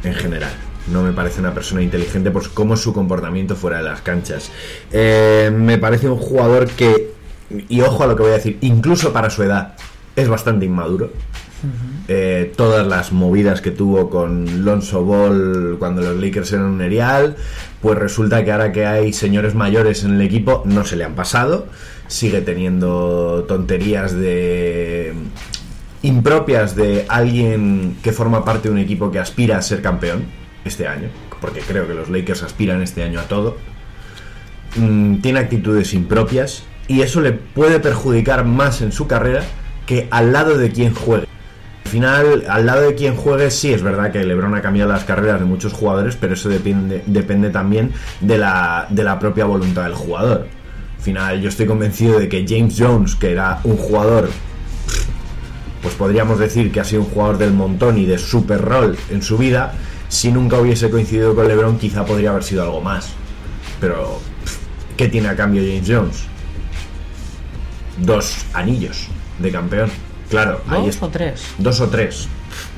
en 0.04 0.14
general. 0.14 0.51
No 0.91 1.01
me 1.01 1.12
parece 1.14 1.39
una 1.39 1.54
persona 1.54 1.82
inteligente 1.82 2.30
por 2.30 2.51
cómo 2.51 2.74
es 2.76 2.82
su 2.82 2.93
comportamiento 2.93 3.56
fuera 3.56 3.78
de 3.78 3.84
las 3.84 4.01
canchas. 4.01 4.51
Eh, 4.91 5.49
me 5.56 5.78
parece 5.80 6.08
un 6.10 6.18
jugador 6.20 6.68
que, 6.70 7.14
y 7.70 7.82
ojo 7.82 8.04
a 8.04 8.08
lo 8.08 8.16
que 8.16 8.22
voy 8.24 8.32
a 8.32 8.36
decir, 8.36 8.58
incluso 8.62 9.12
para 9.12 9.30
su 9.32 9.41
edad, 9.43 9.76
es 10.16 10.28
bastante 10.28 10.66
inmaduro. 10.66 11.12
Eh, 12.07 12.51
todas 12.57 12.86
las 12.86 13.11
movidas 13.11 13.61
que 13.61 13.72
tuvo 13.72 14.09
con 14.09 14.66
Lonzo 14.66 15.03
Ball 15.03 15.78
cuando 15.80 16.01
los 16.01 16.22
Lakers 16.22 16.51
eran 16.53 16.66
un 16.66 16.82
erial, 16.82 17.38
pues 17.82 17.97
resulta 17.97 18.43
que 18.43 18.51
ahora 18.51 18.72
que 18.72 18.86
hay 18.86 19.14
señores 19.14 19.55
mayores 19.55 20.03
en 20.03 20.16
el 20.16 20.22
equipo 20.22 20.64
no 20.66 20.84
se 20.84 20.95
le 20.95 21.05
han 21.05 21.16
pasado, 21.16 21.68
sigue 22.07 22.41
teniendo 22.41 23.45
tonterías 23.47 24.14
de 24.14 25.14
impropias 26.01 26.76
de 26.76 27.05
alguien 27.07 27.97
que 28.03 28.11
forma 28.11 28.43
parte 28.43 28.68
de 28.68 28.74
un 28.74 28.80
equipo 28.80 29.09
que 29.09 29.20
aspira 29.20 29.57
a 29.57 29.61
ser 29.61 29.82
campeón 29.82 30.26
este 30.66 30.88
año, 30.88 31.07
porque 31.39 31.61
creo 31.61 31.88
que 31.88 31.93
los 31.93 32.09
Lakers 32.09 32.43
aspiran 32.43 32.82
este 32.82 33.03
año 33.03 33.20
a 33.20 33.24
todo. 33.24 33.57
Mm, 34.76 35.18
tiene 35.18 35.39
actitudes 35.39 35.93
impropias 35.93 36.64
y 36.88 37.01
eso 37.01 37.22
le 37.22 37.32
puede 37.32 37.80
perjudicar 37.80 38.43
más 38.43 38.82
en 38.82 38.91
su 38.91 39.07
carrera 39.07 39.43
que 39.86 40.07
al 40.11 40.34
lado 40.34 40.57
de 40.57 40.72
quien 40.72 40.93
juegue. 40.93 41.28
Al 41.94 42.00
final, 42.00 42.46
al 42.50 42.66
lado 42.66 42.82
de 42.82 42.96
quien 42.96 43.16
juegue, 43.16 43.52
sí 43.52 43.72
es 43.72 43.84
verdad 43.84 44.12
que 44.12 44.24
LeBron 44.24 44.56
ha 44.56 44.64
cambiado 44.64 44.91
las 44.91 45.04
carreras 45.04 45.39
de 45.39 45.46
muchos 45.46 45.74
jugadores, 45.74 46.18
pero 46.20 46.34
eso 46.34 46.50
depende, 46.50 47.04
depende 47.06 47.52
también 47.52 47.91
de 48.20 48.39
la, 48.39 48.88
de 48.89 49.04
la 49.04 49.20
propia 49.20 49.46
voluntad 49.46 49.84
del 49.84 49.94
jugador. 49.94 50.48
Al 50.98 51.04
final, 51.04 51.39
yo 51.39 51.50
estoy 51.50 51.68
convencido 51.68 52.18
de 52.18 52.28
que 52.28 52.48
James 52.50 52.74
Jones, 52.76 53.14
que 53.14 53.32
era 53.32 53.60
un 53.64 53.78
jugador, 53.78 54.28
pues 55.84 55.94
podríamos 55.94 56.39
decir 56.39 56.72
que 56.72 56.80
ha 56.80 56.84
sido 56.84 57.04
un 57.04 57.10
jugador 57.10 57.38
del 57.38 57.54
montón 57.54 58.00
y 58.00 58.08
de 58.08 58.18
super 58.18 58.60
rol 58.60 58.98
en 59.12 59.22
su 59.22 59.38
vida, 59.38 59.74
si 60.10 60.32
nunca 60.32 60.60
hubiese 60.60 60.89
coincidido 60.89 61.36
con 61.36 61.48
LeBron, 61.48 61.78
quizá 61.78 62.04
podría 62.04 62.32
haber 62.32 62.44
sido 62.44 62.64
algo 62.64 62.82
más. 62.82 63.10
Pero, 63.80 64.20
¿qué 64.98 65.10
tiene 65.10 65.28
a 65.28 65.36
cambio 65.36 65.62
James 65.62 65.88
Jones? 65.88 66.24
Dos 68.00 68.48
anillos 68.56 69.10
de 69.38 69.52
campeón. 69.52 69.91
Claro, 70.34 70.62
ahí 70.68 70.80
¿Dos 70.86 70.96
es- 70.96 71.04
o 71.04 71.10
tres? 71.10 71.44
Dos 71.60 71.80
o 71.82 71.88
tres. 71.90 72.28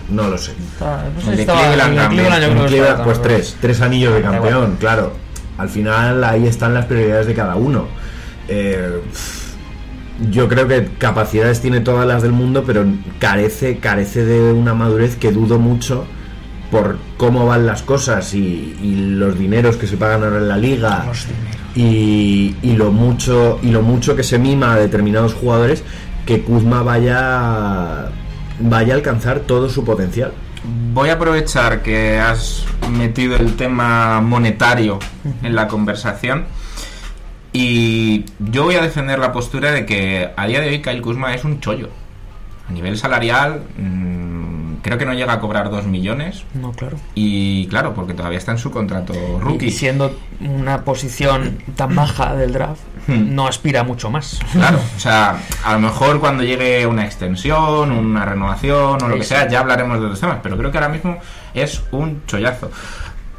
No 0.10 0.28
lo 0.30 0.38
sé. 0.38 0.52
Estaba- 0.74 1.04
no 1.16 1.22
sé 1.22 1.26
El 1.28 1.32
si 1.32 1.36
de 1.38 1.42
estaba- 1.42 1.60
Cleveland 1.62 1.90
el 1.90 1.96
de 1.96 2.02
también. 2.02 2.22
Cleveland 2.26 2.44
yo 2.44 2.50
creo 2.50 2.62
que 2.64 2.68
Cleveland, 2.68 2.92
estaba 2.92 3.04
pues 3.06 3.18
también. 3.22 3.42
tres, 3.42 3.58
tres 3.62 3.82
anillos 3.82 4.14
de 4.14 4.22
campeón, 4.22 4.78
claro. 4.80 5.14
Al 5.58 5.70
final 5.70 6.24
ahí 6.26 6.48
están 6.48 6.74
las 6.74 6.86
prioridades 6.86 7.28
de 7.28 7.34
cada 7.34 7.56
uno. 7.56 7.88
Eh, 8.50 9.00
yo 10.32 10.48
creo 10.48 10.68
que 10.68 10.90
capacidades 10.98 11.62
tiene 11.62 11.80
todas 11.82 12.06
las 12.06 12.22
del 12.22 12.32
mundo, 12.34 12.64
pero 12.68 12.86
carece, 13.20 13.78
carece 13.80 14.26
de 14.26 14.54
una 14.54 14.74
madurez 14.74 15.16
que 15.16 15.32
dudo 15.32 15.58
mucho 15.60 16.06
por 16.72 16.98
cómo 17.18 17.46
van 17.46 17.66
las 17.66 17.82
cosas 17.84 18.34
y, 18.34 18.76
y 18.82 18.96
los 19.18 19.38
dineros 19.40 19.78
que 19.78 19.88
se 19.88 19.98
pagan 19.98 20.24
ahora 20.24 20.38
en 20.38 20.48
la 20.50 20.58
liga 20.58 21.06
y, 21.76 22.56
y 22.62 22.74
lo 22.76 22.92
mucho 22.92 23.60
y 23.62 23.72
lo 23.72 23.82
mucho 23.82 24.16
que 24.16 24.24
se 24.24 24.40
mima 24.40 24.74
a 24.74 24.78
determinados 24.78 25.34
jugadores 25.34 25.84
que 26.26 26.42
Kuzma 26.42 26.82
vaya 26.84 28.10
vaya 28.60 28.94
a 28.94 28.98
alcanzar 28.98 29.42
todo 29.42 29.70
su 29.70 29.84
potencial. 29.84 30.34
Voy 30.94 31.10
a 31.10 31.14
aprovechar 31.14 31.84
que 31.84 32.18
has 32.20 32.66
metido 32.90 33.36
el 33.36 33.56
tema 33.56 34.22
monetario 34.22 35.00
en 35.44 35.56
la 35.56 35.68
conversación 35.68 36.46
y 37.54 38.26
yo 38.40 38.64
voy 38.64 38.76
a 38.76 38.82
defender 38.82 39.20
la 39.20 39.32
postura 39.32 39.72
de 39.72 39.86
que 39.86 40.30
a 40.36 40.48
día 40.48 40.62
de 40.62 40.70
hoy 40.70 40.82
Kyle 40.82 41.02
Kuzma 41.02 41.34
es 41.34 41.44
un 41.44 41.60
chollo. 41.60 41.90
A 42.68 42.72
nivel 42.72 42.98
salarial, 42.98 43.64
mm, 43.78 44.15
creo 44.86 45.00
que 45.00 45.06
no 45.06 45.14
llega 45.16 45.34
a 45.34 45.40
cobrar 45.40 45.72
2 45.72 45.86
millones. 45.88 46.44
No, 46.54 46.72
claro. 46.72 46.98
Y 47.16 47.66
claro, 47.68 47.96
porque 47.96 48.14
todavía 48.14 48.38
está 48.38 48.52
en 48.52 48.60
su 48.60 48.70
contrato 48.70 49.14
rookie. 49.42 49.66
Y 49.66 49.72
siendo 49.72 50.16
una 50.40 50.82
posición 50.84 51.58
tan 51.76 51.96
baja 51.96 52.36
del 52.36 52.54
draft, 52.54 52.82
Hmm. 53.08 53.34
no 53.36 53.48
aspira 53.48 53.84
mucho 53.84 54.10
más. 54.10 54.40
Claro, 54.52 54.80
o 54.96 55.00
sea, 55.00 55.38
a 55.64 55.74
lo 55.74 55.80
mejor 55.80 56.20
cuando 56.20 56.44
llegue 56.44 56.86
una 56.88 57.06
extensión, 57.06 57.92
una 57.92 58.26
renovación 58.26 59.02
o 59.04 59.08
lo 59.08 59.16
que 59.18 59.24
sea, 59.24 59.48
ya 59.48 59.60
hablaremos 59.60 60.00
de 60.00 60.06
otros 60.06 60.20
temas, 60.20 60.40
pero 60.42 60.58
creo 60.58 60.72
que 60.72 60.78
ahora 60.80 60.90
mismo 60.90 61.18
es 61.54 61.84
un 61.92 62.24
chollazo. 62.28 62.72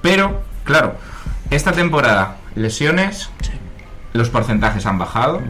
Pero, 0.03 0.43
claro, 0.65 0.95
esta 1.51 1.73
temporada, 1.73 2.37
lesiones, 2.55 3.31
los 4.13 4.31
porcentajes 4.31 4.85
han 4.87 4.99
bajado, 4.99 5.43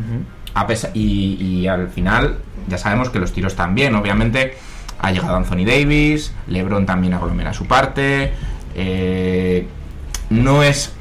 a 0.54 0.66
pesa- 0.66 0.90
y, 0.94 1.34
y 1.62 1.66
al 1.68 1.88
final 1.88 2.38
ya 2.68 2.78
sabemos 2.78 3.10
que 3.10 3.18
los 3.18 3.32
tiros 3.32 3.54
también, 3.54 3.94
obviamente 3.94 4.56
ha 4.98 5.12
llegado 5.12 5.36
Anthony 5.36 5.64
Davis, 5.66 6.32
LeBron 6.46 6.86
también 6.86 7.14
aglomera 7.14 7.52
su 7.52 7.66
parte, 7.66 8.32
eh, 8.74 9.66
no 10.30 10.62
es 10.62 10.92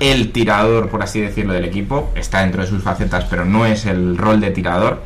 el 0.00 0.32
tirador, 0.32 0.88
por 0.88 1.02
así 1.02 1.20
decirlo, 1.20 1.52
del 1.52 1.64
equipo. 1.64 2.10
Está 2.14 2.40
dentro 2.40 2.62
de 2.62 2.68
sus 2.68 2.82
facetas, 2.82 3.24
pero 3.24 3.44
no 3.44 3.66
es 3.66 3.86
el 3.86 4.16
rol 4.16 4.40
de 4.40 4.50
tirador. 4.50 5.02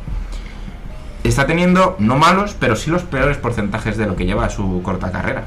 Está 1.23 1.45
teniendo, 1.47 1.95
no 1.99 2.17
malos, 2.17 2.55
pero 2.59 2.75
sí 2.75 2.89
los 2.89 3.03
peores 3.03 3.37
porcentajes 3.37 3.97
de 3.97 4.05
lo 4.05 4.15
que 4.15 4.25
lleva 4.25 4.49
su 4.49 4.81
corta 4.83 5.11
carrera. 5.11 5.45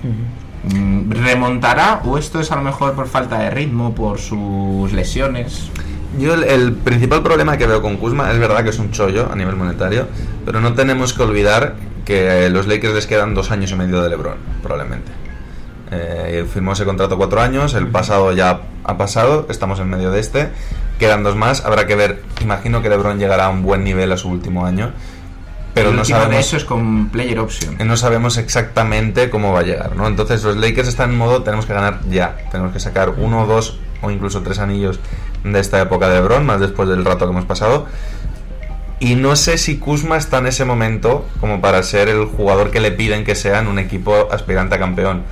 Mm, 0.75 1.11
¿Remontará 1.11 2.01
o 2.05 2.19
esto 2.19 2.41
es 2.41 2.51
a 2.51 2.57
lo 2.57 2.63
mejor 2.63 2.95
por 2.95 3.09
falta 3.09 3.39
de 3.39 3.51
ritmo, 3.51 3.95
por 3.95 4.19
sus 4.19 4.93
lesiones? 4.93 5.71
Yo 6.19 6.33
el, 6.33 6.45
el 6.45 6.73
principal 6.73 7.23
problema 7.23 7.59
que 7.59 7.67
veo 7.67 7.83
con 7.83 7.99
Kuzma 7.99 8.33
es 8.33 8.39
verdad 8.39 8.65
que 8.65 8.71
es 8.71 8.79
un 8.79 8.91
chollo 8.91 9.31
a 9.31 9.37
nivel 9.37 9.55
monetario, 9.55 10.09
pero 10.47 10.61
no 10.61 10.73
tenemos 10.73 11.13
que 11.13 11.23
olvidar 11.23 11.75
que 12.07 12.49
los 12.49 12.67
Lakers 12.67 12.95
les 12.95 13.07
quedan 13.07 13.35
dos 13.35 13.51
años 13.51 13.71
y 13.73 13.75
medio 13.75 14.01
de 14.01 14.09
LeBron, 14.09 14.37
probablemente. 14.63 15.13
Eh, 15.91 16.47
firmó 16.53 16.73
ese 16.73 16.85
contrato 16.85 17.19
cuatro 17.19 17.43
años, 17.43 17.75
el 17.75 17.89
pasado 17.89 18.33
ya 18.33 18.61
ha 18.85 18.97
pasado, 18.97 19.47
estamos 19.51 19.79
en 19.81 19.91
medio 19.91 20.11
de 20.11 20.21
este, 20.21 20.49
quedan 20.99 21.23
dos 21.23 21.37
más, 21.37 21.65
habrá 21.65 21.87
que 21.87 21.95
ver, 21.95 22.23
imagino 22.41 22.81
que 22.81 22.89
LeBron 22.89 23.19
llegará 23.19 23.47
a 23.47 23.49
un 23.51 23.63
buen 23.63 23.85
nivel 23.85 24.11
a 24.13 24.17
su 24.17 24.29
último 24.29 24.65
año, 24.65 24.93
pero 25.75 25.91
El 25.91 25.97
no 25.97 26.03
de 26.03 26.09
sabemos 26.09 26.39
eso 26.39 26.57
es 26.57 26.65
con 26.65 27.11
player 27.11 27.39
option. 27.39 27.77
no 27.87 27.97
sabemos 27.97 28.39
exactamente 28.39 29.29
cómo 29.29 29.53
va 29.53 29.61
a 29.61 29.63
llegar, 29.63 29.95
¿no? 29.95 30.07
Entonces 30.07 30.43
los 30.43 30.57
Lakers 30.57 30.89
están 30.89 31.11
en 31.11 31.19
modo 31.19 31.43
tenemos 31.43 31.67
que 31.67 31.75
ganar 31.75 32.01
ya, 32.09 32.37
tenemos 32.51 32.73
que 32.73 32.81
sacar 32.81 33.11
uno, 33.11 33.47
dos 33.47 33.79
o 34.01 34.11
incluso 34.11 34.43
tres 34.43 34.59
anillos 34.59 34.99
de 35.45 35.61
esta 35.61 35.81
época 35.81 36.09
de 36.09 36.17
LeBron, 36.17 36.47
más 36.47 36.61
después 36.61 36.89
del 36.89 37.05
rato 37.05 37.27
que 37.27 37.33
hemos 37.33 37.45
pasado. 37.45 37.87
Y 38.99 39.15
no 39.15 39.37
sé 39.37 39.59
si 39.59 39.77
Kuzma 39.77 40.17
está 40.17 40.39
en 40.39 40.47
ese 40.47 40.65
momento 40.65 41.27
como 41.41 41.61
para 41.61 41.83
ser 41.83 42.09
el 42.09 42.25
jugador 42.25 42.71
que 42.71 42.81
le 42.81 42.93
piden 42.93 43.25
que 43.25 43.35
sea 43.35 43.59
en 43.59 43.67
un 43.67 43.79
equipo 43.79 44.29
aspirante 44.31 44.77
a 44.77 44.79
campeón. 44.79 45.23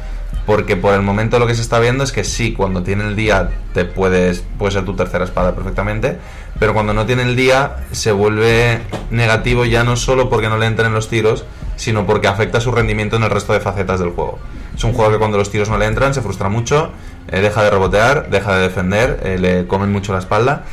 Porque 0.44 0.76
por 0.76 0.92
el 0.92 1.00
momento 1.00 1.38
lo 1.38 1.46
que 1.46 1.54
se 1.54 1.62
está 1.62 1.78
viendo 1.78 2.04
es 2.04 2.12
que 2.12 2.22
sí, 2.22 2.52
cuando 2.52 2.82
tiene 2.82 3.04
el 3.04 3.16
día 3.16 3.48
te 3.72 3.86
puedes 3.86 4.44
puede 4.58 4.72
ser 4.72 4.84
tu 4.84 4.94
tercera 4.94 5.24
espada 5.24 5.54
perfectamente, 5.54 6.18
pero 6.58 6.74
cuando 6.74 6.92
no 6.92 7.06
tiene 7.06 7.22
el 7.22 7.34
día 7.34 7.76
se 7.92 8.12
vuelve 8.12 8.80
negativo 9.10 9.64
ya 9.64 9.84
no 9.84 9.96
solo 9.96 10.28
porque 10.28 10.50
no 10.50 10.58
le 10.58 10.66
entren 10.66 10.92
los 10.92 11.08
tiros, 11.08 11.46
sino 11.76 12.04
porque 12.04 12.28
afecta 12.28 12.60
su 12.60 12.72
rendimiento 12.72 13.16
en 13.16 13.22
el 13.22 13.30
resto 13.30 13.54
de 13.54 13.60
facetas 13.60 14.00
del 14.00 14.10
juego. 14.10 14.38
Es 14.76 14.84
un 14.84 14.92
jugador 14.92 15.14
que 15.14 15.18
cuando 15.18 15.38
los 15.38 15.50
tiros 15.50 15.70
no 15.70 15.78
le 15.78 15.86
entran 15.86 16.12
se 16.12 16.20
frustra 16.20 16.50
mucho, 16.50 16.90
eh, 17.28 17.40
deja 17.40 17.62
de 17.62 17.70
rebotear, 17.70 18.28
deja 18.28 18.56
de 18.56 18.62
defender, 18.62 19.20
eh, 19.24 19.38
le 19.38 19.66
comen 19.66 19.90
mucho 19.90 20.12
la 20.12 20.18
espalda. 20.18 20.64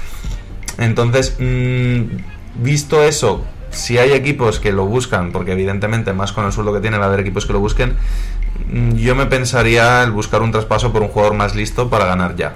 Entonces, 0.78 1.38
mm, 1.40 2.04
visto 2.56 3.04
eso, 3.04 3.44
si 3.72 3.98
hay 3.98 4.12
equipos 4.12 4.60
que 4.60 4.72
lo 4.72 4.86
buscan, 4.86 5.32
porque 5.32 5.54
evidentemente 5.54 6.14
más 6.14 6.32
con 6.32 6.46
el 6.46 6.52
sueldo 6.52 6.74
que 6.74 6.80
tiene 6.80 6.98
va 6.98 7.06
a 7.06 7.08
haber 7.08 7.22
equipos 7.22 7.46
que 7.46 7.54
lo 7.54 7.60
busquen, 7.60 7.94
mm, 8.72 8.96
yo 8.96 9.16
me 9.16 9.26
pensaría 9.26 10.04
el 10.04 10.12
buscar 10.12 10.42
un 10.42 10.52
traspaso 10.52 10.92
por 10.92 11.02
un 11.02 11.08
jugador 11.08 11.36
más 11.36 11.56
listo 11.56 11.90
para 11.90 12.06
ganar 12.06 12.36
ya. 12.36 12.54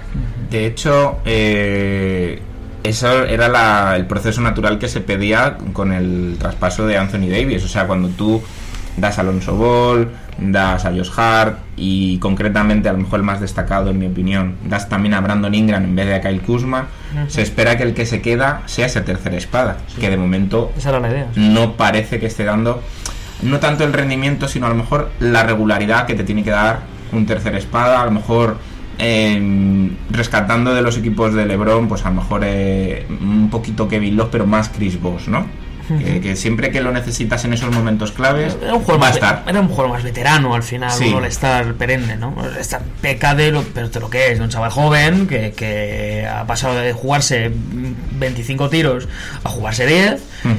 De 0.50 0.66
hecho, 0.66 1.18
eh, 1.26 2.42
eso 2.84 3.24
era 3.24 3.96
el 3.96 4.06
proceso 4.06 4.42
natural 4.42 4.78
que 4.78 4.88
se 4.88 5.02
pedía 5.02 5.58
con 5.74 5.92
el 5.92 6.36
traspaso 6.38 6.86
de 6.86 6.98
Anthony 6.98 7.30
Davis. 7.30 7.64
O 7.64 7.68
sea, 7.68 7.88
cuando 7.88 8.10
tú 8.10 8.44
das 8.98 9.18
a 9.18 9.22
Alonso 9.22 9.56
Ball, 9.56 10.10
das 10.38 10.86
a 10.86 10.92
Josh 10.92 11.12
Hart 11.16 11.60
y 11.76 12.18
concretamente, 12.20 12.90
a 12.90 12.94
lo 12.94 13.00
mejor 13.00 13.20
el 13.20 13.26
más 13.26 13.42
destacado 13.42 13.92
en 13.92 14.00
mi 14.00 14.08
opinión, 14.08 14.56
das 14.66 14.90
también 14.90 15.14
a 15.14 15.22
Brandon 15.22 15.54
Ingram 15.54 15.84
en 15.84 15.96
vez 15.96 16.08
de 16.08 16.16
a 16.16 16.22
Kyle 16.22 16.42
Kuzma, 16.42 16.88
se 17.28 17.42
espera 17.42 17.78
que 17.78 17.84
el 17.84 17.94
que 17.94 18.06
se 18.06 18.22
queda 18.22 18.62
sea 18.66 18.86
esa 18.86 19.04
tercera 19.04 19.38
espada, 19.38 19.78
que 20.00 20.10
de 20.10 20.18
momento 20.18 20.72
Esa 20.78 20.90
era 20.90 21.00
la 21.00 21.10
idea. 21.10 21.28
no 21.36 21.74
parece 21.74 22.20
que 22.20 22.28
esté 22.28 22.44
dando 22.44 22.82
no 23.42 23.60
tanto 23.60 23.84
el 23.84 23.94
rendimiento, 23.94 24.48
sino 24.48 24.66
a 24.66 24.70
lo 24.70 24.76
mejor 24.76 25.12
la 25.20 25.44
regularidad 25.44 26.06
que 26.06 26.16
te 26.16 26.24
tiene 26.24 26.44
que 26.44 26.52
dar 26.52 26.80
un 27.12 27.26
tercer 27.26 27.56
espada, 27.56 28.02
a 28.02 28.06
lo 28.06 28.12
mejor 28.12 28.58
eh, 28.98 29.90
rescatando 30.10 30.74
de 30.74 30.82
los 30.82 30.98
equipos 30.98 31.34
de 31.34 31.46
LeBron, 31.46 31.88
pues 31.88 32.06
a 32.06 32.10
lo 32.10 32.16
mejor 32.16 32.42
eh, 32.46 33.06
un 33.10 33.50
poquito 33.50 33.88
Kevin 33.88 34.16
Love, 34.16 34.30
pero 34.32 34.46
más 34.46 34.70
Chris 34.70 35.00
Bosh, 35.02 35.28
¿no? 35.28 35.46
Que, 35.88 36.20
que 36.20 36.36
siempre 36.36 36.72
que 36.72 36.82
lo 36.82 36.92
necesitas 36.92 37.46
en 37.46 37.54
esos 37.54 37.72
momentos 37.74 38.12
claves, 38.12 38.58
Era 38.62 38.74
un 38.74 38.84
va 38.90 38.94
a 38.96 38.98
más, 38.98 39.14
estar. 39.16 39.44
era 39.48 39.60
un 39.62 39.68
jugador 39.68 39.92
más 39.92 40.04
veterano 40.04 40.56
al 40.56 40.64
final, 40.64 40.92
Sí. 40.92 41.06
un 41.10 41.16
all-star 41.24 41.74
perenne, 41.76 42.16
¿no? 42.18 42.36
Está 42.60 42.82
peca 43.02 43.36
de 43.36 43.52
lo, 43.52 43.62
pero 43.64 43.90
de 43.90 44.00
lo 44.00 44.10
que 44.10 44.32
es, 44.32 44.40
de 44.40 44.44
un 44.44 44.50
chaval 44.50 44.72
joven 44.72 45.28
que, 45.28 45.52
que 45.52 46.26
ha 46.28 46.46
pasado 46.48 46.76
de 46.76 46.92
jugarse 46.94 47.52
25 47.54 48.70
tiros 48.70 49.08
a 49.44 49.50
jugarse 49.50 49.86
10 49.86 50.14
Ujú. 50.44 50.54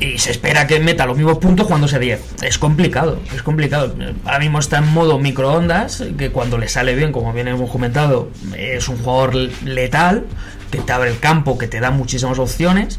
y 0.00 0.18
se 0.18 0.30
espera 0.32 0.66
que 0.66 0.80
meta 0.80 1.06
los 1.06 1.16
mismos 1.16 1.38
puntos 1.38 1.66
jugándose 1.66 1.98
10. 1.98 2.20
Es 2.42 2.58
complicado, 2.58 3.20
es 3.34 3.42
complicado. 3.42 3.94
Ahora 4.24 4.38
mismo 4.40 4.58
está 4.58 4.78
en 4.78 4.88
modo 4.92 5.18
microondas, 5.18 6.02
que 6.18 6.30
cuando 6.30 6.58
le 6.58 6.68
sale 6.68 6.94
bien, 6.96 7.12
como 7.12 7.32
bien 7.32 7.46
hemos 7.48 7.70
comentado, 7.70 8.30
es 8.56 8.88
un 8.88 8.98
jugador 8.98 9.34
letal, 9.64 10.24
que 10.70 10.78
te 10.78 10.92
abre 10.92 11.10
el 11.10 11.20
campo, 11.20 11.56
que 11.56 11.68
te 11.68 11.78
da 11.78 11.90
muchísimas 11.92 12.38
opciones. 12.40 12.98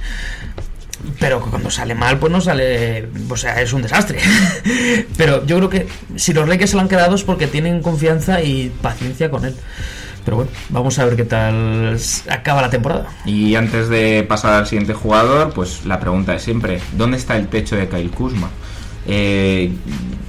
Pero 1.19 1.41
cuando 1.41 1.69
sale 1.69 1.95
mal, 1.95 2.17
pues 2.17 2.31
no 2.31 2.41
sale. 2.41 3.09
O 3.29 3.37
sea, 3.37 3.61
es 3.61 3.73
un 3.73 3.81
desastre. 3.81 4.19
Pero 5.17 5.45
yo 5.45 5.57
creo 5.57 5.69
que 5.69 5.87
si 6.15 6.33
los 6.33 6.47
Lakers 6.47 6.71
se 6.71 6.75
lo 6.75 6.81
han 6.81 6.89
quedado 6.89 7.15
es 7.15 7.23
porque 7.23 7.47
tienen 7.47 7.81
confianza 7.81 8.41
y 8.41 8.69
paciencia 8.81 9.29
con 9.29 9.45
él. 9.45 9.55
Pero 10.25 10.37
bueno, 10.37 10.51
vamos 10.69 10.99
a 10.99 11.05
ver 11.05 11.15
qué 11.15 11.23
tal 11.23 11.97
acaba 12.29 12.61
la 12.61 12.69
temporada. 12.69 13.07
Y 13.23 13.55
antes 13.55 13.87
de 13.87 14.25
pasar 14.27 14.55
al 14.55 14.67
siguiente 14.67 14.93
jugador, 14.93 15.53
pues 15.53 15.85
la 15.85 16.01
pregunta 16.01 16.35
es 16.35 16.41
siempre, 16.41 16.81
¿dónde 16.97 17.15
está 17.15 17.37
el 17.37 17.47
techo 17.47 17.77
de 17.77 17.87
Kyle 17.87 18.11
Kuzma? 18.11 18.49
Eh, 19.05 19.71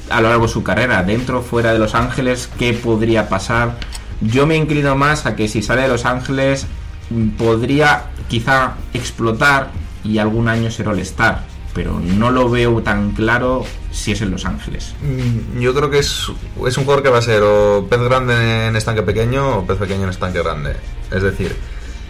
a 0.08 0.20
lo 0.20 0.28
largo 0.28 0.46
de 0.46 0.52
su 0.52 0.62
carrera, 0.62 1.02
dentro 1.02 1.40
o 1.40 1.42
fuera 1.42 1.72
de 1.72 1.80
Los 1.80 1.96
Ángeles, 1.96 2.48
¿qué 2.60 2.74
podría 2.74 3.28
pasar? 3.28 3.74
Yo 4.20 4.46
me 4.46 4.54
inclino 4.54 4.94
más 4.94 5.26
a 5.26 5.34
que 5.34 5.48
si 5.48 5.62
sale 5.62 5.82
de 5.82 5.88
Los 5.88 6.04
Ángeles 6.04 6.66
mm, 7.10 7.30
podría 7.30 8.04
quizá 8.28 8.74
explotar 8.94 9.70
y 10.08 10.18
algún 10.18 10.48
año 10.48 10.70
ser 10.70 10.88
All-Star, 10.88 11.44
pero 11.74 12.00
no 12.00 12.30
lo 12.30 12.48
veo 12.48 12.82
tan 12.82 13.12
claro 13.12 13.64
si 13.92 14.12
es 14.12 14.20
en 14.22 14.30
Los 14.30 14.44
Ángeles. 14.46 14.94
Mm, 15.02 15.60
Yo 15.60 15.74
creo 15.74 15.90
que 15.90 15.98
es, 15.98 16.30
es 16.66 16.76
un 16.78 16.84
jugador 16.84 17.02
que 17.02 17.10
va 17.10 17.18
a 17.18 17.22
ser 17.22 17.42
o 17.42 17.86
pez 17.88 18.00
grande 18.00 18.66
en 18.68 18.76
estanque 18.76 19.02
pequeño 19.02 19.58
o 19.58 19.66
pez 19.66 19.76
pequeño 19.78 20.04
en 20.04 20.10
estanque 20.10 20.38
grande. 20.42 20.76
Es 21.10 21.22
decir, 21.22 21.54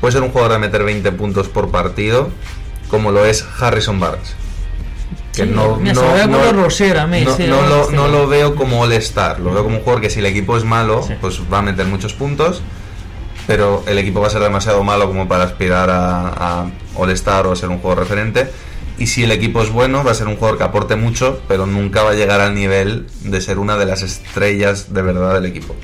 puede 0.01 0.12
ser 0.12 0.22
un 0.22 0.30
jugador 0.30 0.53
de 0.53 0.59
meter 0.59 0.84
20 0.84 1.11
puntos 1.12 1.49
por 1.49 1.70
partido, 1.70 2.30
como 2.88 3.11
lo 3.12 3.24
es 3.24 3.44
Harrison 3.61 3.99
Barnes. 4.01 4.34
Que 5.34 5.44
Sí, 5.44 5.51
no, 5.55 5.76
mira, 5.76 5.94
lo, 7.68 7.84
sí. 7.86 7.94
no 7.94 8.09
lo 8.09 8.26
veo 8.26 8.55
como 8.57 8.80
All-Star, 8.82 9.38
lo 9.40 9.53
veo 9.53 9.62
como 9.64 9.76
un 9.76 9.82
jugador 9.82 10.03
que 10.03 10.11
si 10.11 10.18
el 10.20 10.26
equipo 10.26 10.57
es 10.57 10.64
malo, 10.64 11.03
Sí. 11.03 11.14
pues 11.20 11.40
va 11.53 11.59
a 11.59 11.62
meter 11.62 11.86
muchos 11.86 12.12
puntos, 12.14 12.61
pero 13.49 13.82
el 13.86 13.96
equipo 13.96 14.20
va 14.20 14.26
a 14.26 14.30
ser 14.30 14.42
demasiado 14.42 14.84
malo 14.84 15.09
como 15.09 15.26
para 15.26 15.44
aspirar 15.44 15.88
a, 15.88 16.28
a 16.28 16.70
All-Star 16.96 17.46
o 17.46 17.53
a 17.53 17.57
ser 17.57 17.70
un 17.70 17.78
jugador 17.78 18.05
referente. 18.05 18.46
Y 18.99 19.07
si 19.07 19.24
el 19.24 19.32
equipo 19.32 19.62
es 19.62 19.72
bueno, 19.72 20.05
va 20.05 20.11
a 20.11 20.14
ser 20.14 20.26
un 20.26 20.36
jugador 20.36 20.59
que 20.59 20.64
aporte 20.64 20.96
mucho, 20.96 21.40
pero 21.49 21.64
nunca 21.64 22.03
va 22.03 22.11
a 22.11 22.14
llegar 22.14 22.42
al 22.42 22.55
nivel 22.55 23.07
de 23.22 23.40
ser 23.40 23.59
una 23.59 23.78
de 23.78 23.86
las 23.86 24.03
estrellas 24.03 24.92
de 24.92 25.01
verdad 25.01 25.32
del 25.32 25.46
equipo. 25.46 25.74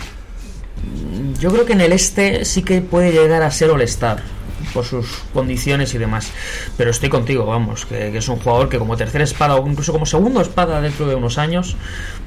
Yo 1.40 1.50
creo 1.50 1.64
que 1.64 1.72
en 1.72 1.80
el 1.80 1.92
este 1.92 2.44
sí 2.44 2.62
que 2.62 2.82
puede 2.82 3.12
llegar 3.12 3.42
a 3.42 3.50
ser 3.50 3.70
All-Star 3.70 4.22
por 4.72 4.84
sus 4.84 5.06
condiciones 5.32 5.94
y 5.94 5.98
demás. 5.98 6.30
Pero 6.76 6.90
estoy 6.90 7.08
contigo, 7.08 7.46
vamos, 7.46 7.86
que, 7.86 8.16
es 8.16 8.28
un 8.28 8.36
jugador 8.36 8.68
que 8.68 8.78
como 8.78 8.96
tercera 8.96 9.24
espada 9.24 9.56
o 9.56 9.66
incluso 9.66 9.92
como 9.92 10.06
segundo 10.06 10.40
espada 10.40 10.80
dentro 10.80 11.06
de 11.06 11.14
unos 11.14 11.38
años 11.38 11.76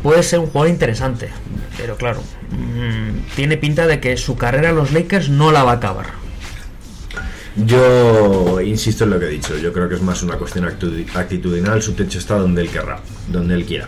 puede 0.03 0.23
ser 0.23 0.39
un 0.39 0.47
jugador 0.47 0.69
interesante. 0.69 1.29
Pero 1.77 1.95
claro, 1.95 2.21
mm, 2.51 3.35
tiene 3.35 3.57
pinta 3.57 3.87
de 3.87 3.99
que 3.99 4.17
su 4.17 4.35
carrera 4.35 4.69
en 4.69 4.75
los 4.75 4.91
Lakers 4.91 5.29
no 5.29 5.51
la 5.51 5.63
va 5.63 5.71
a 5.71 5.75
acabar. 5.75 6.27
Yo 7.65 8.61
insisto 8.61 9.05
en 9.05 9.09
lo 9.09 9.19
que 9.19 9.25
he 9.25 9.29
dicho. 9.29 9.57
Yo 9.57 9.73
creo 9.73 9.89
que 9.89 9.95
es 9.95 10.01
más 10.01 10.21
una 10.21 10.37
cuestión 10.37 10.65
actitudinal. 10.65 11.81
Su 11.81 11.93
techo 11.93 12.19
está 12.19 12.37
donde 12.37 12.61
él 12.61 12.69
querrá, 12.69 13.01
donde 13.29 13.55
él 13.55 13.65
quiera. 13.65 13.87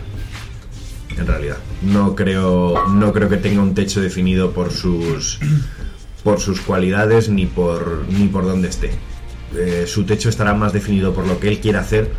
En 1.16 1.26
realidad, 1.26 1.58
no 1.82 2.14
creo, 2.14 2.88
no 2.88 3.12
creo 3.12 3.28
que 3.28 3.36
tenga 3.36 3.60
un 3.60 3.74
techo 3.74 4.00
definido 4.00 4.52
por 4.52 4.72
sus, 4.72 5.38
por 6.22 6.40
sus 6.40 6.60
cualidades 6.60 7.28
ni 7.28 7.46
por 7.46 8.04
ni 8.08 8.28
por 8.28 8.44
dónde 8.44 8.68
esté. 8.68 8.90
Eh, 9.56 9.84
su 9.86 10.04
techo 10.04 10.28
estará 10.28 10.54
más 10.54 10.72
definido 10.72 11.12
por 11.12 11.26
lo 11.26 11.40
que 11.40 11.48
él 11.48 11.60
quiere 11.60 11.78
hacer 11.78 12.10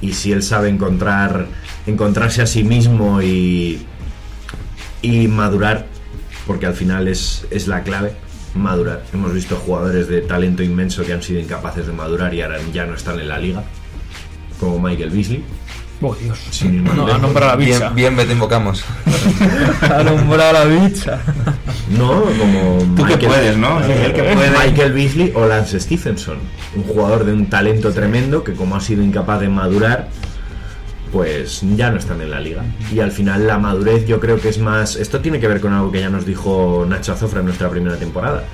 y 0.00 0.14
si 0.14 0.32
él 0.32 0.42
sabe 0.42 0.68
encontrar, 0.68 1.46
encontrarse 1.86 2.42
a 2.42 2.46
sí 2.46 2.64
mismo 2.64 3.20
y, 3.20 3.86
y 5.02 5.28
madurar, 5.28 5.86
porque 6.46 6.66
al 6.66 6.74
final 6.74 7.08
es, 7.08 7.46
es 7.50 7.68
la 7.68 7.82
clave, 7.82 8.14
madurar. 8.54 9.04
Hemos 9.12 9.34
visto 9.34 9.56
jugadores 9.56 10.08
de 10.08 10.22
talento 10.22 10.62
inmenso 10.62 11.04
que 11.04 11.12
han 11.12 11.22
sido 11.22 11.40
incapaces 11.40 11.86
de 11.86 11.92
madurar 11.92 12.32
y 12.34 12.40
ahora 12.40 12.58
ya 12.72 12.86
no 12.86 12.94
están 12.94 13.20
en 13.20 13.28
la 13.28 13.38
liga, 13.38 13.62
como 14.58 14.78
Michael 14.80 15.10
Beasley. 15.10 15.44
Oh, 16.02 16.14
Dios. 16.14 16.62
No, 16.64 17.06
a 17.06 17.18
nombrar 17.18 17.44
a 17.44 17.46
la 17.48 17.56
bicha. 17.56 17.90
Bien, 17.90 18.16
bien, 18.16 18.26
te 18.26 18.32
invocamos. 18.32 18.82
A 19.82 20.02
nombrar 20.02 20.56
a 20.56 20.64
la 20.64 20.64
bicha. 20.64 21.20
No, 21.90 22.22
como 22.38 22.94
Tú 22.96 23.04
que 23.04 23.18
puedes, 23.18 23.56
¿no? 23.58 23.84
Sí, 23.84 23.92
el 23.92 24.12
que 24.14 24.22
puede. 24.22 24.50
Michael 24.50 24.92
Beasley 24.92 25.32
o 25.34 25.46
Lance 25.46 25.78
Stephenson, 25.78 26.38
un 26.74 26.84
jugador 26.84 27.24
de 27.24 27.34
un 27.34 27.50
talento 27.50 27.92
tremendo 27.92 28.42
que 28.42 28.54
como 28.54 28.76
ha 28.76 28.80
sido 28.80 29.02
incapaz 29.02 29.40
de 29.40 29.50
madurar, 29.50 30.08
pues 31.12 31.60
ya 31.76 31.90
no 31.90 31.98
están 31.98 32.22
en 32.22 32.30
la 32.30 32.40
liga. 32.40 32.64
Y 32.92 33.00
al 33.00 33.12
final 33.12 33.46
la 33.46 33.58
madurez 33.58 34.06
yo 34.06 34.20
creo 34.20 34.40
que 34.40 34.48
es 34.48 34.58
más... 34.58 34.96
Esto 34.96 35.20
tiene 35.20 35.38
que 35.38 35.48
ver 35.48 35.60
con 35.60 35.72
algo 35.74 35.92
que 35.92 36.00
ya 36.00 36.08
nos 36.08 36.24
dijo 36.24 36.86
Nacho 36.88 37.12
Azofra 37.12 37.40
en 37.40 37.46
nuestra 37.46 37.68
primera 37.68 37.96
temporada. 37.96 38.44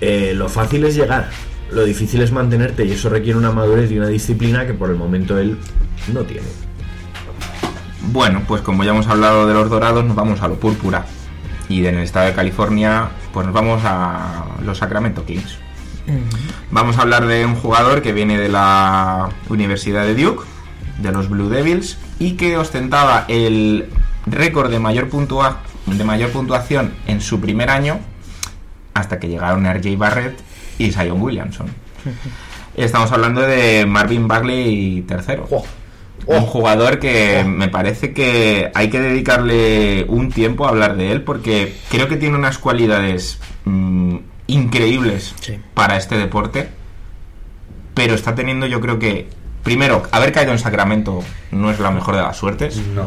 Eh, 0.00 0.32
lo 0.34 0.48
fácil 0.48 0.84
es 0.84 0.94
llegar, 0.94 1.30
lo 1.72 1.84
difícil 1.84 2.20
es 2.22 2.32
mantenerte 2.32 2.84
y 2.84 2.92
eso 2.92 3.08
requiere 3.08 3.38
una 3.38 3.50
madurez 3.52 3.90
y 3.90 3.98
una 3.98 4.08
disciplina 4.08 4.66
que 4.66 4.74
por 4.74 4.90
el 4.90 4.96
momento 4.96 5.38
él 5.38 5.56
no 6.12 6.22
tiene. 6.22 6.46
Bueno, 8.12 8.42
pues 8.46 8.62
como 8.62 8.82
ya 8.84 8.90
hemos 8.90 9.06
hablado 9.08 9.46
de 9.46 9.54
los 9.54 9.68
dorados, 9.70 10.04
nos 10.04 10.16
vamos 10.16 10.40
a 10.42 10.48
lo 10.48 10.54
púrpura. 10.56 11.04
Y 11.68 11.84
en 11.86 11.96
el 11.96 12.02
estado 12.02 12.26
de 12.26 12.32
California, 12.34 13.10
pues 13.32 13.46
nos 13.46 13.54
vamos 13.54 13.82
a 13.84 14.44
los 14.64 14.78
Sacramento 14.78 15.24
Kings. 15.24 15.56
Vamos 16.72 16.98
a 16.98 17.02
hablar 17.02 17.26
de 17.26 17.46
un 17.46 17.54
jugador 17.54 18.02
que 18.02 18.12
viene 18.12 18.36
de 18.38 18.48
la 18.48 19.28
Universidad 19.48 20.04
de 20.04 20.16
Duke, 20.20 20.42
de 20.98 21.12
los 21.12 21.28
Blue 21.28 21.48
Devils, 21.48 21.98
y 22.18 22.32
que 22.32 22.56
ostentaba 22.56 23.26
el 23.28 23.88
récord 24.26 24.70
de 24.70 24.80
mayor, 24.80 25.08
puntua- 25.08 25.58
de 25.86 26.02
mayor 26.04 26.30
puntuación 26.30 26.92
en 27.06 27.20
su 27.20 27.40
primer 27.40 27.70
año, 27.70 28.00
hasta 28.94 29.20
que 29.20 29.28
llegaron 29.28 29.66
RJ 29.66 29.96
Barrett 29.96 30.40
y 30.80 30.90
Zion 30.92 31.20
Williamson. 31.20 31.66
Estamos 32.74 33.12
hablando 33.12 33.42
de 33.42 33.84
Marvin 33.86 34.26
Bagley 34.26 35.02
tercero. 35.02 35.46
Un 36.26 36.40
jugador 36.42 36.98
que 36.98 37.44
me 37.44 37.68
parece 37.68 38.12
que 38.12 38.70
hay 38.74 38.88
que 38.88 39.00
dedicarle 39.00 40.04
un 40.08 40.30
tiempo 40.30 40.64
a 40.66 40.70
hablar 40.70 40.96
de 40.96 41.12
él 41.12 41.22
porque 41.22 41.74
creo 41.90 42.08
que 42.08 42.16
tiene 42.16 42.36
unas 42.36 42.58
cualidades 42.58 43.40
mm, 43.64 44.16
increíbles 44.46 45.34
Sí. 45.40 45.58
para 45.74 45.96
este 45.96 46.16
deporte, 46.16 46.68
pero 47.94 48.14
está 48.14 48.34
teniendo 48.34 48.66
yo 48.66 48.80
creo 48.80 48.98
que, 48.98 49.28
primero, 49.62 50.02
haber 50.12 50.32
caído 50.32 50.52
en 50.52 50.58
Sacramento 50.58 51.22
no 51.50 51.70
es 51.70 51.78
la 51.80 51.90
mejor 51.90 52.16
de 52.16 52.22
las 52.22 52.36
suertes. 52.38 52.76
No. 52.94 53.04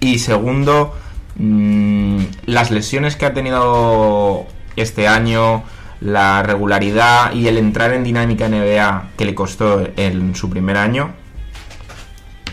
Y 0.00 0.18
segundo, 0.18 0.94
mm, 1.36 2.20
las 2.46 2.70
lesiones 2.70 3.16
que 3.16 3.26
ha 3.26 3.34
tenido 3.34 4.46
este 4.76 5.06
año, 5.08 5.62
la 6.00 6.42
regularidad 6.42 7.32
y 7.34 7.46
el 7.48 7.58
entrar 7.58 7.92
en 7.92 8.04
dinámica 8.04 8.48
NBA 8.48 9.10
que 9.16 9.24
le 9.24 9.34
costó 9.34 9.86
en 9.96 10.34
su 10.34 10.48
primer 10.48 10.76
año. 10.76 11.12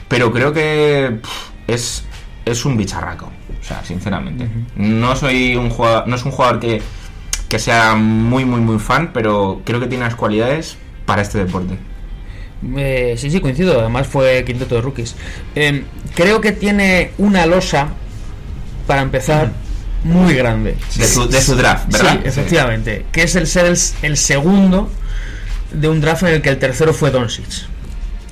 Pero 0.07 0.31
creo 0.31 0.53
que 0.53 1.19
pff, 1.21 1.49
es, 1.67 2.05
es 2.45 2.65
un 2.65 2.77
bicharraco. 2.77 3.31
O 3.59 3.63
sea, 3.63 3.83
sinceramente. 3.83 4.47
No 4.75 5.15
soy 5.15 5.55
un 5.55 5.69
jugador, 5.69 6.07
no 6.07 6.15
es 6.15 6.23
un 6.23 6.31
jugador 6.31 6.59
que, 6.59 6.81
que 7.49 7.59
sea 7.59 7.95
muy, 7.95 8.45
muy, 8.45 8.61
muy 8.61 8.79
fan, 8.79 9.11
pero 9.13 9.61
creo 9.65 9.79
que 9.79 9.87
tiene 9.87 10.05
las 10.05 10.15
cualidades 10.15 10.77
para 11.05 11.21
este 11.21 11.39
deporte. 11.39 11.77
Eh, 12.75 13.15
sí, 13.17 13.29
sí, 13.29 13.39
coincido. 13.39 13.79
Además 13.79 14.07
fue 14.07 14.43
quinteto 14.45 14.75
de 14.75 14.81
rookies. 14.81 15.15
Eh, 15.55 15.83
creo 16.15 16.41
que 16.41 16.51
tiene 16.51 17.11
una 17.17 17.45
losa, 17.45 17.89
para 18.87 19.01
empezar, 19.01 19.51
muy 20.07 20.33
grande. 20.33 20.77
De 20.95 21.07
su, 21.07 21.27
de 21.29 21.41
su 21.41 21.55
draft, 21.55 21.91
¿verdad? 21.91 22.13
Sí, 22.13 22.19
efectivamente. 22.25 23.05
Que 23.11 23.23
es 23.23 23.35
el 23.35 23.47
ser 23.47 23.65
el, 23.65 23.77
el 24.01 24.17
segundo 24.17 24.91
de 25.71 25.87
un 25.89 25.99
draft 26.01 26.23
en 26.23 26.29
el 26.29 26.41
que 26.41 26.49
el 26.49 26.57
tercero 26.57 26.93
fue 26.93 27.11
Doncic. 27.11 27.45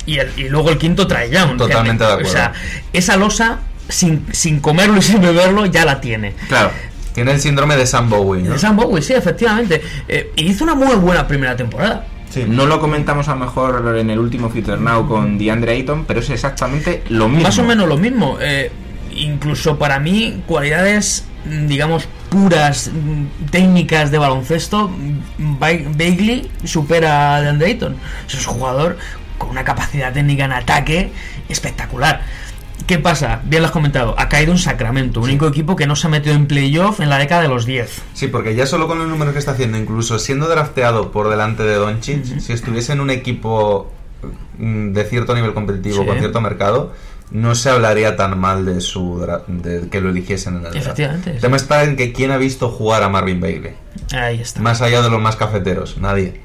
Y, 0.05 0.17
el- 0.19 0.31
y 0.37 0.49
luego 0.49 0.69
el 0.69 0.77
quinto 0.77 1.07
trae 1.07 1.29
Young. 1.29 1.57
Totalmente 1.57 2.03
de 2.03 2.09
acuerdo. 2.11 2.29
O 2.29 2.31
sea, 2.31 2.53
esa 2.93 3.17
losa, 3.17 3.59
sin, 3.89 4.25
sin 4.31 4.59
comerlo 4.59 4.97
y 4.97 5.01
sin 5.01 5.21
beberlo, 5.21 5.65
ya 5.65 5.83
la 5.85 5.99
tiene. 6.01 6.33
Claro. 6.47 6.71
Tiene 7.13 7.31
el 7.31 7.39
síndrome 7.39 7.77
de 7.77 7.85
Sam 7.85 8.09
Bowie, 8.09 8.43
¿no? 8.43 8.53
De 8.53 8.59
Sam 8.59 8.75
Bowie, 8.75 9.01
sí, 9.01 9.13
efectivamente. 9.13 9.81
Eh, 10.07 10.31
y 10.35 10.47
hizo 10.47 10.63
una 10.63 10.75
muy 10.75 10.95
buena 10.95 11.27
primera 11.27 11.55
temporada. 11.55 12.05
No 12.47 12.65
lo 12.65 12.81
comentamos 12.81 13.29
a 13.29 13.35
lo 13.35 13.45
mejor 13.45 13.95
en 13.97 14.09
el 14.09 14.19
último 14.19 14.49
Future 14.49 14.77
Now 14.77 15.07
con 15.07 15.37
DeAndre 15.37 15.71
Ayton, 15.71 16.03
pero 16.05 16.19
es 16.19 16.29
exactamente 16.29 17.01
lo 17.07 17.29
mismo. 17.29 17.43
Más 17.43 17.57
o 17.59 17.63
menos 17.63 17.87
lo 17.87 17.95
mismo. 17.97 18.37
eh, 18.41 18.69
incluso 19.15 19.79
para 19.79 19.99
mí, 19.99 20.43
cualidades, 20.45 21.23
digamos, 21.67 22.07
puras, 22.29 22.89
mm, 22.93 23.49
técnicas 23.51 24.11
de 24.11 24.17
baloncesto, 24.17 24.87
mm, 24.89 25.59
Ba- 25.59 25.69
Bagley 25.97 26.49
supera 26.63 27.35
a 27.35 27.41
DeAndre 27.41 27.67
Ayton. 27.67 27.95
Es 28.27 28.47
un 28.47 28.53
jugador 28.55 28.97
con 29.37 29.49
una 29.49 29.63
capacidad 29.63 30.13
técnica 30.13 30.45
en 30.45 30.53
ataque 30.53 31.11
espectacular. 31.49 32.21
¿Qué 32.87 32.99
pasa? 32.99 33.41
Bien 33.45 33.61
lo 33.61 33.67
has 33.67 33.71
comentado. 33.71 34.13
Ha 34.17 34.27
caído 34.29 34.51
un 34.51 34.57
Sacramento, 34.59 35.21
único 35.21 35.47
equipo 35.47 35.75
que 35.75 35.87
no 35.87 35.95
se 35.95 36.07
ha 36.07 36.09
metido 36.09 36.35
en 36.35 36.45
playoff 36.45 36.99
en 36.99 37.09
la 37.09 37.17
década 37.17 37.41
de 37.41 37.47
los 37.47 37.65
10. 37.65 38.01
Sí, 38.13 38.27
porque 38.27 38.53
ya 38.53 38.65
solo 38.67 38.87
con 38.87 38.99
los 38.99 39.07
números 39.07 39.33
que 39.33 39.39
está 39.39 39.51
haciendo, 39.51 39.77
incluso 39.77 40.19
siendo 40.19 40.47
drafteado 40.47 41.11
por 41.11 41.29
delante 41.29 41.63
de 41.63 41.75
Doncic, 41.75 42.39
si 42.39 42.53
estuviese 42.53 42.93
en 42.93 42.99
un 42.99 43.09
equipo 43.09 43.91
mm, 44.59 44.91
de 44.93 45.03
cierto 45.05 45.33
nivel 45.35 45.53
competitivo, 45.53 46.01
Sí. 46.01 46.07
con 46.07 46.19
cierto 46.19 46.41
mercado, 46.41 46.93
no 47.31 47.55
se 47.55 47.69
hablaría 47.69 48.15
tan 48.15 48.37
mal 48.39 48.65
de 48.65 48.81
su 48.81 49.19
dra- 49.19 49.43
de 49.47 49.89
que 49.89 49.99
lo 50.01 50.09
eligiesen 50.09 50.53
en 50.53 50.65
el 50.65 50.71
draft. 50.71 50.77
Efectivamente, 50.77 51.29
El 51.31 51.35
sí. 51.37 51.41
tema 51.41 51.55
está 51.57 51.83
en 51.83 51.95
que 51.95 52.13
quién 52.13 52.31
ha 52.31 52.37
visto 52.37 52.69
jugar 52.69 53.03
a 53.03 53.09
Marvin 53.09 53.39
Bagley, 53.41 53.73
Ahí 54.13 54.39
está. 54.41 54.61
más 54.61 54.81
allá 54.81 55.01
de 55.01 55.09
los 55.09 55.19
más 55.21 55.35
cafeteros, 55.35 55.97
nadie. 55.97 56.41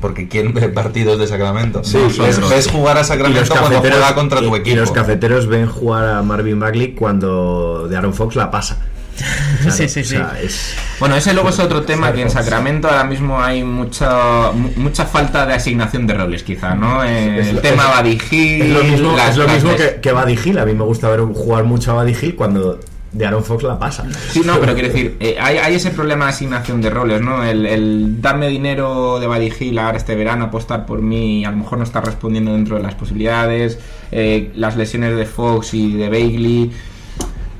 Porque 0.00 0.28
quién 0.28 0.52
ve 0.52 0.68
partidos 0.68 1.18
de 1.18 1.26
Sacramento. 1.26 1.82
Sí, 1.82 1.96
ves, 1.96 2.18
nosotros. 2.18 2.50
ves 2.50 2.68
jugar 2.68 2.98
a 2.98 3.04
Sacramento 3.04 3.40
los 3.40 3.48
cuando 3.48 3.68
cafeteros- 3.70 3.98
juega 3.98 4.14
contra 4.14 4.40
tu 4.40 4.54
y- 4.54 4.58
equipo. 4.58 4.76
Y 4.76 4.78
los 4.78 4.90
cafeteros 4.92 5.46
ven 5.46 5.66
jugar 5.66 6.04
a 6.06 6.22
Marvin 6.22 6.60
Bagley 6.60 6.94
cuando 6.94 7.86
de 7.88 7.96
Aaron 7.96 8.12
Fox 8.12 8.36
la 8.36 8.50
pasa. 8.50 8.76
Claro, 9.18 9.76
Sí, 9.76 9.88
sí, 9.88 10.00
o 10.00 10.04
sea, 10.04 10.32
sí. 10.40 10.46
es- 10.46 10.74
Bueno, 11.00 11.16
ese 11.16 11.32
luego 11.34 11.48
es 11.50 11.58
otro 11.58 11.82
tema 11.82 12.12
que 12.12 12.22
en 12.22 12.30
Sacramento 12.30 12.88
ahora 12.88 13.04
mismo 13.04 13.40
hay 13.42 13.64
mucha 13.64 14.52
mu- 14.52 14.70
mucha 14.76 15.04
falta 15.06 15.46
de 15.46 15.54
asignación 15.54 16.06
de 16.06 16.14
roles, 16.14 16.42
quizá, 16.42 16.74
¿no? 16.74 17.02
Es 17.04 17.48
el 17.48 17.60
tema 17.60 17.84
es- 18.04 18.32
Hill, 18.32 18.62
Es 18.62 18.68
lo 18.70 18.84
mismo, 18.84 19.16
las- 19.16 19.30
es 19.30 19.36
lo 19.36 19.44
las 19.44 19.54
mismo 19.54 19.72
les- 19.72 19.80
que, 19.80 20.00
que 20.00 20.48
Hill. 20.48 20.58
A 20.58 20.64
mí 20.64 20.74
me 20.74 20.84
gusta 20.84 21.08
ver 21.08 21.20
jugar 21.20 21.64
mucho 21.64 21.98
a 21.98 22.08
Hill 22.08 22.34
cuando 22.36 22.78
de 23.10 23.26
Aaron 23.26 23.42
Fox 23.42 23.62
la 23.64 23.78
pasa. 23.78 24.04
Sí, 24.30 24.42
no, 24.44 24.60
pero 24.60 24.74
quiero 24.74 24.88
decir, 24.88 25.16
eh, 25.18 25.36
hay, 25.40 25.56
hay 25.56 25.74
ese 25.74 25.90
problema 25.90 26.26
de 26.26 26.32
asignación 26.32 26.82
de 26.82 26.90
roles, 26.90 27.22
¿no? 27.22 27.42
El, 27.42 27.64
el 27.64 28.20
darme 28.20 28.48
dinero 28.48 29.18
de 29.18 29.26
Buddy 29.26 29.50
Hill 29.58 29.78
ahora 29.78 29.96
este 29.96 30.14
verano, 30.14 30.44
apostar 30.44 30.84
por 30.84 31.00
mí, 31.00 31.42
a 31.44 31.50
lo 31.50 31.56
mejor 31.56 31.78
no 31.78 31.84
está 31.84 32.02
respondiendo 32.02 32.52
dentro 32.52 32.76
de 32.76 32.82
las 32.82 32.94
posibilidades, 32.94 33.78
eh, 34.12 34.50
las 34.54 34.76
lesiones 34.76 35.16
de 35.16 35.24
Fox 35.24 35.72
y 35.74 35.94
de 35.94 36.08
Bagley. 36.10 36.70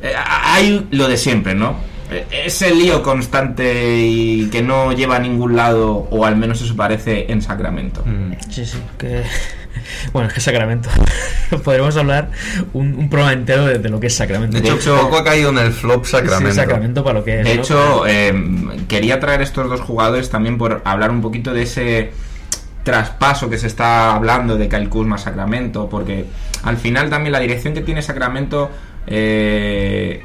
Eh, 0.02 0.12
hay 0.16 0.86
lo 0.90 1.08
de 1.08 1.16
siempre, 1.16 1.54
¿no? 1.54 1.76
Eh, 2.10 2.26
Ese 2.46 2.74
lío 2.74 3.02
constante 3.02 3.98
y 3.98 4.48
que 4.50 4.62
no 4.62 4.92
lleva 4.92 5.16
a 5.16 5.18
ningún 5.18 5.56
lado, 5.56 6.08
o 6.10 6.24
al 6.24 6.36
menos 6.36 6.60
eso 6.62 6.74
parece 6.76 7.30
en 7.30 7.42
Sacramento. 7.42 8.04
Sí, 8.50 8.64
sí, 8.64 8.78
que... 8.98 9.22
Bueno, 10.12 10.28
es 10.28 10.34
que 10.34 10.40
Sacramento. 10.40 10.90
Podremos 11.64 11.96
hablar 11.96 12.30
un, 12.72 12.94
un 12.94 13.08
programa 13.08 13.32
entero 13.32 13.64
de, 13.64 13.78
de 13.78 13.88
lo 13.88 13.98
que 14.00 14.08
es 14.08 14.14
Sacramento. 14.14 14.60
De 14.60 14.68
hecho, 14.68 15.00
poco 15.00 15.18
ha 15.18 15.24
caído 15.24 15.50
en 15.50 15.58
el 15.58 15.72
flop 15.72 16.04
Sacramento. 16.04 16.50
Sí, 16.50 16.56
Sacramento 16.56 17.02
para 17.04 17.20
lo 17.20 17.24
que 17.24 17.40
es. 17.40 17.44
De 17.46 17.54
¿no? 17.54 17.62
hecho, 17.62 18.06
eh, 18.06 18.34
quería 18.86 19.18
traer 19.18 19.40
estos 19.40 19.68
dos 19.70 19.80
jugadores 19.80 20.28
también 20.30 20.58
por 20.58 20.82
hablar 20.84 21.10
un 21.10 21.22
poquito 21.22 21.54
de 21.54 21.62
ese 21.62 22.10
traspaso 22.82 23.48
que 23.48 23.56
se 23.58 23.66
está 23.66 24.14
hablando 24.14 24.56
de 24.56 24.68
Kyle 24.68 24.88
Kuzma 24.88 25.16
a 25.16 25.18
Sacramento, 25.18 25.88
porque 25.88 26.26
al 26.62 26.76
final 26.76 27.08
también 27.10 27.32
la 27.32 27.40
dirección 27.40 27.72
que 27.72 27.80
tiene 27.80 28.02
Sacramento 28.02 28.70
eh, 29.08 30.24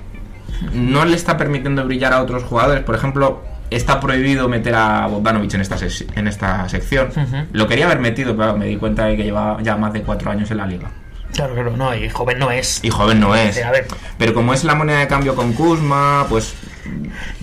no 0.73 1.05
le 1.05 1.15
está 1.15 1.37
permitiendo 1.37 1.85
brillar 1.85 2.13
a 2.13 2.21
otros 2.21 2.43
jugadores. 2.43 2.83
Por 2.83 2.95
ejemplo, 2.95 3.43
está 3.69 3.99
prohibido 3.99 4.47
meter 4.47 4.75
a 4.75 5.07
Bogdanovich 5.07 5.53
en 5.55 5.61
esta, 5.61 5.77
en 6.15 6.27
esta 6.27 6.69
sección. 6.69 7.09
Lo 7.51 7.67
quería 7.67 7.85
haber 7.85 7.99
metido, 7.99 8.35
pero 8.35 8.55
me 8.57 8.65
di 8.67 8.77
cuenta 8.77 9.05
de 9.05 9.17
que 9.17 9.23
lleva 9.23 9.57
ya 9.61 9.75
más 9.75 9.93
de 9.93 10.01
cuatro 10.01 10.31
años 10.31 10.51
en 10.51 10.57
la 10.57 10.67
liga. 10.67 10.89
Claro, 11.33 11.55
claro, 11.55 11.75
no, 11.75 11.95
y 11.95 12.09
joven 12.09 12.37
no 12.37 12.51
es. 12.51 12.83
Y 12.83 12.89
joven 12.91 13.19
no 13.19 13.35
es. 13.35 13.61
A 13.63 13.71
ver, 13.71 13.87
Pero 14.19 14.33
como 14.35 14.53
es 14.53 14.63
la 14.63 14.75
moneda 14.75 14.99
de 14.99 15.07
cambio 15.07 15.35
con 15.35 15.53
Kuzma, 15.53 16.27
pues 16.29 16.53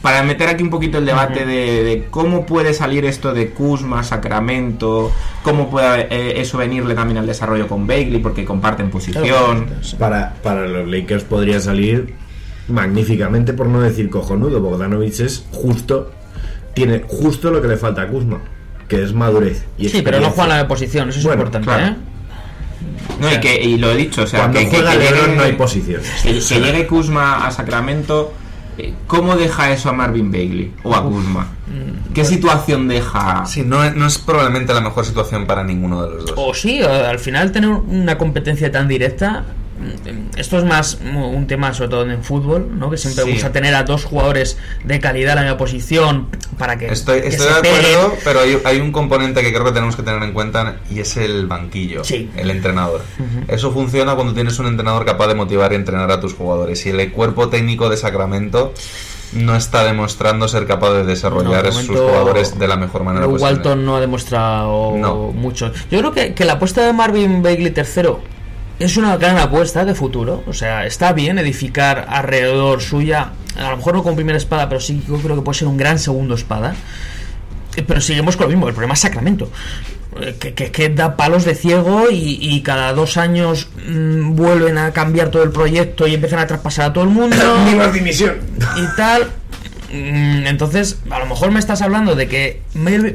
para 0.02 0.22
meter 0.22 0.48
aquí 0.48 0.62
un 0.62 0.70
poquito 0.70 0.98
el 0.98 1.06
debate 1.06 1.44
de, 1.46 1.82
de 1.84 2.06
cómo 2.10 2.44
puede 2.46 2.74
salir 2.74 3.04
esto 3.04 3.32
de 3.32 3.50
Kuzma, 3.50 4.02
Sacramento, 4.02 5.12
cómo 5.42 5.70
puede 5.70 6.06
eh, 6.10 6.40
eso 6.40 6.58
venirle 6.58 6.94
también 6.94 7.18
al 7.18 7.26
desarrollo 7.26 7.66
con 7.68 7.86
Bagley, 7.86 8.18
porque 8.18 8.44
comparten 8.44 8.90
posición. 8.90 9.66
Para, 9.98 10.34
para 10.42 10.66
los 10.66 10.88
Lakers 10.88 11.24
podría 11.24 11.60
salir 11.60 12.14
magníficamente, 12.68 13.52
por 13.52 13.66
no 13.66 13.80
decir 13.80 14.10
cojonudo. 14.10 14.60
Bogdanovich 14.60 15.20
es 15.20 15.44
justo, 15.52 16.10
tiene 16.74 17.02
justo 17.06 17.50
lo 17.50 17.60
que 17.60 17.68
le 17.68 17.76
falta 17.76 18.02
a 18.02 18.08
Kuzma, 18.08 18.40
que 18.88 19.02
es 19.02 19.12
madurez. 19.12 19.64
Y 19.78 19.88
sí, 19.88 20.02
pero 20.02 20.20
no 20.20 20.30
juega 20.30 20.56
la 20.58 20.68
posición, 20.68 21.08
eso 21.08 21.18
es 21.18 21.24
Bueno, 21.24 21.42
importante, 21.42 21.66
claro. 21.66 21.86
¿eh? 21.86 21.96
No, 23.20 23.30
y, 23.32 23.40
que, 23.40 23.60
y 23.60 23.76
lo 23.76 23.90
he 23.90 23.96
dicho, 23.96 24.22
o 24.22 24.26
sea, 24.26 24.40
Cuando 24.40 24.60
que, 24.60 24.66
juega 24.66 24.92
que 24.92 24.98
llegue- 24.98 25.34
no 25.36 25.42
hay 25.42 25.52
posiciones. 25.52 26.08
Que, 26.22 26.32
que 26.38 26.60
llegue 26.60 26.86
Kuzma 26.86 27.46
a 27.46 27.50
Sacramento, 27.50 28.32
¿cómo 29.06 29.36
deja 29.36 29.70
eso 29.72 29.88
a 29.90 29.92
Marvin 29.92 30.30
Bagley 30.30 30.72
o 30.82 30.94
a 30.94 31.02
Kuzma? 31.02 31.48
Mm, 31.66 32.12
¿Qué 32.12 32.24
situación 32.24 32.88
deja? 32.88 33.44
Sí, 33.46 33.62
no, 33.64 33.84
es- 33.84 33.94
no 33.94 34.06
es 34.06 34.18
probablemente 34.18 34.72
la 34.74 34.80
mejor 34.80 35.04
situación 35.04 35.46
para 35.46 35.62
ninguno 35.64 36.02
de 36.02 36.14
los 36.16 36.26
dos. 36.26 36.34
O 36.36 36.54
sí, 36.54 36.80
al 36.82 37.18
final 37.18 37.52
tener 37.52 37.70
una 37.70 38.16
competencia 38.18 38.70
tan 38.72 38.88
directa. 38.88 39.44
Mm, 39.80 40.38
Esto 40.38 40.58
es 40.58 40.64
más 40.64 40.98
un 41.02 41.46
tema, 41.46 41.72
sobre 41.74 41.90
todo 41.90 42.10
en 42.10 42.22
fútbol, 42.22 42.78
¿no? 42.78 42.90
Que 42.90 42.96
siempre 42.96 43.24
Sí. 43.24 43.32
gusta 43.32 43.50
tener 43.52 43.74
a 43.74 43.82
dos 43.84 44.04
jugadores 44.04 44.58
de 44.84 45.00
calidad 45.00 45.30
en 45.32 45.36
la 45.36 45.42
misma 45.42 45.58
posición 45.58 46.28
para 46.58 46.76
que. 46.78 46.86
Estoy, 46.88 47.22
que 47.22 47.28
estoy 47.28 47.46
se 47.46 47.52
de 47.52 47.58
acuerdo, 47.58 47.82
peguen. 48.08 48.20
pero 48.24 48.40
hay, 48.40 48.58
hay 48.64 48.80
un 48.80 48.92
componente 48.92 49.40
que 49.42 49.52
creo 49.52 49.64
que 49.64 49.72
tenemos 49.72 49.96
que 49.96 50.02
tener 50.02 50.22
en 50.22 50.32
cuenta 50.32 50.76
y 50.90 51.00
es 51.00 51.16
el 51.16 51.46
banquillo, 51.46 52.04
Sí. 52.04 52.30
el 52.36 52.50
entrenador. 52.50 53.02
Eso 53.48 53.72
funciona 53.72 54.14
cuando 54.14 54.34
tienes 54.34 54.58
un 54.58 54.66
entrenador 54.66 55.04
capaz 55.04 55.28
de 55.28 55.34
motivar 55.34 55.72
y 55.72 55.76
entrenar 55.76 56.10
a 56.10 56.20
tus 56.20 56.34
jugadores. 56.34 56.84
Y 56.86 56.90
el 56.90 57.10
cuerpo 57.12 57.48
técnico 57.48 57.88
de 57.88 57.96
Sacramento 57.96 58.74
no 59.32 59.54
está 59.54 59.84
demostrando 59.84 60.48
ser 60.48 60.66
capaz 60.66 60.90
de 60.92 61.04
desarrollar 61.04 61.62
No, 61.64 61.70
de 61.70 61.72
sus 61.72 61.96
jugadores 61.96 62.58
de 62.58 62.66
la 62.66 62.76
mejor 62.76 63.04
manera 63.04 63.26
Luke 63.26 63.38
posible. 63.38 63.54
Walton 63.54 63.84
no 63.84 63.96
ha 63.96 64.00
demostrado 64.00 64.96
No. 64.96 65.16
mucho. 65.32 65.72
Yo 65.90 65.98
creo 66.00 66.12
que, 66.12 66.34
que 66.34 66.44
la 66.44 66.54
apuesta 66.54 66.84
de 66.84 66.92
Marvin 66.92 67.40
Bagley 67.42 67.70
tercero 67.70 68.20
es 68.80 68.96
una 68.96 69.16
gran 69.16 69.38
apuesta 69.38 69.84
de 69.84 69.94
futuro. 69.94 70.42
O 70.48 70.52
sea, 70.52 70.84
está 70.86 71.12
bien 71.12 71.38
edificar 71.38 72.06
alrededor 72.08 72.80
suya, 72.82 73.30
a 73.56 73.70
lo 73.70 73.76
mejor 73.76 73.94
no 73.94 74.02
como 74.02 74.16
primera 74.16 74.36
espada, 74.38 74.68
pero 74.68 74.80
sí 74.80 75.02
yo 75.06 75.16
creo 75.18 75.36
que 75.36 75.42
puede 75.42 75.58
ser 75.58 75.68
un 75.68 75.76
gran 75.76 75.98
segundo 75.98 76.34
espada. 76.34 76.74
Eh, 77.76 77.84
Pero 77.86 78.00
seguimos 78.00 78.36
con 78.36 78.46
lo 78.46 78.50
mismo, 78.50 78.66
el 78.66 78.74
problema 78.74 78.94
es 78.94 79.00
Sacramento. 79.00 79.48
Eh, 80.20 80.34
Que, 80.40 80.54
que, 80.54 80.72
que 80.72 80.88
da 80.88 81.16
palos 81.16 81.44
de 81.44 81.54
ciego 81.54 82.10
y, 82.10 82.38
y 82.40 82.62
cada 82.62 82.92
dos 82.94 83.16
años 83.16 83.68
mm, 83.88 84.34
vuelven 84.34 84.76
a 84.76 84.90
cambiar 84.92 85.28
todo 85.30 85.44
el 85.44 85.50
proyecto 85.52 86.08
y 86.08 86.14
empiezan 86.14 86.40
a 86.40 86.46
traspasar 86.48 86.86
a 86.86 86.92
todo 86.92 87.04
el 87.04 87.10
mundo 87.10 87.36
dimisión! 87.94 88.38
y 88.76 88.96
tal. 88.96 89.30
Mm, 89.92 90.46
Entonces, 90.46 90.98
a 91.10 91.18
lo 91.20 91.26
mejor 91.26 91.50
me 91.52 91.58
estás 91.60 91.80
hablando 91.82 92.14
de 92.16 92.26
que 92.28 92.60
Mel- 92.74 93.14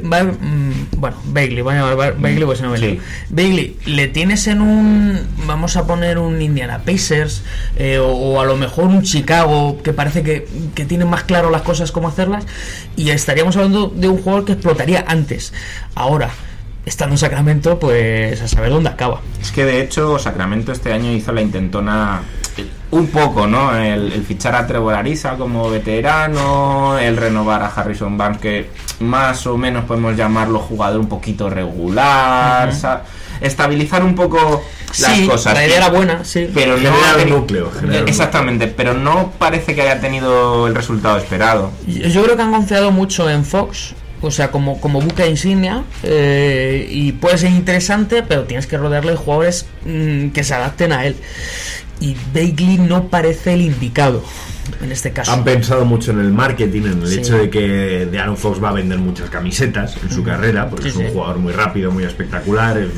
bueno, 0.96 1.16
Bagley, 1.26 1.60
voy 1.62 1.74
a 1.74 1.78
llamar 1.78 1.96
Ba- 1.96 2.10
Bagley 2.18 2.40
porque 2.44 2.56
si 2.56 2.62
no 2.62 2.70
me 2.70 2.78
lío. 2.78 2.90
Sí. 2.90 3.00
Bagley, 3.30 3.76
le 3.86 4.08
tienes 4.08 4.46
en 4.46 4.60
un 4.60 5.20
vamos 5.46 5.76
a 5.76 5.86
poner 5.86 6.18
un 6.18 6.40
Indiana 6.42 6.78
Pacers 6.84 7.42
eh, 7.76 7.98
o, 7.98 8.08
o 8.08 8.40
a 8.40 8.44
lo 8.44 8.56
mejor 8.56 8.84
un 8.86 9.02
Chicago 9.02 9.80
que 9.82 9.92
parece 9.92 10.22
que, 10.22 10.46
que 10.74 10.84
tiene 10.84 11.04
más 11.04 11.22
claro 11.24 11.50
las 11.50 11.62
cosas 11.62 11.92
cómo 11.92 12.08
hacerlas 12.08 12.44
y 12.96 13.10
estaríamos 13.10 13.56
hablando 13.56 13.88
de 13.94 14.08
un 14.08 14.18
jugador 14.18 14.44
que 14.44 14.52
explotaría 14.52 15.04
antes. 15.06 15.52
Ahora, 15.94 16.30
estando 16.84 17.14
en 17.14 17.18
Sacramento, 17.18 17.78
pues 17.78 18.40
a 18.40 18.48
saber 18.48 18.70
dónde 18.70 18.88
acaba. 18.90 19.20
Es 19.42 19.50
que 19.52 19.64
de 19.64 19.82
hecho 19.82 20.18
Sacramento 20.18 20.72
este 20.72 20.92
año 20.92 21.10
hizo 21.12 21.32
la 21.32 21.40
intentona 21.42 22.22
un 22.90 23.08
poco, 23.08 23.46
¿no? 23.46 23.76
El, 23.76 24.12
el 24.12 24.22
fichar 24.24 24.54
a 24.54 24.66
Trevor 24.66 24.94
Ariza 24.94 25.36
como 25.36 25.68
veterano, 25.70 26.98
el 26.98 27.16
renovar 27.16 27.62
a 27.62 27.66
Harrison 27.66 28.16
Barnes, 28.16 28.40
que 28.40 28.70
más 29.00 29.46
o 29.46 29.56
menos 29.56 29.84
podemos 29.84 30.16
llamarlo 30.16 30.60
jugador 30.60 31.00
un 31.00 31.08
poquito 31.08 31.50
regular, 31.50 32.72
estabilizar 33.40 34.02
un 34.04 34.14
poco 34.14 34.62
las 35.00 35.12
Sí, 35.12 35.26
cosas. 35.26 35.54
la 35.54 35.66
idea 35.66 35.76
era 35.78 35.88
buena, 35.90 36.24
sí. 36.24 36.48
Pero 36.54 36.76
no 36.76 36.90
Generar 36.90 37.16
un 37.16 37.22
teni- 37.22 37.28
núcleo, 37.30 37.70
generar 37.70 38.08
Exactamente, 38.08 38.66
pero 38.68 38.94
no 38.94 39.32
parece 39.38 39.74
que 39.74 39.82
haya 39.82 40.00
tenido 40.00 40.66
el 40.66 40.74
resultado 40.74 41.18
esperado. 41.18 41.70
Yo 41.86 42.06
yo 42.08 42.22
creo 42.24 42.36
que 42.36 42.42
han 42.42 42.52
confiado 42.52 42.90
mucho 42.92 43.28
en 43.28 43.44
Fox, 43.44 43.94
o 44.22 44.30
sea, 44.30 44.50
como, 44.50 44.80
como 44.80 45.00
buque 45.02 45.28
insignia, 45.28 45.82
eh, 46.02 46.86
y 46.90 47.12
puede 47.12 47.36
ser 47.36 47.50
interesante, 47.50 48.22
pero 48.22 48.44
tienes 48.44 48.66
que 48.66 48.78
rodearle 48.78 49.10
de 49.10 49.16
jugadores 49.18 49.66
mm, 49.84 50.28
que 50.28 50.42
se 50.42 50.54
adapten 50.54 50.92
a 50.92 51.04
él. 51.04 51.16
Y 52.00 52.14
Bagley 52.34 52.78
no 52.78 53.08
parece 53.08 53.54
el 53.54 53.62
indicado 53.62 54.22
en 54.82 54.92
este 54.92 55.12
caso. 55.12 55.32
Han 55.32 55.44
pensado 55.44 55.84
mucho 55.84 56.10
en 56.10 56.18
el 56.20 56.32
marketing, 56.32 56.82
en 56.82 57.02
el 57.02 57.08
Sí. 57.08 57.18
hecho 57.20 57.38
de 57.38 57.48
que 57.48 57.60
de 58.06 58.18
Aaron 58.18 58.36
Fox 58.36 58.62
va 58.62 58.70
a 58.70 58.72
vender 58.72 58.98
muchas 58.98 59.30
camisetas 59.30 59.96
en 60.02 60.10
su 60.10 60.22
carrera, 60.22 60.68
porque 60.68 60.84
Sí, 60.84 60.88
es 60.90 60.96
un 60.96 61.06
sí. 61.06 61.12
jugador 61.12 61.38
muy 61.38 61.52
rápido, 61.52 61.90
muy 61.90 62.04
espectacular, 62.04 62.76
es 62.76 62.88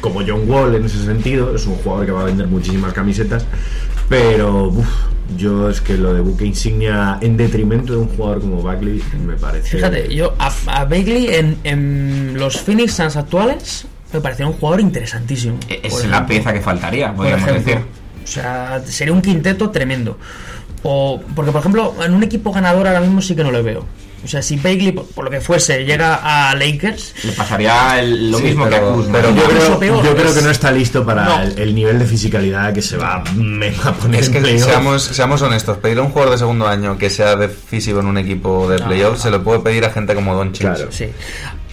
como 0.00 0.20
John 0.26 0.48
Wall 0.48 0.74
en 0.76 0.84
ese 0.84 1.04
sentido, 1.04 1.54
es 1.56 1.66
un 1.66 1.76
jugador 1.76 2.06
que 2.06 2.12
va 2.12 2.20
a 2.20 2.24
vender 2.24 2.46
muchísimas 2.46 2.92
camisetas, 2.92 3.46
pero 4.08 4.68
uf, 4.68 4.86
yo 5.36 5.70
es 5.70 5.80
que 5.80 5.96
lo 5.96 6.12
de 6.14 6.20
buque 6.20 6.44
insignia 6.44 7.18
en 7.20 7.36
detrimento 7.36 7.94
de 7.94 7.98
un 8.00 8.08
jugador 8.08 8.40
como 8.42 8.62
Bagley 8.62 9.02
me 9.26 9.34
parece... 9.34 9.76
Fíjate, 9.78 10.14
yo 10.14 10.34
a, 10.38 10.52
a 10.66 10.84
Bagley 10.84 11.28
en, 11.34 11.56
en 11.64 12.34
los 12.38 12.60
Phoenix 12.60 12.92
Suns 12.94 13.16
actuales 13.16 13.86
me 14.12 14.20
parecía 14.20 14.46
un 14.46 14.52
jugador 14.52 14.80
interesantísimo. 14.80 15.56
E- 15.68 15.80
Es 15.82 16.06
la 16.06 16.24
pieza 16.26 16.52
que 16.52 16.60
faltaría, 16.60 17.08
por 17.08 17.26
podríamos 17.26 17.46
decir. 17.64 17.78
O 18.24 18.26
sea, 18.26 18.82
sería 18.86 19.12
un 19.12 19.22
quinteto 19.22 19.70
tremendo. 19.70 20.18
O, 20.82 21.20
porque, 21.34 21.52
por 21.52 21.60
ejemplo, 21.60 21.94
en 22.02 22.14
un 22.14 22.22
equipo 22.22 22.52
ganador 22.52 22.86
ahora 22.86 23.00
mismo 23.00 23.22
sí 23.22 23.36
que 23.36 23.44
no 23.44 23.50
lo 23.50 23.62
veo. 23.62 23.84
O 24.24 24.28
sea, 24.28 24.40
si 24.42 24.56
Bagley, 24.56 24.92
por, 24.92 25.06
por 25.06 25.24
lo 25.26 25.30
que 25.30 25.40
fuese, 25.40 25.84
llega 25.84 26.14
a 26.50 26.54
Lakers, 26.54 27.14
Le 27.24 27.32
pasaría 27.32 28.00
el- 28.00 28.30
lo 28.30 28.38
Sí, 28.38 28.44
mismo 28.44 28.64
pero- 28.64 28.76
que 28.78 28.82
a 28.90 28.94
Kuzma. 28.94 29.12
pero 29.12 29.34
Yo 29.34 29.42
creo, 29.44 29.78
peor, 29.78 30.04
yo 30.04 30.14
creo 30.16 30.28
es- 30.30 30.34
que 30.36 30.42
no 30.42 30.50
está 30.50 30.70
listo 30.72 31.04
para 31.04 31.24
No. 31.24 31.42
el, 31.42 31.58
el 31.58 31.74
nivel 31.74 31.98
de 31.98 32.06
fisicalidad 32.06 32.72
que 32.72 32.80
se 32.82 32.96
va, 32.96 33.16
a 33.16 33.24
poner 33.24 34.20
Es 34.20 34.30
que 34.30 34.58
seamos, 34.58 35.02
seamos 35.02 35.42
honestos, 35.42 35.76
pedir 35.78 35.98
a 35.98 36.02
un 36.02 36.08
jugador 36.10 36.32
de 36.32 36.38
segundo 36.38 36.66
año 36.66 36.96
que 36.96 37.10
sea 37.10 37.36
decisivo 37.36 38.00
en 38.00 38.06
un 38.06 38.18
equipo 38.18 38.68
de 38.68 38.78
No, 38.78 38.86
playoff 38.86 39.14
no. 39.16 39.22
se 39.22 39.30
lo 39.30 39.44
puede 39.44 39.60
pedir 39.60 39.84
a 39.84 39.90
gente 39.90 40.14
como 40.14 40.34
Doncic. 40.34 40.62
Claro. 40.62 40.88
sí. 40.90 41.06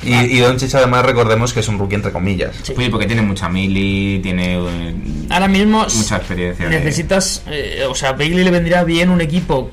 Y, 0.03 0.13
y 0.15 0.39
Doncic 0.39 0.73
además 0.75 1.05
recordemos 1.05 1.53
que 1.53 1.59
es 1.59 1.67
un 1.67 1.77
rookie 1.77 1.93
entre 1.95 2.11
comillas. 2.11 2.55
Sí. 2.63 2.73
Porque 2.89 3.05
tiene 3.05 3.21
mucha 3.21 3.47
mili, 3.49 4.19
tiene 4.21 4.55
eh, 4.57 4.95
Ahora 5.29 5.47
mismo 5.47 5.85
mucha 5.95 6.17
experiencia. 6.17 6.67
de- 6.67 6.75
necesitas, 6.79 7.43
eh, 7.47 7.85
o 7.87 7.93
sea, 7.93 8.11
Bagley 8.13 8.43
le 8.43 8.49
vendría 8.51 8.83
bien 8.83 9.09
un 9.11 9.21
equipo 9.21 9.69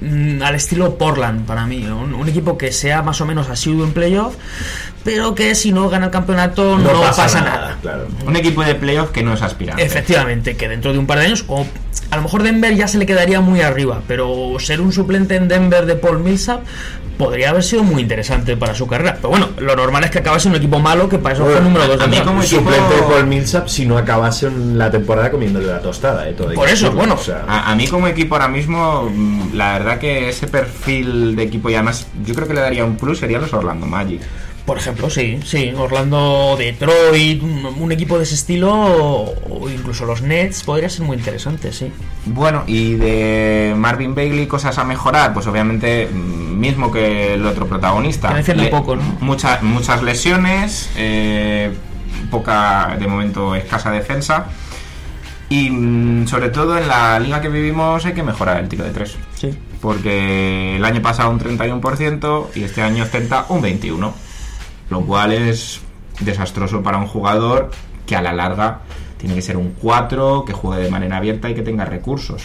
mm, 0.00 0.42
al 0.42 0.54
estilo 0.54 0.96
Portland 0.96 1.46
para 1.46 1.66
mí, 1.66 1.84
un, 1.86 2.14
un 2.14 2.28
equipo 2.28 2.56
que 2.58 2.72
sea 2.72 3.02
más 3.02 3.20
o 3.20 3.26
menos 3.26 3.48
asiduo 3.48 3.84
en 3.84 3.92
playoff, 3.92 4.34
pero 5.04 5.34
que 5.34 5.54
si 5.54 5.72
no 5.72 5.88
gana 5.88 6.06
el 6.06 6.12
campeonato 6.12 6.78
no, 6.78 7.00
pasa, 7.00 7.40
nada. 7.40 7.78
Claro. 7.80 8.08
Un 8.26 8.36
equipo 8.36 8.62
de 8.62 8.74
playoff 8.74 9.10
que 9.10 9.22
no 9.22 9.32
es 9.32 9.42
aspirante. 9.42 9.82
Efectivamente, 9.82 10.56
que 10.56 10.68
dentro 10.68 10.92
de 10.92 10.98
un 10.98 11.06
par 11.06 11.18
de 11.18 11.26
años, 11.26 11.44
o 11.48 11.66
a 12.10 12.16
lo 12.16 12.22
mejor 12.22 12.42
Denver 12.42 12.74
ya 12.74 12.88
se 12.88 12.98
le 12.98 13.06
quedaría 13.06 13.40
muy 13.40 13.60
arriba, 13.60 14.02
pero 14.06 14.56
ser 14.58 14.80
un 14.80 14.92
suplente 14.92 15.36
en 15.36 15.48
Denver 15.48 15.86
de 15.86 15.96
Paul 15.96 16.20
Millsap 16.20 16.62
podría 17.20 17.50
haber 17.50 17.62
sido 17.62 17.84
muy 17.84 18.00
interesante 18.02 18.56
para 18.56 18.74
su 18.74 18.86
carrera. 18.86 19.14
Pero 19.16 19.28
bueno, 19.28 19.50
lo 19.58 19.76
normal 19.76 20.04
es 20.04 20.10
que 20.10 20.18
acabase 20.20 20.48
en 20.48 20.54
un 20.54 20.58
equipo 20.58 20.78
malo 20.78 21.06
que 21.08 21.18
para 21.18 21.34
eso 21.34 21.44
fue 21.44 21.58
el 21.58 21.64
número 21.64 21.86
2 21.86 22.00
a 22.00 22.06
mí 22.06 22.18
como 22.20 22.42
equipo- 22.42 22.60
suplente 22.62 22.94
de 22.96 23.02
Paul 23.02 23.26
Millsap 23.26 23.68
si 23.68 23.84
no 23.86 23.98
acabase 23.98 24.46
en 24.46 24.78
la 24.78 24.90
temporada 24.90 25.30
comiéndole 25.30 25.66
la 25.66 25.80
tostada. 25.80 26.26
Eh, 26.28 26.32
todo 26.32 26.52
Por 26.54 26.64
eso, 26.66 26.86
decirlo, 26.86 26.92
bueno, 26.96 27.14
o 27.14 27.18
sea, 27.18 27.44
A, 27.46 27.70
a 27.70 27.74
mí 27.76 27.86
como 27.86 28.08
equipo 28.08 28.34
ahora 28.34 28.48
mismo, 28.48 29.10
mm, 29.14 29.54
la 29.54 29.74
verdad 29.74 29.98
que 29.98 30.30
ese 30.30 30.46
perfil 30.46 31.36
de 31.36 31.42
equipo 31.42 31.68
y 31.70 31.74
además 31.74 32.06
yo 32.24 32.34
creo 32.34 32.48
que 32.48 32.54
le 32.54 32.60
daría 32.62 32.84
un 32.84 32.96
plus 32.96 33.18
sería 33.18 33.38
los 33.38 33.52
Orlando 33.52 33.86
Magic. 33.86 34.20
Por 34.66 34.78
ejemplo, 34.78 35.10
sí, 35.10 35.40
sí, 35.44 35.72
Orlando, 35.76 36.54
Detroit, 36.56 37.42
un, 37.42 37.90
equipo 37.90 38.18
de 38.18 38.24
ese 38.24 38.34
estilo, 38.36 38.72
o, 38.72 39.68
incluso 39.68 40.04
los 40.04 40.22
Nets, 40.22 40.62
podría 40.62 40.88
ser 40.88 41.04
muy 41.06 41.16
interesante, 41.16 41.72
sí. 41.72 41.90
Bueno, 42.26 42.62
y 42.66 42.94
de 42.94 43.74
Marvin 43.76 44.14
Bagley, 44.14 44.46
cosas 44.46 44.78
a 44.78 44.84
mejorar, 44.84 45.32
pues 45.34 45.46
obviamente 45.46 46.06
mm, 46.06 46.58
mismo 46.58 46.92
que 46.92 47.34
el 47.34 47.46
otro 47.46 47.66
protagonista. 47.66 48.30
Le- 48.40 48.68
poco, 48.68 48.96
¿no? 48.96 49.02
mucha- 49.20 49.60
muchas 49.62 50.02
lesiones, 50.02 50.90
eh, 50.96 51.72
poca, 52.30 52.96
de 52.98 53.06
momento, 53.06 53.54
escasa 53.56 53.90
defensa. 53.90 54.46
Y 55.48 55.68
mm, 55.70 56.28
sobre 56.28 56.50
todo 56.50 56.78
en 56.78 56.86
la 56.86 57.18
liga 57.18 57.40
que 57.40 57.48
vivimos 57.48 58.06
hay 58.06 58.12
que 58.12 58.22
mejorar 58.22 58.58
el 58.60 58.68
tiro 58.68 58.84
de 58.84 58.90
tres. 58.90 59.16
Sí. 59.34 59.50
Porque 59.80 60.76
el 60.76 60.84
año 60.84 61.02
pasado 61.02 61.30
un 61.30 61.40
31% 61.40 62.48
y 62.54 62.62
este 62.62 62.82
año 62.82 63.02
ostenta 63.02 63.46
un 63.48 63.62
21%. 63.62 64.12
Lo 64.90 65.00
cual 65.02 65.32
es 65.32 65.80
desastroso 66.20 66.82
para 66.82 66.98
un 66.98 67.06
jugador 67.06 67.70
que 68.06 68.16
a 68.16 68.22
la 68.22 68.32
larga 68.32 68.80
tiene 69.18 69.34
que 69.34 69.42
ser 69.42 69.56
un 69.56 69.74
4, 69.80 70.44
que 70.44 70.52
juegue 70.52 70.82
de 70.84 70.90
manera 70.90 71.18
abierta 71.18 71.48
y 71.48 71.54
que 71.54 71.62
tenga 71.62 71.84
recursos. 71.84 72.42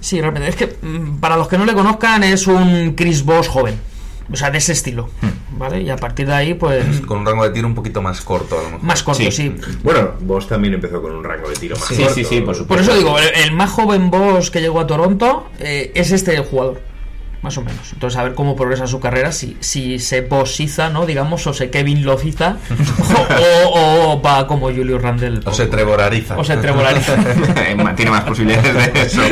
Sí, 0.00 0.20
realmente, 0.20 0.48
es 0.48 0.56
que 0.56 0.76
mm, 0.80 1.18
para 1.18 1.36
los 1.36 1.48
que 1.48 1.58
no 1.58 1.64
le 1.64 1.74
conozcan 1.74 2.22
es 2.22 2.46
un 2.46 2.94
Chris 2.96 3.24
Bosh 3.24 3.48
joven, 3.48 3.74
o 4.32 4.36
sea, 4.36 4.50
de 4.50 4.58
ese 4.58 4.72
estilo, 4.72 5.10
¿vale? 5.58 5.82
Y 5.82 5.90
a 5.90 5.96
partir 5.96 6.26
de 6.26 6.32
ahí, 6.34 6.54
pues, 6.54 7.00
Con 7.02 7.18
un 7.18 7.26
rango 7.26 7.44
de 7.44 7.50
tiro 7.50 7.66
un 7.66 7.74
poquito 7.74 8.00
más 8.00 8.20
corto 8.22 8.58
a 8.58 8.62
lo 8.62 8.70
mejor. 8.70 8.82
más 8.84 9.02
corto, 9.02 9.22
Sí. 9.22 9.30
sí. 9.32 9.54
Bueno, 9.82 10.12
vos 10.20 10.46
también 10.46 10.74
empezó 10.74 11.02
con 11.02 11.12
un 11.14 11.24
rango 11.24 11.48
de 11.48 11.56
tiro 11.56 11.76
más 11.76 11.86
Sí, 11.88 11.96
corto. 11.96 12.14
sí, 12.14 12.24
sí, 12.24 12.40
por 12.40 12.54
supuesto. 12.54 12.86
Por 12.86 12.94
eso 12.94 12.96
digo, 13.02 13.18
el, 13.18 13.28
el 13.44 13.52
más 13.52 13.70
joven 13.70 14.10
Boss 14.10 14.50
que 14.50 14.60
llegó 14.60 14.80
a 14.80 14.86
Toronto 14.86 15.48
eh, 15.58 15.90
es 15.94 16.12
este 16.12 16.34
el 16.34 16.44
jugador, 16.44 16.80
más 17.42 17.56
o 17.56 17.62
menos. 17.62 17.92
Entonces, 17.92 18.18
a 18.18 18.24
ver 18.24 18.34
cómo 18.34 18.54
progresa 18.56 18.86
su 18.86 19.00
carrera, 19.00 19.32
si, 19.32 19.56
si 19.60 19.98
se 19.98 20.22
posiza, 20.22 20.90
¿no? 20.90 21.06
Digamos, 21.06 21.46
o 21.46 21.52
se 21.52 21.70
Kevin 21.70 22.04
Lociza, 22.04 22.56
o, 23.38 23.78
o, 23.78 24.12
o 24.12 24.22
va 24.22 24.46
como 24.46 24.66
Julio 24.66 24.98
Randle. 24.98 25.40
O 25.44 25.52
se 25.52 25.66
trevorariza. 25.66 26.38
O 26.38 26.44
se 26.44 26.56
trevolariza. 26.56 27.16
Tiene 27.96 28.10
más 28.10 28.24
posibilidades 28.24 28.92
de 28.92 29.02
eso. 29.02 29.22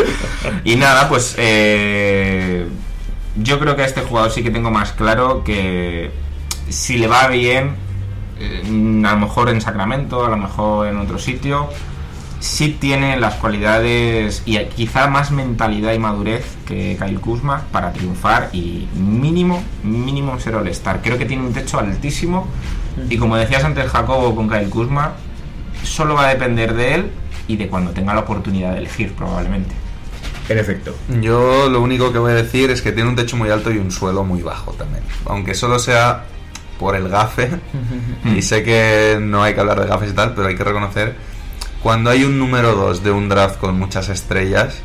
Y 0.65 0.77
nada, 0.77 1.09
pues 1.09 1.35
eh, 1.39 2.67
yo 3.37 3.59
creo 3.59 3.77
que 3.77 3.83
a 3.83 3.87
este 3.87 4.01
jugador 4.03 4.31
sí 4.31 4.43
que 4.43 4.51
tengo 4.51 4.71
más 4.71 4.93
claro 4.93 5.45
que 5.45 6.11
si 6.69 6.99
le 6.99 7.07
va 7.07 7.29
bien, 7.29 7.77
eh, 8.41 8.63
a 9.07 9.13
lo 9.13 9.19
mejor 9.19 9.49
en 9.51 9.61
Sacramento, 9.61 10.25
a 10.25 10.31
lo 10.31 10.37
mejor 10.37 10.89
en 10.89 10.99
otro 10.99 11.19
sitio, 11.19 11.69
sí 12.41 12.77
tiene 12.81 13.19
las 13.19 13.35
cualidades 13.35 14.43
y 14.47 14.59
quizá 14.67 15.09
más 15.09 15.31
mentalidad 15.31 15.93
y 15.93 15.99
madurez 15.99 16.45
que 16.67 16.97
Kyle 17.01 17.21
Kuzma 17.21 17.65
para 17.73 17.93
triunfar 17.93 18.51
y 18.53 18.87
mínimo, 18.95 19.63
mínimo 19.83 20.39
ser 20.39 20.55
All-Star. 20.55 21.01
Creo 21.03 21.19
que 21.19 21.25
tiene 21.25 21.45
un 21.45 21.53
techo 21.53 21.79
altísimo 21.79 22.47
y 23.09 23.17
como 23.17 23.37
decías 23.37 23.65
antes 23.65 23.91
Jacobo 23.91 24.35
con 24.35 24.49
Kyle 24.49 24.69
Kuzma, 24.69 25.15
solo 25.83 26.15
va 26.15 26.27
a 26.27 26.29
depender 26.29 26.75
de 26.75 26.95
él 26.95 27.11
y 27.47 27.57
de 27.57 27.69
cuando 27.69 27.93
tenga 27.93 28.15
la 28.15 28.21
oportunidad 28.21 28.73
de 28.73 28.79
elegir 28.79 29.13
probablemente. 29.15 29.75
En 30.49 30.59
efecto. 30.59 30.95
Yo 31.21 31.69
lo 31.69 31.83
único 31.83 32.11
que 32.11 32.19
voy 32.19 32.33
a 32.33 32.37
decir 32.37 32.71
es 32.71 32.81
que 32.81 32.93
tiene 32.93 33.11
un 33.11 33.17
techo 33.17 33.37
muy 33.37 33.51
alto 33.51 33.71
y 33.71 33.77
un 33.77 33.91
suelo 33.91 34.25
muy 34.25 34.43
bajo 34.43 34.73
también. 34.73 35.03
Aunque 35.27 35.55
solo 35.55 35.79
sea 35.79 36.25
por 36.79 36.97
el 36.97 37.09
gafe. 37.09 37.51
y 38.37 38.41
sé 38.41 38.63
que 38.63 39.19
no 39.21 39.43
hay 39.43 39.55
que 39.55 39.61
hablar 39.61 39.81
de 39.81 39.87
gafes 39.87 40.11
y 40.11 40.15
tal, 40.15 40.35
pero 40.35 40.49
hay 40.49 40.57
que 40.57 40.65
reconocer 40.65 41.17
cuando 41.83 42.11
hay 42.11 42.25
un 42.25 42.39
número 42.39 42.75
2 42.75 43.03
de 43.03 43.11
un 43.11 43.29
draft 43.29 43.59
con 43.59 43.79
muchas 43.79 44.09
estrellas. 44.09 44.77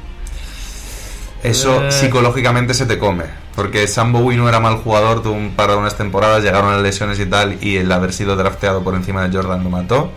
Eso 1.44 1.84
Eh. 1.84 1.92
psicológicamente 1.92 2.74
se 2.74 2.86
te 2.86 2.98
come. 2.98 3.26
Porque 3.56 3.88
Sam 3.88 4.14
Bowie 4.14 4.38
no 4.38 4.48
era 4.50 4.60
mal 4.60 4.78
jugador, 4.78 5.22
tuvo 5.22 5.34
un 5.34 5.52
par 5.56 5.70
de 5.70 5.76
unas 5.76 5.96
temporadas, 5.98 6.44
llegaron 6.44 6.72
las 6.72 6.82
lesiones 6.82 7.20
y 7.20 7.26
tal, 7.26 7.58
y 7.62 7.78
el 7.78 7.92
haber 7.92 8.14
sido 8.14 8.36
drafteado 8.36 8.84
por 8.84 8.96
encima 8.96 9.28
de 9.28 9.36
Jordan 9.36 9.64
lo 9.64 9.70
mató. 9.70 10.12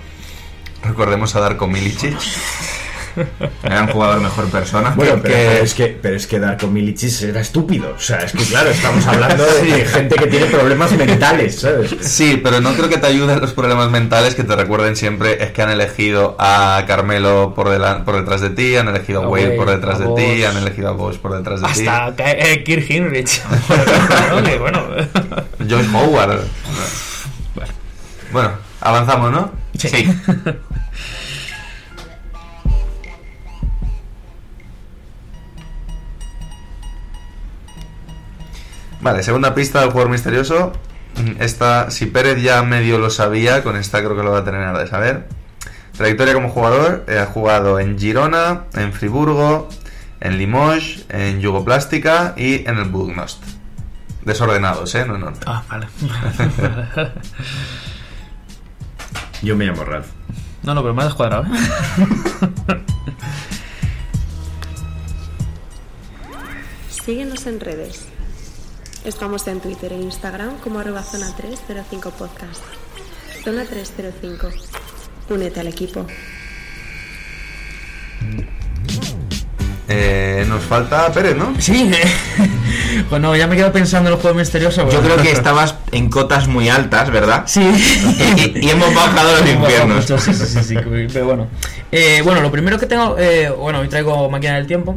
Recordemos 0.83 1.35
a 1.35 1.41
Darko 1.41 1.67
Milicic. 1.67 2.17
Era 3.63 3.83
un 3.83 3.89
jugador 3.89 4.21
mejor 4.21 4.47
persona. 4.51 4.91
Bueno, 4.97 5.15
que- 5.17 5.29
pero, 5.29 5.51
es 5.65 5.75
que, 5.75 5.99
pero 6.01 6.17
es 6.17 6.27
que 6.27 6.39
Darko 6.39 6.67
Milicic 6.67 7.23
era 7.23 7.41
estúpido. 7.41 7.95
O 7.97 8.01
sea, 8.01 8.19
es 8.19 8.33
que 8.33 8.45
claro, 8.45 8.71
estamos 8.71 9.07
hablando 9.09 9.45
de, 9.45 9.63
de 9.63 9.85
gente 9.85 10.17
que 10.17 10.27
tiene 10.27 10.47
problemas 10.47 10.93
mentales, 10.93 11.61
¿sabes? 11.61 11.95
Sí, 12.01 12.41
pero 12.43 12.61
no 12.61 12.73
creo 12.75 12.89
que 12.89 12.99
te 12.99 13.07
ayuden 13.07 13.41
los 13.41 13.53
problemas 13.53 13.91
mentales 13.91 14.35
que 14.35 14.45
te 14.45 14.55
recuerden 14.57 14.97
siempre 14.97 15.43
es 15.43 15.51
que 15.53 15.63
han 15.63 15.71
elegido 15.71 16.37
a 16.39 16.85
Carmelo 16.87 17.53
por, 17.55 17.69
delan- 17.69 18.05
por 18.05 18.17
detrás 18.17 18.41
de 18.41 18.51
ti, 18.51 18.77
han 18.77 18.89
elegido 18.89 19.23
a 19.23 19.29
Wade 19.29 19.45
Wade, 19.47 19.57
por 19.57 19.71
detrás 19.71 19.99
de 19.99 20.07
ti, 20.15 20.45
han 20.45 20.57
elegido 20.57 20.89
a 20.89 20.93
Bosch 20.93 21.17
por 21.19 21.37
detrás 21.37 21.61
de 21.61 21.67
ti. 21.69 21.87
Hasta 21.89 22.13
eh, 22.33 22.63
Kirk 22.65 22.91
Hinrich. 22.91 23.43
bueno, 24.61 24.83
Josh 25.69 25.87
Howard. 25.95 26.41
Bueno, 28.33 28.51
avanzamos, 28.81 29.31
¿no? 29.33 29.51
Sí. 29.79 30.09
Vale, 39.07 39.23
segunda 39.23 39.55
pista 39.55 39.83
del 39.83 39.91
jugador 39.91 40.11
misterioso. 40.11 40.73
Mm, 41.15 41.41
Esta, 41.41 41.93
si 41.93 42.07
Pérez 42.07 42.43
ya 42.43 42.61
medio 42.65 42.99
lo 42.99 43.09
sabía, 43.09 43.63
con 43.63 43.77
esta 43.77 44.01
creo 44.01 44.17
que 44.17 44.25
lo 44.25 44.33
va 44.33 44.39
a 44.39 44.45
tener 44.45 44.77
de 44.77 44.89
saber. 44.89 45.29
Trayectoria 45.97 46.35
como 46.35 46.49
jugador, 46.49 47.05
eh, 47.07 47.21
ha 47.21 47.27
jugado 47.27 47.79
en 47.79 47.97
Girona, 47.97 48.65
en 48.75 48.93
Friburgo, 48.93 49.69
en 50.19 50.39
Limoges, 50.39 51.05
en 51.09 51.41
Yugoplástica 51.41 52.35
y 52.37 52.69
en 52.69 52.79
el 52.79 52.87
Bugnost. 52.87 53.45
Desordenados, 54.23 54.93
¿eh? 54.97 55.05
No, 55.07 55.17
no. 55.19 55.33
Ah, 55.47 55.63
vale. 55.71 55.87
Yo 59.41 59.55
me 59.55 59.67
llamo 59.67 59.85
Ralph. 59.85 60.09
No, 60.65 60.75
no, 60.75 60.83
pero 60.83 60.95
me 60.95 61.03
ha 61.03 61.05
descuadrado. 61.05 61.45
¿eh? 61.45 61.51
Síguenos 67.05 67.47
en 67.47 67.61
redes. 67.61 68.09
Estamos 69.07 69.47
en 69.47 69.61
Twitter 69.61 69.93
e 69.93 69.97
Instagram 70.03 70.59
como 70.59 70.81
arroba 70.81 71.01
zona 71.01 71.31
305 71.37 72.11
podcast. 72.11 72.61
Zona 73.45 73.63
305. 73.65 74.49
Únete 75.31 75.61
al 75.61 75.69
equipo. 75.69 76.05
Eh, 79.89 80.45
nos 80.49 80.65
falta 80.65 81.13
Pérez, 81.13 81.37
¿no? 81.37 81.55
Sí, 81.61 81.89
bueno, 83.11 83.37
ya 83.37 83.47
me 83.47 83.55
quedo 83.55 83.71
pensando 83.71 84.11
en 84.11 84.17
el 84.17 84.21
juego 84.21 84.37
misterioso. 84.37 84.81
Yo 84.91 85.01
bueno. 85.01 85.01
creo 85.03 85.23
que 85.23 85.31
estabas 85.39 85.77
en 85.93 86.09
cotas 86.11 86.49
muy 86.49 86.69
altas, 86.69 87.09
¿verdad? 87.13 87.45
Sí. 87.47 87.63
Y, 87.63 88.67
y 88.67 88.71
hemos 88.71 88.93
bajado 88.93 89.37
los 89.37 89.41
Hemos 89.49 89.53
bajado 89.53 89.53
infiernos. 89.53 89.97
mucho, 89.99 90.19
sí, 90.19 90.35
sí, 90.35 90.47
sí, 90.47 90.65
sí, 90.65 90.75
pero 91.13 91.27
bueno. 91.27 91.47
Eh, 91.93 92.23
bueno, 92.25 92.41
lo 92.41 92.51
primero 92.51 92.77
que 92.77 92.87
tengo, 92.87 93.17
eh, 93.17 93.51
bueno, 93.51 93.79
hoy 93.79 93.89
traigo 93.89 94.29
máquina 94.29 94.57
del 94.57 94.67
tiempo. 94.67 94.97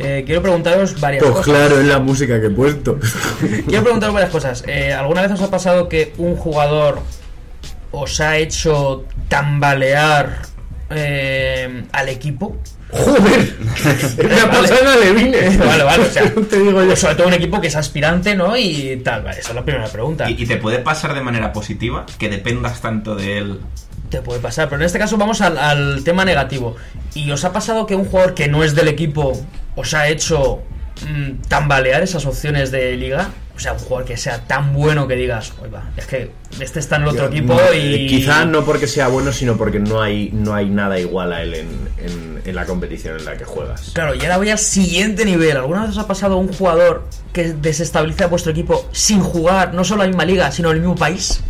Eh, 0.00 0.22
quiero 0.24 0.40
preguntaros 0.42 1.00
varias 1.00 1.22
Pues 1.24 1.34
cosas. 1.34 1.44
claro, 1.46 1.80
es 1.80 1.86
la 1.86 1.98
música 1.98 2.40
que 2.40 2.46
he 2.46 2.50
puesto. 2.50 2.98
Quiero 3.66 3.82
preguntaros 3.82 4.14
varias 4.14 4.30
cosas. 4.30 4.62
Eh, 4.68 4.92
¿Alguna 4.92 5.22
vez 5.22 5.32
os 5.32 5.42
ha 5.42 5.50
pasado 5.50 5.88
que 5.88 6.12
un 6.18 6.36
jugador 6.36 7.00
os 7.90 8.20
ha 8.20 8.36
hecho 8.36 9.04
tambalear 9.28 10.42
eh, 10.90 11.82
al 11.90 12.08
equipo? 12.10 12.56
¡Joder! 12.90 13.56
Me 14.28 14.40
ha 14.40 14.50
pasado 14.50 14.88
a 14.88 14.96
Levine. 14.96 15.56
Vale, 15.58 15.82
vale, 15.84 16.04
o 16.04 16.10
sea, 16.10 16.32
te 16.48 16.58
digo 16.60 16.84
yo. 16.84 16.94
sobre 16.96 17.16
todo 17.16 17.26
un 17.26 17.34
equipo 17.34 17.60
que 17.60 17.66
es 17.66 17.74
aspirante, 17.76 18.36
¿no? 18.36 18.56
Y 18.56 19.00
tal, 19.04 19.22
vale, 19.24 19.40
esa 19.40 19.48
es 19.50 19.54
la 19.56 19.64
primera 19.64 19.88
pregunta. 19.88 20.30
Y, 20.30 20.40
y 20.42 20.46
te 20.46 20.58
puede 20.58 20.78
pasar 20.78 21.12
de 21.14 21.20
manera 21.22 21.52
positiva, 21.52 22.06
que 22.18 22.28
dependas 22.28 22.80
tanto 22.80 23.16
de 23.16 23.38
él. 23.38 23.60
Te 24.10 24.22
puede 24.22 24.40
pasar, 24.40 24.68
pero 24.68 24.80
en 24.80 24.86
este 24.86 24.98
caso 24.98 25.16
vamos 25.18 25.40
al, 25.42 25.58
al 25.58 26.02
tema 26.04 26.24
negativo. 26.24 26.76
¿Y 27.14 27.30
os 27.30 27.44
ha 27.44 27.52
pasado 27.52 27.86
que 27.86 27.94
un 27.94 28.06
jugador 28.06 28.34
que 28.34 28.48
no 28.48 28.64
es 28.64 28.74
del 28.74 28.88
equipo 28.88 29.32
os 29.76 29.92
ha 29.94 30.08
hecho 30.08 30.62
mm, 31.06 31.42
tambalear 31.48 32.02
esas 32.02 32.24
opciones 32.26 32.70
de 32.70 32.96
liga? 32.96 33.28
O 33.54 33.60
sea, 33.60 33.72
un 33.72 33.80
jugador 33.80 34.06
que 34.06 34.16
sea 34.16 34.46
tan 34.46 34.72
bueno 34.72 35.08
que 35.08 35.16
digas, 35.16 35.52
oiga, 35.60 35.82
es 35.96 36.06
que 36.06 36.30
este 36.60 36.78
está 36.78 36.94
en 36.94 37.02
el 37.02 37.08
otro 37.08 37.26
equipo 37.26 37.54
No, 37.54 37.74
y. 37.74 37.94
eh, 37.94 38.06
Quizá 38.08 38.44
no 38.44 38.64
porque 38.64 38.86
sea 38.86 39.08
bueno, 39.08 39.32
sino 39.32 39.56
porque 39.56 39.80
no 39.80 40.00
hay, 40.00 40.30
no 40.32 40.54
hay 40.54 40.70
nada 40.70 40.98
igual 41.00 41.32
a 41.32 41.42
él 41.42 41.54
en, 41.54 41.68
en- 41.98 42.28
en 42.44 42.54
la 42.54 42.64
competición 42.64 43.18
en 43.18 43.24
la 43.24 43.36
que 43.36 43.44
juegas. 43.44 43.90
Claro, 43.94 44.14
y 44.14 44.20
ahora 44.20 44.36
voy 44.38 44.48
al 44.50 44.58
siguiente 44.60 45.24
nivel. 45.24 45.56
¿Alguna 45.56 45.82
vez 45.82 45.90
os 45.90 45.98
ha 45.98 46.06
pasado 46.06 46.36
un 46.38 46.50
jugador 46.52 47.08
que 47.32 47.52
desestabiliza 47.52 48.24
a 48.24 48.28
vuestro 48.28 48.52
equipo 48.52 48.88
sin 48.92 49.20
jugar 49.20 49.74
no 49.74 49.84
solo 49.84 50.04
en 50.04 50.12
la 50.12 50.16
misma 50.16 50.24
liga, 50.24 50.50
sino 50.52 50.70
en 50.70 50.76
el 50.76 50.80
mismo 50.82 50.94
país? 50.94 51.40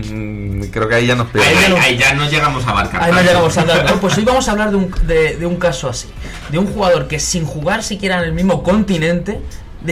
Mm, 0.00 0.62
creo 0.70 0.88
que 0.88 0.94
ahí 0.94 1.06
ya 1.06 1.14
nos 1.14 1.28
Ahí, 1.34 1.74
ahí 1.80 1.96
ya 1.98 2.14
no 2.14 2.28
llegamos 2.28 2.66
a 2.66 2.70
abarcar. 2.70 3.02
Ahí 3.02 3.12
no 3.12 3.22
llegamos 3.22 3.56
a 3.56 3.60
hablar. 3.62 3.84
No, 3.90 4.00
pues 4.00 4.16
hoy 4.18 4.24
vamos 4.24 4.48
a 4.48 4.52
hablar 4.52 4.70
de 4.70 4.76
un, 4.76 4.94
de, 5.06 5.36
de 5.36 5.46
un 5.46 5.56
caso 5.56 5.88
así. 5.88 6.08
De 6.50 6.58
un 6.58 6.66
jugador 6.66 7.08
que 7.08 7.18
sin 7.18 7.44
jugar 7.44 7.82
siquiera 7.82 8.18
en 8.18 8.24
el 8.24 8.32
mismo 8.32 8.62
continente 8.62 9.40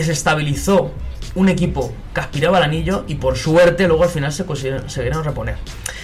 desestabilizó 0.04 0.92
un 1.34 1.48
equipo 1.48 1.94
que 2.12 2.20
aspiraba 2.20 2.56
al 2.58 2.64
anillo 2.64 3.04
y 3.06 3.14
por 3.14 3.36
suerte 3.36 3.86
luego 3.86 4.02
al 4.02 4.10
final 4.10 4.32
se 4.32 4.44
consiguieron, 4.44 4.90
se 4.90 5.02
vieron 5.02 5.22
reponer. 5.22 5.56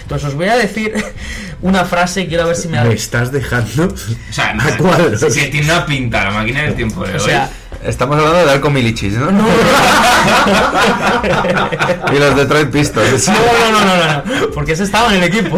Entonces 0.03 0.29
os 0.29 0.35
voy 0.35 0.47
a 0.47 0.55
decir 0.55 0.93
una 1.61 1.83
frase 1.83 2.21
y 2.21 2.27
quiero 2.27 2.47
ver 2.47 2.55
si 2.55 2.69
me... 2.69 2.81
Me 2.81 2.93
estás 2.93 3.29
dejando 3.31 3.87
O 3.87 4.33
sea, 4.33 4.53
no, 4.53 4.63
a 4.67 4.77
cuadros. 4.77 5.19
si 5.33 5.47
tiene 5.49 5.65
una 5.69 5.85
pinta 5.85 6.23
la 6.23 6.31
máquina 6.31 6.61
del 6.63 6.75
tiempo 6.75 7.03
de 7.05 7.11
O 7.11 7.15
hoy. 7.15 7.19
sea, 7.19 7.49
Estamos 7.87 8.17
hablando 8.17 8.39
de 8.39 8.45
Darko 8.45 8.69
Milicic, 8.69 9.13
¿no? 9.13 9.31
no, 9.31 9.47
y 12.13 12.19
los 12.19 12.35
Detroit 12.35 12.69
Pistons. 12.69 13.29
no, 13.29 13.35
no, 13.71 13.85
no, 13.85 13.95
no, 13.95 14.13
no, 14.13 14.23
porque 14.53 14.73
ese 14.73 14.83
estaba 14.83 15.07
en 15.13 15.23
el 15.23 15.23
equipo. 15.23 15.57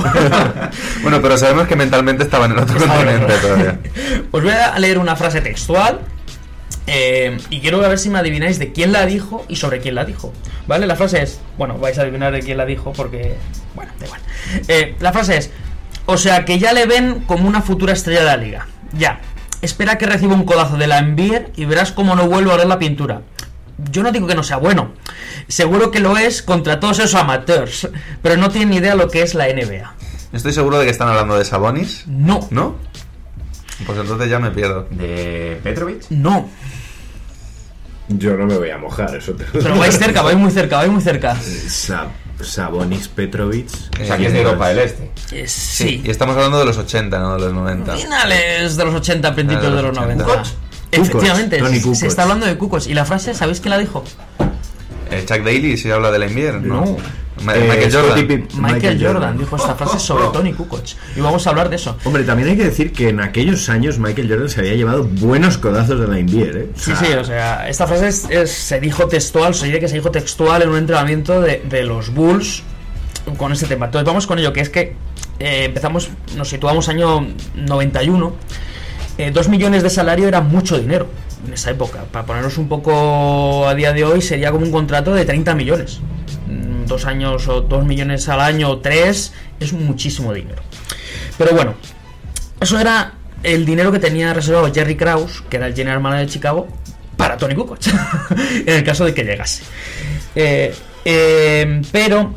bueno, 1.01 1.19
pero 1.21 1.37
sabemos 1.39 1.67
que 1.67 1.75
mentalmente 1.75 2.23
estaba 2.23 2.45
en 2.45 2.51
el 2.51 2.59
otro 2.59 2.77
Estaba 2.77 2.97
continente 2.97 3.33
otro. 3.33 3.47
todavía. 3.47 3.79
Os 4.31 4.43
voy 4.43 4.51
a 4.51 4.77
leer 4.77 4.99
una 4.99 5.15
frase 5.15 5.41
textual 5.41 6.01
eh, 6.85 7.35
y 7.49 7.61
quiero 7.61 7.79
ver 7.79 7.97
si 7.97 8.11
me 8.11 8.19
adivináis 8.19 8.59
de 8.59 8.71
quién 8.73 8.91
la 8.91 9.07
dijo 9.07 9.43
y 9.47 9.55
sobre 9.55 9.79
quién 9.79 9.95
la 9.95 10.05
dijo. 10.05 10.31
¿Vale? 10.67 10.85
La 10.85 10.95
frase 10.95 11.23
es, 11.23 11.39
bueno, 11.57 11.79
vais 11.79 11.97
a 11.97 12.03
adivinar 12.03 12.31
de 12.31 12.41
quién 12.41 12.57
la 12.57 12.65
dijo 12.65 12.93
porque, 12.93 13.37
bueno, 13.73 13.91
da 13.99 14.05
igual. 14.05 14.21
Eh, 14.67 14.95
la 14.99 15.11
frase 15.11 15.37
es, 15.37 15.49
o 16.05 16.15
sea 16.15 16.45
que 16.45 16.59
ya 16.59 16.73
le 16.73 16.85
ven 16.85 17.21
como 17.21 17.47
una 17.47 17.63
futura 17.63 17.93
estrella 17.93 18.19
de 18.19 18.25
la 18.25 18.37
liga. 18.37 18.67
Ya. 18.93 19.19
Espera 19.61 19.97
que 19.97 20.05
reciba 20.05 20.33
un 20.33 20.45
codazo 20.45 20.77
de 20.77 20.87
la 20.87 20.99
Envier 20.99 21.51
y 21.55 21.65
verás 21.65 21.91
cómo 21.91 22.15
no 22.15 22.27
vuelvo 22.27 22.51
a 22.51 22.57
ver 22.57 22.67
la 22.67 22.79
pintura. 22.79 23.21
Yo 23.91 24.03
no 24.03 24.11
digo 24.11 24.27
que 24.27 24.35
no 24.35 24.43
sea 24.43 24.57
bueno. 24.57 24.91
Seguro 25.47 25.91
que 25.91 25.99
lo 25.99 26.17
es 26.17 26.41
contra 26.41 26.79
todos 26.79 26.99
esos 26.99 27.15
amateurs, 27.15 27.89
pero 28.21 28.37
no 28.37 28.49
tienen 28.49 28.69
ni 28.69 28.77
idea 28.77 28.95
lo 28.95 29.09
que 29.09 29.21
es 29.21 29.35
la 29.35 29.47
NBA. 29.47 29.95
Estoy 30.33 30.53
seguro 30.53 30.77
de 30.79 30.85
que 30.85 30.91
están 30.91 31.07
hablando 31.07 31.37
de 31.37 31.43
Sabonis, 31.45 32.03
No. 32.07 32.47
¿no? 32.51 32.75
Pues 33.85 33.97
entonces 33.97 34.29
ya 34.29 34.39
me 34.39 34.51
pierdo. 34.51 34.87
¿De 34.91 35.59
Petrovic? 35.63 36.03
No. 36.09 36.49
Yo 38.09 38.35
no 38.35 38.45
me 38.45 38.57
voy 38.57 38.69
a 38.71 38.77
mojar, 38.77 39.15
eso 39.15 39.33
te 39.33 39.45
lo 39.45 39.51
Pero 39.63 39.77
vais 39.77 39.97
cerca, 39.97 40.21
vais 40.23 40.37
muy 40.37 40.51
cerca, 40.51 40.77
vais 40.77 40.91
muy 40.91 41.01
cerca. 41.01 41.35
Sa- 41.39 42.07
Sabonis 42.41 43.07
Petrovic. 43.07 43.67
O 44.01 44.05
sea, 44.05 44.17
que 44.17 44.27
es 44.27 44.33
de 44.33 44.41
Europa 44.41 44.69
del 44.69 44.79
Este. 44.79 45.11
Eh, 45.31 45.47
Sí, 45.47 45.83
sí. 45.87 46.01
y 46.05 46.09
estamos 46.09 46.35
hablando 46.35 46.59
de 46.59 46.65
los 46.65 46.77
80, 46.77 47.19
no 47.19 47.33
de 47.35 47.39
los 47.41 47.53
90. 47.53 47.95
Finales 47.97 48.75
de 48.77 48.85
los 48.85 48.95
80, 48.95 49.35
principios 49.35 49.63
de 49.71 49.77
de 49.77 49.83
los 49.83 49.95
los 49.95 49.97
80. 50.03 50.23
90. 50.23 50.43
Kukoc. 50.43 50.53
Efectivamente, 50.91 51.57
Tony 51.59 51.75
se- 51.75 51.81
Kukoc. 51.83 51.95
se 51.95 52.07
está 52.07 52.23
hablando 52.23 52.45
de 52.45 52.57
Cucos. 52.57 52.87
¿Y 52.87 52.93
la 52.93 53.05
frase, 53.05 53.33
sabéis 53.33 53.59
quién 53.59 53.71
la 53.71 53.77
dijo? 53.77 54.03
Eh, 55.11 55.23
Chuck 55.27 55.39
Daly 55.43 55.77
si 55.77 55.89
habla 55.91 56.11
de 56.11 56.19
la 56.19 56.25
Invier, 56.27 56.61
¿no? 56.61 56.97
Eh, 57.39 57.43
Michael 57.45 57.91
Scottie 57.91 58.07
Jordan. 58.09 58.27
Pippen. 58.27 58.47
Michael, 58.61 59.05
Jordan, 59.05 59.37
dijo 59.37 59.55
esta 59.55 59.75
frase 59.75 59.99
sobre 59.99 60.25
Tony 60.33 60.53
Kukoc. 60.53 60.83
Y 61.15 61.21
vamos 61.21 61.45
a 61.47 61.49
hablar 61.51 61.69
de 61.69 61.75
eso. 61.77 61.97
Hombre, 62.03 62.23
también 62.23 62.49
hay 62.49 62.57
que 62.57 62.65
decir 62.65 62.91
que 62.91 63.09
en 63.09 63.19
aquellos 63.21 63.69
años 63.69 63.97
Michael 63.99 64.27
Jordan 64.29 64.49
se 64.49 64.59
había 64.59 64.73
llevado 64.75 65.03
buenos 65.05 65.57
codazos 65.57 65.99
de 65.99 66.07
la 66.07 66.19
Invier, 66.19 66.57
¿eh? 66.57 66.69
Sí, 66.75 66.91
sí, 66.99 67.13
o 67.13 67.23
sea, 67.23 67.67
esta 67.69 67.87
frase 67.87 68.07
es- 68.07 68.27
es- 68.29 68.51
se 68.51 68.79
dijo 68.79 69.07
textual, 69.07 69.53
se 69.55 69.67
dice 69.67 69.79
que 69.79 69.87
se 69.87 69.95
dijo 69.95 70.11
textual 70.11 70.61
en 70.61 70.69
un 70.69 70.77
entrenamiento 70.77 71.41
de, 71.41 71.63
de 71.69 71.83
los 71.83 72.13
Bulls 72.13 72.63
con 73.37 73.51
este 73.51 73.67
tema. 73.67 73.85
Entonces 73.85 74.05
vamos 74.05 74.27
con 74.27 74.39
ello, 74.39 74.51
que 74.53 74.61
es 74.61 74.69
que 74.69 74.95
eh, 75.39 75.65
empezamos, 75.65 76.09
nos 76.35 76.49
situamos 76.49 76.89
año 76.89 77.25
91. 77.55 78.33
Eh, 79.17 79.31
dos 79.31 79.49
millones 79.49 79.83
de 79.83 79.89
salario 79.89 80.27
era 80.27 80.41
mucho 80.41 80.77
dinero 80.79 81.07
en 81.45 81.53
esa 81.53 81.71
época. 81.71 82.05
Para 82.11 82.25
ponernos 82.25 82.57
un 82.57 82.67
poco 82.67 83.67
a 83.67 83.75
día 83.75 83.93
de 83.93 84.03
hoy, 84.03 84.21
sería 84.21 84.51
como 84.51 84.65
un 84.65 84.71
contrato 84.71 85.13
de 85.13 85.25
30 85.25 85.55
millones. 85.55 85.99
Mm, 86.47 86.85
Dos 86.85 87.05
años 87.05 87.47
o 87.47 87.61
dos 87.61 87.85
millones 87.85 88.27
al 88.29 88.41
año 88.41 88.69
o 88.69 88.79
tres 88.79 89.33
es 89.59 89.73
muchísimo 89.73 90.33
dinero. 90.33 90.61
Pero 91.37 91.53
bueno, 91.53 91.75
eso 92.59 92.79
era 92.79 93.13
el 93.43 93.65
dinero 93.65 93.91
que 93.91 93.99
tenía 93.99 94.33
reservado 94.33 94.73
Jerry 94.73 94.95
Krause, 94.95 95.43
que 95.49 95.57
era 95.57 95.67
el 95.67 95.75
general 95.75 96.01
manager 96.01 96.25
de 96.25 96.33
Chicago, 96.33 96.67
para 97.15 97.37
Tony 97.37 97.55
Kukoc, 97.55 97.79
en 98.65 98.75
el 98.75 98.83
caso 98.83 99.05
de 99.05 99.13
que 99.13 99.23
llegase. 99.23 99.63
Eh, 100.35 100.73
eh, 101.05 101.81
pero 101.91 102.33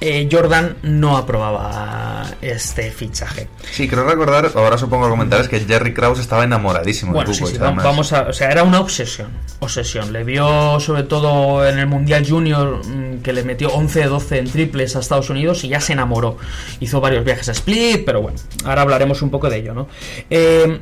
eh, 0.00 0.28
Jordan 0.30 0.76
no 0.82 1.16
aprobaba 1.16 2.24
este 2.42 2.90
fichaje. 2.90 3.48
Sí, 3.70 3.88
creo 3.88 4.04
recordar, 4.04 4.50
ahora 4.54 4.76
supongo 4.76 5.08
comentarios 5.08 5.48
que 5.48 5.60
Jerry 5.60 5.94
Krause 5.94 6.20
estaba 6.20 6.44
enamoradísimo 6.44 7.12
Bueno, 7.12 7.28
de 7.28 7.34
sí, 7.34 7.46
sí, 7.46 7.58
vamos 7.58 8.12
a, 8.12 8.22
o 8.22 8.32
sea, 8.32 8.50
era 8.50 8.62
una 8.62 8.80
obsesión, 8.80 9.28
obsesión. 9.60 10.12
Le 10.12 10.24
vio 10.24 10.78
sobre 10.80 11.04
todo 11.04 11.66
en 11.66 11.78
el 11.78 11.86
Mundial 11.86 12.26
Junior 12.28 12.86
mm, 12.86 13.22
que 13.22 13.32
le 13.32 13.42
metió 13.42 13.70
11 13.70 14.00
de 14.00 14.06
12 14.06 14.38
en 14.38 14.50
triples 14.50 14.96
a 14.96 15.00
Estados 15.00 15.30
Unidos 15.30 15.64
y 15.64 15.68
ya 15.68 15.80
se 15.80 15.94
enamoró. 15.94 16.36
Hizo 16.80 17.00
varios 17.00 17.24
viajes 17.24 17.48
a 17.48 17.52
Split, 17.52 18.04
pero 18.04 18.20
bueno, 18.22 18.38
ahora 18.64 18.82
hablaremos 18.82 19.22
un 19.22 19.30
poco 19.30 19.48
de 19.48 19.58
ello, 19.58 19.74
¿no? 19.74 19.88
Eh, 20.28 20.80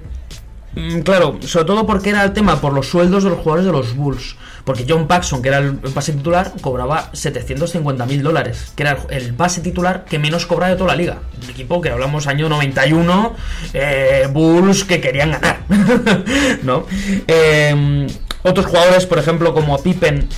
claro, 1.05 1.39
sobre 1.43 1.64
todo 1.64 1.87
porque 1.87 2.11
era 2.11 2.25
el 2.25 2.33
tema 2.33 2.61
por 2.61 2.72
los 2.72 2.89
sueldos 2.89 3.25
de 3.25 3.31
los 3.31 3.39
jugadores 3.39 3.66
de 3.66 3.72
los 3.72 3.95
Bulls. 3.97 4.37
Porque 4.64 4.87
John 4.89 5.07
Paxson, 5.07 5.43
que 5.43 5.49
era 5.49 5.59
el 5.59 5.72
base 5.72 6.12
titular, 6.12 6.53
cobraba 6.61 7.11
750 7.12 8.07
mil 8.07 8.22
dólares, 8.22 8.72
que 8.75 8.83
era 8.83 8.99
el 9.11 9.33
base 9.33 9.61
titular 9.61 10.07
que 10.07 10.18
menos 10.18 10.47
cobraba 10.47 10.70
de 10.70 10.77
toda 10.77 10.91
la 10.91 10.97
liga. 10.97 11.18
Un 11.43 11.51
equipo 11.51 11.83
que 11.83 11.91
hablamos 11.91 12.27
año 12.27 12.49
91, 12.49 13.35
eh, 13.75 14.27
Bulls 14.33 14.85
que 14.85 15.01
querían 15.03 15.33
ganar. 15.33 15.61
¿No? 16.62 16.87
Eh, 17.29 18.07
otros 18.43 18.66
jugadores, 18.66 19.05
por 19.05 19.18
ejemplo, 19.18 19.53
como 19.53 19.83
Pippen, 19.83 20.29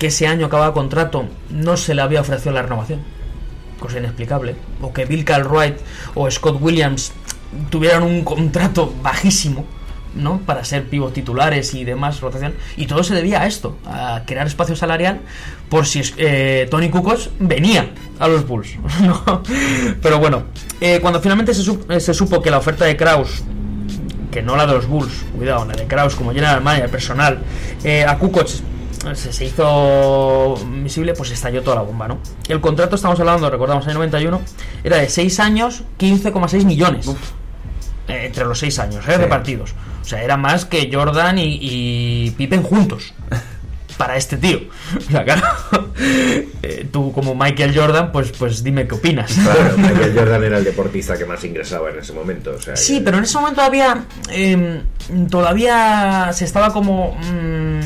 que 0.00 0.08
ese 0.08 0.26
año 0.26 0.46
acababa 0.46 0.74
contrato, 0.74 1.26
no 1.50 1.76
se 1.76 1.94
le 1.94 2.02
había 2.02 2.20
ofrecido 2.20 2.52
la 2.52 2.62
renovación 2.62 3.18
cosa 3.78 3.98
inexplicable, 3.98 4.56
o 4.82 4.92
que 4.92 5.06
Bill 5.06 5.24
Cartwright 5.24 5.78
o 6.14 6.30
Scott 6.30 6.58
Williams 6.60 7.12
tuvieran 7.70 8.02
un 8.02 8.24
contrato 8.24 8.92
bajísimo, 9.02 9.64
¿no? 10.18 10.38
Para 10.40 10.64
ser 10.64 10.84
pivos 10.84 11.12
titulares 11.12 11.72
y 11.74 11.84
demás 11.84 12.20
rotación, 12.20 12.54
y 12.76 12.86
todo 12.86 13.02
se 13.02 13.14
debía 13.14 13.42
a 13.42 13.46
esto, 13.46 13.78
a 13.86 14.22
crear 14.26 14.46
espacio 14.46 14.76
salarial 14.76 15.20
por 15.68 15.86
si 15.86 16.02
eh, 16.16 16.68
Tony 16.70 16.90
Kukoc 16.90 17.30
venía 17.38 17.90
a 18.18 18.28
los 18.28 18.46
Bulls, 18.46 18.76
¿no? 19.02 19.42
Pero 20.02 20.18
bueno, 20.18 20.44
eh, 20.80 20.98
cuando 21.00 21.20
finalmente 21.20 21.54
se, 21.54 21.70
eh, 21.88 22.00
se 22.00 22.14
supo 22.14 22.42
que 22.42 22.50
la 22.50 22.58
oferta 22.58 22.84
de 22.84 22.96
Kraus 22.96 23.42
que 24.30 24.42
no 24.42 24.56
la 24.56 24.66
de 24.66 24.74
los 24.74 24.86
Bulls, 24.86 25.24
cuidado, 25.36 25.64
la 25.64 25.74
de 25.74 25.86
Kraus 25.86 26.14
como 26.14 26.32
general 26.32 26.62
manager 26.62 26.90
personal, 26.90 27.38
eh, 27.84 28.04
a 28.04 28.18
Kukoc 28.18 28.48
se, 29.14 29.44
hizo 29.44 30.56
visible, 30.82 31.14
pues 31.14 31.30
estalló 31.30 31.62
toda 31.62 31.76
la 31.76 31.82
bomba, 31.82 32.08
¿no? 32.08 32.18
El 32.48 32.60
contrato, 32.60 32.96
estamos 32.96 33.18
hablando, 33.20 33.48
recordamos, 33.48 33.86
año 33.86 33.94
91, 33.94 34.40
era 34.84 34.98
de 34.98 35.08
6 35.08 35.40
años, 35.40 35.82
15,6 35.98 36.64
millones. 36.64 37.08
Entre 38.06 38.44
los 38.44 38.58
6 38.58 38.78
años, 38.78 39.08
¿eh? 39.08 39.16
repartidos. 39.16 39.74
O 40.08 40.10
sea, 40.10 40.22
era 40.22 40.38
más 40.38 40.64
que 40.64 40.88
Jordan 40.90 41.36
y, 41.38 41.58
y 41.60 42.30
Pippen 42.30 42.62
juntos. 42.62 43.12
Para 43.98 44.16
este 44.16 44.38
tío. 44.38 44.60
O 44.96 45.00
sea, 45.10 45.22
claro, 45.22 45.42
eh, 46.62 46.88
tú 46.90 47.12
como 47.12 47.34
Michael 47.34 47.78
Jordan, 47.78 48.10
pues, 48.10 48.32
pues 48.32 48.64
dime 48.64 48.88
qué 48.88 48.94
opinas. 48.94 49.30
Claro, 49.34 49.74
Michael 49.76 50.14
Jordan 50.16 50.44
era 50.44 50.56
el 50.58 50.64
deportista 50.64 51.18
que 51.18 51.26
más 51.26 51.44
ingresaba 51.44 51.90
en 51.90 51.98
ese 51.98 52.14
momento. 52.14 52.52
O 52.56 52.58
sea, 52.62 52.74
Sí, 52.74 53.00
que- 53.00 53.04
pero 53.04 53.18
en 53.18 53.24
ese 53.24 53.36
momento 53.36 53.56
todavía 53.56 54.04
eh, 54.30 54.80
todavía 55.30 56.30
se 56.32 56.46
estaba 56.46 56.72
como 56.72 57.12
mm, 57.20 57.80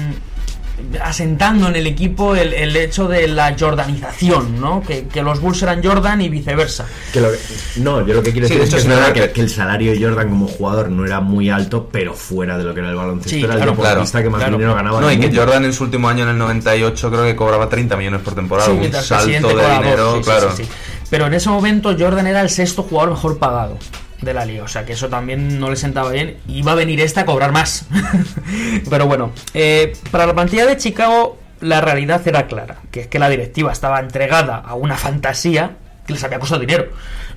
asentando 1.03 1.69
en 1.69 1.77
el 1.77 1.87
equipo 1.87 2.35
el, 2.37 2.53
el 2.53 2.77
hecho 2.77 3.09
de 3.09 3.29
la 3.29 3.55
jordanización, 3.59 4.61
¿no? 4.61 4.83
Que, 4.83 5.07
que 5.09 5.23
los 5.23 5.41
Bulls 5.41 5.63
eran 5.63 5.83
Jordan 5.83 6.21
y 6.21 6.29
viceversa. 6.29 6.87
que 7.13 7.21
lo 7.21 7.31
que- 7.31 7.39
no, 7.77 8.07
yo 8.07 8.15
lo 8.15 8.23
que 8.23 8.33
quiero 8.33 8.49
Sí, 8.49 8.55
decir 8.55 8.71
de 8.73 8.79
es 8.79 8.85
que 8.85 8.91
es 8.91 8.97
verdad 8.99 9.31
el 9.35 9.51
salario 9.51 9.93
de 9.93 10.01
Jordan 10.03 10.29
como 10.31 10.47
jugador 10.49 10.91
no 10.91 11.05
era 11.05 11.21
muy 11.21 11.51
alto, 11.51 11.89
pero 11.91 12.15
fuera 12.15 12.59
de 12.59 12.65
lo 12.65 12.75
que 12.75 12.81
era 12.81 12.91
el 12.91 12.97
baloncesto 12.97 13.31
Sí, 13.31 13.43
era 13.45 13.55
claro, 13.57 13.73
el 13.73 13.77
deportista 13.77 14.23
que 14.23 14.31
más 14.31 14.39
claro. 14.41 14.57
dinero 14.57 14.75
ganaba. 14.75 15.01
No, 15.01 15.11
y 15.13 15.19
que. 15.19 15.35
Jordan 15.35 15.65
en 15.65 15.73
su 15.73 15.85
último 15.85 16.09
año 16.09 16.25
en 16.25 16.31
el 16.31 16.39
98 16.39 17.11
creo 17.11 17.25
que 17.25 17.35
cobraba 17.37 17.69
30 17.69 17.97
millones 17.97 18.21
por 18.21 18.35
temporada. 18.35 18.69
Sí, 18.71 18.73
un 18.87 18.93
salto 18.93 19.49
de 19.49 19.71
dinero, 19.79 20.13
sí, 20.13 20.19
sí, 20.19 20.25
claro. 20.25 20.51
sí, 20.57 20.65
sí. 20.65 20.71
Pero 21.11 21.27
en 21.27 21.35
ese 21.35 21.49
momento 21.51 21.95
Jordan 21.99 22.27
era 22.27 22.41
el 22.41 22.49
sexto 22.51 22.83
jugador 22.85 23.11
mejor 23.15 23.39
pagado 23.39 23.77
de 24.23 24.35
la 24.35 24.45
liga, 24.45 24.65
o 24.65 24.69
sea 24.69 24.85
que 24.85 24.95
eso 24.95 25.09
también 25.09 25.61
no 25.61 25.69
le 25.69 25.77
sentaba 25.77 26.11
bien. 26.11 26.39
Iba 26.49 26.73
a 26.73 26.75
venir 26.77 27.01
este 27.01 27.21
a 27.21 27.27
cobrar 27.27 27.53
más. 27.53 27.87
Pero 28.91 29.07
bueno, 29.07 29.33
eh, 29.53 29.93
para 30.11 30.27
la 30.27 30.35
plantilla 30.35 30.67
de 30.67 30.77
Chicago 30.77 31.39
la 31.63 31.81
realidad 31.81 32.27
era 32.27 32.47
clara, 32.47 32.79
que 32.91 33.03
es 33.03 33.07
que 33.07 33.19
la 33.19 33.29
directiva 33.29 33.73
estaba 33.73 34.01
entregada 34.01 34.57
a 34.57 34.75
una 34.75 34.97
fantasía 34.97 35.77
que 36.07 36.13
les 36.13 36.25
había 36.25 36.41
costado 36.41 36.61
dinero, 36.61 36.89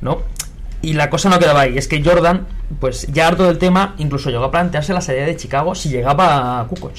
¿no? 0.01 0.23
Y 0.81 0.93
la 0.93 1.09
cosa 1.09 1.29
no 1.29 1.39
quedaba 1.39 1.61
ahí, 1.61 1.77
es 1.77 1.87
que 1.87 2.03
Jordan, 2.03 2.47
pues 2.79 3.07
ya 3.07 3.27
harto 3.27 3.45
del 3.45 3.57
tema, 3.57 3.95
incluso 3.97 4.29
llegó 4.29 4.45
a 4.45 4.51
plantearse 4.51 4.93
la 4.93 5.01
salida 5.01 5.25
de 5.25 5.35
Chicago 5.35 5.75
si 5.75 5.89
llegaba 5.89 6.59
a 6.59 6.67
Kukoc. 6.67 6.93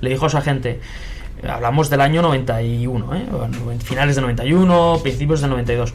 Le 0.00 0.10
dijo 0.10 0.24
a 0.24 0.28
esa 0.28 0.40
gente, 0.40 0.80
hablamos 1.48 1.90
del 1.90 2.00
año 2.00 2.22
91, 2.22 3.14
¿eh? 3.16 3.26
Finales 3.84 4.16
de 4.16 4.22
91, 4.22 5.00
principios 5.02 5.40
del 5.40 5.50
92. 5.50 5.94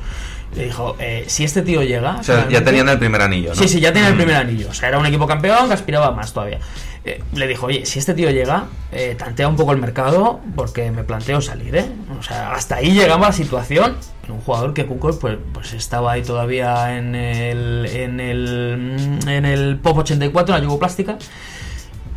Le 0.56 0.66
dijo, 0.66 0.96
eh, 1.00 1.26
si 1.28 1.44
este 1.44 1.62
tío 1.62 1.82
llega... 1.82 2.18
O 2.18 2.24
sea, 2.24 2.48
ya 2.48 2.64
tenían 2.64 2.88
el 2.90 3.00
primer 3.00 3.22
anillo, 3.22 3.50
¿no? 3.50 3.56
Sí, 3.56 3.68
sí, 3.68 3.80
ya 3.80 3.92
tenía 3.92 4.10
el 4.10 4.16
primer 4.16 4.36
anillo. 4.36 4.70
O 4.70 4.74
sea, 4.74 4.90
era 4.90 5.00
un 5.00 5.06
equipo 5.06 5.26
campeón 5.26 5.68
que 5.68 5.74
aspiraba 5.74 6.12
más 6.12 6.34
todavía. 6.34 6.60
Eh, 7.06 7.22
le 7.34 7.48
dijo, 7.48 7.66
oye, 7.66 7.86
si 7.86 8.00
este 8.00 8.14
tío 8.14 8.30
llega, 8.30 8.66
eh, 8.92 9.16
tantea 9.18 9.48
un 9.48 9.58
poco 9.58 9.74
el 9.74 9.78
mercado 9.78 10.40
porque 10.56 10.90
me 10.92 11.04
planteo 11.04 11.42
salir, 11.42 11.76
¿eh? 11.76 11.86
O 12.18 12.24
sea, 12.24 12.54
hasta 12.54 12.76
ahí 12.76 12.94
llegaba 12.94 13.28
la 13.28 13.34
situación. 13.34 13.98
Un 14.30 14.40
jugador 14.40 14.74
que 14.74 14.86
Kukoc 14.86 15.20
pues, 15.20 15.38
pues 15.54 15.74
estaba 15.74 16.14
ahí 16.14 16.22
todavía 16.22 16.98
en 16.98 17.14
el, 17.14 17.86
en 17.88 18.20
el, 18.22 19.20
en 19.28 19.46
el 19.46 19.78
Pop 19.78 19.98
84, 19.98 20.56
en 20.56 20.62
la 20.62 20.66
yugoplástica, 20.66 21.18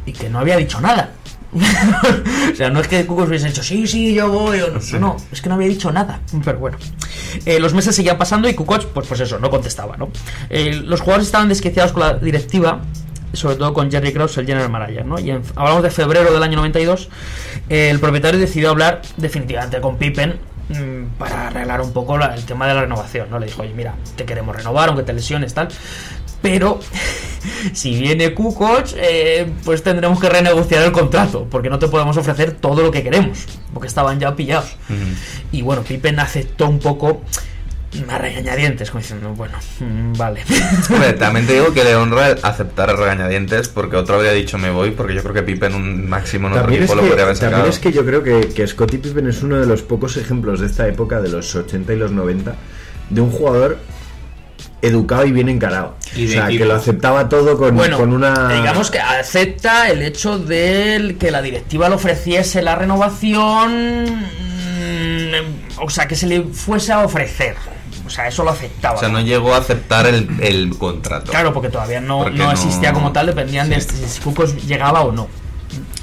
y 0.04 0.12
que 0.12 0.28
no 0.28 0.38
había 0.38 0.56
dicho 0.56 0.80
nada. 0.80 1.10
o 2.52 2.56
sea, 2.56 2.70
no 2.70 2.80
es 2.80 2.88
que 2.88 3.06
Kukoc 3.06 3.28
hubiese 3.28 3.46
dicho, 3.48 3.62
sí, 3.62 3.86
sí, 3.86 4.14
yo 4.14 4.30
voy, 4.30 4.60
o 4.60 4.68
no, 4.70 4.80
no, 4.92 4.98
no, 5.00 5.16
es 5.32 5.40
que 5.40 5.48
no 5.48 5.54
había 5.56 5.68
dicho 5.68 5.90
nada. 5.92 6.20
Pero 6.44 6.58
bueno, 6.58 6.76
Eh, 7.44 7.58
los 7.60 7.74
meses 7.74 7.94
seguían 7.94 8.18
pasando 8.18 8.48
y 8.48 8.54
Kukoc, 8.54 8.86
pues, 8.86 9.06
pues 9.08 9.20
eso, 9.20 9.38
no 9.38 9.50
contestaba, 9.50 9.96
¿no? 9.96 10.08
Eh, 10.50 10.74
los 10.84 11.00
jugadores 11.00 11.26
estaban 11.26 11.48
desquiciados 11.48 11.92
con 11.92 12.02
la 12.02 12.14
directiva, 12.14 12.80
sobre 13.32 13.56
todo 13.56 13.74
con 13.74 13.90
Jerry 13.90 14.12
Krause, 14.12 14.38
el 14.38 14.46
general 14.46 14.70
manager, 14.70 15.04
¿no? 15.04 15.18
Y 15.18 15.30
en- 15.30 15.42
hablamos 15.54 15.82
de 15.82 15.90
febrero 15.90 16.32
del 16.32 16.42
año 16.42 16.56
92, 16.56 17.08
eh, 17.68 17.90
el 17.90 17.98
propietario 18.00 18.40
decidió 18.40 18.70
hablar 18.70 19.02
definitivamente 19.16 19.80
con 19.80 19.96
Pippen 19.98 20.38
mm, 20.68 21.18
para 21.18 21.48
arreglar 21.48 21.80
un 21.80 21.92
poco 21.92 22.16
la- 22.18 22.34
el 22.34 22.44
tema 22.44 22.66
de 22.66 22.74
la 22.74 22.80
renovación, 22.82 23.28
¿no? 23.30 23.38
Le 23.38 23.46
dijo, 23.46 23.62
oye, 23.62 23.72
mira, 23.76 23.94
te 24.16 24.24
queremos 24.24 24.56
renovar, 24.56 24.88
aunque 24.88 25.04
te 25.04 25.12
lesiones, 25.12 25.52
tal. 25.54 25.68
Pero 26.46 26.80
si 27.72 27.98
viene 28.00 28.34
Kukoc, 28.34 28.88
eh, 28.96 29.46
pues 29.64 29.82
tendremos 29.82 30.20
que 30.20 30.28
renegociar 30.28 30.84
el 30.84 30.92
contrato, 30.92 31.46
porque 31.50 31.68
no 31.68 31.78
te 31.78 31.88
podemos 31.88 32.16
ofrecer 32.16 32.52
todo 32.52 32.82
lo 32.82 32.90
que 32.90 33.02
queremos, 33.02 33.46
porque 33.72 33.88
estaban 33.88 34.20
ya 34.20 34.34
pillados. 34.36 34.76
Y 35.52 35.62
bueno, 35.62 35.82
Pippen 35.82 36.18
aceptó 36.20 36.68
un 36.68 36.78
poco 36.78 37.22
a 38.08 38.18
regañadientes, 38.18 38.90
como 38.90 39.00
diciendo, 39.00 39.32
bueno, 39.34 39.56
mm, 39.80 40.18
vale. 40.18 40.42
Hombre, 40.90 41.14
también 41.14 41.46
te 41.46 41.54
digo 41.54 41.72
que 41.72 41.82
le 41.82 41.96
honra 41.96 42.36
aceptar 42.42 42.90
a 42.90 42.96
regañadientes 42.96 43.68
porque 43.68 43.96
otro 43.96 44.16
habría 44.16 44.32
dicho 44.32 44.58
me 44.58 44.70
voy 44.70 44.90
porque 44.90 45.14
yo 45.14 45.22
creo 45.22 45.34
que 45.34 45.42
Pippen 45.42 45.74
un 45.74 46.06
máximo 46.06 46.48
en 46.48 46.54
otro 46.54 46.64
También 46.64 46.82
es, 46.82 46.90
lo 46.90 47.02
que, 47.02 47.08
podría 47.08 47.24
haber 47.24 47.38
también 47.38 47.52
sacado. 47.52 47.70
es 47.70 47.78
que 47.78 47.92
yo 47.92 48.04
creo 48.04 48.22
que, 48.22 48.48
que 48.48 48.66
Scottie 48.66 48.98
Pippen 48.98 49.26
es 49.28 49.42
uno 49.42 49.58
de 49.58 49.66
los 49.66 49.82
pocos 49.82 50.16
ejemplos 50.18 50.60
de 50.60 50.66
esta 50.66 50.86
época, 50.86 51.20
de 51.20 51.30
los 51.30 51.54
80 51.54 51.92
y 51.94 51.96
los 51.96 52.12
90, 52.12 52.54
de 53.08 53.20
un 53.20 53.30
jugador 53.30 53.78
educado 54.82 55.24
y 55.26 55.32
bien 55.32 55.48
encarado. 55.48 55.96
Y 56.14 56.26
o 56.26 56.28
sea, 56.32 56.46
equipo. 56.48 56.62
que 56.62 56.68
lo 56.68 56.74
aceptaba 56.74 57.28
todo 57.28 57.56
con, 57.58 57.74
Bueno, 57.76 57.96
con 57.98 58.12
una... 58.12 58.48
digamos 58.54 58.90
que 58.90 59.00
acepta 59.00 59.88
el 59.90 60.02
hecho 60.02 60.38
de 60.38 61.16
que 61.18 61.30
la 61.30 61.42
directiva 61.42 61.88
le 61.88 61.94
ofreciese 61.96 62.62
la 62.62 62.74
renovación, 62.76 64.04
mm, 64.04 65.80
o 65.82 65.90
sea, 65.90 66.06
que 66.06 66.14
se 66.14 66.26
le 66.26 66.42
fuese 66.44 66.92
a 66.92 67.00
ofrecer. 67.00 67.56
O 68.06 68.10
sea, 68.10 68.28
eso 68.28 68.44
lo 68.44 68.50
aceptaba. 68.50 68.96
O 68.96 69.00
sea, 69.00 69.08
no 69.08 69.20
llegó 69.20 69.52
a 69.54 69.58
aceptar 69.58 70.06
el, 70.06 70.28
el 70.40 70.76
contrato. 70.78 71.32
Claro, 71.32 71.52
porque 71.52 71.68
todavía 71.70 72.00
no, 72.00 72.18
Porque 72.20 72.38
no 72.38 72.44
no- 72.46 72.52
existía 72.52 72.92
como 72.92 73.10
tal, 73.12 73.26
dependían 73.26 73.68
de 73.68 73.80
sí. 73.80 73.96
si 73.96 74.08
si 74.08 74.20
Kukoc 74.20 74.54
llegaba 74.58 75.00
o 75.02 75.10
no. 75.10 75.26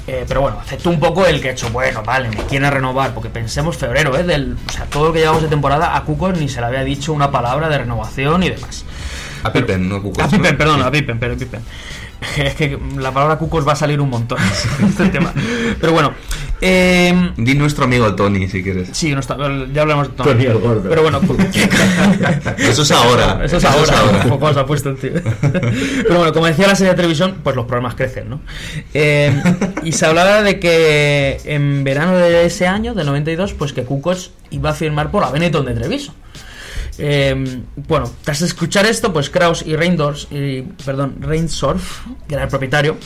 Eh, 0.06 0.24
pero 0.28 0.42
bueno, 0.42 0.58
aceptó 0.60 0.90
un 0.90 1.00
poco 1.00 1.26
el 1.26 1.40
que 1.40 1.48
ha 1.48 1.52
hecho, 1.52 1.70
bueno, 1.70 2.02
vale, 2.02 2.28
me 2.28 2.36
quieren 2.44 2.70
renovar, 2.70 3.14
porque 3.14 3.30
pensemos 3.30 3.76
febrero, 3.78 4.16
¿eh? 4.18 4.22
Del, 4.22 4.54
o 4.68 4.72
sea, 4.72 4.84
todo 4.84 5.06
lo 5.06 5.12
que 5.14 5.20
llevamos 5.20 5.42
de 5.42 5.48
temporada, 5.48 5.96
a 5.96 6.02
Kukoc 6.02 6.36
ni 6.36 6.48
se 6.48 6.60
le 6.60 6.66
había 6.66 6.84
dicho 6.84 7.12
una 7.14 7.30
palabra 7.30 7.68
de 7.70 7.78
renovación 7.78 8.42
y 8.42 8.50
demás. 8.50 8.84
A 9.42 9.52
Pippen, 9.52 9.88
no 9.88 9.96
a 9.96 10.02
Kukoc, 10.02 10.20
A 10.22 10.28
Pippen, 10.28 10.52
¿no? 10.52 10.58
perdón, 10.58 10.80
Sí. 10.80 10.86
a 10.86 10.90
Pippen, 10.90 11.18
pero 11.18 11.36
Pippen. 11.36 11.62
Es 12.36 12.54
que 12.54 12.78
la 12.98 13.12
palabra 13.12 13.38
Kukoc 13.38 13.66
va 13.66 13.72
a 13.72 13.76
salir 13.76 14.00
un 14.00 14.10
montón 14.10 14.38
en 14.80 14.86
este 14.86 15.06
tema. 15.06 15.32
Pero 15.80 15.92
bueno, 15.92 16.12
eh, 16.60 17.32
Di 17.36 17.54
nuestro 17.54 17.84
amigo 17.84 18.14
Tony 18.14 18.48
si 18.48 18.62
quieres. 18.62 18.88
sí, 18.92 19.12
no 19.12 19.20
está, 19.20 19.36
ya 19.72 19.82
hablamos 19.82 20.08
de 20.08 20.14
Tony. 20.14 20.30
Tony 20.30 20.44
el 20.44 20.58
gordo. 20.58 20.88
Pero 20.88 21.02
bueno, 21.02 21.20
Eso 22.58 22.82
es 22.82 22.90
ahora. 22.90 23.40
Eso 23.44 23.56
es 23.56 23.64
ahora, 23.64 24.24
¿no? 24.24 24.38
¿Cómo 24.38 24.52
se 24.52 24.60
ha 24.60 24.66
puesto 24.66 24.90
el 24.90 24.96
tío? 24.96 25.12
Pero 26.02 26.18
bueno, 26.18 26.32
como 26.32 26.46
decía 26.46 26.66
la 26.66 26.74
serie 26.74 26.92
de 26.92 26.96
televisión, 26.96 27.36
pues 27.42 27.54
los 27.56 27.66
problemas 27.66 27.94
crecen, 27.94 28.30
¿no? 28.30 28.40
Eh, 28.94 29.42
y 29.82 29.92
se 29.92 30.06
hablaba 30.06 30.42
de 30.42 30.58
que 30.58 31.40
en 31.44 31.84
verano 31.84 32.16
de 32.16 32.46
ese 32.46 32.66
año, 32.66 32.94
del 32.94 33.06
92, 33.06 33.52
pues 33.54 33.72
que 33.72 33.84
Kukoc 33.84 34.18
iba 34.50 34.70
a 34.70 34.74
firmar 34.74 35.10
por 35.10 35.22
la 35.22 35.30
Benetton 35.30 35.66
de 35.66 35.74
Treviso. 35.74 36.14
Eh, 36.98 37.60
bueno, 37.88 38.10
tras 38.22 38.42
escuchar 38.42 38.86
esto, 38.86 39.12
pues 39.12 39.30
Kraus 39.30 39.62
y 39.66 39.76
Reindors, 39.76 40.28
y, 40.30 40.62
perdón, 40.84 41.16
Reinsdorf, 41.20 42.06
que 42.28 42.34
era 42.34 42.44
el 42.44 42.48
propietario, 42.48 42.96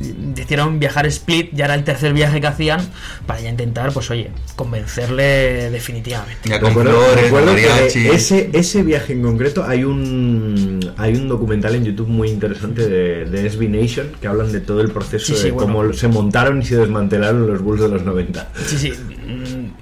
decidieron 0.00 0.78
viajar 0.78 1.06
a 1.06 1.08
Split, 1.08 1.50
ya 1.52 1.64
era 1.64 1.74
el 1.74 1.82
tercer 1.82 2.12
viaje 2.12 2.40
que 2.40 2.46
hacían, 2.46 2.80
para 3.26 3.40
ya 3.40 3.48
intentar, 3.50 3.92
pues 3.92 4.10
oye, 4.10 4.30
convencerle 4.54 5.70
definitivamente. 5.70 6.48
Ya 6.48 6.60
con 6.60 6.68
Recuerdo, 6.70 7.00
flores, 7.00 7.22
recuerdo 7.24 7.54
que 7.56 8.14
ese, 8.14 8.50
ese 8.52 8.82
viaje 8.82 9.12
en 9.14 9.22
concreto 9.22 9.64
hay 9.64 9.82
un 9.84 10.78
hay 10.98 11.14
un 11.14 11.26
documental 11.28 11.74
en 11.74 11.84
YouTube 11.84 12.08
muy 12.08 12.28
interesante 12.30 12.88
de, 12.88 13.24
de 13.24 13.50
SB 13.50 13.68
Nation 13.68 14.08
que 14.20 14.28
hablan 14.28 14.52
de 14.52 14.60
todo 14.60 14.80
el 14.82 14.90
proceso 14.90 15.26
Sí, 15.26 15.34
sí, 15.36 15.44
de 15.46 15.50
bueno. 15.52 15.72
cómo 15.72 15.92
se 15.92 16.06
montaron 16.08 16.62
y 16.62 16.64
se 16.64 16.76
desmantelaron 16.76 17.46
los 17.46 17.60
Bulls 17.60 17.80
de 17.82 17.88
los 17.88 18.02
90. 18.04 18.48
Sí, 18.66 18.78
sí, 18.78 18.92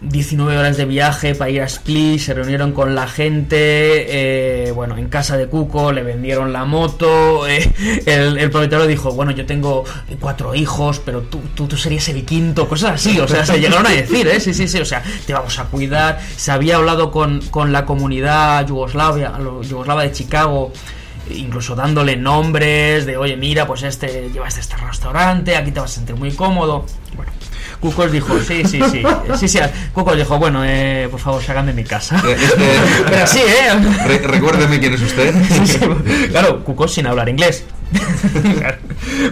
19 0.01 0.57
horas 0.59 0.77
de 0.77 0.85
viaje 0.85 1.35
para 1.35 1.51
ir 1.51 1.63
a 1.63 1.65
Split, 1.65 2.21
se 2.21 2.35
reunieron 2.35 2.73
con 2.73 2.95
la 2.95 3.09
gente, 3.09 3.57
eh, 4.69 4.73
bueno, 4.73 4.97
en 4.97 5.09
casa 5.09 5.37
de 5.37 5.47
Cuco, 5.47 5.93
le 5.93 6.03
vendieron 6.03 6.53
la 6.53 6.65
moto, 6.65 7.47
eh, 7.49 7.73
el, 8.07 8.51
propietario 8.51 8.87
dijo, 8.87 9.13
bueno, 9.13 9.33
yo 9.33 9.47
tengo 9.47 9.85
cuatro 10.21 10.55
hijos, 10.55 11.01
pero 11.05 11.23
tú, 11.23 11.41
tú, 11.55 11.67
tú 11.67 11.77
serías 11.77 12.09
el 12.09 12.25
quinto, 12.25 12.69
cosas 12.69 12.93
así, 12.93 13.19
o 13.21 13.29
sea, 13.29 13.45
se 13.45 13.59
llegaron 13.61 13.87
a 13.87 13.91
decir, 13.91 14.27
¿eh? 14.29 14.41
Sí, 14.41 14.55
sí, 14.55 14.69
sí, 14.69 14.79
o 14.79 14.85
sea, 14.85 15.03
te 15.27 15.33
vamos 15.33 15.59
a 15.59 15.65
cuidar, 15.65 16.21
se 16.37 16.53
había 16.53 16.77
hablado 16.77 17.11
con, 17.11 17.41
con 17.51 17.73
la 17.73 17.85
comunidad 17.85 18.67
yugoslavia, 18.67 19.33
yugoslava 19.63 20.03
de 20.03 20.13
Chicago, 20.13 20.73
incluso 21.31 21.75
dándole 21.75 22.17
nombres 22.17 23.07
de 23.07 23.17
oye 23.17 23.37
mira 23.37 23.67
pues 23.67 23.83
este 23.83 24.31
llevas 24.31 24.57
este 24.59 24.77
restaurante 24.77 25.57
aquí 25.57 25.73
te 25.73 25.81
vas 25.81 25.91
a 25.93 25.95
sentir 25.95 26.15
muy 26.15 26.33
cómodo 26.33 26.87
bueno 27.17 27.33
Kukos 27.87 28.11
dijo 28.11 28.41
sí 28.41 28.65
sí 28.65 28.81
sí 28.91 29.03
sí 29.39 29.47
sí 29.49 29.59
Kukos 29.93 30.17
dijo 30.17 30.39
bueno 30.39 30.63
eh, 30.65 31.07
por 31.09 31.21
favor 31.21 31.41
salgan 31.43 31.67
de 31.67 31.73
mi 31.73 31.85
casa 31.85 32.21
Eh, 32.27 32.37
es 32.37 32.53
que- 32.53 32.81
pero 33.11 33.27
sí 33.29 33.39
eh 33.41 34.05
Re- 34.07 34.19
recuérdeme 34.27 34.81
quién 34.81 34.95
es 34.95 35.03
usted. 35.03 35.33
Sí, 35.67 35.79
claro, 36.31 36.65
Kukos 36.65 36.93
sin 36.95 37.07
hablar 37.07 37.29
inglés. 37.29 37.65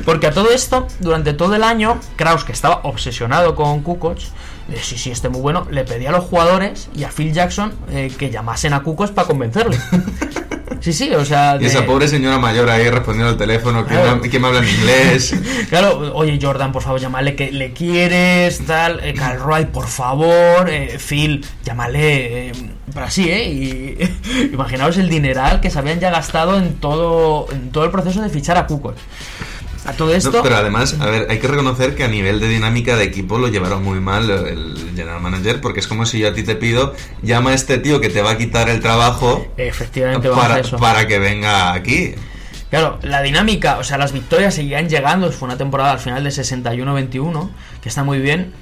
Porque 0.05 0.29
a 0.29 0.31
todo 0.31 0.51
esto, 0.53 0.87
durante 1.01 1.33
todo 1.33 1.55
el 1.57 1.65
año, 1.65 1.99
Kraus, 2.17 2.45
que 2.45 2.53
estaba 2.53 2.81
obsesionado 2.85 3.55
con 3.57 3.83
Kukoc, 3.83 4.19
de 4.69 4.79
sí, 4.79 4.97
sí, 4.97 5.11
este 5.11 5.29
muy 5.29 5.41
bueno, 5.41 5.67
le 5.71 5.85
pedía 5.85 6.09
a 6.09 6.13
los 6.13 6.25
jugadores 6.25 6.89
y 6.97 7.05
a 7.05 7.09
Phil 7.11 7.33
Jackson 7.33 7.73
eh, 7.91 8.13
que 8.19 8.31
llamasen 8.31 8.73
a 8.73 8.83
Cucos 8.83 9.11
para 9.11 9.27
convencerle. 9.29 9.79
Sí, 10.81 10.93
sí, 10.93 11.15
o 11.15 11.25
sea. 11.25 11.57
Y 11.59 11.65
esa 11.65 11.87
pobre 11.87 12.09
señora 12.09 12.39
mayor 12.39 12.69
ahí 12.69 12.91
respondiendo 12.91 13.31
al 13.31 13.39
teléfono, 13.39 13.87
que, 13.87 13.95
Claro. 13.95 14.17
me, 14.17 14.29
que 14.29 14.39
me 14.39 14.49
habla 14.49 14.59
en 14.59 14.69
inglés. 14.69 15.35
Claro, 15.71 16.15
oye 16.15 16.39
Jordan, 16.41 16.73
por 16.73 16.83
favor, 16.83 17.01
llámale 17.01 17.35
que 17.35 17.51
le 17.53 17.73
quieres, 17.73 18.67
tal, 18.67 19.01
eh, 19.03 19.15
Calroy, 19.15 19.65
por 19.67 19.87
favor, 19.87 20.69
eh, 20.69 20.99
Phil, 20.99 21.43
llámale, 21.65 22.49
eh, 22.49 22.53
pero 22.93 23.07
así, 23.07 23.31
¿eh? 23.31 23.49
Y 23.49 24.51
imaginaos 24.53 24.99
el 24.99 25.09
dineral 25.09 25.63
que 25.63 25.71
se 25.71 25.79
habían 25.79 26.01
ya 26.01 26.11
gastado 26.11 26.59
en 26.59 26.75
todo, 26.75 27.47
en 27.51 27.71
todo 27.71 27.85
el 27.85 27.91
proceso 27.91 28.21
de 28.21 28.29
fichar 28.29 28.59
a 28.59 28.67
Kukoc. 28.67 28.97
A 29.85 29.93
todo 29.93 30.09
No, 30.09 30.15
esto... 30.15 30.43
pero 30.43 30.57
además, 30.57 30.97
a 30.99 31.07
ver, 31.07 31.27
hay 31.29 31.39
que 31.39 31.47
reconocer 31.47 31.95
que 31.95 32.05
a 32.05 32.09
nivel 32.09 32.41
de 32.41 32.49
dinámica 32.49 32.97
de 32.97 33.05
equipo 33.05 33.39
lo 33.39 33.49
llevaron 33.49 33.83
muy 33.83 34.01
mal 34.01 34.31
el 34.31 34.93
general 34.97 35.21
manager, 35.21 35.61
porque 35.61 35.81
es 35.81 35.87
como 35.87 36.07
si 36.07 36.19
yo 36.21 36.29
a 36.29 36.33
ti 36.33 36.43
te 36.43 36.57
pido, 36.57 36.95
llama 37.23 37.51
a 37.51 37.55
este 37.55 37.77
tío 37.79 38.01
que 38.01 38.09
te 38.09 38.23
va 38.23 38.31
a 38.33 38.39
quitar 38.39 38.69
el 38.71 38.81
trabajo 38.81 39.47
Efectivamente, 39.59 40.31
para, 40.31 40.61
eso. 40.61 40.79
para 40.79 41.07
que 41.07 41.19
venga 41.19 41.73
aquí. 41.75 42.15
Claro, 42.71 42.99
la 43.03 43.23
dinámica, 43.23 43.79
o 43.79 43.85
sea, 43.85 43.99
las 43.99 44.13
victorias 44.13 44.55
seguían 44.55 44.89
llegando. 44.89 45.31
Fue 45.31 45.47
una 45.47 45.57
temporada 45.59 45.93
al 45.93 46.01
final 46.01 46.25
de 46.25 46.31
61-21, 46.31 47.51
que 47.83 47.89
está 47.89 48.03
muy 48.03 48.19
bien. 48.19 48.53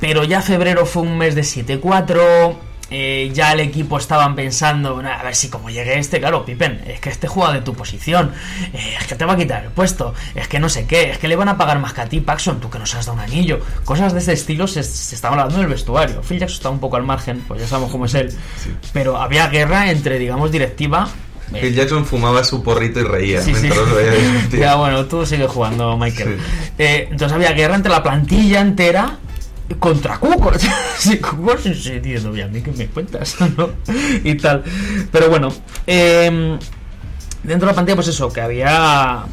Pero 0.00 0.24
ya 0.24 0.42
febrero 0.42 0.84
fue 0.86 1.02
un 1.02 1.16
mes 1.16 1.34
de 1.34 1.42
7-4. 1.42 2.56
Eh, 2.90 3.30
ya 3.34 3.52
el 3.52 3.60
equipo 3.60 3.98
estaban 3.98 4.34
pensando, 4.34 5.00
"Nah, 5.02 5.20
a 5.20 5.22
ver 5.22 5.34
si 5.34 5.48
como 5.50 5.68
llegue 5.70 5.98
este, 5.98 6.20
claro, 6.20 6.44
Pippen, 6.44 6.80
es 6.86 7.00
que 7.00 7.10
este 7.10 7.28
juega 7.28 7.52
de 7.52 7.60
tu 7.60 7.74
posición, 7.74 8.32
eh, 8.72 8.96
es 9.00 9.06
que 9.06 9.14
te 9.14 9.24
va 9.24 9.34
a 9.34 9.36
quitar 9.36 9.64
el 9.64 9.70
puesto, 9.70 10.14
es 10.34 10.48
que 10.48 10.58
no 10.58 10.68
sé 10.68 10.86
qué, 10.86 11.10
es 11.10 11.18
que 11.18 11.28
le 11.28 11.36
van 11.36 11.48
a 11.48 11.58
pagar 11.58 11.78
más 11.80 11.92
que 11.92 12.00
a 12.00 12.06
ti, 12.06 12.20
Paxson, 12.20 12.60
tú 12.60 12.70
que 12.70 12.78
nos 12.78 12.94
has 12.94 13.06
dado 13.06 13.18
un 13.18 13.24
anillo. 13.24 13.60
Cosas 13.84 14.12
de 14.14 14.20
este 14.20 14.32
estilo 14.32 14.66
se, 14.66 14.82
se 14.82 15.14
estaban 15.14 15.38
hablando 15.38 15.58
en 15.60 15.66
el 15.68 15.72
vestuario. 15.72 16.22
Phil 16.22 16.38
Jackson 16.38 16.56
está 16.56 16.70
un 16.70 16.80
poco 16.80 16.96
al 16.96 17.02
margen, 17.04 17.44
pues 17.46 17.60
ya 17.60 17.66
sabemos 17.66 17.90
cómo 17.92 18.06
es 18.06 18.14
él. 18.14 18.34
Pero 18.92 19.20
había 19.20 19.48
guerra 19.48 19.90
entre, 19.90 20.18
digamos, 20.18 20.50
directiva. 20.50 21.08
eh, 21.52 21.60
Phil 21.60 21.74
Jackson 21.74 22.06
fumaba 22.06 22.42
su 22.44 22.62
porrito 22.62 23.00
y 23.00 23.04
reía 23.04 23.40
Sí, 23.42 23.54
sí. 23.54 23.62
discutir. 23.68 24.60
Ya, 24.60 24.76
bueno, 24.76 25.04
tú 25.06 25.24
sigue 25.26 25.46
jugando, 25.46 25.96
Michael. 25.96 26.38
Sí. 26.38 26.72
Eh, 26.78 27.08
entonces 27.10 27.34
había 27.34 27.52
guerra 27.52 27.74
entre 27.74 27.90
la 27.92 28.02
plantilla 28.02 28.60
entera 28.60 29.18
contra 29.78 30.18
Cuco. 30.18 30.52
sí, 30.98 31.18
Cuco 31.18 31.56
sí, 31.58 32.00
"Oye, 32.30 32.42
a 32.42 32.48
mí 32.48 32.60
que 32.62 32.72
me 32.72 32.86
cuentas, 32.86 33.36
¿no? 33.56 33.70
Y 34.24 34.34
tal. 34.36 34.64
Pero 35.10 35.28
bueno, 35.28 35.52
eh, 35.86 36.58
dentro 37.42 37.66
de 37.66 37.72
la 37.72 37.74
plantilla, 37.74 37.96
pues 37.96 38.08
eso, 38.08 38.32
que 38.32 38.40
había. 38.40 39.24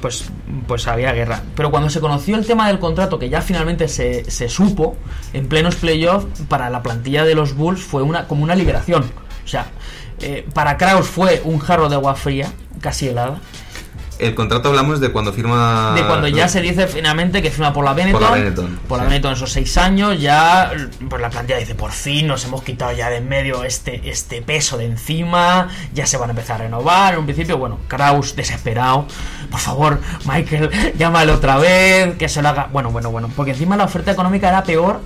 Pues, 0.00 0.24
pues 0.66 0.86
había 0.86 1.12
guerra. 1.12 1.42
Pero 1.54 1.70
cuando 1.70 1.90
se 1.90 2.00
conoció 2.00 2.36
el 2.36 2.46
tema 2.46 2.68
del 2.68 2.78
contrato, 2.78 3.18
que 3.18 3.28
ya 3.28 3.42
finalmente 3.42 3.88
se, 3.88 4.30
se 4.30 4.48
supo, 4.48 4.96
en 5.32 5.46
plenos 5.46 5.76
playoffs, 5.76 6.26
para 6.48 6.70
la 6.70 6.82
plantilla 6.82 7.24
de 7.24 7.34
los 7.34 7.54
Bulls 7.54 7.82
fue 7.82 8.02
una 8.02 8.26
como 8.26 8.44
una 8.44 8.54
liberación. 8.54 9.04
O 9.44 9.48
sea, 9.48 9.66
eh, 10.20 10.46
para 10.54 10.76
Kraus 10.76 11.06
fue 11.06 11.42
un 11.44 11.58
jarro 11.58 11.88
de 11.88 11.96
agua 11.96 12.14
fría, 12.14 12.50
casi 12.80 13.08
helada. 13.08 13.40
El 14.18 14.34
contrato 14.34 14.68
hablamos 14.68 15.00
de 15.00 15.10
cuando 15.10 15.32
firma... 15.32 15.92
De 15.94 16.06
cuando 16.06 16.28
ya 16.28 16.46
se 16.48 16.60
dice 16.60 16.86
finalmente 16.86 17.42
que 17.42 17.50
firma 17.50 17.72
por 17.72 17.84
la 17.84 17.94
Benetton. 17.94 18.20
Por 18.20 18.30
la 18.30 18.36
Benetton, 18.36 18.80
por 18.88 18.98
la 18.98 19.04
sí. 19.04 19.10
Benetton 19.10 19.32
esos 19.32 19.50
seis 19.50 19.76
años, 19.76 20.20
ya 20.20 20.70
pues 21.08 21.20
la 21.20 21.30
plantilla 21.30 21.58
dice, 21.58 21.74
por 21.74 21.90
fin 21.90 22.28
nos 22.28 22.44
hemos 22.44 22.62
quitado 22.62 22.92
ya 22.92 23.10
de 23.10 23.16
en 23.24 23.28
medio 23.28 23.64
este, 23.64 24.08
este 24.08 24.42
peso 24.42 24.76
de 24.76 24.84
encima, 24.84 25.68
ya 25.94 26.06
se 26.06 26.16
van 26.16 26.30
a 26.30 26.32
empezar 26.32 26.60
a 26.60 26.64
renovar. 26.64 27.14
En 27.14 27.20
un 27.20 27.24
principio, 27.24 27.58
bueno, 27.58 27.80
Kraus 27.88 28.36
desesperado, 28.36 29.06
por 29.50 29.60
favor, 29.60 30.00
Michael, 30.26 30.70
llámale 30.96 31.32
otra 31.32 31.56
vez, 31.56 32.16
que 32.16 32.28
se 32.28 32.42
lo 32.42 32.48
haga. 32.48 32.68
Bueno, 32.72 32.90
bueno, 32.90 33.10
bueno, 33.10 33.30
porque 33.34 33.52
encima 33.52 33.76
la 33.76 33.84
oferta 33.84 34.12
económica 34.12 34.48
era 34.48 34.62
peor 34.62 35.00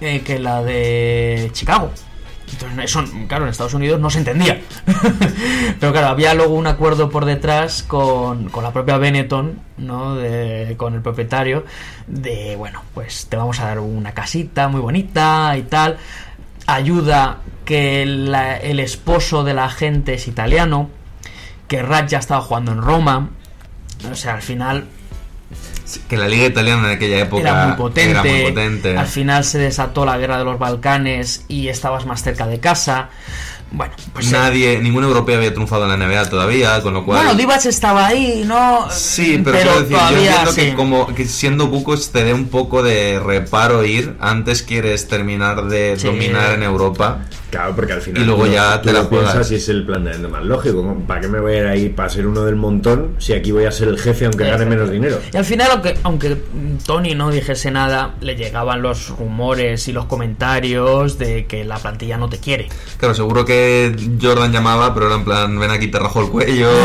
eh, 0.00 0.22
que 0.24 0.38
la 0.38 0.62
de 0.62 1.50
Chicago. 1.52 1.90
Entonces, 2.52 2.84
eso, 2.84 3.04
claro, 3.26 3.44
en 3.44 3.50
Estados 3.50 3.74
Unidos 3.74 3.98
no 4.00 4.10
se 4.10 4.18
entendía. 4.18 4.60
Pero 5.80 5.92
claro, 5.92 6.08
había 6.08 6.34
luego 6.34 6.54
un 6.54 6.66
acuerdo 6.66 7.10
por 7.10 7.24
detrás 7.24 7.82
con, 7.82 8.48
con 8.50 8.62
la 8.62 8.72
propia 8.72 8.96
Benetton, 8.98 9.58
¿no? 9.78 10.14
De- 10.16 10.74
con 10.76 10.94
el 10.94 11.00
propietario, 11.02 11.64
de, 12.06 12.54
bueno, 12.56 12.82
pues 12.94 13.26
te 13.28 13.36
vamos 13.36 13.58
a 13.60 13.66
dar 13.66 13.78
una 13.80 14.12
casita 14.12 14.68
muy 14.68 14.80
bonita 14.80 15.56
y 15.56 15.62
tal. 15.62 15.96
Ayuda 16.66 17.38
que 17.64 18.02
el 18.02 18.78
esposo 18.80 19.42
de 19.44 19.54
la 19.54 19.68
gente 19.70 20.14
es 20.14 20.28
italiano, 20.28 20.90
que 21.68 21.82
Rat 21.82 22.08
ya 22.08 22.18
estaba 22.18 22.40
jugando 22.40 22.72
en 22.72 22.82
Roma. 22.82 23.30
O 24.10 24.14
sea, 24.14 24.34
al 24.34 24.42
final 24.42 24.84
Que 26.08 26.16
la 26.16 26.28
liga 26.28 26.46
italiana 26.46 26.88
en 26.90 26.96
aquella 26.96 27.18
época 27.18 27.42
era 27.42 27.66
muy 27.66 27.76
potente. 27.76 28.10
era 28.10 28.22
muy 28.22 28.42
potente. 28.50 28.96
Al 28.96 29.06
final 29.06 29.44
se 29.44 29.58
desató 29.58 30.04
la 30.06 30.16
guerra 30.18 30.38
de 30.38 30.44
los 30.44 30.58
Balcanes 30.58 31.44
y 31.48 31.68
estabas 31.68 32.06
más 32.06 32.22
cerca 32.22 32.46
de 32.46 32.58
casa. 32.60 33.10
Bueno, 33.70 33.92
pues 34.12 34.28
eh, 34.28 34.32
Nadie, 34.32 34.78
ningún 34.78 35.02
europeo 35.02 35.36
había 35.36 35.52
triunfado 35.52 35.92
en 35.92 35.98
la 35.98 36.06
NBA 36.06 36.30
todavía, 36.30 36.80
con 36.80 36.94
lo 36.94 37.04
cual... 37.04 37.18
Bueno, 37.24 37.34
Divac 37.34 37.64
estaba 37.66 38.06
ahí, 38.06 38.44
¿no? 38.46 38.88
Sí, 38.90 39.40
pero, 39.44 39.56
quiero 39.58 39.80
decir, 39.80 39.96
yo 39.98 40.16
entiendo 40.16 40.52
sí. 40.52 40.60
que 40.60 40.74
como 40.74 41.06
que 41.12 41.26
siendo 41.26 41.66
Bucos 41.66 42.12
te 42.12 42.22
dé 42.22 42.32
un 42.32 42.46
poco 42.48 42.82
de 42.84 43.18
reparo 43.18 43.84
ir, 43.84 44.16
antes 44.20 44.62
quieres 44.62 45.08
terminar 45.08 45.64
de 45.66 45.96
Sí. 45.98 46.06
dominar 46.06 46.54
en 46.54 46.62
Europa. 46.62 47.22
Claro, 47.54 47.76
porque 47.76 47.92
al 47.92 48.00
final. 48.02 48.22
Y 48.22 48.26
luego 48.26 48.46
tú 48.46 48.50
ya 48.50 48.80
tú 48.82 48.88
te 48.88 48.92
la 48.92 49.02
lo 49.02 49.08
piensas 49.08 49.30
juegas. 49.30 49.50
y 49.52 49.54
es 49.54 49.68
el 49.68 49.86
planteamiento 49.86 50.28
más 50.28 50.44
lógico. 50.44 50.82
¿no? 50.82 51.06
¿Para 51.06 51.20
qué 51.20 51.28
me 51.28 51.38
voy 51.38 51.52
a 51.52 51.60
ir 51.60 51.66
ahí 51.66 51.88
para 51.88 52.08
ser 52.08 52.26
uno 52.26 52.44
del 52.44 52.56
montón 52.56 53.14
si 53.18 53.32
aquí 53.32 53.52
voy 53.52 53.64
a 53.64 53.70
ser 53.70 53.86
el 53.86 53.98
jefe 53.98 54.24
aunque 54.24 54.44
gane 54.44 54.66
menos 54.66 54.90
dinero? 54.90 55.20
Y 55.32 55.36
al 55.36 55.44
final, 55.44 55.68
aunque, 55.70 55.96
aunque 56.02 56.36
Tony 56.84 57.14
no 57.14 57.30
dijese 57.30 57.70
nada, 57.70 58.16
le 58.20 58.34
llegaban 58.34 58.82
los 58.82 59.10
rumores 59.10 59.86
y 59.86 59.92
los 59.92 60.06
comentarios 60.06 61.16
de 61.16 61.46
que 61.46 61.64
la 61.64 61.78
plantilla 61.78 62.16
no 62.16 62.28
te 62.28 62.38
quiere. 62.38 62.68
Claro, 62.98 63.14
seguro 63.14 63.44
que 63.44 63.94
Jordan 64.20 64.50
llamaba, 64.50 64.92
pero 64.92 65.06
era 65.06 65.14
en 65.14 65.24
plan, 65.24 65.60
ven 65.60 65.70
aquí, 65.70 65.86
te 65.86 66.00
rajo 66.00 66.22
el 66.22 66.30
cuello. 66.30 66.68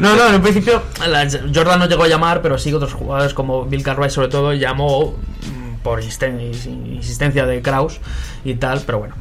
No, 0.00 0.14
no, 0.16 0.28
en 0.28 0.34
un 0.36 0.42
principio 0.42 0.82
Jordan 1.54 1.78
no 1.78 1.86
llegó 1.86 2.04
a 2.04 2.08
llamar, 2.08 2.42
pero 2.42 2.58
sí 2.58 2.72
otros 2.72 2.92
jugadores 2.92 3.34
como 3.34 3.64
Bill 3.64 3.82
Cartwright 3.82 4.10
sobre 4.10 4.28
todo 4.28 4.52
llamó 4.54 5.16
insistencia 5.96 7.46
de 7.46 7.62
Kraus 7.62 8.00
y 8.44 8.54
tal, 8.54 8.82
pero 8.86 8.98
bueno. 8.98 9.14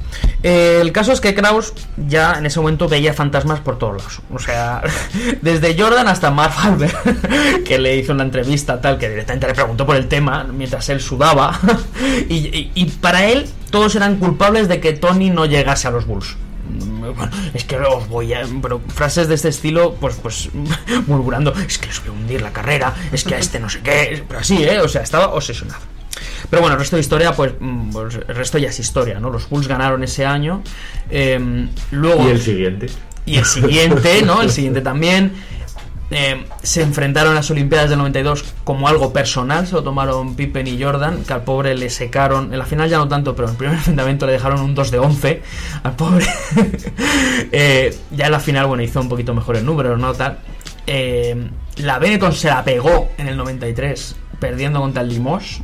Eh, 0.43 0.79
el 0.81 0.91
caso 0.91 1.11
es 1.11 1.19
que 1.21 1.33
Kraus 1.33 1.73
ya 2.07 2.33
en 2.37 2.45
ese 2.45 2.59
momento 2.59 2.87
veía 2.87 3.13
fantasmas 3.13 3.59
por 3.59 3.77
todos 3.77 3.97
lados. 3.97 4.21
O 4.33 4.39
sea, 4.39 4.81
desde 5.41 5.79
Jordan 5.79 6.07
hasta 6.07 6.31
Mark 6.31 6.53
Halber, 6.57 6.93
que 7.65 7.77
le 7.79 7.95
hizo 7.97 8.13
una 8.13 8.23
entrevista 8.23 8.79
tal, 8.81 8.97
que 8.97 9.09
directamente 9.09 9.47
le 9.47 9.53
preguntó 9.53 9.85
por 9.85 9.95
el 9.95 10.07
tema 10.07 10.43
mientras 10.43 10.87
él 10.89 11.01
sudaba. 11.01 11.59
y, 12.29 12.71
y- 12.73 12.85
para 13.01 13.25
él 13.27 13.47
todos 13.69 13.95
eran 13.95 14.17
culpables 14.17 14.67
de 14.67 14.79
que 14.79 14.93
Tony 14.93 15.29
no 15.29 15.45
llegase 15.45 15.87
a 15.87 15.91
los 15.91 16.05
Bulls. 16.05 16.35
Es 17.53 17.63
que 17.63 17.77
os 17.77 18.07
voy 18.09 18.33
a. 18.33 18.41
Pero 18.61 18.81
frases 18.93 19.27
de 19.29 19.35
este 19.35 19.47
estilo, 19.47 19.95
pues, 19.95 20.15
pues, 20.21 20.49
murmurando, 21.07 21.53
es 21.53 21.77
que 21.77 21.87
les 21.87 21.99
voy 22.01 22.09
a 22.09 22.11
hundir 22.11 22.41
la 22.41 22.51
carrera, 22.51 22.93
es 23.13 23.23
que 23.23 23.35
a 23.35 23.37
este 23.39 23.59
no 23.59 23.69
sé 23.69 23.79
qué. 23.79 24.23
Pero 24.27 24.39
así, 24.41 24.61
¿eh? 24.63 24.81
O 24.81 24.89
sea, 24.89 25.03
estaba 25.03 25.29
obsesionado. 25.33 25.79
Pero 26.49 26.61
bueno, 26.61 26.75
el 26.75 26.79
resto 26.79 26.95
de 26.95 27.01
historia, 27.01 27.33
pues, 27.33 27.53
mm, 27.59 27.89
pues, 27.91 28.15
el 28.15 28.35
resto 28.35 28.57
ya 28.57 28.69
es 28.69 28.79
historia, 28.79 29.19
¿no? 29.19 29.29
Los 29.29 29.49
Bulls 29.49 29.67
ganaron 29.67 30.03
ese 30.03 30.25
año. 30.25 30.61
eh, 31.09 31.67
luego. 31.91 32.27
Y 32.27 32.31
el 32.31 32.41
siguiente. 32.41 32.87
Y 33.25 33.37
el 33.37 33.45
siguiente, 33.45 34.21
¿no? 34.23 34.41
El 34.41 34.51
siguiente 34.51 34.81
también. 34.81 35.33
Eh, 36.09 36.45
se 36.63 36.83
enfrentaron 36.83 37.33
a 37.33 37.35
las 37.35 37.51
Olimpiadas 37.51 37.89
del 37.89 37.99
92 37.99 38.45
como 38.63 38.87
algo 38.87 39.11
personal, 39.11 39.67
se 39.67 39.73
lo 39.73 39.83
tomaron 39.83 40.35
Pippen 40.35 40.65
y 40.65 40.81
Jordan, 40.81 41.25
que 41.25 41.33
al 41.33 41.43
pobre 41.43 41.75
le 41.75 41.89
secaron, 41.89 42.53
en 42.53 42.59
la 42.59 42.65
final 42.65 42.89
ya 42.89 42.97
no 42.97 43.09
tanto, 43.09 43.35
pero 43.35 43.49
en 43.49 43.51
el 43.51 43.57
primer 43.57 43.75
enfrentamiento 43.77 44.25
le 44.25 44.31
dejaron 44.31 44.61
un 44.61 44.73
2 44.73 44.91
de 44.91 44.99
11 44.99 45.41
al 45.83 45.95
pobre. 45.95 46.25
Eh, 47.51 47.95
ya 48.11 48.25
en 48.25 48.31
la 48.31 48.39
final, 48.39 48.67
bueno, 48.67 48.83
hizo 48.83 48.99
un 48.99 49.09
poquito 49.09 49.33
mejor 49.33 49.57
el 49.57 49.65
número, 49.65 49.97
¿no? 49.97 50.13
Tal. 50.13 50.39
Eh, 50.85 51.49
la 51.77 51.99
Benetton 51.99 52.33
se 52.33 52.47
la 52.47 52.63
pegó 52.63 53.09
en 53.17 53.27
el 53.27 53.37
93, 53.37 54.15
perdiendo 54.39 54.79
contra 54.81 55.01
el 55.01 55.09
Limoges. 55.09 55.61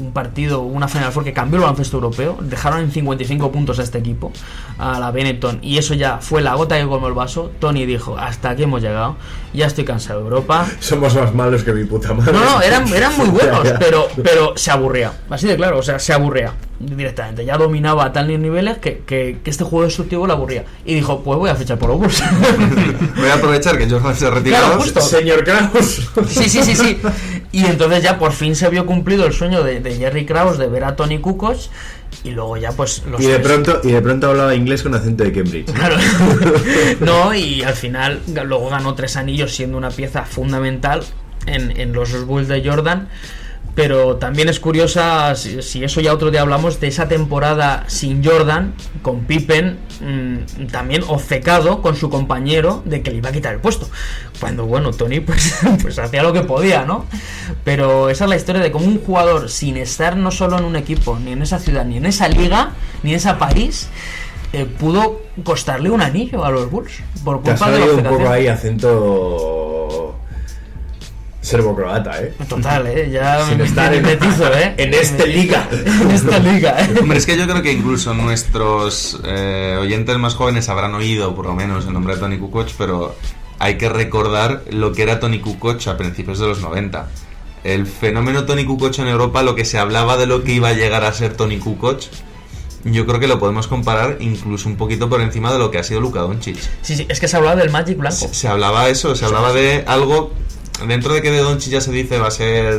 Un 0.00 0.12
partido, 0.12 0.62
una 0.62 0.88
Final 0.88 1.12
Four 1.12 1.24
que 1.24 1.32
cambió 1.32 1.56
el 1.56 1.62
baloncesto 1.62 1.96
europeo. 1.96 2.38
Dejaron 2.40 2.80
en 2.80 2.90
55 2.90 3.50
puntos 3.52 3.78
a 3.78 3.82
este 3.82 3.98
equipo, 3.98 4.32
a 4.78 4.98
la 4.98 5.10
Benetton. 5.10 5.58
Y 5.62 5.78
eso 5.78 5.94
ya 5.94 6.18
fue 6.18 6.42
la 6.42 6.54
gota 6.54 6.78
que 6.78 6.86
colmó 6.86 7.08
el 7.08 7.14
vaso. 7.14 7.50
Tony 7.58 7.86
dijo: 7.86 8.16
Hasta 8.18 8.50
aquí 8.50 8.64
hemos 8.64 8.82
llegado. 8.82 9.16
Ya 9.52 9.66
estoy 9.66 9.84
cansado 9.84 10.20
de 10.20 10.24
Europa. 10.26 10.66
Somos 10.80 11.14
más 11.14 11.34
malos 11.34 11.62
que 11.62 11.72
mi 11.72 11.84
puta 11.84 12.12
madre. 12.12 12.32
No, 12.32 12.44
no, 12.44 12.62
eran, 12.62 12.86
eran 12.92 13.16
muy 13.16 13.28
buenos, 13.28 13.62
Ya, 13.64 13.72
ya. 13.72 13.78
pero, 13.78 14.06
pero 14.22 14.52
se 14.56 14.70
aburría. 14.70 15.12
Así 15.30 15.46
de 15.46 15.56
claro, 15.56 15.78
o 15.78 15.82
sea, 15.82 15.98
se 15.98 16.12
aburría 16.12 16.52
directamente. 16.78 17.44
Ya 17.44 17.56
dominaba 17.56 18.04
a 18.04 18.12
tal 18.12 18.26
niveles 18.28 18.78
que, 18.78 18.98
que, 18.98 19.38
que 19.42 19.50
este 19.50 19.64
juego 19.64 19.84
destructivo 19.86 20.26
le 20.26 20.32
aburría. 20.34 20.64
Y 20.84 20.94
dijo, 20.94 21.22
pues 21.22 21.38
voy 21.38 21.48
a 21.48 21.54
fichar 21.54 21.78
por 21.78 21.88
los 21.90 21.98
Bulls. 21.98 22.22
Voy 23.16 23.28
a 23.28 23.34
aprovechar 23.34 23.78
que 23.78 23.88
Jordan 23.88 24.14
se 24.14 24.26
ha 24.26 24.30
retirado. 24.30 24.66
Claro, 24.66 24.82
justo. 24.82 25.00
Señor 25.00 25.42
Kraus. 25.44 26.10
Sí, 26.28 26.48
sí, 26.50 26.62
sí, 26.62 26.76
sí. 26.76 26.98
Y 27.56 27.64
entonces 27.66 28.02
ya 28.02 28.18
por 28.18 28.32
fin 28.32 28.54
se 28.54 28.68
vio 28.68 28.84
cumplido 28.86 29.24
el 29.26 29.32
sueño 29.32 29.62
de, 29.62 29.80
de 29.80 29.94
Jerry 29.96 30.26
Krause 30.26 30.58
de 30.58 30.68
ver 30.68 30.84
a 30.84 30.94
Tony 30.96 31.18
Kukoc. 31.20 31.56
Y 32.24 32.30
luego 32.30 32.56
ya 32.56 32.72
pues 32.72 33.02
los 33.10 33.20
Y 33.20 33.26
de 33.26 33.38
tres- 33.38 33.46
pronto, 33.46 33.80
y 33.82 33.92
de 33.92 34.00
pronto 34.02 34.28
hablaba 34.30 34.54
inglés 34.54 34.82
con 34.82 34.94
acento 34.94 35.24
de 35.24 35.32
Cambridge. 35.32 35.72
Claro. 35.72 35.96
no, 37.00 37.34
y 37.34 37.62
al 37.62 37.74
final 37.74 38.20
luego 38.44 38.68
ganó 38.70 38.94
tres 38.94 39.16
anillos 39.16 39.54
siendo 39.54 39.76
una 39.78 39.90
pieza 39.90 40.24
fundamental 40.24 41.02
en, 41.46 41.78
en 41.78 41.92
los 41.92 42.24
Bulls 42.26 42.48
de 42.48 42.62
Jordan. 42.68 43.08
Pero 43.76 44.16
también 44.16 44.48
es 44.48 44.58
curiosa, 44.58 45.34
si, 45.34 45.60
si 45.60 45.84
eso 45.84 46.00
ya 46.00 46.14
otro 46.14 46.30
día 46.30 46.40
hablamos, 46.40 46.80
de 46.80 46.86
esa 46.88 47.08
temporada 47.08 47.84
sin 47.88 48.24
Jordan, 48.24 48.72
con 49.02 49.26
Pippen 49.26 49.78
mm, 50.00 50.68
también 50.72 51.04
obcecado 51.06 51.82
con 51.82 51.94
su 51.94 52.08
compañero 52.08 52.82
de 52.86 53.02
que 53.02 53.10
le 53.10 53.18
iba 53.18 53.28
a 53.28 53.32
quitar 53.32 53.52
el 53.52 53.60
puesto. 53.60 53.86
Cuando, 54.40 54.64
bueno, 54.64 54.92
Tony 54.92 55.20
pues, 55.20 55.58
pues 55.82 55.98
hacía 55.98 56.22
lo 56.22 56.32
que 56.32 56.40
podía, 56.40 56.86
¿no? 56.86 57.04
Pero 57.64 58.08
esa 58.08 58.24
es 58.24 58.30
la 58.30 58.36
historia 58.36 58.62
de 58.62 58.72
cómo 58.72 58.86
un 58.86 58.98
jugador, 58.98 59.50
sin 59.50 59.76
estar 59.76 60.16
no 60.16 60.30
solo 60.30 60.56
en 60.56 60.64
un 60.64 60.76
equipo, 60.76 61.18
ni 61.18 61.32
en 61.32 61.42
esa 61.42 61.58
ciudad, 61.58 61.84
ni 61.84 61.98
en 61.98 62.06
esa 62.06 62.28
liga, 62.28 62.70
ni 63.02 63.10
en 63.10 63.16
esa 63.16 63.38
París, 63.38 63.90
eh, 64.54 64.64
pudo 64.64 65.20
costarle 65.44 65.90
un 65.90 66.00
anillo 66.00 66.46
a 66.46 66.50
los 66.50 66.70
Bulls. 66.70 67.02
Por 67.22 67.42
Te 67.42 67.50
ha 67.50 67.56
culpa 67.56 67.70
de 67.70 67.78
la 67.78 67.92
un 67.92 68.02
poco 68.04 68.30
ahí 68.30 68.46
acento 68.46 70.15
serbo-croata, 71.46 72.20
¿eh? 72.22 72.34
Total, 72.48 72.86
¿eh? 72.88 73.08
Ya 73.10 73.44
Sin 73.46 73.58
me 73.58 73.64
estar 73.64 73.94
en- 73.94 74.02
metizo, 74.02 74.52
¿eh? 74.52 74.74
en 74.78 74.92
esta 74.94 75.24
liga. 75.24 75.68
en 75.70 76.10
esta 76.10 76.38
liga, 76.40 76.76
¿eh? 76.80 76.94
Hombre, 77.00 77.18
es 77.18 77.26
que 77.26 77.36
yo 77.38 77.46
creo 77.46 77.62
que 77.62 77.72
incluso 77.72 78.14
nuestros 78.14 79.20
eh, 79.24 79.76
oyentes 79.80 80.18
más 80.18 80.34
jóvenes 80.34 80.68
habrán 80.68 80.94
oído, 80.94 81.34
por 81.34 81.46
lo 81.46 81.54
menos, 81.54 81.86
el 81.86 81.92
nombre 81.92 82.14
de 82.14 82.20
Tony 82.20 82.38
Kukoc, 82.38 82.68
pero 82.76 83.14
hay 83.60 83.78
que 83.78 83.88
recordar 83.88 84.62
lo 84.70 84.92
que 84.92 85.02
era 85.02 85.20
Tony 85.20 85.38
Kukoc 85.38 85.86
a 85.86 85.96
principios 85.96 86.38
de 86.40 86.48
los 86.48 86.60
90. 86.60 87.08
El 87.62 87.86
fenómeno 87.86 88.44
Tony 88.44 88.64
Kukoc 88.64 88.98
en 88.98 89.06
Europa, 89.08 89.42
lo 89.42 89.54
que 89.54 89.64
se 89.64 89.78
hablaba 89.78 90.16
de 90.16 90.26
lo 90.26 90.42
que 90.42 90.52
iba 90.52 90.68
a 90.68 90.72
llegar 90.72 91.04
a 91.04 91.12
ser 91.12 91.34
Tony 91.34 91.58
Kukoc, 91.58 92.00
yo 92.84 93.06
creo 93.06 93.18
que 93.18 93.26
lo 93.26 93.38
podemos 93.40 93.66
comparar 93.66 94.18
incluso 94.20 94.68
un 94.68 94.76
poquito 94.76 95.08
por 95.08 95.20
encima 95.20 95.52
de 95.52 95.58
lo 95.58 95.70
que 95.72 95.78
ha 95.78 95.82
sido 95.82 96.00
Luka 96.00 96.20
Doncic. 96.20 96.56
Sí, 96.82 96.94
sí, 96.96 97.06
es 97.08 97.18
que 97.18 97.26
se 97.26 97.36
hablaba 97.36 97.56
del 97.56 97.70
Magic 97.70 97.96
Blanco. 97.98 98.16
Se, 98.16 98.32
se 98.34 98.46
hablaba 98.48 98.88
eso, 98.88 99.16
se 99.16 99.24
hablaba 99.24 99.52
de 99.52 99.82
algo 99.88 100.32
dentro 100.86 101.14
de 101.14 101.22
que 101.22 101.30
de 101.30 101.38
Doncic 101.38 101.72
ya 101.72 101.80
se 101.80 101.92
dice 101.92 102.18
va 102.18 102.28
a 102.28 102.30
ser 102.30 102.74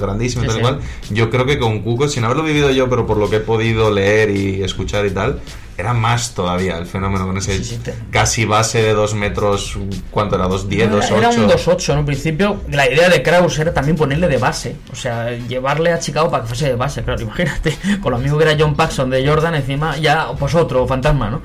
grandísimo 0.00 0.44
y 0.44 0.46
Sí, 0.46 0.48
tal 0.48 0.56
sí. 0.56 0.62
cual. 0.62 0.80
Yo 1.10 1.30
creo 1.30 1.46
que 1.46 1.58
con 1.58 1.80
Kukoc, 1.82 2.08
sin 2.08 2.24
haberlo 2.24 2.42
vivido 2.42 2.70
yo, 2.70 2.88
pero 2.88 3.06
por 3.06 3.16
lo 3.16 3.28
que 3.28 3.36
he 3.36 3.40
podido 3.40 3.90
leer 3.90 4.30
y 4.30 4.62
escuchar 4.62 5.04
y 5.06 5.10
tal, 5.10 5.40
era 5.76 5.92
más 5.92 6.34
todavía 6.34 6.78
el 6.78 6.86
fenómeno 6.86 7.26
con 7.26 7.36
ese 7.36 7.62
Sí, 7.64 7.80
casi 8.12 8.44
base 8.44 8.80
de 8.80 8.92
dos 8.92 9.14
metros, 9.14 9.76
¿cuánto 10.12 10.36
era? 10.36 10.46
¿2'10, 10.46 10.72
Era, 10.72 10.92
2'8? 10.92 11.18
era 11.18 11.28
un 11.30 11.48
2-8 11.48 11.92
en 11.94 11.98
un 11.98 12.06
principio. 12.06 12.60
La 12.70 12.88
idea 12.88 13.08
de 13.08 13.22
Kraus 13.24 13.58
era 13.58 13.74
también 13.74 13.96
ponerle 13.96 14.28
de 14.28 14.36
base. 14.38 14.76
O 14.92 14.94
sea, 14.94 15.32
llevarle 15.32 15.90
a 15.92 15.98
Chicago 15.98 16.30
para 16.30 16.44
que 16.44 16.48
fuese 16.50 16.68
de 16.68 16.76
base. 16.76 17.02
Claro, 17.02 17.20
imagínate, 17.22 17.76
con 18.00 18.12
lo 18.12 18.18
mismo 18.18 18.38
que 18.38 18.44
era 18.44 18.56
John 18.56 18.76
Paxson 18.76 19.10
de 19.10 19.26
Jordan, 19.26 19.56
encima 19.56 19.96
ya, 19.98 20.28
pues 20.38 20.54
otro 20.54 20.86
fantasma, 20.86 21.28
¿no? 21.28 21.42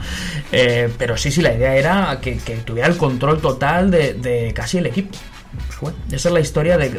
Eh, 0.51 0.93
pero 0.97 1.17
sí, 1.17 1.31
sí, 1.31 1.41
la 1.41 1.53
idea 1.55 1.76
era 1.76 2.19
que, 2.21 2.38
que 2.38 2.57
tuviera 2.57 2.88
el 2.88 2.97
control 2.97 3.39
total 3.41 3.89
de, 3.89 4.13
de 4.13 4.53
casi 4.53 4.77
el 4.77 4.85
equipo. 4.85 5.17
Pues 5.80 5.95
esa 6.11 6.30
es 6.30 6.34
la 6.34 6.39
historia 6.39 6.77
de, 6.77 6.89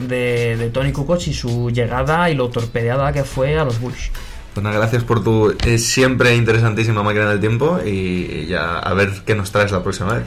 de- 0.56 0.70
Tony 0.70 0.92
Kukoc 0.92 1.26
y 1.26 1.34
su 1.34 1.70
llegada 1.70 2.30
y 2.30 2.34
lo 2.34 2.48
torpedeada 2.48 3.12
que 3.12 3.24
fue 3.24 3.58
a 3.58 3.64
los 3.64 3.80
Bulls. 3.80 4.10
Pues 4.54 4.64
nada, 4.64 4.76
gracias 4.76 5.04
por 5.04 5.22
tu 5.22 5.54
eh, 5.64 5.78
siempre 5.78 6.34
interesantísima 6.34 7.02
máquina 7.02 7.28
del 7.30 7.38
tiempo 7.40 7.78
y 7.84 8.46
ya 8.46 8.78
a 8.80 8.94
ver 8.94 9.22
qué 9.24 9.34
nos 9.36 9.52
traes 9.52 9.70
la 9.70 9.82
próxima 9.82 10.14
vez. 10.14 10.24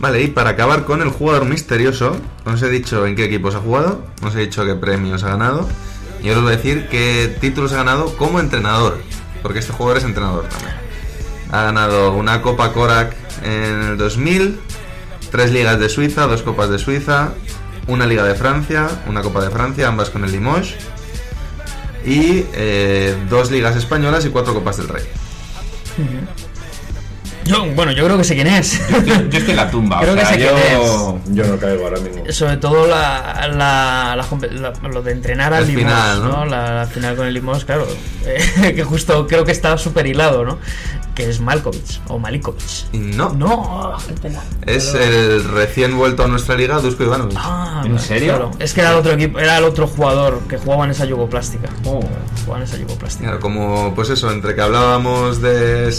Vale, 0.00 0.22
y 0.22 0.26
para 0.28 0.50
acabar 0.50 0.84
con 0.84 1.00
el 1.00 1.08
jugador 1.08 1.46
misterioso, 1.46 2.16
os 2.44 2.62
he 2.62 2.68
dicho 2.68 3.06
en 3.06 3.16
qué 3.16 3.24
equipos 3.24 3.54
ha 3.54 3.60
jugado, 3.60 4.04
os 4.22 4.34
he 4.34 4.40
dicho 4.40 4.64
qué 4.66 4.74
premios 4.74 5.22
ha 5.24 5.28
ganado, 5.28 5.66
y 6.24 6.28
ahora 6.28 6.38
os 6.38 6.44
voy 6.44 6.54
a 6.54 6.56
decir 6.56 6.88
qué 6.88 7.36
títulos 7.38 7.74
ha 7.74 7.76
ganado 7.76 8.16
como 8.16 8.40
entrenador, 8.40 8.98
porque 9.42 9.58
este 9.58 9.74
jugador 9.74 9.98
es 9.98 10.04
entrenador 10.04 10.48
también. 10.48 10.74
Ha 11.52 11.64
ganado 11.64 12.14
una 12.14 12.40
Copa 12.40 12.72
Korak 12.72 13.14
en 13.42 13.82
el 13.82 13.98
2000, 13.98 14.58
tres 15.30 15.52
ligas 15.52 15.78
de 15.78 15.90
Suiza, 15.90 16.26
dos 16.26 16.40
Copas 16.40 16.70
de 16.70 16.78
Suiza, 16.78 17.34
una 17.88 18.06
Liga 18.06 18.24
de 18.24 18.34
Francia, 18.34 18.88
una 19.06 19.20
Copa 19.20 19.42
de 19.42 19.50
Francia, 19.50 19.86
ambas 19.86 20.08
con 20.08 20.24
el 20.24 20.32
Limoges, 20.32 20.74
y 22.06 22.46
eh, 22.54 23.14
dos 23.28 23.50
ligas 23.50 23.76
españolas 23.76 24.24
y 24.24 24.30
cuatro 24.30 24.54
Copas 24.54 24.78
del 24.78 24.88
Rey. 24.88 25.04
Yo, 27.46 27.66
bueno, 27.74 27.92
yo 27.92 28.04
creo 28.04 28.16
que 28.16 28.24
sé 28.24 28.34
quién 28.34 28.46
es. 28.46 28.80
Yo 28.88 28.96
estoy, 28.96 29.28
yo 29.30 29.38
estoy 29.38 29.50
en 29.50 29.56
la 29.56 29.70
tumba. 29.70 30.00
Creo 30.00 30.12
o 30.14 30.16
que 30.16 30.22
sea, 30.22 30.30
sé 30.30 30.36
quién 30.38 30.50
yo... 30.72 31.18
Yo 31.32 31.44
no 31.46 31.56
caigo 31.58 31.84
ahora 31.84 32.00
mismo. 32.00 32.24
Sobre 32.30 32.56
todo 32.56 32.86
la, 32.86 33.48
la, 33.48 34.14
la 34.16 34.24
compe- 34.28 34.50
la- 34.50 34.72
lo 34.88 35.02
de 35.02 35.12
entrenar 35.12 35.52
al 35.52 35.66
Limos, 35.66 35.82
final, 35.82 36.22
¿no? 36.22 36.28
¿no? 36.38 36.44
La, 36.46 36.74
la 36.74 36.86
final 36.86 37.16
con 37.16 37.26
el 37.26 37.34
Limos, 37.34 37.64
claro. 37.64 37.86
eh, 38.24 38.72
que 38.76 38.82
justo 38.84 39.26
creo 39.26 39.44
que 39.44 39.52
está 39.52 39.76
súper 39.76 40.06
hilado, 40.06 40.44
¿no? 40.44 40.58
Que 41.14 41.28
es 41.30 41.38
Malkovich 41.40 42.00
o 42.08 42.18
Malikovic. 42.18 42.92
No, 42.92 43.32
No, 43.34 43.96
es 44.66 44.94
el 44.94 45.44
recién 45.44 45.96
vuelto 45.96 46.24
a 46.24 46.26
nuestra 46.28 46.56
liga, 46.56 46.80
Dusko 46.80 47.04
Ivanovic. 47.04 47.38
Ah, 47.40 47.82
¿En 47.84 47.98
serio? 48.00 48.30
claro. 48.36 48.50
Es 48.58 48.72
que 48.74 48.80
era 48.80 48.90
el 48.90 48.96
otro 48.96 49.12
equipo, 49.12 49.38
era 49.38 49.58
el 49.58 49.64
otro 49.64 49.86
jugador 49.86 50.40
que 50.48 50.56
jugaba 50.58 50.86
en 50.86 50.90
esa 50.90 51.04
yugoplástica. 51.04 51.68
Oh. 51.84 52.00
Jugaba 52.44 52.62
en 52.64 52.68
esa 52.68 52.78
yugoplástica. 52.78 53.24
Claro, 53.26 53.40
como 53.40 53.94
pues 53.94 54.10
eso, 54.10 54.28
entre 54.32 54.56
que 54.56 54.60
hablábamos 54.62 55.40
de 55.40 55.94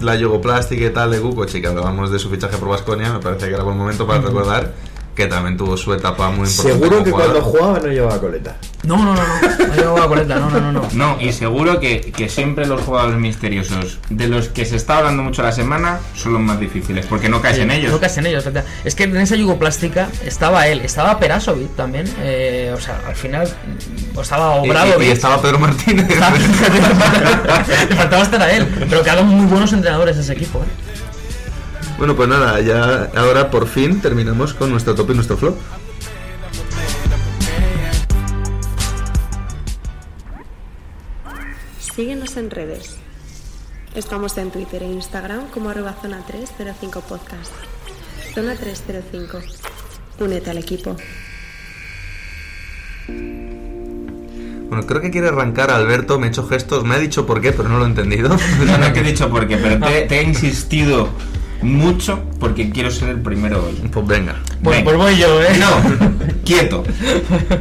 la 0.00 0.14
yugoplástica 0.16 0.51
y 0.70 0.90
tal 0.90 1.10
de 1.10 1.20
Kukoc 1.20 1.54
y 1.54 1.60
que 1.60 1.66
hablábamos 1.66 2.10
de 2.10 2.18
su 2.18 2.28
fichaje 2.28 2.56
por 2.58 2.68
Vasconia, 2.68 3.12
me 3.12 3.20
parece 3.20 3.48
que 3.48 3.54
era 3.54 3.62
buen 3.62 3.76
momento 3.76 4.06
para 4.06 4.20
recordar 4.20 4.72
que 5.14 5.26
también 5.26 5.56
tuvo 5.56 5.76
su 5.76 5.92
etapa 5.92 6.30
muy 6.30 6.48
importante. 6.48 6.72
Seguro 6.72 7.04
que 7.04 7.10
jugador. 7.10 7.32
cuando 7.42 7.50
jugaba 7.50 7.78
no 7.80 7.86
llevaba 7.88 8.18
coleta. 8.20 8.56
No, 8.84 8.96
no, 8.96 9.14
no, 9.14 9.14
no. 9.14 9.66
No 9.68 9.74
llevaba 9.74 10.08
coleta, 10.08 10.36
no, 10.36 10.50
no, 10.50 10.60
no. 10.60 10.72
no. 10.72 10.88
No, 10.92 11.16
y 11.20 11.32
seguro 11.32 11.78
que, 11.78 12.00
que 12.00 12.28
siempre 12.28 12.66
los 12.66 12.80
jugadores 12.82 13.18
misteriosos 13.18 13.98
de 14.10 14.28
los 14.28 14.48
que 14.48 14.64
se 14.64 14.76
está 14.76 14.98
hablando 14.98 15.22
mucho 15.22 15.42
la 15.42 15.52
semana 15.52 16.00
son 16.14 16.32
los 16.32 16.42
más 16.42 16.58
difíciles, 16.58 17.06
porque 17.06 17.28
no 17.28 17.40
caes 17.42 17.58
en 17.58 17.70
ellos. 17.70 17.92
No 17.92 18.00
caes 18.00 18.16
en 18.18 18.26
ellos. 18.26 18.44
Es 18.84 18.94
que 18.94 19.04
en 19.04 19.16
esa 19.18 19.36
yugoplástica 19.36 20.08
estaba 20.24 20.66
él, 20.66 20.80
estaba 20.80 21.18
Perasovic 21.18 21.76
también. 21.76 22.06
eh, 22.20 22.72
o 22.74 22.80
sea, 22.80 23.00
al 23.06 23.14
final 23.14 23.46
mm, 24.16 24.18
estaba 24.20 24.66
Y- 24.66 25.02
y, 25.02 25.06
y 25.06 25.10
estaba 25.10 25.40
Pedro 25.40 25.58
Martínez. 25.58 26.08
Le 26.08 26.16
faltaba 27.96 28.22
estar 28.22 28.42
a 28.42 28.50
él. 28.50 28.66
Pero 28.88 29.02
quedaron 29.02 29.28
muy 29.28 29.46
buenos 29.46 29.72
entrenadores 29.72 30.16
ese 30.16 30.32
equipo. 30.32 30.58
¿eh? 30.60 30.91
Bueno, 31.98 32.16
pues 32.16 32.28
nada, 32.28 32.60
ya 32.60 33.10
ahora 33.14 33.50
por 33.50 33.66
fin 33.66 34.00
terminamos 34.00 34.54
con 34.54 34.70
nuestro 34.70 34.94
top 34.94 35.10
y 35.10 35.14
nuestro 35.14 35.36
flop. 35.36 35.56
Síguenos 41.94 42.36
en 42.36 42.50
redes. 42.50 42.96
Estamos 43.94 44.38
en 44.38 44.50
Twitter 44.50 44.82
e 44.82 44.86
Instagram 44.86 45.48
como 45.50 45.68
arroba 45.68 45.94
zona 46.00 46.24
305 46.26 47.00
podcast. 47.02 47.52
Zona 48.34 48.54
305. 48.56 49.38
Únete 50.18 50.50
al 50.50 50.58
equipo. 50.58 50.96
Bueno, 53.06 54.86
creo 54.86 55.02
que 55.02 55.10
quiere 55.10 55.28
arrancar 55.28 55.70
Alberto, 55.70 56.18
me 56.18 56.28
ha 56.28 56.30
hecho 56.30 56.46
gestos, 56.48 56.84
me 56.84 56.94
ha 56.94 56.98
dicho 56.98 57.26
por 57.26 57.42
qué, 57.42 57.52
pero 57.52 57.68
no 57.68 57.78
lo 57.78 57.84
he 57.84 57.88
entendido. 57.88 58.30
No, 58.64 58.78
no, 58.78 58.92
que 58.94 59.00
he 59.00 59.02
dicho 59.02 59.28
por 59.28 59.46
qué, 59.46 59.58
pero 59.58 59.78
te, 59.86 60.06
te 60.06 60.20
he 60.20 60.22
insistido 60.22 61.10
mucho 61.62 62.22
porque 62.38 62.70
quiero 62.70 62.90
ser 62.90 63.10
el 63.10 63.20
primero 63.20 63.64
hoy. 63.64 63.74
Pues 63.90 64.06
venga. 64.06 64.36
Bueno, 64.60 64.78
Venga. 64.78 64.84
pues 64.84 64.96
voy 64.96 65.16
yo, 65.18 65.42
¿eh? 65.42 65.58
No, 65.58 66.16
quieto. 66.44 66.84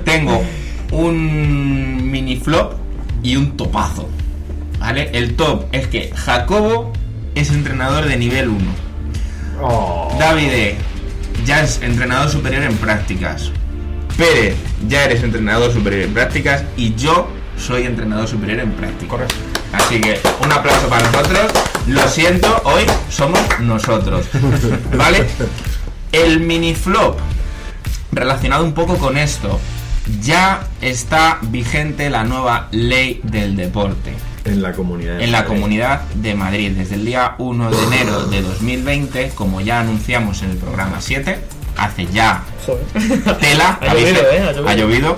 Tengo 0.03 0.44
un 0.91 2.10
mini 2.11 2.38
flop 2.38 2.73
y 3.23 3.36
un 3.36 3.56
topazo. 3.57 4.10
¿Vale? 4.80 5.11
El 5.14 5.36
top 5.36 5.65
es 5.72 5.88
que 5.88 6.11
Jacobo 6.15 6.91
es 7.36 7.52
entrenador 7.52 8.06
de 8.06 8.18
nivel 8.18 8.49
1. 8.49 8.60
Oh. 9.61 10.15
Davide 10.19 10.76
ya 11.45 11.61
es 11.64 11.82
entrenador 11.82 12.30
superior 12.30 12.64
en 12.64 12.76
prácticas. 12.78 13.52
Pérez 14.18 14.56
ya 14.88 15.06
eres 15.06 15.23
entrenador 15.23 15.72
superior 15.72 16.03
en 16.03 16.14
prácticas 16.14 16.64
y 16.76 16.95
yo 16.95 17.28
soy 17.57 17.84
entrenador 17.84 18.28
superior 18.28 18.60
en 18.60 18.72
prácticas. 18.72 19.10
Correcto. 19.10 19.61
Así 19.73 19.99
que 20.02 20.19
un 20.43 20.52
aplauso 20.52 20.88
para 20.88 21.10
nosotros. 21.10 21.52
Lo 21.88 22.07
siento, 22.07 22.61
hoy 22.65 22.84
somos 23.10 23.39
nosotros. 23.60 24.26
¿Vale? 24.95 25.26
El 26.11 26.41
mini 26.41 26.76
flop 26.76 27.18
relacionado 28.11 28.64
un 28.64 28.73
poco 28.73 28.98
con 28.98 29.18
esto. 29.18 29.60
Ya 30.22 30.68
está 30.81 31.38
vigente 31.41 32.10
la 32.10 32.23
nueva 32.23 32.68
ley 32.72 33.22
del 33.23 33.56
deporte 33.56 34.14
En 34.45 34.61
la 34.61 34.73
comunidad. 34.73 35.18
de 35.18 35.23
en 35.23 35.31
la 35.31 35.39
Madrid. 35.39 35.53
comunidad 35.56 36.02
de 36.15 36.34
Madrid 36.34 36.72
desde 36.76 36.95
el 36.95 37.06
día 37.06 37.35
1 37.38 37.69
de 37.72 37.84
enero 37.84 38.26
de 38.26 38.41
2020, 38.41 39.30
como 39.35 39.61
ya 39.61 39.80
anunciamos 39.80 40.41
en 40.41 40.52
el 40.52 40.57
programa 40.57 40.98
7, 40.99 41.39
hace 41.77 42.07
ya 42.07 42.43
Joder. 42.65 43.38
tela, 43.39 43.80
Ha 43.88 43.93
¿viste? 43.93 44.11
llovido, 44.14 44.31
¿eh? 44.31 44.39
Ha 44.41 44.52
llovido. 44.52 44.68
Ha 44.69 44.76
llovido. 44.76 45.18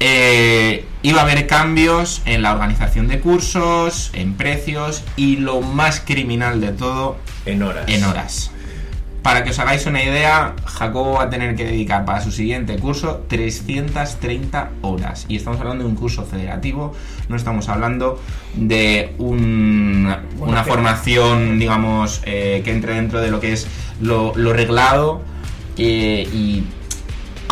Eh, 0.00 0.84
iba 1.02 1.20
a 1.20 1.22
haber 1.24 1.46
cambios 1.46 2.22
en 2.24 2.42
la 2.42 2.52
organización 2.52 3.08
de 3.08 3.20
cursos, 3.20 4.10
en 4.12 4.34
precios 4.34 5.02
y 5.16 5.36
lo 5.36 5.60
más 5.62 6.00
criminal 6.00 6.60
de 6.60 6.72
todo, 6.72 7.16
En 7.46 7.62
horas. 7.62 7.84
en 7.88 8.04
horas. 8.04 8.50
Para 9.22 9.44
que 9.44 9.50
os 9.50 9.58
hagáis 9.58 9.84
una 9.84 10.02
idea, 10.02 10.54
Jacobo 10.64 11.12
va 11.14 11.24
a 11.24 11.30
tener 11.30 11.54
que 11.54 11.64
dedicar 11.66 12.06
para 12.06 12.22
su 12.22 12.30
siguiente 12.32 12.76
curso 12.78 13.22
330 13.28 14.70
horas. 14.80 15.26
Y 15.28 15.36
estamos 15.36 15.60
hablando 15.60 15.84
de 15.84 15.90
un 15.90 15.96
curso 15.96 16.24
federativo, 16.24 16.94
no 17.28 17.36
estamos 17.36 17.68
hablando 17.68 18.18
de 18.54 19.14
un- 19.18 20.14
una 20.38 20.64
formación, 20.64 21.58
digamos, 21.58 22.22
eh, 22.24 22.62
que 22.64 22.72
entre 22.72 22.94
dentro 22.94 23.20
de 23.20 23.30
lo 23.30 23.40
que 23.40 23.52
es 23.52 23.66
lo, 24.00 24.32
lo 24.36 24.52
reglado. 24.52 25.22
eh, 25.76 26.28
y 26.34 26.64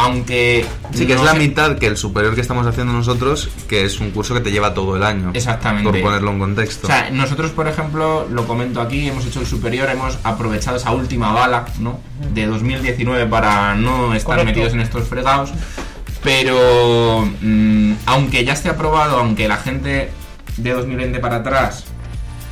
aunque... 0.00 0.64
Sí, 0.94 1.06
que 1.06 1.14
no 1.14 1.20
es 1.20 1.26
la 1.26 1.32
se- 1.32 1.38
mitad 1.38 1.76
que 1.78 1.86
el 1.88 1.96
superior 1.96 2.34
que 2.36 2.40
estamos 2.40 2.64
haciendo 2.66 2.92
nosotros, 2.92 3.48
que 3.68 3.84
es 3.84 3.98
un 3.98 4.12
curso 4.12 4.32
que 4.32 4.40
te 4.40 4.52
lleva 4.52 4.72
todo 4.72 4.96
el 4.96 5.02
año. 5.02 5.32
Exactamente. 5.34 5.90
Por 5.90 6.00
ponerlo 6.00 6.30
en 6.30 6.38
contexto. 6.38 6.86
O 6.86 6.90
sea, 6.90 7.10
nosotros, 7.10 7.50
por 7.50 7.66
ejemplo, 7.66 8.26
lo 8.30 8.46
comento 8.46 8.80
aquí, 8.80 9.08
hemos 9.08 9.26
hecho 9.26 9.40
el 9.40 9.46
superior, 9.46 9.88
hemos 9.90 10.16
aprovechado 10.22 10.76
esa 10.76 10.92
última 10.92 11.32
bala, 11.32 11.66
¿no? 11.80 11.98
De 12.32 12.46
2019 12.46 13.26
para 13.26 13.74
no 13.74 14.14
estar 14.14 14.36
Correcto. 14.36 14.46
metidos 14.46 14.72
en 14.74 14.80
estos 14.80 15.08
fregados. 15.08 15.50
Pero, 16.22 17.28
mm, 17.40 17.92
aunque 18.06 18.44
ya 18.44 18.52
esté 18.52 18.68
aprobado, 18.68 19.18
aunque 19.18 19.48
la 19.48 19.56
gente 19.56 20.10
de 20.56 20.72
2020 20.72 21.18
para 21.20 21.36
atrás 21.36 21.84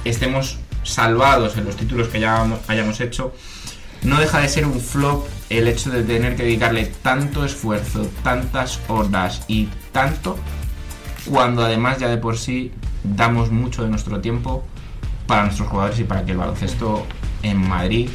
estemos 0.04 0.58
salvados 0.82 1.56
en 1.56 1.64
los 1.64 1.76
títulos 1.76 2.08
que 2.08 2.20
ya 2.20 2.46
hayamos 2.68 3.00
hecho, 3.00 3.32
no 4.02 4.20
deja 4.20 4.38
de 4.40 4.48
ser 4.48 4.66
un 4.66 4.80
flop 4.80 5.26
el 5.48 5.68
hecho 5.68 5.90
de 5.90 6.02
tener 6.02 6.36
que 6.36 6.42
dedicarle 6.42 6.86
tanto 7.02 7.44
esfuerzo, 7.44 8.08
tantas 8.22 8.80
horas 8.88 9.44
y 9.48 9.68
tanto 9.92 10.38
cuando 11.30 11.64
además 11.64 11.98
ya 11.98 12.08
de 12.08 12.18
por 12.18 12.36
sí 12.36 12.72
damos 13.04 13.50
mucho 13.50 13.82
de 13.82 13.90
nuestro 13.90 14.20
tiempo 14.20 14.64
para 15.26 15.44
nuestros 15.44 15.68
jugadores 15.68 15.98
y 16.00 16.04
para 16.04 16.24
que 16.24 16.32
el 16.32 16.38
baloncesto 16.38 17.06
en 17.42 17.68
Madrid 17.68 18.08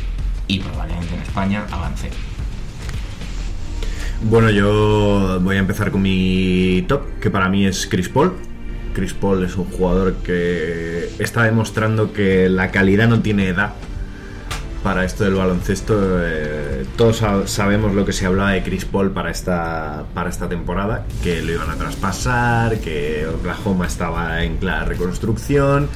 y 0.48 0.60
probablemente 0.60 1.16
en 1.16 1.22
España 1.22 1.66
avance. 1.72 2.10
Bueno, 4.24 4.50
yo 4.50 5.40
voy 5.42 5.56
a 5.56 5.60
empezar 5.60 5.92
con 5.92 6.02
mi 6.02 6.86
top, 6.88 7.20
que 7.20 7.32
para 7.32 7.50
mí 7.50 7.66
es 7.66 7.88
Chris 7.88 8.08
Paul. 8.08 8.34
Chris 8.94 9.14
Paul 9.14 9.44
es 9.44 9.56
un 9.56 9.66
jugador 9.66 10.16
que 10.18 11.10
está 11.18 11.44
demostrando 11.44 12.14
que 12.14 12.50
la 12.50 12.72
calidad 12.72 13.08
no 13.08 13.22
tiene 13.22 13.48
edad 13.48 13.74
para 14.84 15.06
esto 15.06 15.24
del 15.24 15.36
baloncesto. 15.36 15.94
Eh, 16.22 16.86
todos 16.98 17.18
sa- 17.18 17.48
sabemos 17.48 17.94
lo 17.94 18.06
que 18.06 18.14
se 18.14 18.26
hablaba 18.26 18.52
de 18.52 18.64
Chris 18.64 18.86
Paul 18.86 19.12
para 19.12 19.32
esta, 19.32 20.04
para 20.14 20.30
esta 20.30 20.48
temporada, 20.50 21.06
que 21.24 21.42
lo 21.42 21.52
iban 21.54 21.70
a 21.70 21.76
traspasar, 21.76 22.80
que 22.80 23.26
Oklahoma 23.28 23.88
estaba 23.88 24.44
en 24.44 24.58
clara 24.58 24.86
reconstrucción. 24.86 25.88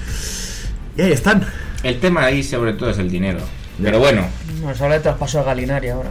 Y 0.97 1.01
ahí 1.01 1.11
están. 1.11 1.45
El 1.83 1.99
tema 1.99 2.23
ahí 2.25 2.43
sobre 2.43 2.73
todo 2.73 2.89
es 2.89 2.97
el 2.97 3.09
dinero. 3.11 3.39
Pero 3.81 3.99
bueno, 3.99 4.25
Nos 4.61 4.79
habla 4.81 4.95
de 4.95 5.01
traspaso 5.01 5.39
a 5.39 5.43
Galinari 5.43 5.89
ahora. 5.89 6.09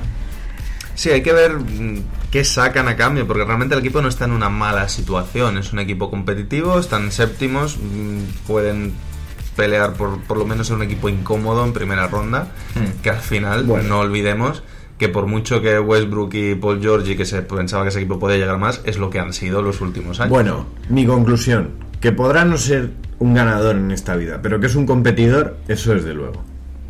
Sí, 0.94 1.10
hay 1.10 1.22
que 1.22 1.32
ver 1.32 1.52
mm, 1.54 2.02
qué 2.30 2.44
sacan 2.44 2.86
a 2.88 2.94
cambio, 2.96 3.26
porque 3.26 3.44
realmente 3.44 3.74
el 3.74 3.80
equipo 3.80 4.00
no 4.02 4.08
está 4.08 4.26
en 4.26 4.32
una 4.32 4.48
mala 4.50 4.88
situación. 4.88 5.58
Es 5.58 5.72
un 5.72 5.78
equipo 5.80 6.10
competitivo, 6.10 6.78
están 6.78 7.10
séptimos, 7.10 7.78
mm, 7.78 8.20
pueden 8.46 8.92
pelear 9.56 9.94
por, 9.94 10.20
por 10.22 10.36
lo 10.38 10.44
menos 10.46 10.66
ser 10.66 10.76
un 10.76 10.82
equipo 10.82 11.08
incómodo 11.08 11.64
en 11.64 11.72
primera 11.72 12.06
ronda, 12.08 12.48
Hmm. 12.74 13.02
que 13.02 13.10
al 13.10 13.20
final 13.20 13.64
Bueno. 13.64 13.88
no 13.88 13.98
olvidemos 14.00 14.62
que 14.98 15.08
por 15.08 15.26
mucho 15.26 15.60
que 15.60 15.78
Westbrook 15.78 16.34
y 16.34 16.54
Paul 16.54 16.80
George 16.80 17.16
que 17.16 17.24
se 17.26 17.42
pensaba 17.42 17.82
que 17.82 17.88
ese 17.88 17.98
equipo 17.98 18.18
podía 18.18 18.36
llegar 18.38 18.58
más, 18.58 18.80
es 18.84 18.96
lo 18.98 19.10
que 19.10 19.18
han 19.18 19.32
sido 19.32 19.60
los 19.62 19.80
últimos 19.80 20.20
años. 20.20 20.30
Bueno, 20.30 20.66
mi 20.88 21.04
conclusión, 21.04 21.70
que 22.00 22.12
podrá 22.12 22.44
no 22.44 22.56
ser 22.56 22.90
un 23.18 23.34
ganador 23.34 23.76
en 23.76 23.90
esta 23.90 24.14
vida, 24.16 24.40
pero 24.42 24.60
que 24.60 24.66
es 24.66 24.74
un 24.76 24.86
competidor, 24.86 25.56
eso 25.68 25.94
desde 25.94 26.14
luego. 26.14 26.42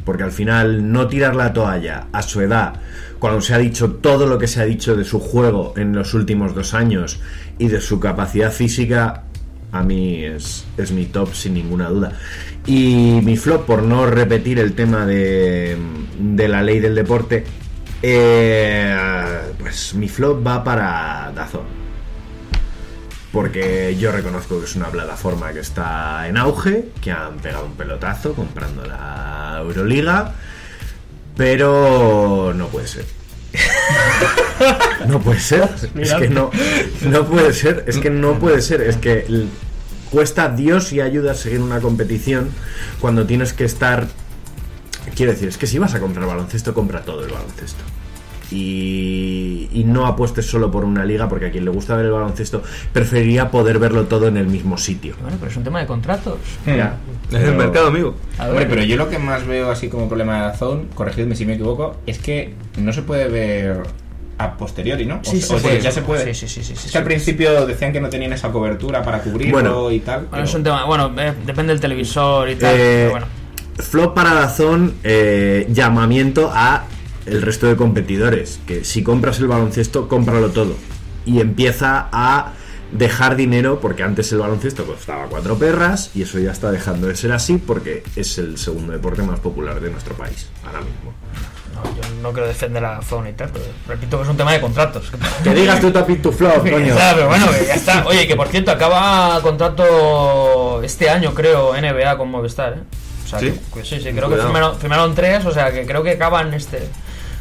Porque 0.04 0.22
al 0.22 0.32
final 0.32 0.92
no 0.92 1.08
tirar 1.08 1.34
la 1.34 1.54
toalla 1.54 2.08
a 2.12 2.20
su 2.20 2.42
edad, 2.42 2.74
cuando 3.18 3.40
se 3.40 3.54
ha 3.54 3.58
dicho 3.58 3.92
todo 3.92 4.26
lo 4.26 4.38
que 4.38 4.48
se 4.48 4.60
ha 4.60 4.64
dicho 4.66 4.96
de 4.96 5.04
su 5.04 5.18
juego 5.18 5.72
en 5.78 5.94
los 5.94 6.12
últimos 6.12 6.54
dos 6.54 6.74
años 6.74 7.20
y 7.58 7.68
de 7.68 7.80
su 7.80 8.00
capacidad 8.00 8.52
física, 8.52 9.22
a 9.72 9.82
mí 9.82 10.22
es, 10.24 10.66
es 10.76 10.92
mi 10.92 11.06
top 11.06 11.32
sin 11.32 11.54
ninguna 11.54 11.88
duda. 11.88 12.12
Y 12.66 13.20
mi 13.22 13.36
flop, 13.36 13.66
por 13.66 13.82
no 13.82 14.06
repetir 14.06 14.58
el 14.58 14.74
tema 14.74 15.04
de, 15.04 15.76
de 16.18 16.48
la 16.48 16.62
ley 16.62 16.80
del 16.80 16.94
deporte, 16.94 17.44
eh, 18.02 18.96
pues 19.58 19.94
mi 19.94 20.08
flop 20.08 20.46
va 20.46 20.64
para 20.64 21.32
Dazón. 21.34 21.84
Porque 23.32 23.96
yo 23.98 24.12
reconozco 24.12 24.60
que 24.60 24.66
es 24.66 24.76
una 24.76 24.88
plataforma 24.88 25.52
que 25.52 25.60
está 25.60 26.28
en 26.28 26.36
auge, 26.36 26.90
que 27.02 27.10
han 27.10 27.36
pegado 27.38 27.66
un 27.66 27.74
pelotazo 27.74 28.34
comprando 28.34 28.84
la 28.84 29.56
Euroliga, 29.60 30.34
pero 31.36 32.52
no 32.54 32.68
puede 32.68 32.86
ser. 32.86 33.04
no 35.08 35.20
puede 35.20 35.40
ser, 35.40 35.68
es 35.96 36.14
que 36.14 36.28
no, 36.28 36.50
no 37.02 37.26
puede 37.26 37.52
ser, 37.52 37.84
es 37.86 37.98
que 37.98 38.10
no 38.10 38.38
puede 38.38 38.62
ser, 38.62 38.82
es 38.82 38.96
que 38.96 39.48
cuesta 40.14 40.48
Dios 40.48 40.92
y 40.92 41.00
ayuda 41.00 41.32
a 41.32 41.34
seguir 41.34 41.60
una 41.60 41.80
competición 41.80 42.50
cuando 43.00 43.26
tienes 43.26 43.52
que 43.52 43.64
estar 43.64 44.06
Quiero 45.14 45.32
decir, 45.32 45.48
es 45.48 45.58
que 45.58 45.66
si 45.66 45.78
vas 45.78 45.94
a 45.94 46.00
comprar 46.00 46.26
baloncesto, 46.26 46.72
compra 46.72 47.02
todo 47.02 47.24
el 47.24 47.30
baloncesto. 47.30 47.82
Y, 48.50 49.68
y 49.72 49.84
no 49.84 50.06
apuestes 50.06 50.46
solo 50.46 50.70
por 50.70 50.84
una 50.84 51.04
liga, 51.04 51.28
porque 51.28 51.46
a 51.46 51.50
quien 51.50 51.64
le 51.64 51.70
gusta 51.70 51.96
ver 51.96 52.06
el 52.06 52.12
baloncesto 52.12 52.62
preferiría 52.92 53.50
poder 53.50 53.78
verlo 53.78 54.04
todo 54.04 54.28
en 54.28 54.36
el 54.36 54.46
mismo 54.46 54.78
sitio. 54.78 55.14
Bueno, 55.20 55.36
pero 55.38 55.50
es 55.50 55.56
un 55.56 55.64
tema 55.64 55.80
de 55.80 55.86
contratos. 55.86 56.38
Ya, 56.66 56.96
es 57.30 57.42
el 57.42 57.54
mercado, 57.54 57.88
amigo. 57.88 58.14
Hombre, 58.38 58.66
pero 58.66 58.82
yo 58.82 58.96
lo 58.96 59.08
que 59.08 59.18
más 59.18 59.46
veo 59.46 59.70
así 59.70 59.88
como 59.88 60.08
problema 60.08 60.50
de 60.50 60.56
Zone, 60.56 60.86
corregidme 60.94 61.36
si 61.36 61.46
me 61.46 61.54
equivoco, 61.54 61.96
es 62.06 62.18
que 62.18 62.54
no 62.78 62.92
se 62.92 63.02
puede 63.02 63.28
ver 63.28 63.82
a 64.38 64.56
posteriori, 64.56 65.06
¿no? 65.06 65.16
O 65.16 65.24
Sí, 65.24 65.40
o 65.52 65.58
ya 65.78 65.90
se 65.92 66.02
puede. 66.02 66.34
Sí, 66.34 66.48
sí, 66.48 66.62
sí, 66.64 66.72
es 66.72 66.90
que 66.90 66.98
al 66.98 67.04
sí. 67.04 67.08
principio 67.08 67.66
decían 67.66 67.92
que 67.92 68.00
no 68.00 68.08
tenían 68.08 68.32
esa 68.32 68.50
cobertura 68.50 69.02
para 69.02 69.20
cubrirlo 69.20 69.52
Bueno. 69.52 69.90
y 69.90 70.00
tal. 70.00 70.20
Bueno, 70.20 70.30
pero- 70.32 70.44
es 70.44 70.54
un 70.54 70.62
tema, 70.64 70.84
bueno, 70.84 71.12
eh, 71.18 71.32
depende 71.46 71.72
del 71.72 71.80
televisor 71.80 72.50
y 72.50 72.56
tal, 72.56 72.74
Eh, 72.74 72.78
pero 72.78 73.10
bueno. 73.12 73.26
Flop 73.78 74.14
para 74.14 74.34
Dazón, 74.34 74.94
eh, 75.04 75.66
llamamiento 75.70 76.50
a 76.54 76.84
el 77.26 77.42
resto 77.42 77.66
de 77.66 77.76
competidores, 77.76 78.60
que 78.66 78.84
si 78.84 79.02
compras 79.02 79.38
el 79.40 79.46
baloncesto, 79.48 80.08
cómpralo 80.08 80.50
todo. 80.50 80.74
Y 81.26 81.40
empieza 81.40 82.08
a 82.12 82.52
dejar 82.92 83.34
dinero, 83.34 83.80
porque 83.80 84.02
antes 84.02 84.30
el 84.32 84.38
baloncesto 84.38 84.84
costaba 84.84 85.26
cuatro 85.26 85.56
perras, 85.58 86.10
y 86.14 86.22
eso 86.22 86.38
ya 86.38 86.52
está 86.52 86.70
dejando 86.70 87.06
de 87.08 87.16
ser 87.16 87.32
así, 87.32 87.56
porque 87.58 88.02
es 88.14 88.38
el 88.38 88.58
segundo 88.58 88.92
deporte 88.92 89.22
más 89.22 89.40
popular 89.40 89.80
de 89.80 89.90
nuestro 89.90 90.14
país, 90.14 90.48
ahora 90.64 90.80
mismo. 90.80 91.12
No, 91.74 91.82
yo 91.96 92.14
no 92.22 92.32
quiero 92.32 92.46
defender 92.46 92.84
a 92.84 93.02
zona 93.02 93.30
y 93.30 93.32
tal, 93.32 93.50
pero 93.50 93.64
repito 93.88 94.16
que 94.18 94.22
es 94.22 94.28
un 94.28 94.36
tema 94.36 94.52
de 94.52 94.60
contratos. 94.60 95.10
Que 95.42 95.50
digas 95.54 95.80
top 95.80 96.08
y 96.10 96.16
tu 96.16 96.30
flop, 96.32 96.58
coño. 96.70 96.94
Ya, 96.94 97.12
pero 97.14 97.28
bueno, 97.28 97.46
que 97.50 97.66
ya 97.66 97.74
está. 97.74 98.06
Oye, 98.06 98.26
que 98.28 98.36
por 98.36 98.48
cierto, 98.48 98.70
acaba 98.70 99.40
contrato 99.42 100.82
este 100.82 101.10
año, 101.10 101.34
creo, 101.34 101.74
NBA 101.74 102.16
con 102.16 102.30
Movistar, 102.30 102.74
¿eh? 102.74 102.82
O 103.24 103.28
sea, 103.28 103.38
¿Sí? 103.40 103.46
que- 103.74 103.80
que 103.80 103.84
sí, 103.86 103.96
sí, 104.00 104.10
creo 104.12 104.26
Cuidado. 104.28 104.36
que 104.36 104.42
firmaron, 104.42 104.78
firmaron 104.78 105.14
tres, 105.14 105.44
o 105.46 105.52
sea, 105.52 105.72
que 105.72 105.86
creo 105.86 106.02
que 106.02 106.12
acaban 106.12 106.52
este. 106.54 106.88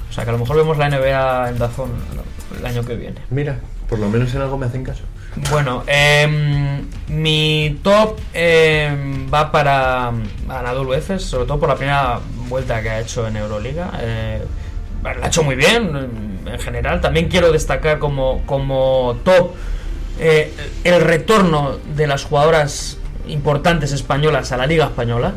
O 0.10 0.14
sea, 0.14 0.24
que 0.24 0.30
a 0.30 0.34
lo 0.34 0.40
mejor 0.40 0.56
vemos 0.58 0.78
la 0.78 0.90
NBA 0.90 1.50
en 1.50 1.58
Dazón 1.60 1.92
el 2.58 2.66
año 2.66 2.84
que 2.86 2.96
viene. 2.96 3.16
Mira, 3.30 3.60
por 3.90 4.00
lo 4.00 4.10
menos 4.10 4.34
en 4.34 4.42
algo 4.42 4.58
me 4.58 4.66
hacen 4.68 4.84
caso. 4.84 5.02
Bueno, 5.50 5.84
em, 5.88 6.88
mi 7.08 7.80
top 7.84 8.20
em, 8.34 9.28
va 9.34 9.52
para 9.52 10.10
Anadolu 10.48 10.94
Efes, 10.94 11.24
sobre 11.24 11.46
todo 11.48 11.60
por 11.60 11.70
la 11.70 11.76
primera 11.76 12.20
vuelta 12.50 12.82
que 12.82 12.90
ha 12.90 13.00
hecho 13.00 13.28
en 13.28 13.38
Euroliga. 13.38 13.92
Eh, 14.00 14.44
la 15.04 15.12
ha 15.12 15.28
hecho 15.28 15.44
muy 15.44 15.56
bien 15.56 16.42
en 16.46 16.60
general. 16.60 17.02
También 17.02 17.28
quiero 17.30 17.52
destacar 17.52 18.00
como, 18.00 18.44
como 18.46 19.18
top 19.24 19.52
eh, 20.20 20.54
el 20.84 21.02
retorno 21.02 21.78
de 21.96 22.08
las 22.08 22.24
jugadoras 22.24 22.98
importantes 23.28 23.92
españolas 23.92 24.52
a 24.52 24.58
la 24.58 24.66
Liga 24.66 24.86
Española. 24.86 25.34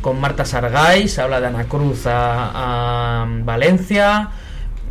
Con 0.00 0.18
Marta 0.18 0.46
Sargay, 0.46 1.10
habla 1.18 1.40
de 1.40 1.46
Ana 1.48 1.64
Cruz 1.64 2.06
a, 2.06 3.22
a 3.22 3.26
Valencia. 3.44 4.30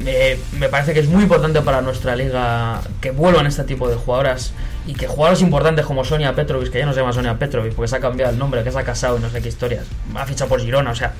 Eh, 0.06 0.40
me 0.58 0.70
parece 0.70 0.94
que 0.94 1.00
es 1.02 1.10
muy 1.10 1.24
importante 1.24 1.62
para 1.62 1.82
nuestra 1.82 2.16
liga 2.16 2.80
que 3.02 3.12
vuelvan 3.12 3.48
este 3.48 3.64
tipo 3.64 3.90
de 3.90 3.96
jugadoras 3.96 4.54
y 4.90 4.94
que 4.96 5.06
jugadoras 5.06 5.42
importantes 5.42 5.86
como 5.86 6.04
Sonia 6.04 6.34
Petrovic, 6.34 6.72
que 6.72 6.80
ya 6.80 6.86
no 6.88 6.94
se 6.94 7.02
llama 7.02 7.14
Sonia 7.14 7.38
Petrovic 7.38 7.74
porque 7.74 7.88
se 7.88 7.98
ha 7.98 8.00
cambiado 8.00 8.34
el 8.34 8.40
nombre, 8.40 8.64
que 8.64 8.72
se 8.72 8.80
ha 8.80 8.84
casado 8.84 9.20
y 9.20 9.22
no 9.22 9.30
sé 9.30 9.40
qué 9.40 9.50
historias, 9.50 9.86
ha 10.16 10.26
fichado 10.26 10.50
por 10.50 10.60
Girona, 10.60 10.90
o 10.90 10.96
sea, 10.96 11.14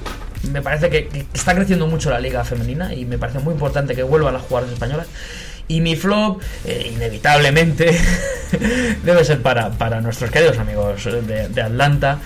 me 0.52 0.64
parece 0.64 0.90
que, 0.90 1.08
que 1.08 1.28
está 1.32 1.54
creciendo 1.54 1.86
mucho 1.86 2.10
la 2.10 2.20
liga 2.20 2.44
femenina 2.44 2.96
y 2.96 3.06
me 3.06 3.20
parece 3.20 3.38
muy 3.38 3.54
importante 3.54 3.94
que 3.94 4.02
vuelvan 4.02 4.34
las 4.34 4.42
jugadoras 4.42 4.74
españolas. 4.74 5.06
Y 5.68 5.82
mi 5.82 5.96
flop, 5.96 6.42
eh, 6.66 6.94
inevitablemente, 6.96 7.96
debe 9.04 9.24
ser 9.24 9.44
para, 9.44 9.70
para 9.70 10.02
nuestros 10.02 10.32
queridos 10.32 10.58
amigos 10.58 11.04
de, 11.04 11.50
de 11.50 11.62
Atlanta 11.62 12.18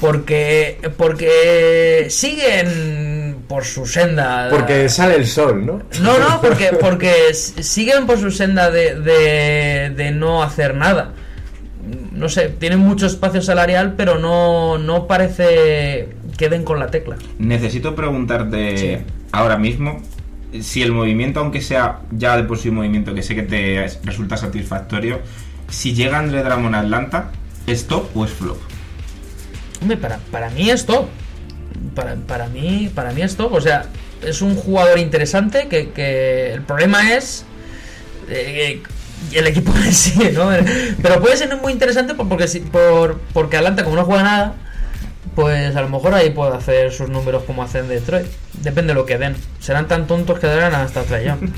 porque 0.00 0.78
porque 0.96 2.06
siguen 2.08 3.07
por 3.48 3.64
su 3.64 3.86
senda 3.86 4.48
Porque 4.50 4.88
sale 4.88 5.16
el 5.16 5.26
sol, 5.26 5.64
¿no? 5.64 5.80
no 6.02 6.18
no 6.18 6.40
porque 6.42 6.70
porque 6.80 7.32
siguen 7.34 8.06
por 8.06 8.18
su 8.18 8.30
senda 8.30 8.70
de, 8.70 8.94
de, 9.00 9.90
de 9.96 10.10
no 10.10 10.42
hacer 10.42 10.74
nada 10.74 11.12
no 12.12 12.28
sé 12.28 12.50
tienen 12.50 12.80
mucho 12.80 13.06
espacio 13.06 13.40
salarial 13.40 13.94
pero 13.96 14.18
no 14.18 14.76
no 14.78 15.06
parece 15.06 16.10
que 16.36 16.48
den 16.48 16.62
con 16.64 16.78
la 16.78 16.88
tecla. 16.88 17.16
Necesito 17.38 17.94
preguntarte 17.96 18.76
Sí. 18.76 18.96
ahora 19.32 19.56
mismo 19.56 20.02
si 20.60 20.82
el 20.82 20.92
movimiento, 20.92 21.40
aunque 21.40 21.60
sea 21.60 22.00
ya 22.10 22.36
de 22.36 22.44
por 22.44 22.58
sí 22.58 22.68
un 22.68 22.76
movimiento 22.76 23.14
que 23.14 23.22
sé 23.22 23.34
que 23.34 23.42
te 23.42 23.86
resulta 24.04 24.36
satisfactorio, 24.36 25.20
si 25.68 25.94
llega 25.94 26.18
André 26.18 26.42
Drummond 26.42 26.74
a 26.74 26.80
Atlanta, 26.80 27.30
¿es 27.66 27.86
top 27.86 28.14
o 28.16 28.24
es 28.24 28.30
flop? 28.30 28.56
Hombre, 29.82 29.96
para, 29.96 30.18
para 30.30 30.48
mí 30.50 30.70
es 30.70 30.86
top. 30.86 31.06
Para, 31.94 32.14
para 32.16 32.48
mí, 32.48 32.90
para 32.94 33.12
mí 33.12 33.22
es 33.22 33.36
top. 33.36 33.52
O 33.54 33.60
sea, 33.60 33.86
es 34.22 34.42
un 34.42 34.54
jugador 34.56 34.98
interesante 34.98 35.68
que, 35.68 35.90
que 35.90 36.52
el 36.52 36.62
problema 36.62 37.12
es 37.14 37.44
eh, 38.28 38.82
el 39.32 39.46
equipo 39.46 39.72
en 39.76 39.92
sí, 39.92 40.30
¿no? 40.34 40.50
Pero 41.02 41.20
puede 41.20 41.36
ser 41.36 41.54
muy 41.56 41.72
interesante 41.72 42.14
por- 42.14 42.28
porque, 42.28 42.46
por, 42.72 43.20
porque 43.32 43.56
Atlanta, 43.56 43.84
como 43.84 43.96
no 43.96 44.04
juega 44.04 44.22
nada, 44.22 44.54
pues 45.38 45.76
a 45.76 45.82
lo 45.82 45.88
mejor 45.88 46.14
ahí 46.14 46.30
puede 46.30 46.56
hacer 46.56 46.90
sus 46.92 47.08
números 47.08 47.44
como 47.44 47.62
hacen 47.62 47.86
Detroit. 47.86 48.26
Depende 48.54 48.92
de 48.92 48.94
lo 48.98 49.06
que 49.06 49.18
den. 49.18 49.36
Serán 49.60 49.86
tan 49.86 50.08
tontos 50.08 50.40
que 50.40 50.48
darán 50.48 50.74
hasta 50.74 51.04
Young. 51.22 51.50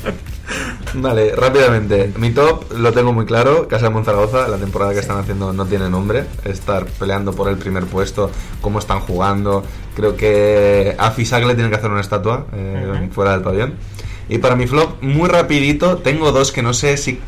Vale, 0.96 1.34
rápidamente. 1.34 2.12
Mi 2.18 2.28
top 2.28 2.70
lo 2.76 2.92
tengo 2.92 3.14
muy 3.14 3.24
claro. 3.24 3.68
Casa 3.68 3.86
de 3.86 3.90
Monzaragoza, 3.94 4.48
la 4.48 4.58
temporada 4.58 4.92
que 4.92 4.98
están 4.98 5.16
haciendo 5.16 5.54
no 5.54 5.64
tiene 5.64 5.88
nombre. 5.88 6.26
Estar 6.44 6.84
peleando 6.84 7.32
por 7.32 7.48
el 7.48 7.56
primer 7.56 7.86
puesto, 7.86 8.30
cómo 8.60 8.80
están 8.80 9.00
jugando. 9.00 9.64
Creo 9.96 10.14
que 10.14 10.94
a 10.98 11.10
Fisac 11.10 11.42
le 11.46 11.54
tienen 11.54 11.70
que 11.70 11.78
hacer 11.78 11.90
una 11.90 12.02
estatua 12.02 12.48
eh, 12.52 13.08
fuera 13.12 13.32
del 13.32 13.40
pabellón. 13.40 13.76
Y 14.28 14.36
para 14.36 14.56
mi 14.56 14.66
flop, 14.66 15.02
muy 15.02 15.30
rapidito, 15.30 15.96
tengo 15.96 16.32
dos 16.32 16.52
que 16.52 16.60
no 16.60 16.74
sé 16.74 16.98
si... 16.98 17.18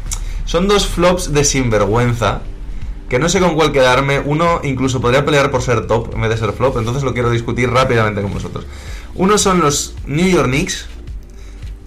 Son 0.44 0.69
dos 0.69 0.86
flops 0.86 1.32
de 1.32 1.44
sinvergüenza. 1.44 2.43
Que 3.12 3.18
no 3.18 3.28
sé 3.28 3.40
con 3.40 3.56
cuál 3.56 3.72
quedarme. 3.72 4.20
Uno 4.20 4.62
incluso 4.62 5.02
podría 5.02 5.22
pelear 5.22 5.51
por 5.51 5.60
ser 5.60 5.86
top 5.86 6.14
en 6.14 6.22
vez 6.22 6.30
de 6.30 6.39
ser 6.39 6.55
flop. 6.55 6.78
Entonces 6.78 7.02
lo 7.02 7.12
quiero 7.12 7.30
discutir 7.30 7.68
rápidamente 7.68 8.22
con 8.22 8.32
vosotros. 8.32 8.64
Uno 9.14 9.36
son 9.36 9.60
los 9.60 9.94
New 10.06 10.26
York 10.26 10.47
Knicks 10.47 10.86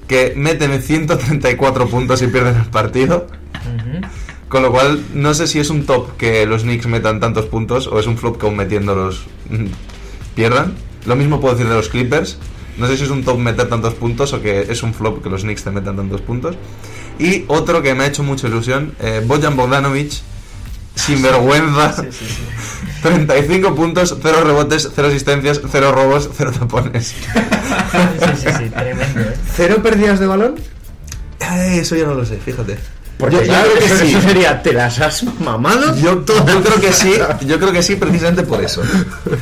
que 0.08 0.34
meten 0.36 0.80
134 0.80 1.88
puntos 1.88 2.22
y 2.22 2.28
pierden 2.28 2.58
el 2.58 2.66
partido. 2.66 3.26
Con 4.50 4.62
lo 4.62 4.72
cual, 4.72 5.04
no 5.16 5.34
sé 5.34 5.48
si 5.48 5.58
es 5.58 5.72
un 5.72 5.88
top 5.88 6.16
que 6.16 6.46
los 6.46 6.62
Knicks 6.62 6.86
metan 6.86 7.20
tantos 7.20 7.48
puntos 7.48 7.88
o 7.88 8.00
es 8.00 8.06
un 8.06 8.20
flop 8.20 8.40
que 8.40 8.46
aún 8.46 8.56
metiéndolos 8.56 9.26
mm, 9.50 9.66
pierdan. 10.36 10.76
Lo 11.08 11.16
mismo 11.16 11.42
puedo 11.42 11.56
decir 11.56 11.68
de 11.68 11.76
los 11.76 11.90
Clippers. 11.90 12.38
No 12.78 12.86
sé 12.86 12.98
si 12.98 13.04
es 13.06 13.10
un 13.10 13.24
top 13.24 13.40
meter 13.40 13.68
tantos 13.68 13.96
puntos 13.96 14.32
o 14.34 14.44
que 14.44 14.62
es 14.70 14.84
un 14.84 14.94
flop 14.94 15.24
que 15.24 15.32
los 15.32 15.42
Knicks 15.42 15.64
te 15.64 15.72
metan 15.72 15.96
tantos 15.96 16.22
puntos. 16.22 16.56
Y 17.18 17.46
otro 17.48 17.82
que 17.82 17.96
me 17.96 18.04
ha 18.04 18.08
hecho 18.08 18.22
mucha 18.22 18.48
ilusión, 18.48 18.94
eh, 19.00 19.24
Bojan 19.26 19.56
Bogdanovic, 19.56 20.22
sin 20.96 21.22
vergüenza. 21.22 21.96
35 23.02 23.76
puntos, 23.76 24.18
0 24.22 24.44
rebotes, 24.44 24.90
0 24.96 25.08
asistencias, 25.10 25.62
0 25.72 25.92
robos, 25.92 26.30
0 26.36 26.52
tapones. 26.58 27.08
Sí, 27.08 27.16
sí, 28.42 28.48
sí, 28.58 28.70
tremendo, 28.70 29.22
¿eh? 29.22 29.36
¿Cero 29.56 29.84
pérdidas 29.84 30.20
de 30.20 30.26
balón? 30.26 30.56
Ay, 31.40 31.80
eso 31.80 31.96
yo 31.96 32.08
no 32.08 32.16
lo 32.16 32.26
sé, 32.26 32.38
fíjate. 32.38 32.78
Porque 33.18 33.38
yo, 33.38 33.42
yo 33.44 33.48
claro, 33.48 33.70
creo 33.70 33.80
que 33.80 33.86
eso, 33.86 33.98
sí. 33.98 34.10
eso 34.10 34.22
sería, 34.22 34.62
¿te 34.62 34.74
las 34.74 35.00
has 35.00 35.24
mamado? 35.40 35.96
Yo, 35.96 36.26
yo 36.26 36.64
creo 36.64 36.82
que 36.82 36.92
sí, 36.92 37.14
yo 37.46 37.60
creo 37.60 37.72
que 37.72 37.82
sí, 37.82 37.96
precisamente 37.96 38.44
por 38.44 38.62
eso. 38.62 38.84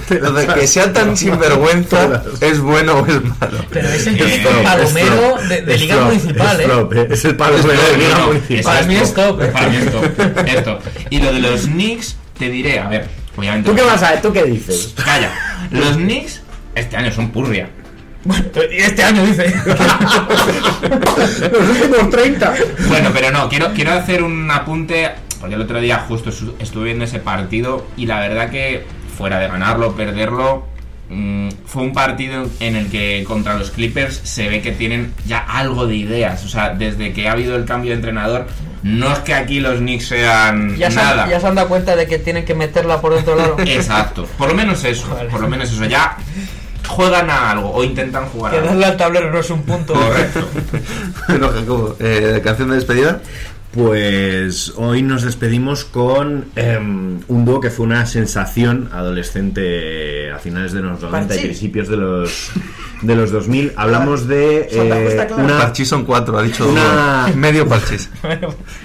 Lo 0.10 0.32
de 0.32 0.48
que 0.48 0.68
sea 0.68 0.94
tan 0.94 1.18
sinvergüenza 1.18 2.24
es 2.40 2.60
bueno 2.60 3.00
o 3.00 3.06
es 3.06 3.24
malo. 3.24 3.66
Pero 3.72 3.90
es 3.90 4.06
el 4.06 4.22
Es 4.22 4.32
típico 4.32 4.50
flop, 4.50 4.60
es 4.60 4.64
palomero 4.64 5.38
de, 5.50 5.78
Liga 5.78 6.02
Municipal, 6.06 6.62
es 6.62 6.68
¿eh? 6.68 7.08
Es 7.10 7.26
el 7.26 7.36
palomero 7.36 7.82
de 7.82 7.98
Liga 7.98 8.18
No, 8.20 8.28
Municipal. 8.28 8.64
Para 8.64 8.86
mí 8.86 8.96
es 8.96 9.14
top, 9.14 9.42
¿eh? 9.42 9.48
Para 9.48 9.70
mí 9.70 9.78
es 9.78 9.92
top. 9.92 10.48
es 10.48 10.64
top. 10.64 10.80
Y 11.10 11.20
lo 11.20 11.34
de 11.34 11.40
los 11.40 11.62
Knicks, 11.62 12.16
te 12.38 12.50
diré, 12.50 12.80
a 12.80 12.90
ver, 12.90 13.08
obviamente. 13.36 13.70
¿Tú 13.70 13.76
qué 13.76 13.82
vas 13.82 14.04
a 14.04 14.12
ver? 14.12 14.22
¿Tú 14.22 14.32
qué 14.32 14.44
dices? 14.44 14.94
Calla. 15.04 15.32
Los 15.72 15.96
Knicks 15.96 16.42
este 16.76 16.96
año 16.96 17.12
son 17.12 17.32
purria. 17.32 17.70
Bueno, 18.26 18.46
y 18.72 18.78
este 18.78 19.04
año 19.04 19.24
dice. 19.26 19.54
Los 21.52 21.70
últimos 21.70 22.10
30. 22.10 22.54
Bueno, 22.88 23.10
pero 23.14 23.32
no, 23.32 23.50
quiero, 23.50 23.74
quiero 23.74 23.94
hacer 23.94 24.24
un 24.24 24.50
apunte, 24.52 25.12
porque 25.40 25.56
el 25.56 25.62
otro 25.62 25.80
día 25.80 26.06
justo 26.08 26.30
estu- 26.32 26.54
estuve 26.60 26.86
viendo 26.86 27.04
ese 27.06 27.20
partido 27.20 27.86
y 27.98 28.06
la 28.06 28.20
verdad 28.20 28.50
que 28.50 28.86
fuera 29.18 29.40
de 29.40 29.48
ganarlo 29.48 29.94
perderlo, 29.96 30.66
mm, 31.10 31.50
fue 31.66 31.84
un 31.84 31.94
partido 31.94 32.48
en 32.60 32.76
el 32.76 32.90
que 32.90 33.24
contra 33.28 33.56
los 33.56 33.72
Clippers 33.72 34.16
se 34.24 34.48
ve 34.50 34.62
que 34.62 34.72
tienen 34.72 35.14
ya 35.26 35.40
algo 35.40 35.86
de 35.88 35.96
ideas. 35.96 36.44
O 36.46 36.50
sea, 36.50 36.70
desde 36.70 37.14
que 37.14 37.28
ha 37.28 37.34
habido 37.34 37.56
el 37.56 37.66
cambio 37.66 37.92
de 37.92 37.98
entrenador, 37.98 38.48
no 38.84 39.12
es 39.14 39.20
que 39.20 39.34
aquí 39.34 39.60
los 39.60 39.78
Knicks 39.80 40.08
sean 40.08 40.76
ya, 40.78 40.90
se 40.90 40.96
nada. 40.98 41.24
han, 41.26 41.30
ya 41.30 41.40
se 41.40 41.48
han 41.48 41.56
dado 41.56 41.68
cuenta 41.68 41.96
de 41.96 42.08
que 42.08 42.20
tienen 42.20 42.44
que 42.46 42.56
meterla 42.56 43.00
por 43.02 43.14
otro 43.14 43.36
lado. 43.36 43.56
Exacto, 43.66 44.28
por 44.38 44.48
lo 44.50 44.56
menos 44.56 44.84
eso, 44.84 45.08
Vale. 45.14 45.30
por 45.30 45.42
lo 45.42 45.48
menos 45.48 45.72
eso, 45.72 45.86
ya 45.86 46.18
juegan 46.88 47.30
a 47.30 47.52
algo 47.52 47.72
o 47.72 47.84
intentan 47.84 48.26
jugar 48.28 48.52
Que 48.52 48.58
a 48.58 48.60
algo. 48.62 48.72
darle 48.72 48.86
al 48.86 48.98
tablero 48.98 49.32
no 49.32 49.40
es 49.40 49.50
un 49.50 49.64
punto. 49.64 49.94
Correcto. 49.94 50.48
Bueno, 51.30 51.50
Jacobo, 51.50 51.96
eh, 52.00 52.42
canción 52.44 52.70
de 52.70 52.76
despedida. 52.76 53.22
Pues 53.74 54.72
hoy 54.76 55.02
nos 55.02 55.24
despedimos 55.24 55.84
con 55.84 56.46
em, 56.56 57.22
un 57.28 57.44
dúo 57.44 57.60
que 57.60 57.72
fue 57.72 57.88
una 57.88 58.06
sensación 58.06 58.90
adolescente 58.94 60.32
a 60.32 60.38
finales 60.38 60.74
de 60.74 60.82
los 60.84 61.02
90 61.02 61.36
y 61.36 61.40
principios 61.40 61.88
de 61.88 61.98
los 61.98 62.52
de 63.02 63.16
los 63.16 63.32
2000. 63.32 63.74
Hablamos 63.76 64.28
de 64.28 64.68
eh, 64.72 65.34
una 65.40 65.58
Parchís 65.58 65.88
son 65.88 66.06
cuatro, 66.06 66.38
ha 66.38 66.44
dicho 66.44 66.70
Una- 66.70 67.30
medio 67.36 67.68
parchís. 67.68 68.12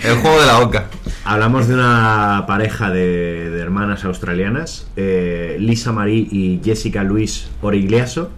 El 0.03 0.17
juego 0.17 0.41
de 0.41 0.47
la 0.47 0.61
oca. 0.61 0.87
hablamos 1.27 1.69
de 1.69 1.75
una 1.75 2.45
pareja 2.47 2.89
de, 2.91 3.51
de 3.51 3.61
hermanas 3.61 4.07
australianas, 4.07 4.87
eh, 4.97 5.59
Lisa 5.61 5.93
Marie 5.93 6.27
y 6.33 6.63
Jessica 6.65 7.05
Luis 7.05 7.51
Origliaso, 7.61 8.31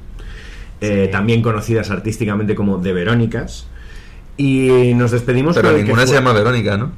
eh, 0.80 1.08
también 1.12 1.42
conocidas 1.42 1.90
artísticamente 1.92 2.56
como 2.56 2.80
The 2.80 2.92
Verónicas. 2.92 3.68
Y 4.36 4.94
nos 4.94 5.10
despedimos 5.10 5.56
Pero 5.56 5.72
ninguna 5.72 6.06
se 6.06 6.14
llama 6.14 6.32
Verónica, 6.32 6.76
¿no? 6.76 6.92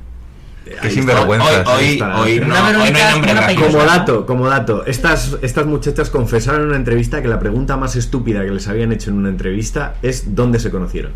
Ahí 0.66 0.76
Qué 0.80 0.90
sinvergüenza. 0.90 1.64
Hoy, 1.76 1.98
no, 1.98 2.06
una 2.06 2.22
hoy 2.22 2.40
no 2.40 2.82
hay 2.82 3.12
nombre. 3.12 3.54
Como 3.56 3.84
dato, 3.84 4.26
como 4.26 4.48
dato, 4.48 4.86
estas, 4.86 5.36
estas 5.42 5.66
muchachas 5.66 6.08
confesaron 6.08 6.62
en 6.62 6.66
una 6.68 6.76
entrevista 6.76 7.20
que 7.20 7.28
la 7.28 7.40
pregunta 7.40 7.76
más 7.76 7.96
estúpida 7.96 8.44
que 8.44 8.50
les 8.50 8.68
habían 8.68 8.92
hecho 8.92 9.10
en 9.10 9.16
una 9.16 9.28
entrevista 9.28 9.96
es 10.02 10.34
¿dónde 10.34 10.60
se 10.60 10.70
conocieron? 10.70 11.12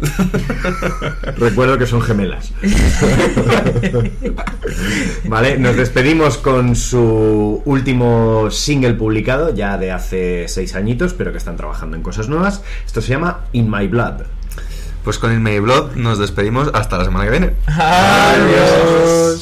Recuerdo 1.36 1.78
que 1.78 1.86
son 1.86 2.00
gemelas. 2.00 2.52
vale, 5.24 5.58
nos 5.58 5.76
despedimos 5.76 6.38
con 6.38 6.74
su 6.74 7.62
último 7.64 8.50
single 8.50 8.94
publicado, 8.94 9.54
ya 9.54 9.78
de 9.78 9.92
hace 9.92 10.48
seis 10.48 10.74
añitos, 10.74 11.14
pero 11.14 11.32
que 11.32 11.38
están 11.38 11.56
trabajando 11.56 11.96
en 11.96 12.02
cosas 12.02 12.28
nuevas. 12.28 12.62
Esto 12.86 13.02
se 13.02 13.10
llama 13.10 13.40
In 13.52 13.70
My 13.70 13.86
Blood. 13.88 14.22
Pues 15.04 15.18
con 15.18 15.32
el 15.32 15.60
Blood 15.60 15.96
nos 15.96 16.18
despedimos 16.18 16.70
hasta 16.74 16.98
la 16.98 17.04
semana 17.04 17.24
que 17.24 17.30
viene. 17.30 17.54
Adiós. 17.66 19.40